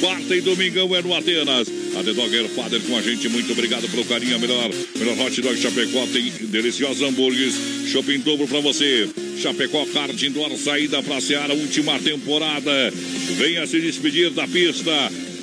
quarta 0.00 0.36
e 0.36 0.40
domingão 0.40 0.94
é 0.94 1.02
no 1.02 1.14
Atenas. 1.14 1.68
A 1.96 2.02
The 2.02 2.12
Dogger 2.12 2.48
Father 2.48 2.80
com 2.80 2.96
a 2.96 3.02
gente, 3.02 3.28
muito 3.28 3.52
obrigado 3.52 3.88
pelo 3.88 4.04
carinho. 4.04 4.38
Melhor, 4.38 4.70
melhor 4.96 5.18
hot 5.20 5.40
dog 5.40 5.56
Chapecó 5.56 6.06
tem 6.12 6.30
deliciosos 6.48 7.02
hambúrgueres. 7.02 7.54
Shopping 7.86 8.18
dobro 8.20 8.48
pra 8.48 8.60
você. 8.60 9.08
Chapecó 9.40 9.84
Kart 9.86 10.20
Indoor, 10.22 10.56
saída 10.56 11.02
pra 11.02 11.20
Seara, 11.20 11.54
última 11.54 11.98
temporada. 11.98 12.92
Venha 13.36 13.66
se 13.66 13.80
despedir 13.80 14.30
da 14.30 14.46
pista. 14.48 14.92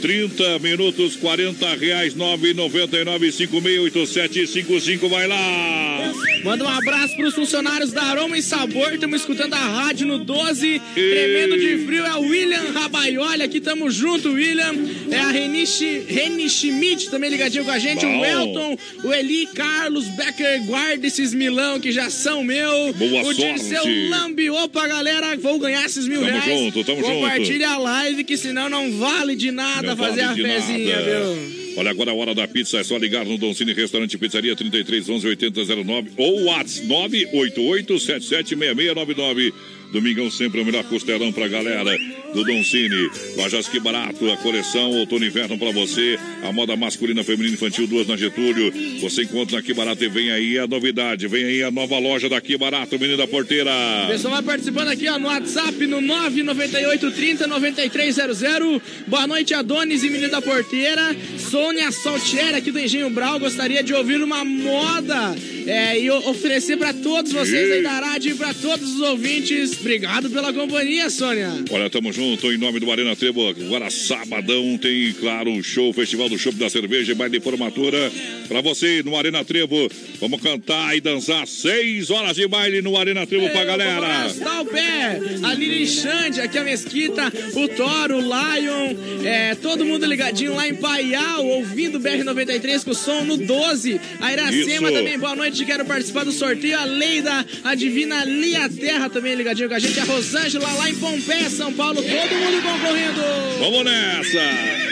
30 0.02 0.60
minutos, 0.60 1.16
40 1.16 1.76
reais, 1.76 2.16
9,99, 2.16 3.32
568755. 3.32 5.08
Vai 5.08 5.28
lá! 5.28 6.12
Manda 6.44 6.66
um 6.66 6.68
abraço 6.68 7.16
pros 7.16 7.36
funcionários 7.36 7.92
da 7.92 8.02
Aroma 8.02 8.36
e 8.36 8.42
Sabor. 8.42 8.94
Estamos 8.94 9.22
escutando 9.22 9.54
a 9.54 9.58
rádio 9.58 10.08
no 10.08 10.18
12. 10.18 10.82
Tremendo 10.96 11.60
de 11.60 11.86
frio. 11.86 12.04
É 12.04 12.16
o 12.16 12.22
William 12.22 12.51
Rabaioli. 12.82 13.44
Aqui 13.44 13.60
tamo 13.62 13.90
junto, 13.90 14.32
William. 14.32 14.74
É 15.10 15.18
a 15.18 15.30
Reni, 15.30 16.50
Schmidt 16.50 17.10
também 17.10 17.30
ligadinho 17.30 17.64
com 17.66 17.72
a 17.72 17.80
gente. 17.80 18.06
Bom. 18.06 18.20
O 18.20 18.26
Elton, 18.26 18.78
o 19.04 19.14
Eli 19.14 19.46
Carlos 19.48 20.08
Becker. 20.10 20.66
Guarda 20.66 21.06
esses 21.08 21.34
milão 21.34 21.80
que 21.80 21.92
já 21.92 22.10
são 22.10 22.44
meu. 22.44 22.94
Boa 22.94 23.22
o 23.22 23.26
sorte. 23.26 23.42
Dirceu 23.42 23.84
Lambi. 24.10 24.50
Opa, 24.50 24.88
galera. 24.88 25.36
Vou 25.38 25.60
ganhar 25.60 25.86
esses 25.86 26.08
mil 26.08 26.22
Tamo 26.22 26.32
reais. 26.32 26.46
junto, 26.60 26.84
tamo 26.84 27.02
junto. 27.02 27.14
Compartilha 27.14 27.70
a 27.70 27.78
live 27.78 28.24
que 28.24 28.38
senão 28.38 28.70
não 28.70 28.92
vale 28.98 29.36
de 29.36 29.52
nada 29.52 29.90
Não 29.90 29.98
fazer 29.98 30.26
vale 30.26 30.46
a 30.46 30.60
fezinha, 30.62 30.96
nada. 30.96 31.06
viu? 31.34 31.62
Olha, 31.78 31.90
agora 31.92 32.12
a 32.12 32.14
hora 32.14 32.36
da 32.36 32.46
pizza 32.48 32.80
é 32.80 32.84
só 32.84 32.98
ligar 32.98 33.26
no 33.26 33.38
Don 33.38 33.54
Cine 33.54 33.72
Restaurante 33.74 34.18
Pizzaria 34.18 34.54
33 34.56 35.08
11 35.08 35.26
8009 35.28 36.12
ou 36.18 36.44
WhatsApp 36.44 36.86
988 36.88 38.00
776699. 38.00 39.54
Domingão 39.94 40.30
sempre 40.32 40.62
o 40.62 40.66
melhor 40.66 40.84
costelão 40.86 41.32
pra 41.32 41.48
galera 41.48 41.98
do 42.34 42.44
Don 42.44 42.64
Cine. 42.64 43.10
Lojas 43.36 43.68
que 43.68 43.80
barato, 43.80 44.30
a 44.32 44.38
coleção 44.38 44.92
outono 44.92 45.26
e 45.26 45.28
inverno 45.28 45.58
pra 45.58 45.72
você. 45.72 46.18
A 46.44 46.52
moda 46.52 46.76
masculina, 46.76 47.24
feminina 47.24 47.52
e 47.52 47.54
infantil, 47.54 47.88
duas 47.88 48.08
na 48.08 48.16
Getúlio. 48.16 48.72
Você 49.02 49.24
encontra 49.24 49.58
na 49.58 49.64
Que 49.64 49.74
Barato 49.74 50.04
e 50.04 50.10
vem 50.10 50.32
aí 50.32 50.58
a 50.58 50.68
novidade. 50.68 51.28
Vem 51.28 51.44
aí 51.44 51.64
a 51.64 51.72
nova 51.72 52.00
loja 52.00 52.30
da 52.30 52.40
Que 52.40 52.58
Barato, 52.58 52.98
menino 52.98 53.18
da 53.18 53.28
porteira. 53.28 53.72
O 54.06 54.12
pessoal 54.12 54.34
vai 54.36 54.44
participando 54.44 54.88
aqui 54.88 55.08
ó, 55.08 55.20
no 55.20 55.28
WhatsApp 55.28 55.86
no 55.88 56.02
998 56.02 57.12
30 57.12 57.48
9300. 57.48 58.82
Boa 59.08 59.28
noite, 59.28 59.54
Adonis 59.54 60.04
e 60.04 60.10
menino 60.10 60.32
da 60.32 60.42
porteira. 60.42 61.16
Sônia 61.38 61.92
Saltiera, 61.92 62.58
aqui 62.58 62.72
do 62.72 62.80
Engenho 62.80 63.10
Brau, 63.10 63.40
gostaria 63.40 63.84
de 63.84 63.94
ouvir 63.94 64.22
uma 64.22 64.44
moda 64.46 65.36
é, 65.68 66.00
e 66.00 66.10
oferecer 66.10 66.78
pra 66.78 66.94
todos 66.94 67.32
vocês 67.32 67.72
aí 67.72 67.84
da 67.84 68.00
rádio 68.00 68.32
e 68.32 68.36
pra 68.36 68.54
todos 68.54 68.96
os 68.96 69.02
ouvintes. 69.02 69.80
Obrigado 69.80 70.30
pela 70.30 70.54
companhia, 70.54 71.10
Sônia. 71.10 71.50
Olha, 71.70 71.90
tamo 71.90 72.12
junto 72.12 72.21
em 72.22 72.58
nome 72.58 72.80
do 72.80 72.92
Arena 72.92 73.16
Trevo. 73.16 73.48
Agora 73.48 73.90
sabadão 73.90 74.78
tem, 74.78 75.12
claro, 75.14 75.50
um 75.50 75.64
show, 75.64 75.92
Festival 75.92 76.30
do 76.30 76.38
Show 76.38 76.52
da 76.54 76.70
Cerveja 76.70 77.12
e 77.12 77.16
baile 77.16 77.40
de 77.40 77.44
formatura. 77.44 78.12
Pra 78.48 78.62
você 78.62 79.02
no 79.04 79.18
Arena 79.18 79.44
Trevo. 79.44 79.90
Vamos 80.20 80.40
cantar 80.40 80.96
e 80.96 81.02
dançar 81.02 81.48
seis 81.48 82.12
horas 82.12 82.36
de 82.36 82.48
baile 82.48 82.82
no 82.82 82.96
Arena 82.96 83.26
Trevo 83.26 83.50
pra 83.50 83.64
galera. 83.64 84.06
Arrastar 84.06 84.62
o 84.62 84.66
pé, 84.66 85.20
a 85.42 85.54
Lili 85.54 85.88
Xande, 85.88 86.42
aqui 86.42 86.58
a 86.60 86.64
Mesquita, 86.64 87.32
o 87.56 87.68
Toro, 87.70 88.18
o 88.18 88.22
Lion, 88.22 88.96
é, 89.26 89.56
todo 89.56 89.84
mundo 89.84 90.06
ligadinho 90.06 90.54
lá 90.54 90.68
em 90.68 90.76
Paial, 90.76 91.44
ouvindo 91.46 91.98
o 91.98 92.02
BR-93 92.02 92.84
com 92.84 92.92
o 92.92 92.96
som 92.96 93.24
no 93.24 93.38
12. 93.38 94.00
A 94.20 94.32
Iracema 94.32 94.90
Isso. 94.90 95.00
também, 95.00 95.18
boa 95.18 95.36
noite, 95.36 95.66
quero 95.66 95.86
participar 95.86 96.24
do 96.24 96.32
sorteio. 96.32 96.78
A 96.78 96.86
Leida, 96.86 97.46
a 97.64 97.74
Divina 97.74 98.24
Lia 98.26 98.70
Terra 98.70 99.10
também 99.10 99.34
ligadinho 99.34 99.70
com 99.70 99.76
a 99.76 99.80
gente. 99.80 100.00
A 100.00 100.04
Rosângela 100.04 100.72
lá 100.74 100.90
em 100.90 100.96
Pompeia, 100.96 101.50
São 101.50 101.74
Paulo, 101.74 102.04
todo 102.12 102.36
mundo 102.36 102.62
concorrendo. 102.62 103.22
Vamos 103.60 103.84
nessa! 103.86 104.92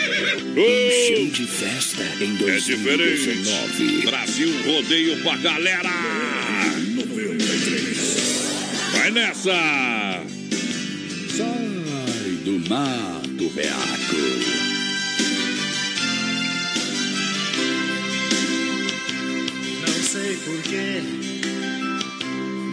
Show 0.60 1.26
de 1.32 1.46
festa 1.48 2.04
em 2.24 2.34
É 2.50 2.58
diferente. 2.58 3.26
2019. 3.26 4.02
Brasil 4.06 4.50
rodeio 4.66 5.22
pra 5.24 5.38
galera. 5.38 5.90
Vai 8.94 9.12
nessa. 9.12 10.24
Sai 11.38 12.32
do 12.44 12.70
mato, 12.70 13.50
beaco. 13.56 14.16
Não 19.82 20.04
sei 20.04 20.36
porquê, 20.38 21.02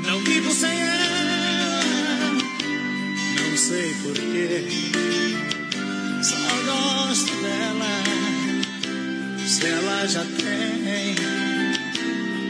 não 0.05 0.21
vivo 0.25 0.53
sem 0.53 0.71
ela. 0.81 1.46
Não 3.57 3.63
sei 3.63 3.95
porquê, 4.03 4.67
só 6.23 6.37
gosto 6.67 7.35
dela. 7.37 8.05
Se 9.47 9.67
ela 9.67 10.07
já 10.07 10.23
tem 10.27 11.15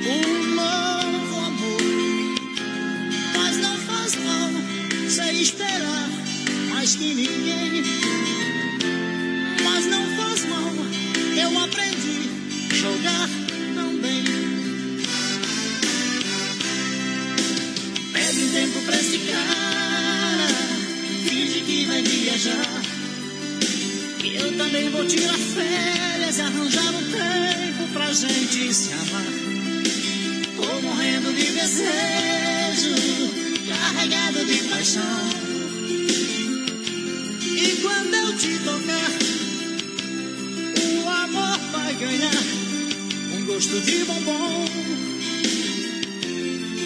um 0.04 0.54
novo 0.56 1.36
amor, 1.46 2.34
mas 3.36 3.56
não 3.58 3.78
faz 3.78 4.16
mal, 4.16 4.50
sei 5.08 5.42
esperar 5.42 6.08
mais 6.70 6.96
que 6.96 7.14
ninguém. 7.14 7.84
Mas 9.62 9.86
não 9.86 10.04
faz 10.16 10.44
mal, 10.46 10.72
eu 11.36 11.56
aprendi 11.62 12.30
a 12.68 12.74
jogar 12.74 13.45
vai 21.86 22.02
viajar. 22.02 22.82
Que 24.18 24.36
eu 24.36 24.56
também 24.56 24.90
vou 24.90 25.06
tirar 25.06 25.34
férias 25.34 26.38
e 26.38 26.40
arranjar 26.40 26.94
um 26.94 27.04
tempo 27.10 27.92
pra 27.92 28.12
gente 28.12 28.74
se 28.74 28.92
amar. 28.92 29.26
Tô 30.56 30.82
morrendo 30.82 31.32
de 31.32 31.52
desejo, 31.52 32.94
carregado 33.68 34.44
de 34.44 34.62
paixão. 34.64 35.02
E 37.42 37.78
quando 37.82 38.14
eu 38.14 38.36
te 38.36 38.58
tocar, 38.58 39.10
o 41.04 41.08
amor 41.08 41.58
vai 41.72 41.94
ganhar 41.94 42.42
um 43.34 43.46
gosto 43.46 43.80
de 43.80 44.04
bombom. 44.04 44.64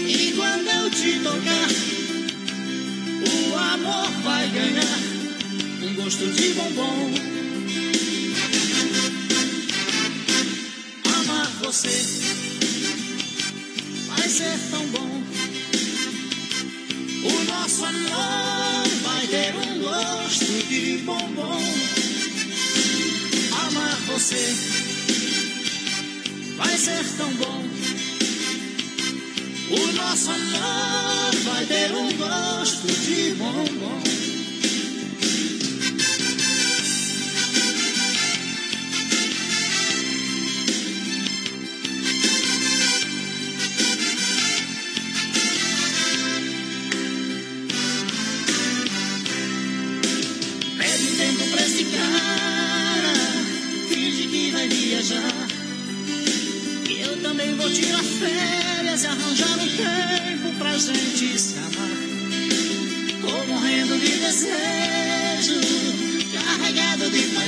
E 0.07 0.33
quando 0.37 0.69
eu 0.69 0.91
te 0.91 1.21
tocar, 1.21 2.00
amor 3.81 4.11
vai 4.23 4.49
ganhar 4.51 4.99
um 5.83 5.95
gosto 5.95 6.27
de 6.33 6.53
bombom. 6.55 7.15
Amar 11.15 11.51
você 11.63 11.89
vai 14.07 14.29
ser 14.29 14.59
tão 14.71 14.87
bom. 14.89 15.23
O 17.25 17.45
nosso 17.45 17.85
amor 17.85 18.89
vai 19.03 19.27
ter 19.27 19.55
um 19.57 19.79
gosto 19.81 20.69
de 20.69 20.99
bombom. 20.99 21.63
Amar 23.67 23.97
você 24.07 24.55
vai 26.57 26.77
ser 26.77 27.05
tão 27.17 27.33
bom. 27.35 27.70
O 29.73 29.93
nosso 29.93 30.31
amor 30.33 31.35
vai 31.45 31.65
ter 31.67 31.93
um 31.93 32.13
gosto 32.17 32.87
de 32.89 33.35
bombom. 33.35 34.20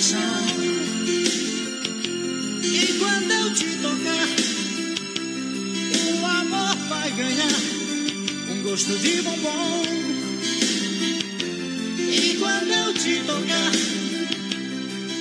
Paixão. 0.03 0.19
E 2.65 2.99
quando 2.99 3.31
eu 3.31 3.55
te 3.55 3.77
tocar, 3.77 4.29
o 6.11 6.27
amor 6.27 6.77
vai 6.89 7.11
ganhar 7.13 7.55
um 8.51 8.63
gosto 8.63 8.99
de 8.99 9.23
bombom. 9.23 9.83
E 11.99 12.37
quando 12.41 12.73
eu 12.73 12.95
te 12.95 13.23
tocar, 13.25 13.73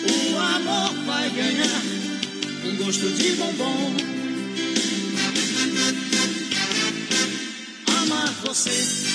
o 0.10 0.40
amor 0.40 1.06
vai 1.06 1.30
ganhar 1.30 1.82
um 2.66 2.76
gosto 2.78 3.08
de 3.12 3.32
bombom. 3.34 3.96
Amar 7.86 8.34
você 8.44 9.11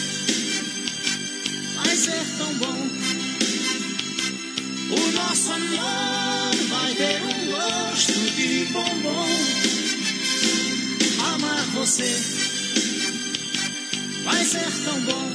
Nosso 5.29 5.53
amor 5.53 6.55
vai 6.71 6.95
ter 6.95 7.21
um 7.21 7.51
gosto 7.51 8.13
de 8.37 8.65
bombom. 8.67 9.27
Amar 11.35 11.67
você 11.75 12.17
vai 14.25 14.45
ser 14.45 14.71
tão 14.85 15.01
bom. 15.01 15.33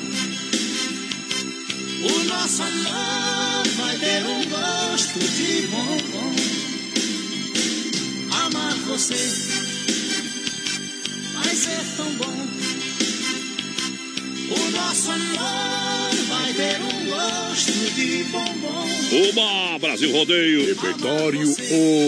O 2.08 2.24
nosso 2.24 2.64
amor 2.64 3.68
vai 3.76 3.98
ter 3.98 4.26
um 4.28 4.46
gosto 4.50 5.20
de 5.20 5.68
bombom. 5.68 6.36
Amar 8.46 8.76
você 8.88 9.22
vai 11.34 11.54
ser 11.54 11.84
tão 11.98 12.10
bom. 12.14 12.48
O 14.56 14.72
nosso 14.72 15.12
amor 15.12 15.81
gosto 17.52 17.72
de 17.96 18.24
bombom. 18.32 18.88
Uma 19.34 19.78
Brasil 19.80 20.10
Rodeio. 20.12 20.68
Repertório 20.68 21.54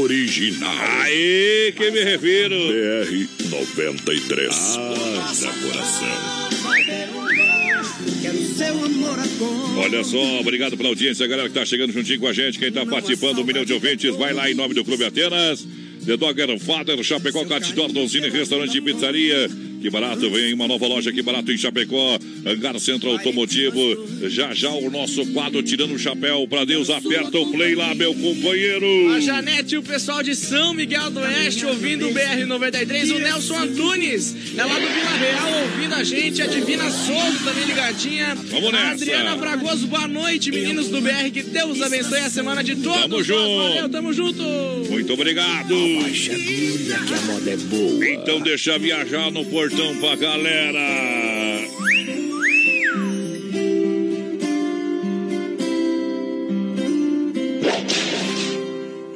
original. 0.02 0.74
Aí 1.02 1.74
que 1.76 1.92
me 1.92 2.02
refiro. 2.02 2.56
BR 2.56 3.50
93. 3.50 4.50
Haja 4.50 5.50
coração. 5.50 6.62
Vai 6.64 6.84
ter 6.86 7.10
um 7.10 7.24
gosto. 7.24 8.22
Quero 8.22 8.42
seu 8.56 8.86
amor 8.86 9.20
agora. 9.20 9.86
Olha 9.86 10.04
só, 10.06 10.40
obrigado 10.40 10.78
pela 10.78 10.90
audiência, 10.90 11.28
galera 11.28 11.50
que 11.50 11.56
tá 11.56 11.66
chegando 11.66 11.92
juntinho 11.92 12.22
com 12.22 12.28
a 12.28 12.34
gente. 12.34 12.58
Quem 12.58 12.72
tá 12.72 12.86
participando, 12.86 13.40
um 13.40 13.44
milhão 13.44 13.66
de 13.66 13.74
ouvintes, 13.74 14.16
vai 14.16 14.32
lá 14.34 14.50
em 14.50 14.54
nome 14.54 14.74
do 14.74 14.86
Clube 14.86 15.04
Atenas. 15.04 15.68
The 16.06 16.18
Dogger 16.18 16.60
Father, 16.60 17.02
Chapecó, 17.02 17.46
Catidor, 17.46 17.92
Donzini, 17.92 18.30
Restaurante 18.30 18.78
e 18.78 18.82
Pizzaria. 18.82 19.50
Que 19.84 19.90
barato, 19.90 20.30
vem 20.30 20.46
aí 20.46 20.54
uma 20.54 20.66
nova 20.66 20.88
loja 20.88 21.12
que 21.12 21.22
barato 21.22 21.52
em 21.52 21.58
Chapecó, 21.58 22.18
Hangar 22.46 22.80
Centro 22.80 23.10
Automotivo. 23.10 23.82
Já 24.30 24.54
já 24.54 24.70
o 24.70 24.90
nosso 24.90 25.26
quadro 25.34 25.62
tirando 25.62 25.94
o 25.94 26.00
chapéu 26.00 26.48
pra 26.48 26.64
Deus, 26.64 26.90
aperta 26.90 27.38
o 27.38 27.52
play 27.52 27.76
lá, 27.76 27.94
meu 27.94 28.16
companheiro. 28.16 29.12
A 29.12 29.20
Janete 29.20 29.76
e 29.76 29.78
o 29.78 29.84
pessoal 29.84 30.24
de 30.24 30.36
São 30.36 30.74
Miguel 30.74 31.12
do 31.12 31.20
Oeste 31.20 31.66
ouvindo 31.66 32.08
o 32.08 32.14
BR-93. 32.14 33.14
O 33.14 33.20
Nelson 33.20 33.58
Antunes 33.58 34.34
é 34.58 34.64
lá 34.64 34.80
do 34.80 34.88
Vila 34.88 35.18
Real 35.18 35.64
ouvindo 35.64 35.96
a 35.96 36.04
gente. 36.06 36.42
A 36.42 36.48
Divina 36.48 36.90
Souza 36.90 37.40
também 37.44 37.66
ligadinha. 37.66 38.36
Vamos 38.36 38.72
nessa. 38.72 38.86
A 38.86 38.92
Adriana 38.92 39.38
Fragoso, 39.38 39.88
boa 39.88 40.08
noite, 40.08 40.50
meninos 40.50 40.88
do 40.88 41.02
BR. 41.02 41.30
Que 41.34 41.44
Deus 41.44 41.82
abençoe 41.82 42.20
a 42.20 42.30
semana 42.30 42.64
de 42.64 42.78
todos. 42.78 43.02
Tamo 43.02 43.18
nós. 43.18 43.28
junto. 43.28 43.58
Valeu, 43.58 43.90
tamo 43.90 44.14
junto. 44.14 44.44
Muito 44.90 45.12
obrigado. 45.12 45.76
Baixa 46.02 46.32
agulha 46.32 47.00
que 47.00 47.14
a 47.14 47.22
moda 47.24 47.52
é 47.52 47.58
boa. 47.58 48.10
Então 48.10 48.40
deixa 48.40 48.80
viajar 48.80 49.30
no 49.30 49.44
portão 49.44 49.73
pra 50.00 50.16
galera. 50.16 50.80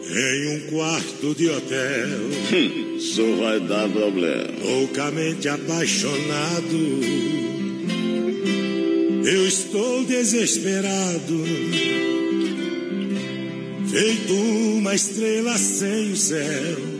Em 0.10 0.48
um 0.56 0.60
quarto 0.72 1.36
de 1.36 1.50
hotel, 1.50 3.00
Só 3.00 3.36
vai 3.36 3.60
dar 3.60 3.88
problema. 3.90 4.48
loucamente 4.64 5.48
apaixonado, 5.48 7.00
eu 9.26 9.48
estou 9.48 10.06
desesperado, 10.06 11.44
feito 13.92 14.34
uma 14.34 14.96
estrela 14.96 15.56
sem 15.58 16.12
o 16.12 16.16
céu. 16.16 16.98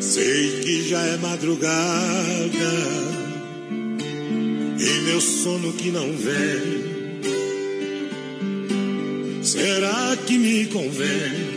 Sei 0.00 0.60
que 0.60 0.88
já 0.88 1.00
é 1.00 1.16
madrugada 1.16 3.06
e 4.78 5.00
meu 5.04 5.20
sono 5.20 5.72
que 5.72 5.90
não 5.90 6.12
vem. 6.12 6.86
Será 9.42 10.16
que 10.26 10.38
me 10.38 10.66
convém 10.66 11.56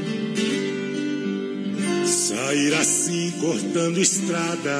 sair 2.05 2.73
assim 2.75 3.31
cortando 3.41 3.99
estrada? 3.99 4.79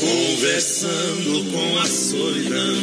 Conversando 0.00 1.52
com 1.52 1.78
a 1.78 1.86
solidão 1.86 2.76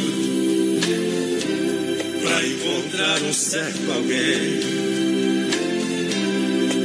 pra 2.22 2.46
encontrar 2.46 3.22
um 3.22 3.32
certo 3.32 3.92
alguém. 3.92 4.79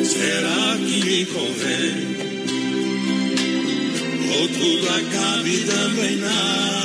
Será 0.07 0.77
que 0.77 1.03
me 1.03 1.26
convém? 1.26 2.15
Ou 4.38 4.48
tudo 4.49 4.90
acabe 4.90 5.57
dando 5.65 6.06
em 6.06 6.15
nada? 6.18 6.76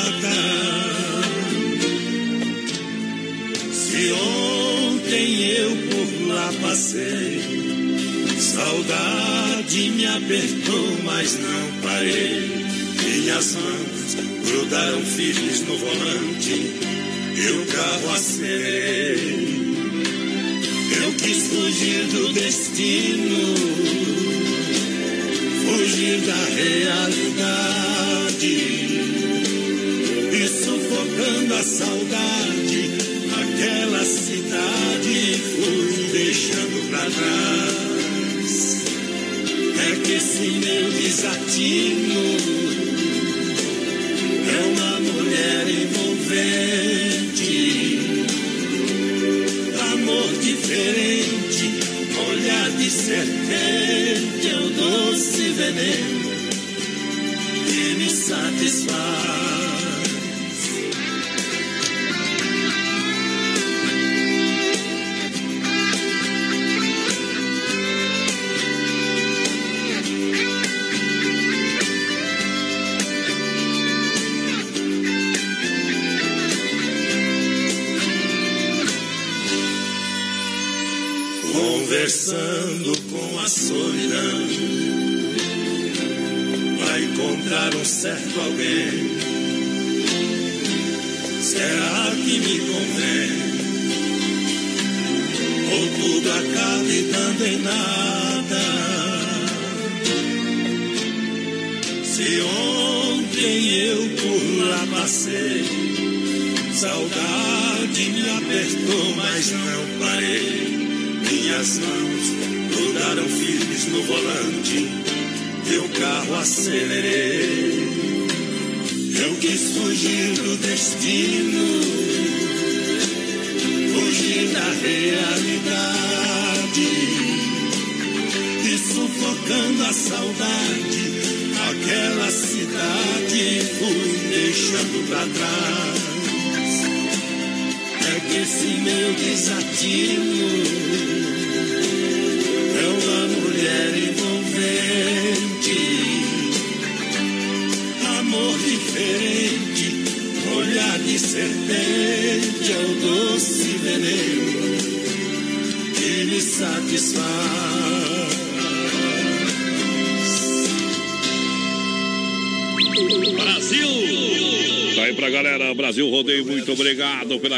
Se 3.72 4.12
ontem 4.12 5.42
eu 5.52 5.76
por 5.90 6.28
lá 6.28 6.50
passei, 6.62 7.42
saudade 8.38 9.90
me 9.90 10.06
apertou, 10.06 10.98
mas 11.04 11.38
não 11.38 11.80
parei. 11.82 12.50
Minhas 13.04 13.54
mãos 13.54 14.16
grudaram 14.48 15.02
firmes 15.02 15.60
no 15.66 15.76
volante, 15.76 16.72
e 17.36 17.50
o 17.50 17.66
carro 17.66 18.14
acelerei. 18.14 19.49
Eu 21.02 21.12
quis 21.14 21.46
fugir 21.48 22.04
do 22.08 22.32
destino, 22.32 23.54
fugir 25.64 26.20
da 26.20 26.44
realidade, 26.56 27.70
e 30.32 30.48
sufocando 30.48 31.54
a 31.54 31.62
saudade 31.62 33.10
aquela 33.60 34.04
cidade 34.04 35.34
fui 35.54 36.08
deixando 36.12 36.88
pra 36.88 37.04
trás. 37.10 38.50
É 39.78 39.96
que 40.00 40.12
esse 40.12 40.50
meu 40.50 40.90
desatino 40.92 42.22
é 44.48 44.60
uma 44.66 45.00
mulher 45.00 45.68
envolvente, 45.68 46.89
doce 55.60 55.72
veneno 55.72 56.30
que 57.66 57.94
me 57.98 58.08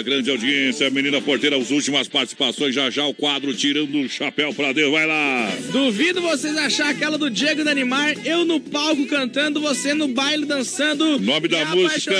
pela 0.02 0.16
grande 0.16 0.30
audiência. 0.30 0.90
Menina 0.90 1.20
Porteira, 1.20 1.56
as 1.56 1.70
últimas 1.70 2.08
participações, 2.08 2.74
já 2.74 2.90
já 2.90 3.06
o 3.06 3.14
quadro 3.14 3.54
tirando 3.54 4.00
o 4.00 4.08
chapéu 4.08 4.52
pra 4.52 4.72
Deus, 4.72 4.90
vai 4.90 5.06
lá. 5.06 5.50
Duvido 5.72 6.20
vocês 6.20 6.56
achar 6.56 6.90
aquela 6.90 7.16
do 7.16 7.30
Diego 7.30 7.64
Danimar, 7.64 8.14
eu 8.26 8.44
no 8.44 8.60
palco 8.60 9.06
cantando, 9.06 9.60
você 9.60 9.94
no 9.94 10.08
baile 10.08 10.44
dançando. 10.44 11.18
Nome 11.18 11.48
da 11.48 11.64
música? 11.66 12.12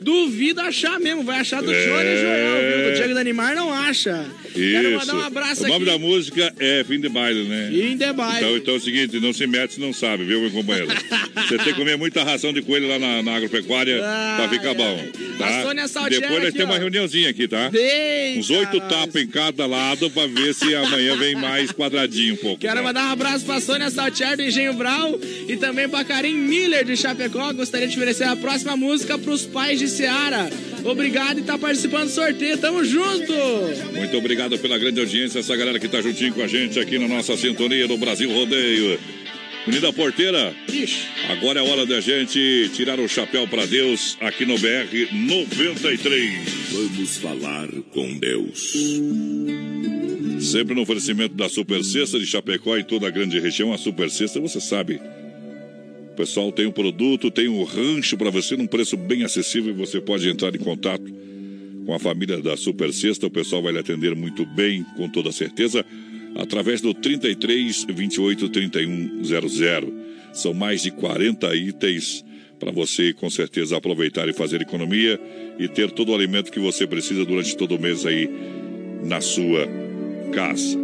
Duvido 0.00 0.60
achar 0.60 0.98
mesmo, 1.00 1.22
vai 1.24 1.40
achar 1.40 1.62
do 1.62 1.72
É. 1.72 1.86
Johnny 1.86 2.16
Joel, 2.20 2.78
viu? 2.78 2.90
Do 2.90 2.96
Diego 2.96 3.14
Danimar 3.14 3.54
não 3.54 3.72
acha. 3.72 4.24
Quero 4.54 4.88
Isso. 4.88 4.98
mandar 4.98 5.14
um 5.16 5.26
abraço 5.26 5.64
o 5.64 5.68
nome 5.68 5.88
aqui. 5.88 5.92
da 5.92 5.98
música 5.98 6.54
é 6.58 6.84
Fim 6.84 7.00
de 7.00 7.08
Baile, 7.08 7.44
né? 7.44 7.70
Fim 7.72 7.96
de 7.96 8.12
Baile. 8.12 8.36
Então, 8.38 8.56
então 8.56 8.74
é 8.74 8.76
o 8.76 8.80
seguinte, 8.80 9.18
não 9.20 9.32
se 9.32 9.46
mete 9.46 9.74
se 9.74 9.80
não 9.80 9.92
sabe, 9.92 10.24
viu, 10.24 10.40
meu 10.40 10.50
companheiro? 10.50 10.88
Você 11.48 11.56
tem 11.58 11.64
que 11.66 11.74
comer 11.74 11.96
muita 11.98 12.22
ração 12.22 12.52
de 12.52 12.62
coelho 12.62 12.88
lá 12.88 12.98
na, 12.98 13.22
na 13.22 13.34
agropecuária 13.36 14.00
Ah, 14.02 14.34
pra 14.38 14.48
ficar 14.48 14.72
bom. 14.74 15.04
Tá? 15.38 15.46
A 15.48 15.62
Sônia 15.64 15.88
Saltieri 15.88 16.22
Depois 16.22 16.42
nós 16.44 16.52
temos 16.52 16.70
uma 16.70 16.78
reuniãozinha 16.78 17.28
aqui, 17.30 17.48
tá? 17.48 17.70
Eita, 17.72 18.38
Uns 18.38 18.50
oito 18.50 18.80
tapas 18.80 19.16
em 19.22 19.26
cada 19.26 19.66
lado 19.66 20.08
pra 20.10 20.26
ver 20.26 20.54
se 20.54 20.74
amanhã 20.74 21.16
vem 21.16 21.34
mais 21.34 21.72
quadradinho 21.72 22.34
um 22.34 22.36
pouco. 22.36 22.60
Quero 22.60 22.76
tá? 22.76 22.82
mandar 22.82 23.08
um 23.08 23.12
abraço 23.12 23.44
pra 23.44 23.60
Sônia 23.60 23.90
Saltier 23.90 24.36
do 24.36 24.42
Engenho 24.42 24.72
Brau 24.74 25.18
e 25.48 25.56
também 25.56 25.88
pra 25.88 26.04
Karim 26.04 26.34
Miller 26.34 26.84
de 26.84 26.96
Chapecó. 26.96 27.52
Gostaria 27.52 27.88
de 27.88 27.96
oferecer 27.96 28.24
a 28.24 28.36
próxima 28.36 28.76
música 28.76 29.18
pros 29.18 29.44
pais 29.44 29.78
de 29.78 29.88
Seara. 29.88 30.48
Obrigado 30.84 31.40
e 31.40 31.42
tá 31.42 31.58
participando 31.58 32.04
do 32.04 32.10
sorteio. 32.10 32.58
Tamo 32.58 32.84
junto! 32.84 33.32
Muito 33.94 34.16
obrigado 34.16 34.58
pela 34.58 34.78
grande 34.78 35.00
audiência, 35.00 35.38
essa 35.38 35.56
galera 35.56 35.78
que 35.78 35.88
tá 35.88 36.00
juntinho 36.00 36.34
com 36.34 36.42
a 36.42 36.46
gente 36.46 36.78
aqui 36.78 36.98
na 36.98 37.08
nossa 37.08 37.36
sintonia 37.36 37.88
do 37.88 37.96
Brasil 37.96 38.30
Rodeio. 38.30 38.98
Menina 39.66 39.90
Porteira, 39.94 40.54
agora 41.30 41.60
é 41.60 41.62
hora 41.62 41.86
da 41.86 41.98
gente 41.98 42.70
tirar 42.74 43.00
o 43.00 43.08
chapéu 43.08 43.48
pra 43.48 43.64
Deus 43.64 44.14
aqui 44.20 44.44
no 44.44 44.58
BR 44.58 45.08
93. 45.10 46.34
Vamos 46.70 47.16
falar 47.16 47.68
com 47.90 48.18
Deus. 48.18 48.74
Sempre 50.38 50.74
no 50.74 50.82
oferecimento 50.82 51.34
da 51.34 51.48
Super 51.48 51.82
Sexta 51.82 52.18
de 52.18 52.26
Chapecó 52.26 52.76
e 52.76 52.84
toda 52.84 53.08
a 53.08 53.10
grande 53.10 53.40
região, 53.40 53.72
a 53.72 53.78
Super 53.78 54.10
Sexta, 54.10 54.38
você 54.38 54.60
sabe. 54.60 55.00
O 56.14 56.16
pessoal 56.16 56.52
tem 56.52 56.64
o 56.64 56.70
produto, 56.70 57.28
tem 57.28 57.48
o 57.48 57.64
rancho 57.64 58.16
para 58.16 58.30
você 58.30 58.56
num 58.56 58.68
preço 58.68 58.96
bem 58.96 59.24
acessível 59.24 59.72
e 59.72 59.76
você 59.76 60.00
pode 60.00 60.28
entrar 60.28 60.54
em 60.54 60.60
contato 60.60 61.02
com 61.84 61.92
a 61.92 61.98
família 61.98 62.40
da 62.40 62.56
Super 62.56 62.92
Sexta. 62.92 63.26
O 63.26 63.30
pessoal 63.30 63.60
vai 63.60 63.72
lhe 63.72 63.80
atender 63.80 64.14
muito 64.14 64.46
bem, 64.46 64.84
com 64.96 65.08
toda 65.08 65.32
certeza, 65.32 65.84
através 66.36 66.80
do 66.80 66.94
33 66.94 67.86
28 67.92 68.48
31 68.48 69.24
00. 69.24 69.92
São 70.32 70.54
mais 70.54 70.82
de 70.84 70.92
40 70.92 71.52
itens 71.56 72.24
para 72.60 72.70
você, 72.70 73.12
com 73.12 73.28
certeza, 73.28 73.76
aproveitar 73.76 74.28
e 74.28 74.32
fazer 74.32 74.62
economia 74.62 75.20
e 75.58 75.66
ter 75.66 75.90
todo 75.90 76.12
o 76.12 76.14
alimento 76.14 76.52
que 76.52 76.60
você 76.60 76.86
precisa 76.86 77.24
durante 77.24 77.56
todo 77.56 77.74
o 77.74 77.80
mês 77.80 78.06
aí 78.06 78.30
na 79.02 79.20
sua 79.20 79.66
casa. 80.32 80.78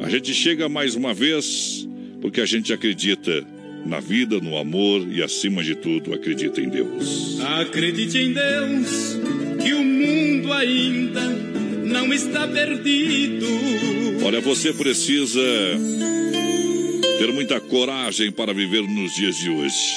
A 0.00 0.08
gente 0.08 0.32
chega 0.32 0.68
mais 0.68 0.94
uma 0.94 1.12
vez 1.12 1.88
porque 2.20 2.40
a 2.40 2.46
gente 2.46 2.72
acredita 2.72 3.44
na 3.84 4.00
vida, 4.00 4.38
no 4.40 4.56
amor 4.56 5.06
e, 5.10 5.22
acima 5.22 5.62
de 5.62 5.74
tudo, 5.74 6.14
acredita 6.14 6.60
em 6.60 6.68
Deus. 6.68 7.40
Acredite 7.40 8.18
em 8.18 8.32
Deus, 8.32 9.18
que 9.62 9.74
o 9.74 9.84
mundo 9.84 10.52
ainda 10.52 11.20
não 11.84 12.12
está 12.12 12.46
perdido. 12.48 13.46
Olha, 14.24 14.40
você 14.40 14.72
precisa 14.72 15.40
ter 17.18 17.32
muita 17.32 17.60
coragem 17.60 18.30
para 18.30 18.52
viver 18.52 18.82
nos 18.82 19.14
dias 19.14 19.36
de 19.36 19.50
hoje. 19.50 19.94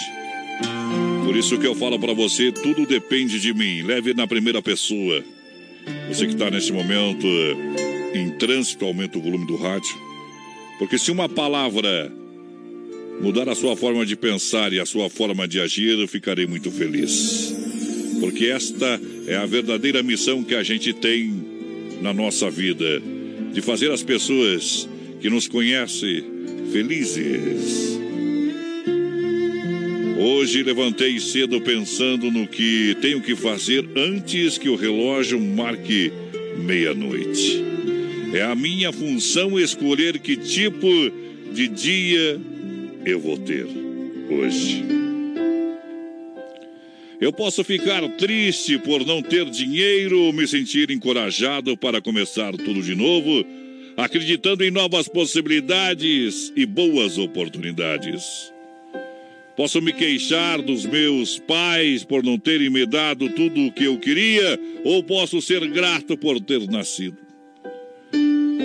Por 1.24 1.36
isso 1.36 1.58
que 1.58 1.68
eu 1.68 1.76
falo 1.76 2.00
para 2.00 2.14
você, 2.14 2.52
tudo 2.52 2.86
depende 2.86 3.40
de 3.40 3.54
mim. 3.54 3.82
Leve 3.82 4.14
na 4.14 4.28
primeira 4.28 4.62
pessoa. 4.62 5.24
Você 6.08 6.26
que 6.26 6.34
está 6.34 6.50
nesse 6.50 6.72
momento 6.72 7.28
em 8.14 8.30
trânsito, 8.32 8.86
aumenta 8.86 9.18
o 9.18 9.22
volume 9.22 9.46
do 9.46 9.56
rádio. 9.56 9.96
Porque 10.80 10.98
se 10.98 11.12
uma 11.12 11.28
palavra 11.30 12.12
mudar 13.22 13.50
a 13.50 13.56
sua 13.56 13.76
forma 13.76 14.06
de 14.06 14.16
pensar 14.16 14.74
e 14.74 14.80
a 14.80 14.86
sua 14.86 15.10
forma 15.10 15.48
de 15.48 15.60
agir, 15.60 16.00
eu 16.00 16.08
ficarei 16.08 16.46
muito 16.46 16.72
feliz. 16.72 17.56
Porque 18.20 18.46
esta 18.48 19.00
é 19.28 19.36
a 19.36 19.46
verdadeira 19.46 20.02
missão 20.02 20.44
que 20.44 20.56
a 20.56 20.64
gente 20.64 20.94
tem 20.94 21.34
na 22.02 22.14
nossa 22.14 22.50
vida, 22.50 23.02
de 23.54 23.62
fazer 23.62 23.92
as 23.92 24.04
pessoas 24.04 24.88
que 25.22 25.30
nos 25.30 25.48
conhecem 25.48 26.24
felizes. 26.72 28.00
Hoje 30.18 30.64
levantei 30.64 31.20
cedo 31.20 31.60
pensando 31.60 32.32
no 32.32 32.48
que 32.48 32.96
tenho 33.02 33.22
que 33.22 33.36
fazer 33.36 33.86
antes 33.96 34.58
que 34.58 34.70
o 34.70 34.76
relógio 34.76 35.40
marque 35.40 36.12
meia-noite. 36.58 37.64
É 38.34 38.44
a 38.44 38.56
minha 38.56 38.92
função 38.92 39.60
escolher 39.60 40.20
que 40.20 40.36
tipo 40.36 40.88
de 41.54 41.68
dia 41.68 42.40
eu 43.06 43.20
vou 43.20 43.38
ter 43.38 43.68
hoje. 44.30 44.84
Eu 47.22 47.32
posso 47.32 47.64
ficar 47.64 48.08
triste 48.18 48.78
por 48.80 49.06
não 49.06 49.22
ter 49.22 49.50
dinheiro 49.50 50.34
me 50.34 50.48
sentir 50.48 50.92
encorajado 50.92 51.78
para 51.78 52.02
começar 52.02 52.52
tudo 52.52 52.82
de 52.82 52.96
novo, 52.96 53.46
acreditando 53.96 54.64
em 54.64 54.72
novas 54.72 55.08
possibilidades 55.08 56.52
e 56.56 56.66
boas 56.66 57.18
oportunidades. 57.18 58.52
Posso 59.56 59.82
me 59.82 59.94
queixar 59.94 60.62
dos 60.62 60.86
meus 60.86 61.40
pais 61.40 62.04
por 62.04 62.22
não 62.22 62.38
terem 62.38 62.70
me 62.70 62.86
dado 62.86 63.30
tudo 63.30 63.68
o 63.68 63.72
que 63.72 63.86
eu 63.86 63.98
queria, 63.98 64.60
ou 64.84 65.02
posso 65.02 65.42
ser 65.42 65.66
grato 65.70 66.18
por 66.18 66.42
ter 66.42 66.68
nascido. 66.68 67.25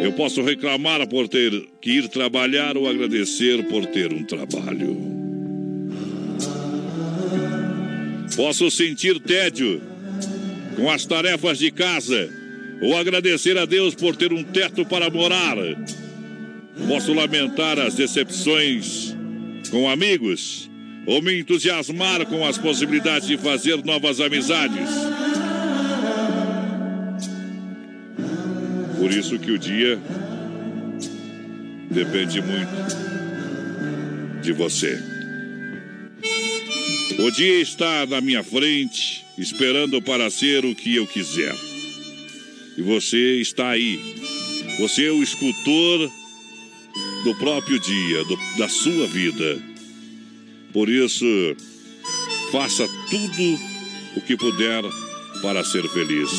Eu 0.00 0.12
posso 0.12 0.42
reclamar 0.42 1.06
por 1.06 1.28
ter 1.28 1.52
que 1.80 1.90
ir 1.90 2.08
trabalhar 2.08 2.76
ou 2.76 2.88
agradecer 2.88 3.62
por 3.64 3.84
ter 3.86 4.12
um 4.12 4.24
trabalho. 4.24 4.96
Posso 8.34 8.70
sentir 8.70 9.20
tédio 9.20 9.82
com 10.74 10.90
as 10.90 11.04
tarefas 11.04 11.58
de 11.58 11.70
casa 11.70 12.32
ou 12.80 12.96
agradecer 12.96 13.58
a 13.58 13.66
Deus 13.66 13.94
por 13.94 14.16
ter 14.16 14.32
um 14.32 14.42
teto 14.42 14.86
para 14.86 15.10
morar. 15.10 15.56
Posso 16.88 17.12
lamentar 17.12 17.78
as 17.78 17.94
decepções 17.94 19.14
com 19.70 19.88
amigos 19.90 20.70
ou 21.06 21.20
me 21.20 21.40
entusiasmar 21.40 22.24
com 22.24 22.46
as 22.46 22.56
possibilidades 22.56 23.28
de 23.28 23.36
fazer 23.36 23.84
novas 23.84 24.20
amizades. 24.20 24.88
Por 29.00 29.10
isso 29.10 29.38
que 29.38 29.50
o 29.50 29.58
dia 29.58 29.98
depende 31.90 32.42
muito 32.42 32.70
de 34.42 34.52
você. 34.52 35.02
O 37.18 37.30
dia 37.30 37.60
está 37.62 38.04
na 38.04 38.20
minha 38.20 38.44
frente, 38.44 39.24
esperando 39.38 40.02
para 40.02 40.28
ser 40.28 40.66
o 40.66 40.74
que 40.74 40.96
eu 40.96 41.06
quiser. 41.06 41.54
E 42.76 42.82
você 42.82 43.40
está 43.40 43.70
aí. 43.70 43.98
Você 44.78 45.06
é 45.06 45.10
o 45.10 45.22
escultor 45.22 46.10
do 47.24 47.34
próprio 47.36 47.80
dia, 47.80 48.22
do- 48.24 48.38
da 48.58 48.68
sua 48.68 49.06
vida. 49.06 49.58
Por 50.74 50.90
isso, 50.90 51.24
faça 52.52 52.86
tudo 53.08 53.58
o 54.16 54.20
que 54.20 54.36
puder 54.36 54.82
para 55.40 55.64
ser 55.64 55.88
feliz 55.88 56.30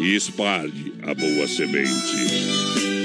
e 0.00 0.14
espalhe 0.16 0.89
a 1.02 1.14
boa 1.14 1.46
semente. 1.48 2.99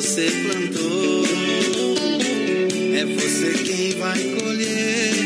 Você 0.00 0.30
plantou. 0.30 1.24
É 2.94 3.04
você 3.04 3.52
quem 3.64 3.96
vai 3.96 4.22
colher. 4.38 5.17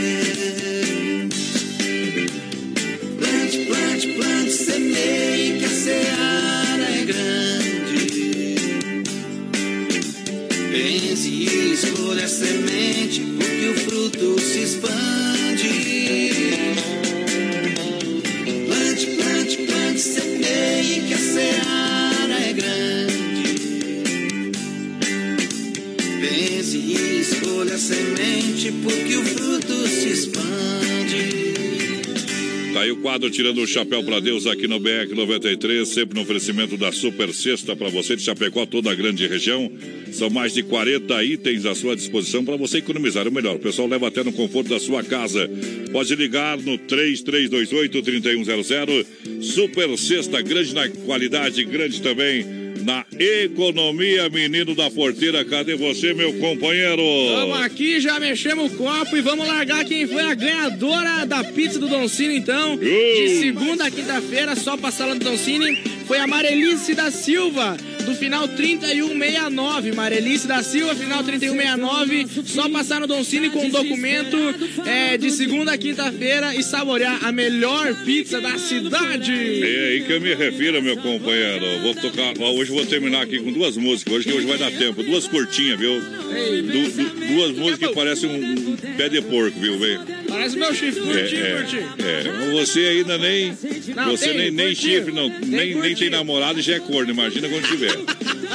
Quadro 33.02 33.28
Tirando 33.28 33.60
o 33.60 33.66
Chapéu 33.66 34.02
para 34.04 34.20
Deus 34.20 34.46
aqui 34.46 34.68
no 34.68 34.78
BR 34.78 35.12
93, 35.12 35.88
sempre 35.88 36.14
no 36.14 36.22
oferecimento 36.22 36.76
da 36.76 36.92
Super 36.92 37.34
Sexta 37.34 37.74
para 37.74 37.88
você 37.88 38.14
de 38.14 38.22
Chapecó, 38.22 38.64
toda 38.64 38.92
a 38.92 38.94
grande 38.94 39.26
região. 39.26 39.68
São 40.12 40.30
mais 40.30 40.54
de 40.54 40.62
40 40.62 41.24
itens 41.24 41.66
à 41.66 41.74
sua 41.74 41.96
disposição 41.96 42.44
para 42.44 42.56
você 42.56 42.78
economizar 42.78 43.26
o 43.26 43.32
melhor. 43.32 43.56
O 43.56 43.58
pessoal 43.58 43.88
leva 43.88 44.06
até 44.06 44.22
no 44.22 44.32
conforto 44.32 44.68
da 44.68 44.78
sua 44.78 45.02
casa. 45.02 45.50
Pode 45.90 46.14
ligar 46.14 46.56
no 46.58 46.78
3328-3100. 46.78 49.04
Super 49.40 49.98
Sexta, 49.98 50.40
grande 50.40 50.72
na 50.72 50.88
qualidade, 50.88 51.64
grande 51.64 52.00
também 52.00 52.61
na 52.82 53.04
economia. 53.18 54.28
Menino 54.28 54.74
da 54.74 54.90
porteira, 54.90 55.44
cadê 55.44 55.74
você, 55.76 56.12
meu 56.12 56.32
companheiro? 56.34 57.02
Vamos 57.34 57.60
aqui, 57.62 58.00
já 58.00 58.18
mexemos 58.18 58.72
o 58.72 58.76
copo 58.76 59.16
e 59.16 59.20
vamos 59.20 59.46
largar 59.46 59.84
quem 59.84 60.06
foi 60.06 60.22
a 60.22 60.34
ganhadora 60.34 61.24
da 61.26 61.44
pizza 61.44 61.78
do 61.78 61.88
Doncini, 61.88 62.36
então. 62.36 62.76
De 62.76 63.40
segunda 63.40 63.86
a 63.86 63.90
quinta-feira, 63.90 64.54
só 64.56 64.76
pra 64.76 64.90
sala 64.90 65.14
do 65.14 65.24
Doncini, 65.24 65.76
foi 66.06 66.18
a 66.18 66.26
Marelice 66.26 66.94
da 66.94 67.10
Silva. 67.10 67.76
Do 68.04 68.16
final 68.16 68.48
3169, 68.48 69.92
Marelice 69.92 70.48
da 70.48 70.60
Silva, 70.60 70.92
final 70.94 71.22
3169. 71.22 72.26
Só 72.46 72.68
passar 72.68 73.00
no 73.00 73.06
Doncini 73.06 73.48
com 73.50 73.64
um 73.64 73.70
documento 73.70 74.36
é, 74.84 75.16
de 75.16 75.30
segunda 75.30 75.72
a 75.72 75.78
quinta-feira 75.78 76.52
e 76.54 76.64
saborear 76.64 77.24
a 77.24 77.30
melhor 77.30 77.94
pizza 78.04 78.40
da 78.40 78.58
cidade. 78.58 79.32
É 79.32 79.88
aí 79.88 80.04
que 80.04 80.12
eu 80.12 80.20
me 80.20 80.34
refiro, 80.34 80.82
meu 80.82 80.96
companheiro. 80.96 81.64
Vou 81.82 81.94
tocar. 81.94 82.34
Hoje 82.40 82.71
vou 82.72 82.86
terminar 82.86 83.22
aqui 83.22 83.38
com 83.38 83.52
duas 83.52 83.76
músicas. 83.76 84.12
Hoje 84.14 84.26
que 84.28 84.32
hoje 84.36 84.46
vai 84.46 84.58
dar 84.58 84.70
tempo. 84.72 85.02
Duas 85.02 85.26
curtinhas, 85.26 85.78
viu? 85.78 86.00
Du- 86.00 86.90
du- 86.90 87.26
duas 87.34 87.50
músicas 87.56 87.88
que 87.88 87.94
parecem 87.94 88.30
um, 88.30 88.76
pé 88.96 89.08
de 89.08 89.20
porco, 89.22 89.58
viu, 89.60 89.78
velho? 89.78 90.00
Parece 90.28 90.56
meu 90.56 90.74
chifre, 90.74 91.00
curti, 91.02 91.36
é, 91.36 91.56
curti. 91.56 91.76
é, 91.76 92.32
mas 92.38 92.50
você 92.68 92.80
ainda 92.80 93.18
nem. 93.18 93.52
Não, 93.94 94.10
você 94.10 94.28
tem, 94.28 94.38
nem, 94.38 94.50
nem 94.50 94.74
chifre, 94.74 95.12
não. 95.12 95.28
Tem 95.30 95.48
nem, 95.48 95.74
nem 95.74 95.94
tem 95.94 96.08
namorado 96.10 96.58
e 96.58 96.62
já 96.62 96.74
é 96.76 96.80
corno. 96.80 97.10
Imagina 97.12 97.48
quando 97.48 97.68
tiver. 97.68 97.92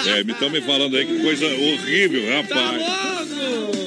É, 0.08 0.24
me 0.24 0.32
estão 0.32 0.50
me 0.50 0.62
falando 0.62 0.98
aí 0.98 1.06
que 1.06 1.20
coisa 1.20 1.46
horrível, 1.46 2.24
rapaz. 2.36 2.82
Tá! 2.82 3.26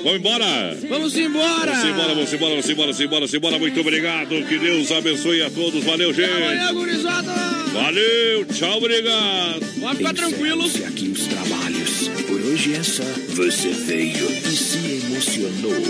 Vamos 0.02 0.18
embora! 0.18 0.78
Vamos 0.88 1.16
embora! 1.18 1.72
Vamos 1.72 1.84
embora, 1.84 2.14
vamos 2.14 2.32
embora, 2.32 2.50
vamos 2.54 2.70
embora, 2.70 2.86
vamos 2.86 3.00
embora, 3.00 3.20
vamos 3.20 3.34
embora. 3.34 3.58
Muito 3.58 3.80
obrigado. 3.80 4.28
Que 4.46 4.58
Deus 4.58 4.90
abençoe 4.92 5.42
a 5.42 5.50
todos. 5.50 5.84
Valeu, 5.84 6.12
gente. 6.14 6.30
Amanhã, 6.30 6.72
gurizada! 6.72 7.59
Valeu, 7.72 8.44
tchau, 8.46 8.78
obrigado. 8.78 9.60
Pode 9.80 9.98
ficar 9.98 10.14
tranquilo. 10.14 10.64
Aqui 10.86 11.08
os 11.08 11.26
trabalhos. 11.26 12.08
Por 12.26 12.40
hoje 12.40 12.74
é 12.74 12.82
só. 12.82 13.04
Você 13.34 13.70
veio 13.70 14.30
e 14.30 14.56
se 14.56 15.06
emocionou. 15.06 15.80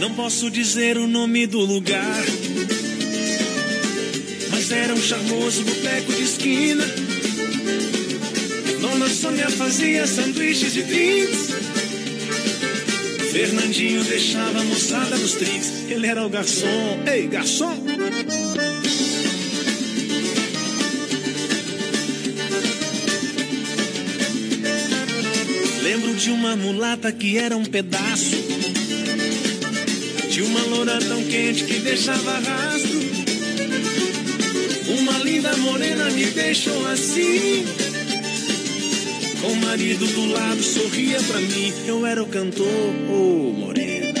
Não 0.00 0.14
posso 0.14 0.48
dizer 0.50 0.96
o 0.96 1.08
nome 1.08 1.46
do 1.46 1.58
lugar, 1.58 2.24
mas 4.50 4.70
era 4.70 4.94
um 4.94 5.00
charmoso 5.00 5.64
boteco 5.64 6.12
de 6.12 6.22
esquina. 6.22 6.84
Dona 8.80 9.08
Sônia 9.08 9.50
fazia 9.50 10.06
sanduíches 10.06 10.76
e 10.76 10.82
drinks. 10.82 11.65
Fernandinho 13.36 14.02
deixava 14.02 14.60
a 14.60 14.64
moçada 14.64 15.14
nos 15.18 15.34
trinks. 15.34 15.90
Ele 15.90 16.06
era 16.06 16.24
o 16.24 16.28
garçom. 16.30 17.02
Ei, 17.06 17.26
garçom! 17.26 17.76
Lembro 25.82 26.14
de 26.14 26.30
uma 26.30 26.56
mulata 26.56 27.12
que 27.12 27.36
era 27.36 27.54
um 27.54 27.64
pedaço. 27.66 28.36
De 30.30 30.40
uma 30.40 30.62
loura 30.62 30.98
tão 30.98 31.22
quente 31.24 31.64
que 31.64 31.78
deixava 31.80 32.38
rastro. 32.38 33.00
Uma 34.98 35.18
linda 35.18 35.54
morena 35.58 36.08
me 36.08 36.24
deixou 36.24 36.86
assim. 36.86 37.85
O 39.48 39.54
marido 39.56 40.04
do 40.06 40.32
lado 40.32 40.60
sorria 40.62 41.22
pra 41.22 41.40
mim. 41.40 41.72
Eu 41.86 42.04
era 42.04 42.20
o 42.20 42.26
cantor, 42.26 42.66
ô 43.08 43.52
morena. 43.52 44.12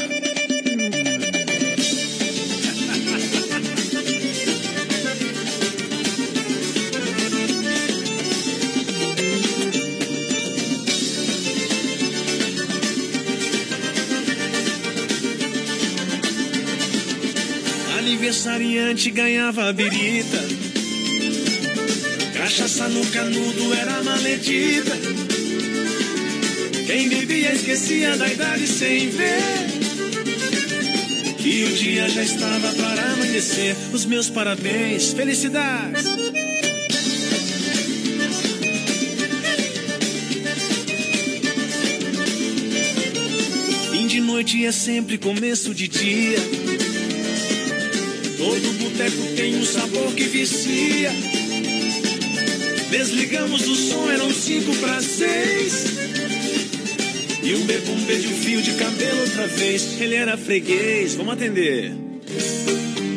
Aniversariante 17.98 19.10
ganhava 19.10 19.68
a 19.68 19.72
birita. 19.72 20.38
Cachaça 22.36 22.88
no 22.88 23.04
canudo 23.06 23.74
era 23.74 24.04
maledita. 24.04 25.05
Quem 26.86 27.08
bebia 27.08 27.52
esquecia 27.52 28.16
da 28.16 28.28
idade 28.28 28.64
sem 28.68 29.10
ver. 29.10 29.42
Que 31.36 31.64
o 31.64 31.72
dia 31.74 32.08
já 32.08 32.22
estava 32.22 32.72
para 32.74 33.12
amanhecer. 33.12 33.74
Os 33.92 34.04
meus 34.04 34.30
parabéns, 34.30 35.12
felicidades. 35.12 36.04
Fim 43.90 44.06
de 44.06 44.20
noite 44.20 44.64
é 44.64 44.70
sempre 44.70 45.18
começo 45.18 45.74
de 45.74 45.88
dia. 45.88 46.38
Todo 48.38 48.78
boteco 48.78 49.34
tem 49.34 49.56
um 49.56 49.64
sabor 49.64 50.14
que 50.14 50.24
vicia. 50.24 51.10
Desligamos 52.90 53.66
o 53.66 53.74
som, 53.74 54.08
eram 54.08 54.32
cinco 54.32 54.72
para 54.76 55.02
seis. 55.02 55.95
E 57.46 57.54
o 57.54 57.60
bebum 57.60 58.04
pediu 58.06 58.32
fio 58.32 58.60
de 58.60 58.72
cabelo 58.72 59.20
outra 59.20 59.46
vez. 59.46 60.00
Ele 60.00 60.16
era 60.16 60.36
freguês, 60.36 61.14
vamos 61.14 61.34
atender. 61.34 61.92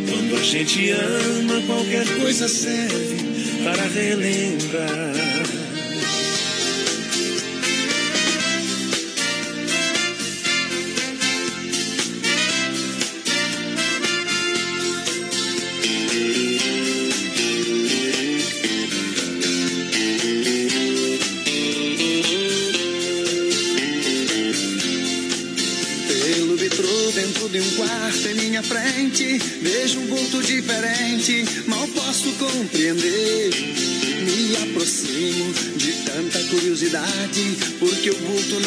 Quando 0.07 0.35
a 0.39 0.43
gente 0.43 0.91
ama, 0.91 1.59
qualquer 1.65 2.05
coisa 2.19 2.47
serve 2.47 3.63
para 3.63 3.81
relembrar. 3.87 5.38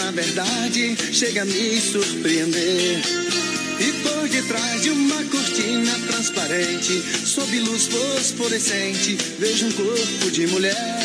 Na 0.05 0.11
verdade, 0.11 0.97
chega 1.13 1.43
a 1.43 1.45
me 1.45 1.81
surpreender. 1.81 3.01
E 3.79 3.93
por 4.03 4.29
detrás 4.29 4.83
de 4.83 4.91
uma 4.91 5.23
cortina 5.25 5.93
transparente, 6.09 7.03
sob 7.25 7.61
luz 7.61 7.87
fosforescente, 7.87 9.17
vejo 9.39 9.67
um 9.67 9.73
corpo 9.73 10.31
de 10.31 10.47
mulher 10.49 10.99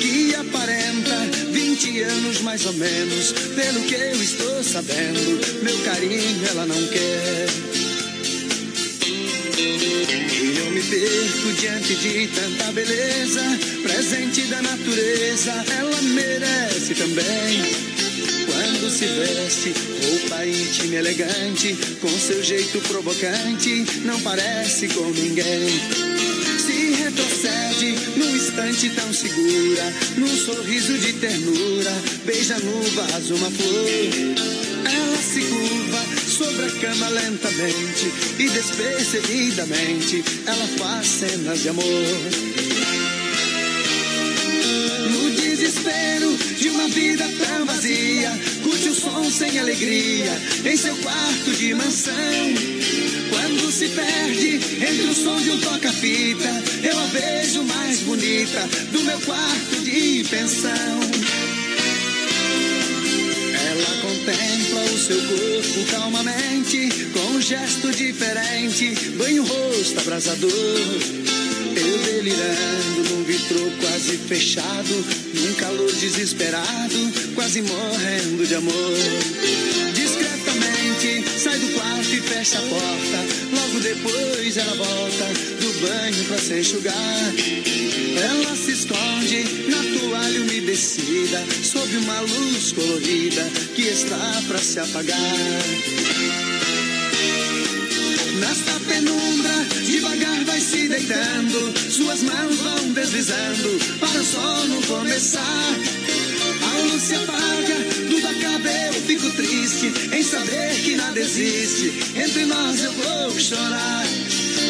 que 0.00 0.34
aparenta 0.36 1.16
20 1.50 2.02
anos 2.02 2.40
mais 2.42 2.64
ou 2.66 2.74
menos. 2.74 3.32
Pelo 3.32 3.80
que 3.82 3.94
eu 3.94 4.22
estou 4.22 4.62
sabendo, 4.62 5.64
meu 5.64 5.78
carinho 5.78 6.46
ela 6.50 6.64
não 6.64 6.86
quer. 6.86 7.46
E 9.58 10.58
eu 10.58 10.70
me 10.70 10.82
perco 10.82 11.52
diante 11.60 11.96
de 11.96 12.28
tanta 12.28 12.72
beleza, 12.72 13.42
presente 13.82 14.42
da 14.42 14.62
natureza, 14.62 15.64
ela 15.76 16.02
merece 16.02 16.94
também. 16.94 17.95
Quando 18.78 18.90
se 18.90 19.06
veste, 19.06 19.72
roupa 20.04 20.46
íntima 20.46 20.94
e 20.94 20.98
elegante, 20.98 21.74
com 21.98 22.10
seu 22.10 22.42
jeito 22.42 22.78
provocante, 22.80 23.86
não 24.04 24.20
parece 24.20 24.86
com 24.88 25.08
ninguém. 25.12 25.70
Se 26.58 27.02
retrocede 27.02 27.94
num 28.16 28.36
instante 28.36 28.90
tão 28.90 29.10
segura, 29.14 29.82
num 30.18 30.28
sorriso 30.28 30.92
de 30.98 31.14
ternura, 31.14 31.90
beija 32.26 32.58
no 32.58 32.82
vaso 32.82 33.36
uma 33.36 33.50
flor. 33.50 33.88
Ela 34.84 35.22
se 35.22 35.40
curva 35.40 36.04
sobre 36.28 36.66
a 36.66 36.70
cama 36.72 37.08
lentamente 37.08 38.12
e 38.38 38.48
despercebidamente 38.50 40.22
ela 40.44 40.68
faz 40.76 41.06
cenas 41.06 41.62
de 41.62 41.70
amor. 41.70 42.45
Vida 46.96 47.28
tão 47.38 47.66
vazia, 47.66 48.32
curte 48.62 48.88
o 48.88 48.94
som 48.94 49.30
sem 49.30 49.58
alegria 49.58 50.32
em 50.64 50.76
seu 50.78 50.96
quarto 50.96 51.50
de 51.52 51.74
mansão. 51.74 52.14
Quando 53.28 53.70
se 53.70 53.88
perde 53.90 54.54
entre 54.76 55.06
o 55.10 55.14
som 55.14 55.38
de 55.42 55.50
um 55.50 55.60
toca-fita, 55.60 56.48
eu 56.82 56.98
a 56.98 57.06
vejo 57.08 57.62
mais 57.64 58.00
bonita 58.00 58.66
do 58.92 59.02
meu 59.02 59.20
quarto 59.20 59.76
de 59.84 60.24
pensão. 60.30 61.00
Ela 63.68 63.96
contempla 64.00 64.82
o 64.84 64.98
seu 64.98 65.18
corpo 65.18 65.90
calmamente, 65.90 66.88
com 67.12 67.36
um 67.36 67.42
gesto 67.42 67.90
diferente, 67.90 68.94
banho 69.18 69.44
rosto 69.44 70.00
abrasador. 70.00 71.25
Eu 71.76 71.98
delirando 71.98 73.10
num 73.10 73.24
vitrô 73.24 73.60
quase 73.80 74.16
fechado, 74.16 75.04
num 75.34 75.54
calor 75.54 75.92
desesperado, 75.92 77.12
quase 77.34 77.60
morrendo 77.60 78.46
de 78.46 78.54
amor. 78.54 78.94
Discretamente 79.94 81.24
sai 81.38 81.58
do 81.58 81.74
quarto 81.74 82.14
e 82.14 82.20
fecha 82.22 82.58
a 82.58 82.62
porta. 82.62 83.18
Logo 83.52 83.80
depois 83.80 84.56
ela 84.56 84.74
volta 84.74 85.24
do 85.60 85.86
banho 85.86 86.24
pra 86.24 86.38
se 86.38 86.60
enxugar. 86.60 87.34
Ela 88.16 88.56
se 88.56 88.72
esconde 88.72 89.44
na 89.68 89.98
toalha 89.98 90.40
umedecida, 90.40 91.44
sob 91.62 91.94
uma 91.98 92.20
luz 92.20 92.72
colorida 92.72 93.44
que 93.74 93.82
está 93.82 94.42
pra 94.48 94.58
se 94.58 94.80
apagar. 94.80 95.16
Penumbra, 98.96 99.52
devagar 99.84 100.42
vai 100.46 100.58
se 100.58 100.88
deitando, 100.88 101.74
suas 101.90 102.22
mãos 102.22 102.56
vão 102.56 102.92
deslizando 102.94 103.78
para 104.00 104.18
o 104.18 104.24
sono 104.24 104.80
começar. 104.86 105.74
A 106.62 106.80
luz 106.80 107.02
se 107.02 107.14
apaga, 107.14 107.76
tudo 108.08 108.26
acaba, 108.26 108.70
eu 108.70 109.02
fico 109.02 109.30
triste 109.32 109.92
em 110.16 110.22
saber 110.22 110.80
que 110.82 110.96
nada 110.96 111.20
existe. 111.20 111.92
Entre 112.18 112.46
nós 112.46 112.84
eu 112.84 112.92
vou 112.92 113.38
chorar. 113.38 114.06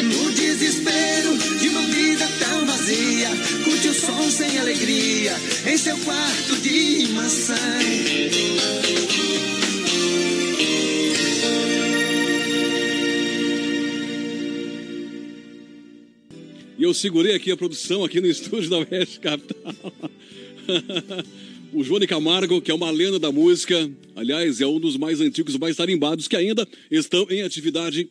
No 0.03 0.31
desespero 0.33 1.37
de 1.59 1.69
uma 1.69 1.83
vida 1.83 2.27
tão 2.39 2.65
vazia, 2.65 3.29
curte 3.63 3.87
o 3.87 3.93
som 3.93 4.29
sem 4.29 4.59
alegria 4.59 5.39
em 5.65 5.77
seu 5.77 5.95
quarto 5.99 6.57
de 6.57 7.07
mansão. 7.13 7.55
Eu 16.87 16.93
segurei 16.93 17.35
aqui 17.35 17.51
a 17.51 17.57
produção 17.57 18.03
aqui 18.03 18.21
no 18.21 18.27
estúdio 18.31 18.69
da 18.69 18.77
Oeste 18.77 19.19
Capital. 19.19 19.73
o 21.73 21.83
Johnny 21.83 22.07
Camargo, 22.07 22.61
que 22.61 22.71
é 22.71 22.73
uma 22.73 22.89
lenda 22.89 23.19
da 23.19 23.29
música, 23.29 23.91
aliás, 24.15 24.61
é 24.61 24.65
um 24.65 24.79
dos 24.79 24.95
mais 24.95 25.19
antigos, 25.19 25.57
mais 25.57 25.75
tarimbados, 25.75 26.29
que 26.29 26.35
ainda 26.35 26.65
estão 26.89 27.27
em 27.29 27.41
atividade 27.41 28.07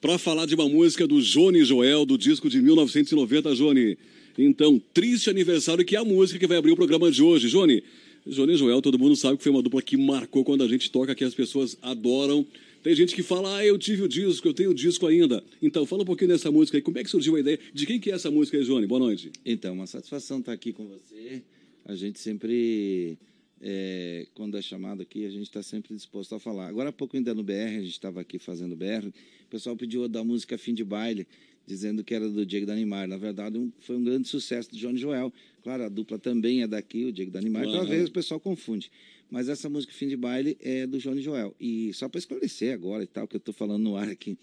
para 0.00 0.18
falar 0.18 0.46
de 0.46 0.54
uma 0.54 0.68
música 0.68 1.06
do 1.06 1.20
Johnny 1.20 1.64
Joel, 1.64 2.06
do 2.06 2.16
disco 2.16 2.48
de 2.48 2.62
1990, 2.62 3.54
Johnny. 3.56 3.98
Então, 4.38 4.80
triste 4.94 5.28
aniversário, 5.28 5.84
que 5.84 5.96
é 5.96 5.98
a 5.98 6.04
música 6.04 6.38
que 6.38 6.46
vai 6.46 6.58
abrir 6.58 6.70
o 6.70 6.76
programa 6.76 7.10
de 7.10 7.22
hoje. 7.22 7.48
Johnny, 7.48 7.82
Johnny 8.24 8.56
Joel, 8.56 8.80
todo 8.80 8.98
mundo 9.00 9.16
sabe 9.16 9.36
que 9.36 9.42
foi 9.42 9.50
uma 9.50 9.62
dupla 9.62 9.82
que 9.82 9.96
marcou 9.96 10.44
quando 10.44 10.62
a 10.62 10.68
gente 10.68 10.90
toca, 10.92 11.12
que 11.12 11.24
as 11.24 11.34
pessoas 11.34 11.76
adoram. 11.82 12.46
Tem 12.82 12.94
gente 12.94 13.14
que 13.14 13.22
fala, 13.22 13.58
ah, 13.58 13.64
eu 13.64 13.78
tive 13.78 14.02
o 14.02 14.08
disco, 14.08 14.46
eu 14.48 14.52
tenho 14.54 14.70
o 14.70 14.74
disco 14.74 15.06
ainda. 15.06 15.42
Então, 15.60 15.86
fala 15.86 16.02
um 16.02 16.04
pouquinho 16.04 16.30
dessa 16.30 16.50
música 16.50 16.76
aí. 16.78 16.82
Como 16.82 16.98
é 16.98 17.04
que 17.04 17.10
surgiu 17.10 17.36
a 17.36 17.40
ideia? 17.40 17.58
De 17.72 17.86
quem 17.86 18.00
que 18.00 18.10
é 18.10 18.14
essa 18.14 18.30
música 18.30 18.56
aí, 18.58 18.64
Johnny? 18.64 18.86
Boa 18.86 18.98
noite. 18.98 19.30
Então, 19.46 19.74
uma 19.74 19.86
satisfação 19.86 20.40
estar 20.40 20.52
aqui 20.52 20.72
com 20.72 20.86
você. 20.88 21.42
A 21.84 21.94
gente 21.94 22.18
sempre, 22.18 23.16
é, 23.60 24.26
quando 24.34 24.56
é 24.58 24.62
chamado 24.62 25.00
aqui, 25.02 25.24
a 25.24 25.30
gente 25.30 25.42
está 25.44 25.62
sempre 25.62 25.94
disposto 25.94 26.34
a 26.34 26.40
falar. 26.40 26.66
Agora 26.68 26.88
há 26.88 26.92
pouco 26.92 27.16
ainda 27.16 27.32
no 27.32 27.42
BR, 27.44 27.52
a 27.78 27.82
gente 27.82 27.90
estava 27.92 28.20
aqui 28.20 28.38
fazendo 28.38 28.74
BR, 28.74 29.06
o 29.08 29.48
pessoal 29.48 29.76
pediu 29.76 30.08
da 30.08 30.24
música 30.24 30.58
Fim 30.58 30.74
de 30.74 30.82
Baile, 30.84 31.26
dizendo 31.64 32.02
que 32.02 32.12
era 32.12 32.28
do 32.28 32.44
Diego 32.44 32.66
Danimar. 32.66 33.06
Na 33.06 33.16
verdade, 33.16 33.58
um, 33.58 33.70
foi 33.80 33.96
um 33.96 34.02
grande 34.02 34.26
sucesso 34.26 34.70
do 34.72 34.76
Johnny 34.76 34.98
Joel. 34.98 35.32
Claro, 35.62 35.84
a 35.84 35.88
dupla 35.88 36.18
também 36.18 36.62
é 36.62 36.66
daqui, 36.66 37.04
o 37.04 37.12
Diego 37.12 37.30
Danimar, 37.30 37.62
Claro. 37.62 37.78
então 37.78 37.88
vezes 37.88 38.08
o 38.08 38.12
pessoal 38.12 38.40
confunde. 38.40 38.90
Mas 39.32 39.48
essa 39.48 39.66
música 39.66 39.94
Fim 39.94 40.08
de 40.08 40.16
Baile 40.16 40.58
é 40.60 40.86
do 40.86 40.98
Johnny 40.98 41.22
Joel. 41.22 41.56
E 41.58 41.90
só 41.94 42.06
para 42.06 42.18
esclarecer 42.18 42.74
agora 42.74 43.02
e 43.02 43.06
tal, 43.06 43.26
que 43.26 43.34
eu 43.34 43.38
estou 43.38 43.54
falando 43.54 43.82
no 43.82 43.96
ar 43.96 44.06
aqui. 44.06 44.36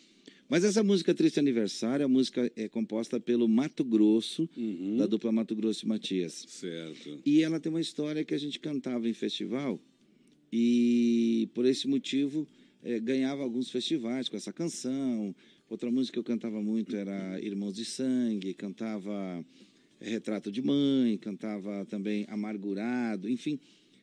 Mas 0.49 0.64
essa 0.64 0.84
música 0.84 1.14
Triste 1.14 1.40
Aniversário, 1.40 2.07
a 2.07 2.10
música 2.10 2.52
é 2.56 2.68
composta 2.68 3.20
pelo 3.20 3.48
Mato 3.48 3.84
Grosso, 3.84 4.49
da 4.98 5.06
dupla 5.06 5.32
Mato 5.32 5.56
Grosso 5.56 5.86
e 5.86 5.88
Matias. 5.88 6.44
Certo. 6.48 7.20
E 7.24 7.44
ela 7.44 7.60
tem 7.60 7.72
uma 7.72 7.80
história 7.80 8.26
que 8.26 8.34
a 8.34 8.38
gente 8.40 8.60
cantava 8.60 9.07
em 9.07 9.14
festival 9.14 9.80
e, 10.52 11.48
por 11.53 11.68
esse 11.68 11.88
motivo, 11.88 12.48
eh, 12.84 12.99
ganhava 12.99 13.44
alguns 13.44 13.70
festivais 13.70 14.28
com 14.28 14.38
essa 14.38 14.52
canção. 14.52 15.36
Outra 15.70 15.91
música 15.91 16.14
que 16.14 16.20
eu 16.20 16.24
cantava 16.24 16.64
muito 16.64 16.95
era 16.95 17.40
Irmãos 17.40 17.76
de 17.76 17.86
Sangue, 17.86 18.56
cantava 18.56 19.45
Retrato 20.02 20.52
de 20.52 20.64
Mãe, 20.64 21.16
cantava 21.18 21.86
também 21.86 22.26
Amargurado, 22.28 23.30
enfim, 23.30 23.60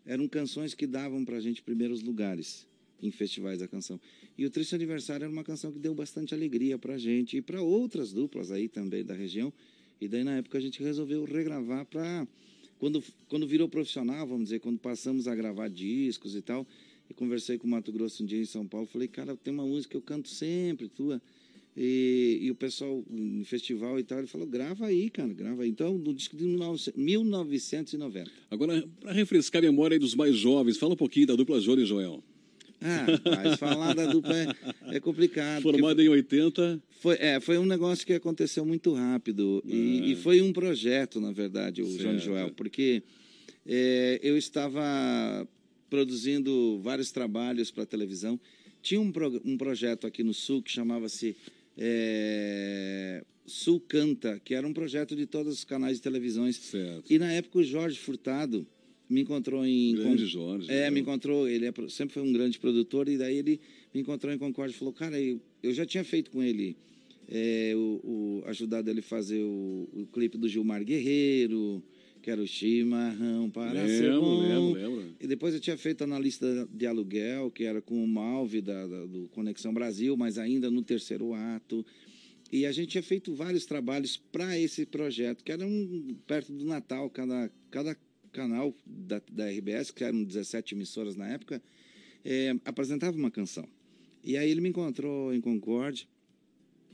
eram 0.07 0.28
canções 0.28 0.74
que 0.74 0.87
davam 0.87 1.24
para 1.24 1.37
a 1.37 1.41
gente 1.41 1.62
primeiros 1.62 2.03
lugares 2.03 2.66
em 3.03 3.11
festivais 3.11 3.59
da 3.59 3.69
canção. 3.69 4.01
E 4.39 4.47
o 4.47 4.51
Triste 4.51 4.74
Aniversário 4.74 5.24
era 5.24 5.33
uma 5.33 5.45
canção 5.45 5.73
que 5.73 5.78
deu 5.78 5.95
bastante 5.95 6.33
alegria 6.35 6.78
para 6.78 6.95
a 6.95 6.99
gente 6.99 7.37
e 7.39 7.43
para 7.43 7.61
outras 7.61 8.12
duplas 8.12 8.51
aí 8.51 8.69
também 8.69 9.05
da 9.05 9.15
região. 9.15 9.53
E 10.01 10.09
daí, 10.09 10.24
na 10.24 10.37
época, 10.37 10.59
a 10.59 10.61
gente 10.61 10.83
resolveu 10.83 11.24
regravar 11.24 11.85
para. 11.87 12.27
Quando, 12.78 13.03
quando 13.28 13.47
virou 13.47 13.69
profissional, 13.69 14.27
vamos 14.27 14.45
dizer, 14.45 14.61
quando 14.61 14.78
passamos 14.78 15.27
a 15.27 15.35
gravar 15.35 15.69
discos 15.69 16.37
e 16.37 16.43
tal, 16.43 16.66
eu 17.09 17.16
conversei 17.16 17.57
com 17.57 17.66
o 17.66 17.70
Mato 17.70 17.91
Grosso 17.91 18.23
um 18.23 18.27
dia 18.27 18.41
em 18.41 18.45
São 18.45 18.66
Paulo, 18.66 18.87
falei, 18.87 19.09
cara, 19.09 19.35
tem 19.37 19.55
uma 19.55 19.65
música 19.65 19.93
que 19.93 19.97
eu 19.97 20.03
canto 20.03 20.28
sempre, 20.28 20.89
tua. 20.89 21.20
E, 21.77 22.39
e 22.43 22.51
o 22.51 22.55
pessoal 22.55 23.05
em 23.11 23.44
festival 23.44 23.98
e 23.98 24.03
tal, 24.03 24.19
ele 24.19 24.27
falou, 24.27 24.47
grava 24.47 24.86
aí, 24.86 25.11
cara, 25.11 25.32
grava 25.35 25.62
aí. 25.62 25.69
Então, 25.69 25.98
no 25.98 26.15
disco 26.15 26.35
de 26.36 26.44
19 26.44 26.93
1990. 26.97 28.31
Agora, 28.51 28.82
para 29.01 29.12
refrescar 29.12 29.62
a 29.62 29.66
memória 29.66 29.98
dos 29.98 30.15
mais 30.15 30.36
jovens, 30.36 30.78
fala 30.78 30.94
um 30.94 30.97
pouquinho 30.97 31.27
da 31.27 31.36
dupla 31.36 31.61
Johnny 31.61 31.85
Joel. 31.85 32.23
Ah, 32.81 33.05
rapaz, 33.11 33.59
falar 33.59 33.94
da 33.94 34.07
dupla 34.07 34.35
é, 34.36 34.47
é 34.97 35.01
complicado. 35.01 35.62
Formada 35.62 36.03
em 36.03 36.09
80. 36.09 36.82
Foi, 37.01 37.16
é, 37.19 37.40
foi 37.40 37.59
um 37.59 37.65
negócio 37.66 38.07
que 38.07 38.12
aconteceu 38.12 38.65
muito 38.65 38.93
rápido. 38.94 39.62
E, 39.66 40.12
e 40.12 40.16
foi 40.16 40.40
um 40.43 40.53
projeto, 40.53 41.20
na 41.20 41.32
verdade, 41.32 41.82
o 41.82 41.86
João 41.86 42.15
Certo. 42.15 42.24
Joel, 42.24 42.51
porque 42.53 43.03
é, 43.66 44.20
eu 44.23 44.36
estava 44.36 44.82
produzindo 45.90 46.78
vários 46.82 47.11
trabalhos 47.11 47.70
para 47.70 47.86
televisão. 47.86 48.39
Tinha 48.82 49.01
um, 49.01 49.11
pro- 49.11 49.40
um 49.44 49.57
projeto 49.57 50.07
aqui 50.07 50.23
no 50.23 50.35
Sul 50.35 50.62
que 50.62 50.70
chamava-se 50.70 51.35
é, 51.78 53.24
Sul 53.47 53.81
Canta, 53.81 54.40
que 54.44 54.55
era 54.55 54.66
um 54.66 54.73
projeto 54.73 55.15
de 55.15 55.27
todos 55.27 55.53
os 55.55 55.65
canais 55.65 55.97
de 55.97 56.03
televisões. 56.03 56.57
E 57.09 57.19
na 57.19 57.31
época 57.32 57.59
o 57.59 57.65
Jorge 57.65 57.98
Furtado 57.98 58.66
me 59.09 59.20
encontrou 59.20 59.65
em 59.65 59.94
Grande 59.94 60.27
Jorge, 60.27 60.69
É, 60.70 60.82
né? 60.82 60.90
me 60.90 61.01
encontrou, 61.01 61.48
ele 61.48 61.66
é 61.66 61.73
sempre 61.89 62.15
foi 62.15 62.23
um 62.23 62.32
grande 62.32 62.59
produtor 62.59 63.09
e 63.09 63.16
daí 63.16 63.36
ele 63.36 63.61
me 63.94 64.01
encontrou 64.01 64.32
em 64.32 64.39
Concórdia 64.39 64.74
e 64.74 64.78
falou: 64.78 64.93
"Cara, 64.93 65.20
eu, 65.20 65.40
eu 65.62 65.73
já 65.73 65.86
tinha 65.86 66.03
feito 66.03 66.31
com 66.31 66.43
ele 66.43 66.77
é, 67.28 67.73
o, 67.77 68.01
o- 68.03 68.43
ajudado 68.47 68.90
ele 68.90 69.01
a 69.01 69.03
fazer 69.03 69.43
o, 69.43 69.89
o 69.93 70.07
clipe 70.12 70.36
do 70.36 70.48
Gilmar 70.48 70.85
Guerreiro, 70.85 71.82
que 72.27 72.31
era 72.32 72.43
o 72.43 72.47
chimarrão 72.47 73.48
para 73.48 73.86
ser 73.86 74.11
Lembro, 74.11 74.20
bom. 74.20 74.40
lembro, 74.40 74.97
lembro. 74.97 75.15
E 75.20 75.28
depois 75.28 75.55
eu 75.55 75.61
tinha 75.61 75.78
feito 75.78 76.03
analista 76.03 76.69
de 76.74 76.85
aluguel, 76.85 77.53
que 77.53 77.62
era 77.62 77.81
com 77.81 78.03
o 78.03 78.09
Malve 78.09 78.61
da, 78.61 78.85
da- 78.85 79.07
do 79.07 79.28
Conexão 79.28 79.73
Brasil, 79.73 80.16
mas 80.16 80.36
ainda 80.36 80.69
no 80.69 80.82
terceiro 80.82 81.32
ato. 81.35 81.86
E 82.51 82.66
a 82.66 82.73
gente 82.73 82.89
tinha 82.89 83.03
feito 83.03 83.32
vários 83.32 83.65
trabalhos 83.65 84.16
para 84.16 84.59
esse 84.59 84.85
projeto, 84.85 85.44
que 85.44 85.53
era 85.53 85.65
um, 85.65 86.16
perto 86.27 86.53
do 86.53 86.65
Natal, 86.65 87.09
cada, 87.11 87.48
cada 87.70 87.97
canal 88.32 88.74
da, 88.85 89.23
da 89.31 89.48
RBS, 89.48 89.93
que 89.93 90.03
eram 90.03 90.24
17 90.24 90.74
emissoras 90.74 91.15
na 91.15 91.28
época, 91.28 91.62
eh, 92.24 92.57
apresentava 92.65 93.16
uma 93.16 93.31
canção. 93.31 93.69
E 94.24 94.36
aí 94.36 94.51
ele 94.51 94.61
me 94.61 94.70
encontrou 94.70 95.32
em 95.32 95.40
Concórdia. 95.40 96.09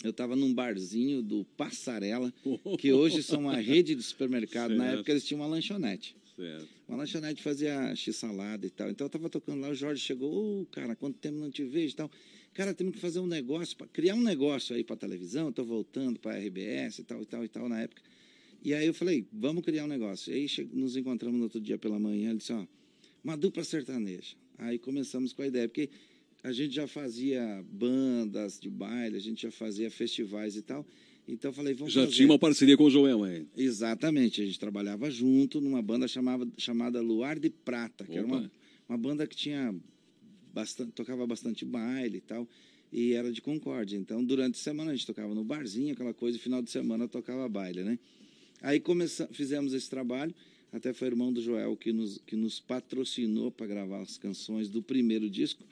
Eu 0.03 0.11
estava 0.11 0.35
num 0.35 0.53
barzinho 0.53 1.23
do 1.23 1.45
Passarela, 1.57 2.33
que 2.79 2.93
hoje 2.93 3.23
são 3.23 3.41
uma 3.41 3.57
rede 3.57 3.95
de 3.95 4.03
supermercado. 4.03 4.75
Na 4.75 4.85
Certo. 4.85 4.95
época 4.97 5.11
eles 5.13 5.25
tinham 5.25 5.41
uma 5.41 5.47
lanchonete. 5.47 6.17
Certo. 6.35 6.69
Uma 6.89 6.99
lanchonete 6.99 7.43
fazia 7.43 7.95
x-salada 7.95 8.67
e 8.67 8.71
tal. 8.71 8.91
Então 8.91 9.07
eu 9.07 9.11
tava 9.11 9.29
tocando 9.29 9.61
lá, 9.61 9.71
o 9.71 9.75
Jorge 9.75 10.03
chegou, 10.03 10.63
ô, 10.63 10.67
cara, 10.67 10.97
quanto 10.97 11.19
tempo 11.19 11.39
não 11.39 11.51
te 11.51 11.65
vejo 11.65 11.95
e 11.95 11.97
tal. 11.97 12.11
Cara, 12.55 12.75
temos 12.75 12.95
que 12.95 13.01
fazer 13.01 13.21
um 13.21 13.27
negócio, 13.27 13.77
pra, 13.77 13.87
criar 13.87 14.15
um 14.15 14.23
negócio 14.23 14.75
aí 14.75 14.85
para 14.85 14.97
televisão, 14.97 15.53
tô 15.53 15.65
voltando 15.65 16.19
para 16.19 16.37
RBS 16.39 16.99
e 16.99 17.05
tal 17.05 17.23
e 17.23 17.27
tal 17.27 17.45
e 17.45 17.49
tal 17.49 17.69
na 17.69 17.81
época. 17.81 18.03
E 18.65 18.75
aí 18.75 18.87
eu 18.87 18.95
falei, 18.95 19.27
vamos 19.33 19.65
criar 19.65 19.85
um 19.85 19.89
negócio. 19.89 20.33
E 20.33 20.37
aí 20.37 20.69
nos 20.73 20.97
encontramos 20.97 21.37
no 21.39 21.45
outro 21.45 21.61
dia 21.61 21.79
pela 21.79 21.99
manhã, 21.99 22.31
ele 22.31 22.39
disse, 22.39 22.53
ó, 22.53 22.67
uma 23.25 23.37
dupla 23.37 23.65
sertaneja. 23.65 24.37
Aí 24.59 24.79
começamos 24.79 25.33
com 25.33 25.43
a 25.43 25.47
ideia, 25.47 25.69
porque 25.69 25.91
a 26.43 26.53
gente 26.53 26.75
já 26.75 26.87
fazia 26.87 27.65
bandas 27.71 28.59
de 28.59 28.69
baile, 28.69 29.17
a 29.17 29.21
gente 29.21 29.43
já 29.43 29.51
fazia 29.51 29.91
festivais 29.91 30.57
e 30.57 30.63
tal. 30.63 30.85
Então 31.27 31.51
eu 31.51 31.55
falei, 31.55 31.73
vamos 31.73 31.93
Já 31.93 32.03
fazer. 32.03 32.17
tinha 32.17 32.27
uma 32.29 32.39
parceria 32.39 32.77
com 32.77 32.85
o 32.85 32.91
Joelma 32.91 33.29
aí. 33.29 33.47
Exatamente, 33.57 34.43
a 34.43 34.45
gente 34.45 34.59
trabalhava 34.59 35.09
junto 35.09 35.61
numa 35.61 35.81
banda 35.81 36.09
chamava, 36.09 36.47
chamada 36.59 37.01
Luar 37.01 37.39
de 37.39 37.49
Prata, 37.49 38.05
que 38.05 38.17
era 38.19 38.27
uma, 38.27 38.39
Opa. 38.39 38.51
uma 38.89 38.99
banda 38.99 39.25
que 39.27 39.37
tinha 39.37 39.73
bastante, 40.53 40.91
tocava 40.93 41.25
bastante 41.27 41.65
baile 41.65 42.19
e 42.19 42.21
tal, 42.21 42.49
e 42.93 43.13
era 43.13 43.31
de 43.33 43.41
Concórdia. 43.41 43.97
Então, 43.97 44.25
durante 44.25 44.57
a 44.57 44.63
semana 44.63 44.91
a 44.91 44.95
gente 44.95 45.07
tocava 45.07 45.33
no 45.33 45.45
barzinho, 45.45 45.93
aquela 45.93 46.13
coisa, 46.13 46.37
e 46.37 46.41
final 46.41 46.61
de 46.61 46.71
semana 46.71 47.07
tocava 47.07 47.49
baile, 47.49 47.85
né? 47.85 47.99
Aí 48.61 48.81
começa, 48.81 49.29
fizemos 49.33 49.75
esse 49.75 49.89
trabalho, 49.89 50.35
até 50.73 50.93
foi 50.93 51.09
o 51.09 51.11
irmão 51.13 51.33
do 51.33 51.41
Joel 51.41 51.77
que 51.77 51.93
nos, 51.93 52.19
que 52.27 52.35
nos 52.35 52.59
patrocinou 52.59 53.51
para 53.53 53.67
gravar 53.67 54.01
as 54.01 54.19
canções 54.19 54.69
do 54.69 54.83
primeiro 54.83 55.31
disco, 55.31 55.65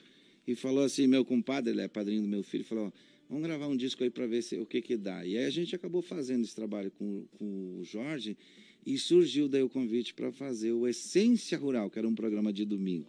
e 0.46 0.54
falou 0.54 0.84
assim, 0.84 1.06
meu 1.06 1.24
compadre, 1.24 1.72
ele 1.72 1.80
é 1.82 1.88
padrinho 1.88 2.22
do 2.22 2.28
meu 2.28 2.42
filho, 2.42 2.64
falou, 2.64 2.92
vamos 3.28 3.44
gravar 3.44 3.68
um 3.68 3.76
disco 3.76 4.02
aí 4.02 4.10
para 4.10 4.26
ver 4.26 4.42
se, 4.42 4.56
o 4.58 4.66
que 4.66 4.80
que 4.82 4.96
dá. 4.96 5.24
E 5.24 5.36
aí 5.38 5.44
a 5.44 5.50
gente 5.50 5.74
acabou 5.74 6.02
fazendo 6.02 6.44
esse 6.44 6.54
trabalho 6.54 6.90
com, 6.92 7.24
com 7.38 7.78
o 7.78 7.84
Jorge, 7.84 8.36
e 8.84 8.96
surgiu 8.98 9.48
daí 9.48 9.62
o 9.62 9.68
convite 9.68 10.14
para 10.14 10.32
fazer 10.32 10.72
o 10.72 10.88
Essência 10.88 11.56
Rural, 11.58 11.90
que 11.90 11.98
era 11.98 12.08
um 12.08 12.14
programa 12.14 12.52
de 12.52 12.64
domingo. 12.64 13.06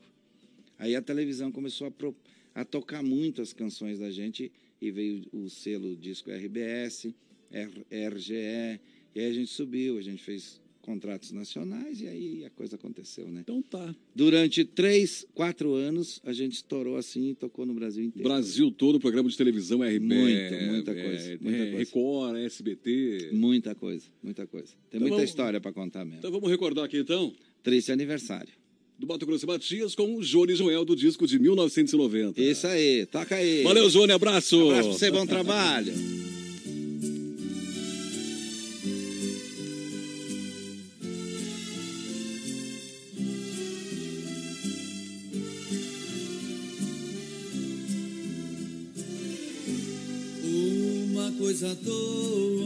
Aí 0.77 0.95
a 0.95 1.01
televisão 1.01 1.51
começou 1.51 1.87
a, 1.87 1.91
pro- 1.91 2.15
a 2.53 2.65
tocar 2.65 3.01
muito 3.01 3.41
as 3.41 3.53
canções 3.53 3.97
da 3.97 4.11
gente 4.11 4.51
e 4.81 4.91
veio 4.91 5.23
o 5.31 5.49
selo 5.49 5.95
disco 5.95 6.29
RBS, 6.29 7.13
R- 7.51 7.85
RGE, 7.89 8.33
e 9.15 9.19
aí 9.19 9.25
a 9.25 9.33
gente 9.33 9.49
subiu, 9.51 9.97
a 9.97 10.01
gente 10.01 10.21
fez 10.23 10.60
contratos 10.81 11.31
nacionais 11.31 12.01
e 12.01 12.07
aí 12.07 12.45
a 12.45 12.49
coisa 12.49 12.75
aconteceu, 12.75 13.27
né? 13.31 13.41
Então 13.41 13.61
tá. 13.61 13.95
Durante 14.15 14.65
três, 14.65 15.25
quatro 15.33 15.73
anos, 15.75 16.19
a 16.23 16.33
gente 16.33 16.53
estourou 16.53 16.97
assim 16.97 17.29
e 17.29 17.35
tocou 17.35 17.65
no 17.65 17.73
Brasil 17.73 18.03
inteiro. 18.03 18.27
Brasil 18.27 18.71
todo, 18.71 18.99
programa 18.99 19.29
de 19.29 19.37
televisão 19.37 19.81
RBS. 19.83 20.01
Muita, 20.01 20.65
muita 20.71 20.91
é, 20.91 21.03
coisa, 21.03 21.33
é, 21.33 21.37
muita 21.39 21.57
coisa. 21.59 21.77
Record, 21.77 22.37
SBT. 22.37 23.29
Muita 23.33 23.75
coisa, 23.75 24.05
muita 24.21 24.47
coisa. 24.47 24.67
Tem 24.89 24.97
Então 24.97 24.99
muita 25.01 25.15
vamos- 25.17 25.29
história 25.29 25.61
para 25.61 25.71
contar 25.71 26.03
mesmo. 26.03 26.19
Então 26.19 26.31
vamos 26.31 26.49
recordar 26.49 26.85
aqui 26.85 26.97
então. 26.97 27.33
Triste 27.63 27.91
aniversário. 27.91 28.51
Do 28.97 29.07
Mato 29.07 29.25
Grosso 29.25 29.45
e 29.45 29.47
Matias 29.47 29.95
com 29.95 30.15
o 30.15 30.21
Johnny 30.21 30.53
Joel 30.55 30.85
do 30.85 30.95
disco 30.95 31.25
de 31.25 31.39
1990. 31.39 32.39
Isso 32.39 32.67
aí, 32.67 33.05
toca 33.07 33.35
aí. 33.35 33.63
Valeu, 33.63 33.89
Johnny, 33.89 34.11
abraço. 34.11 34.61
Abraço 34.69 34.89
pra 34.89 34.97
você, 34.97 35.09
bom 35.11 35.25
trabalho. 35.25 35.91
Uma 51.51 51.59
coisa 51.59 51.71
à 51.73 52.60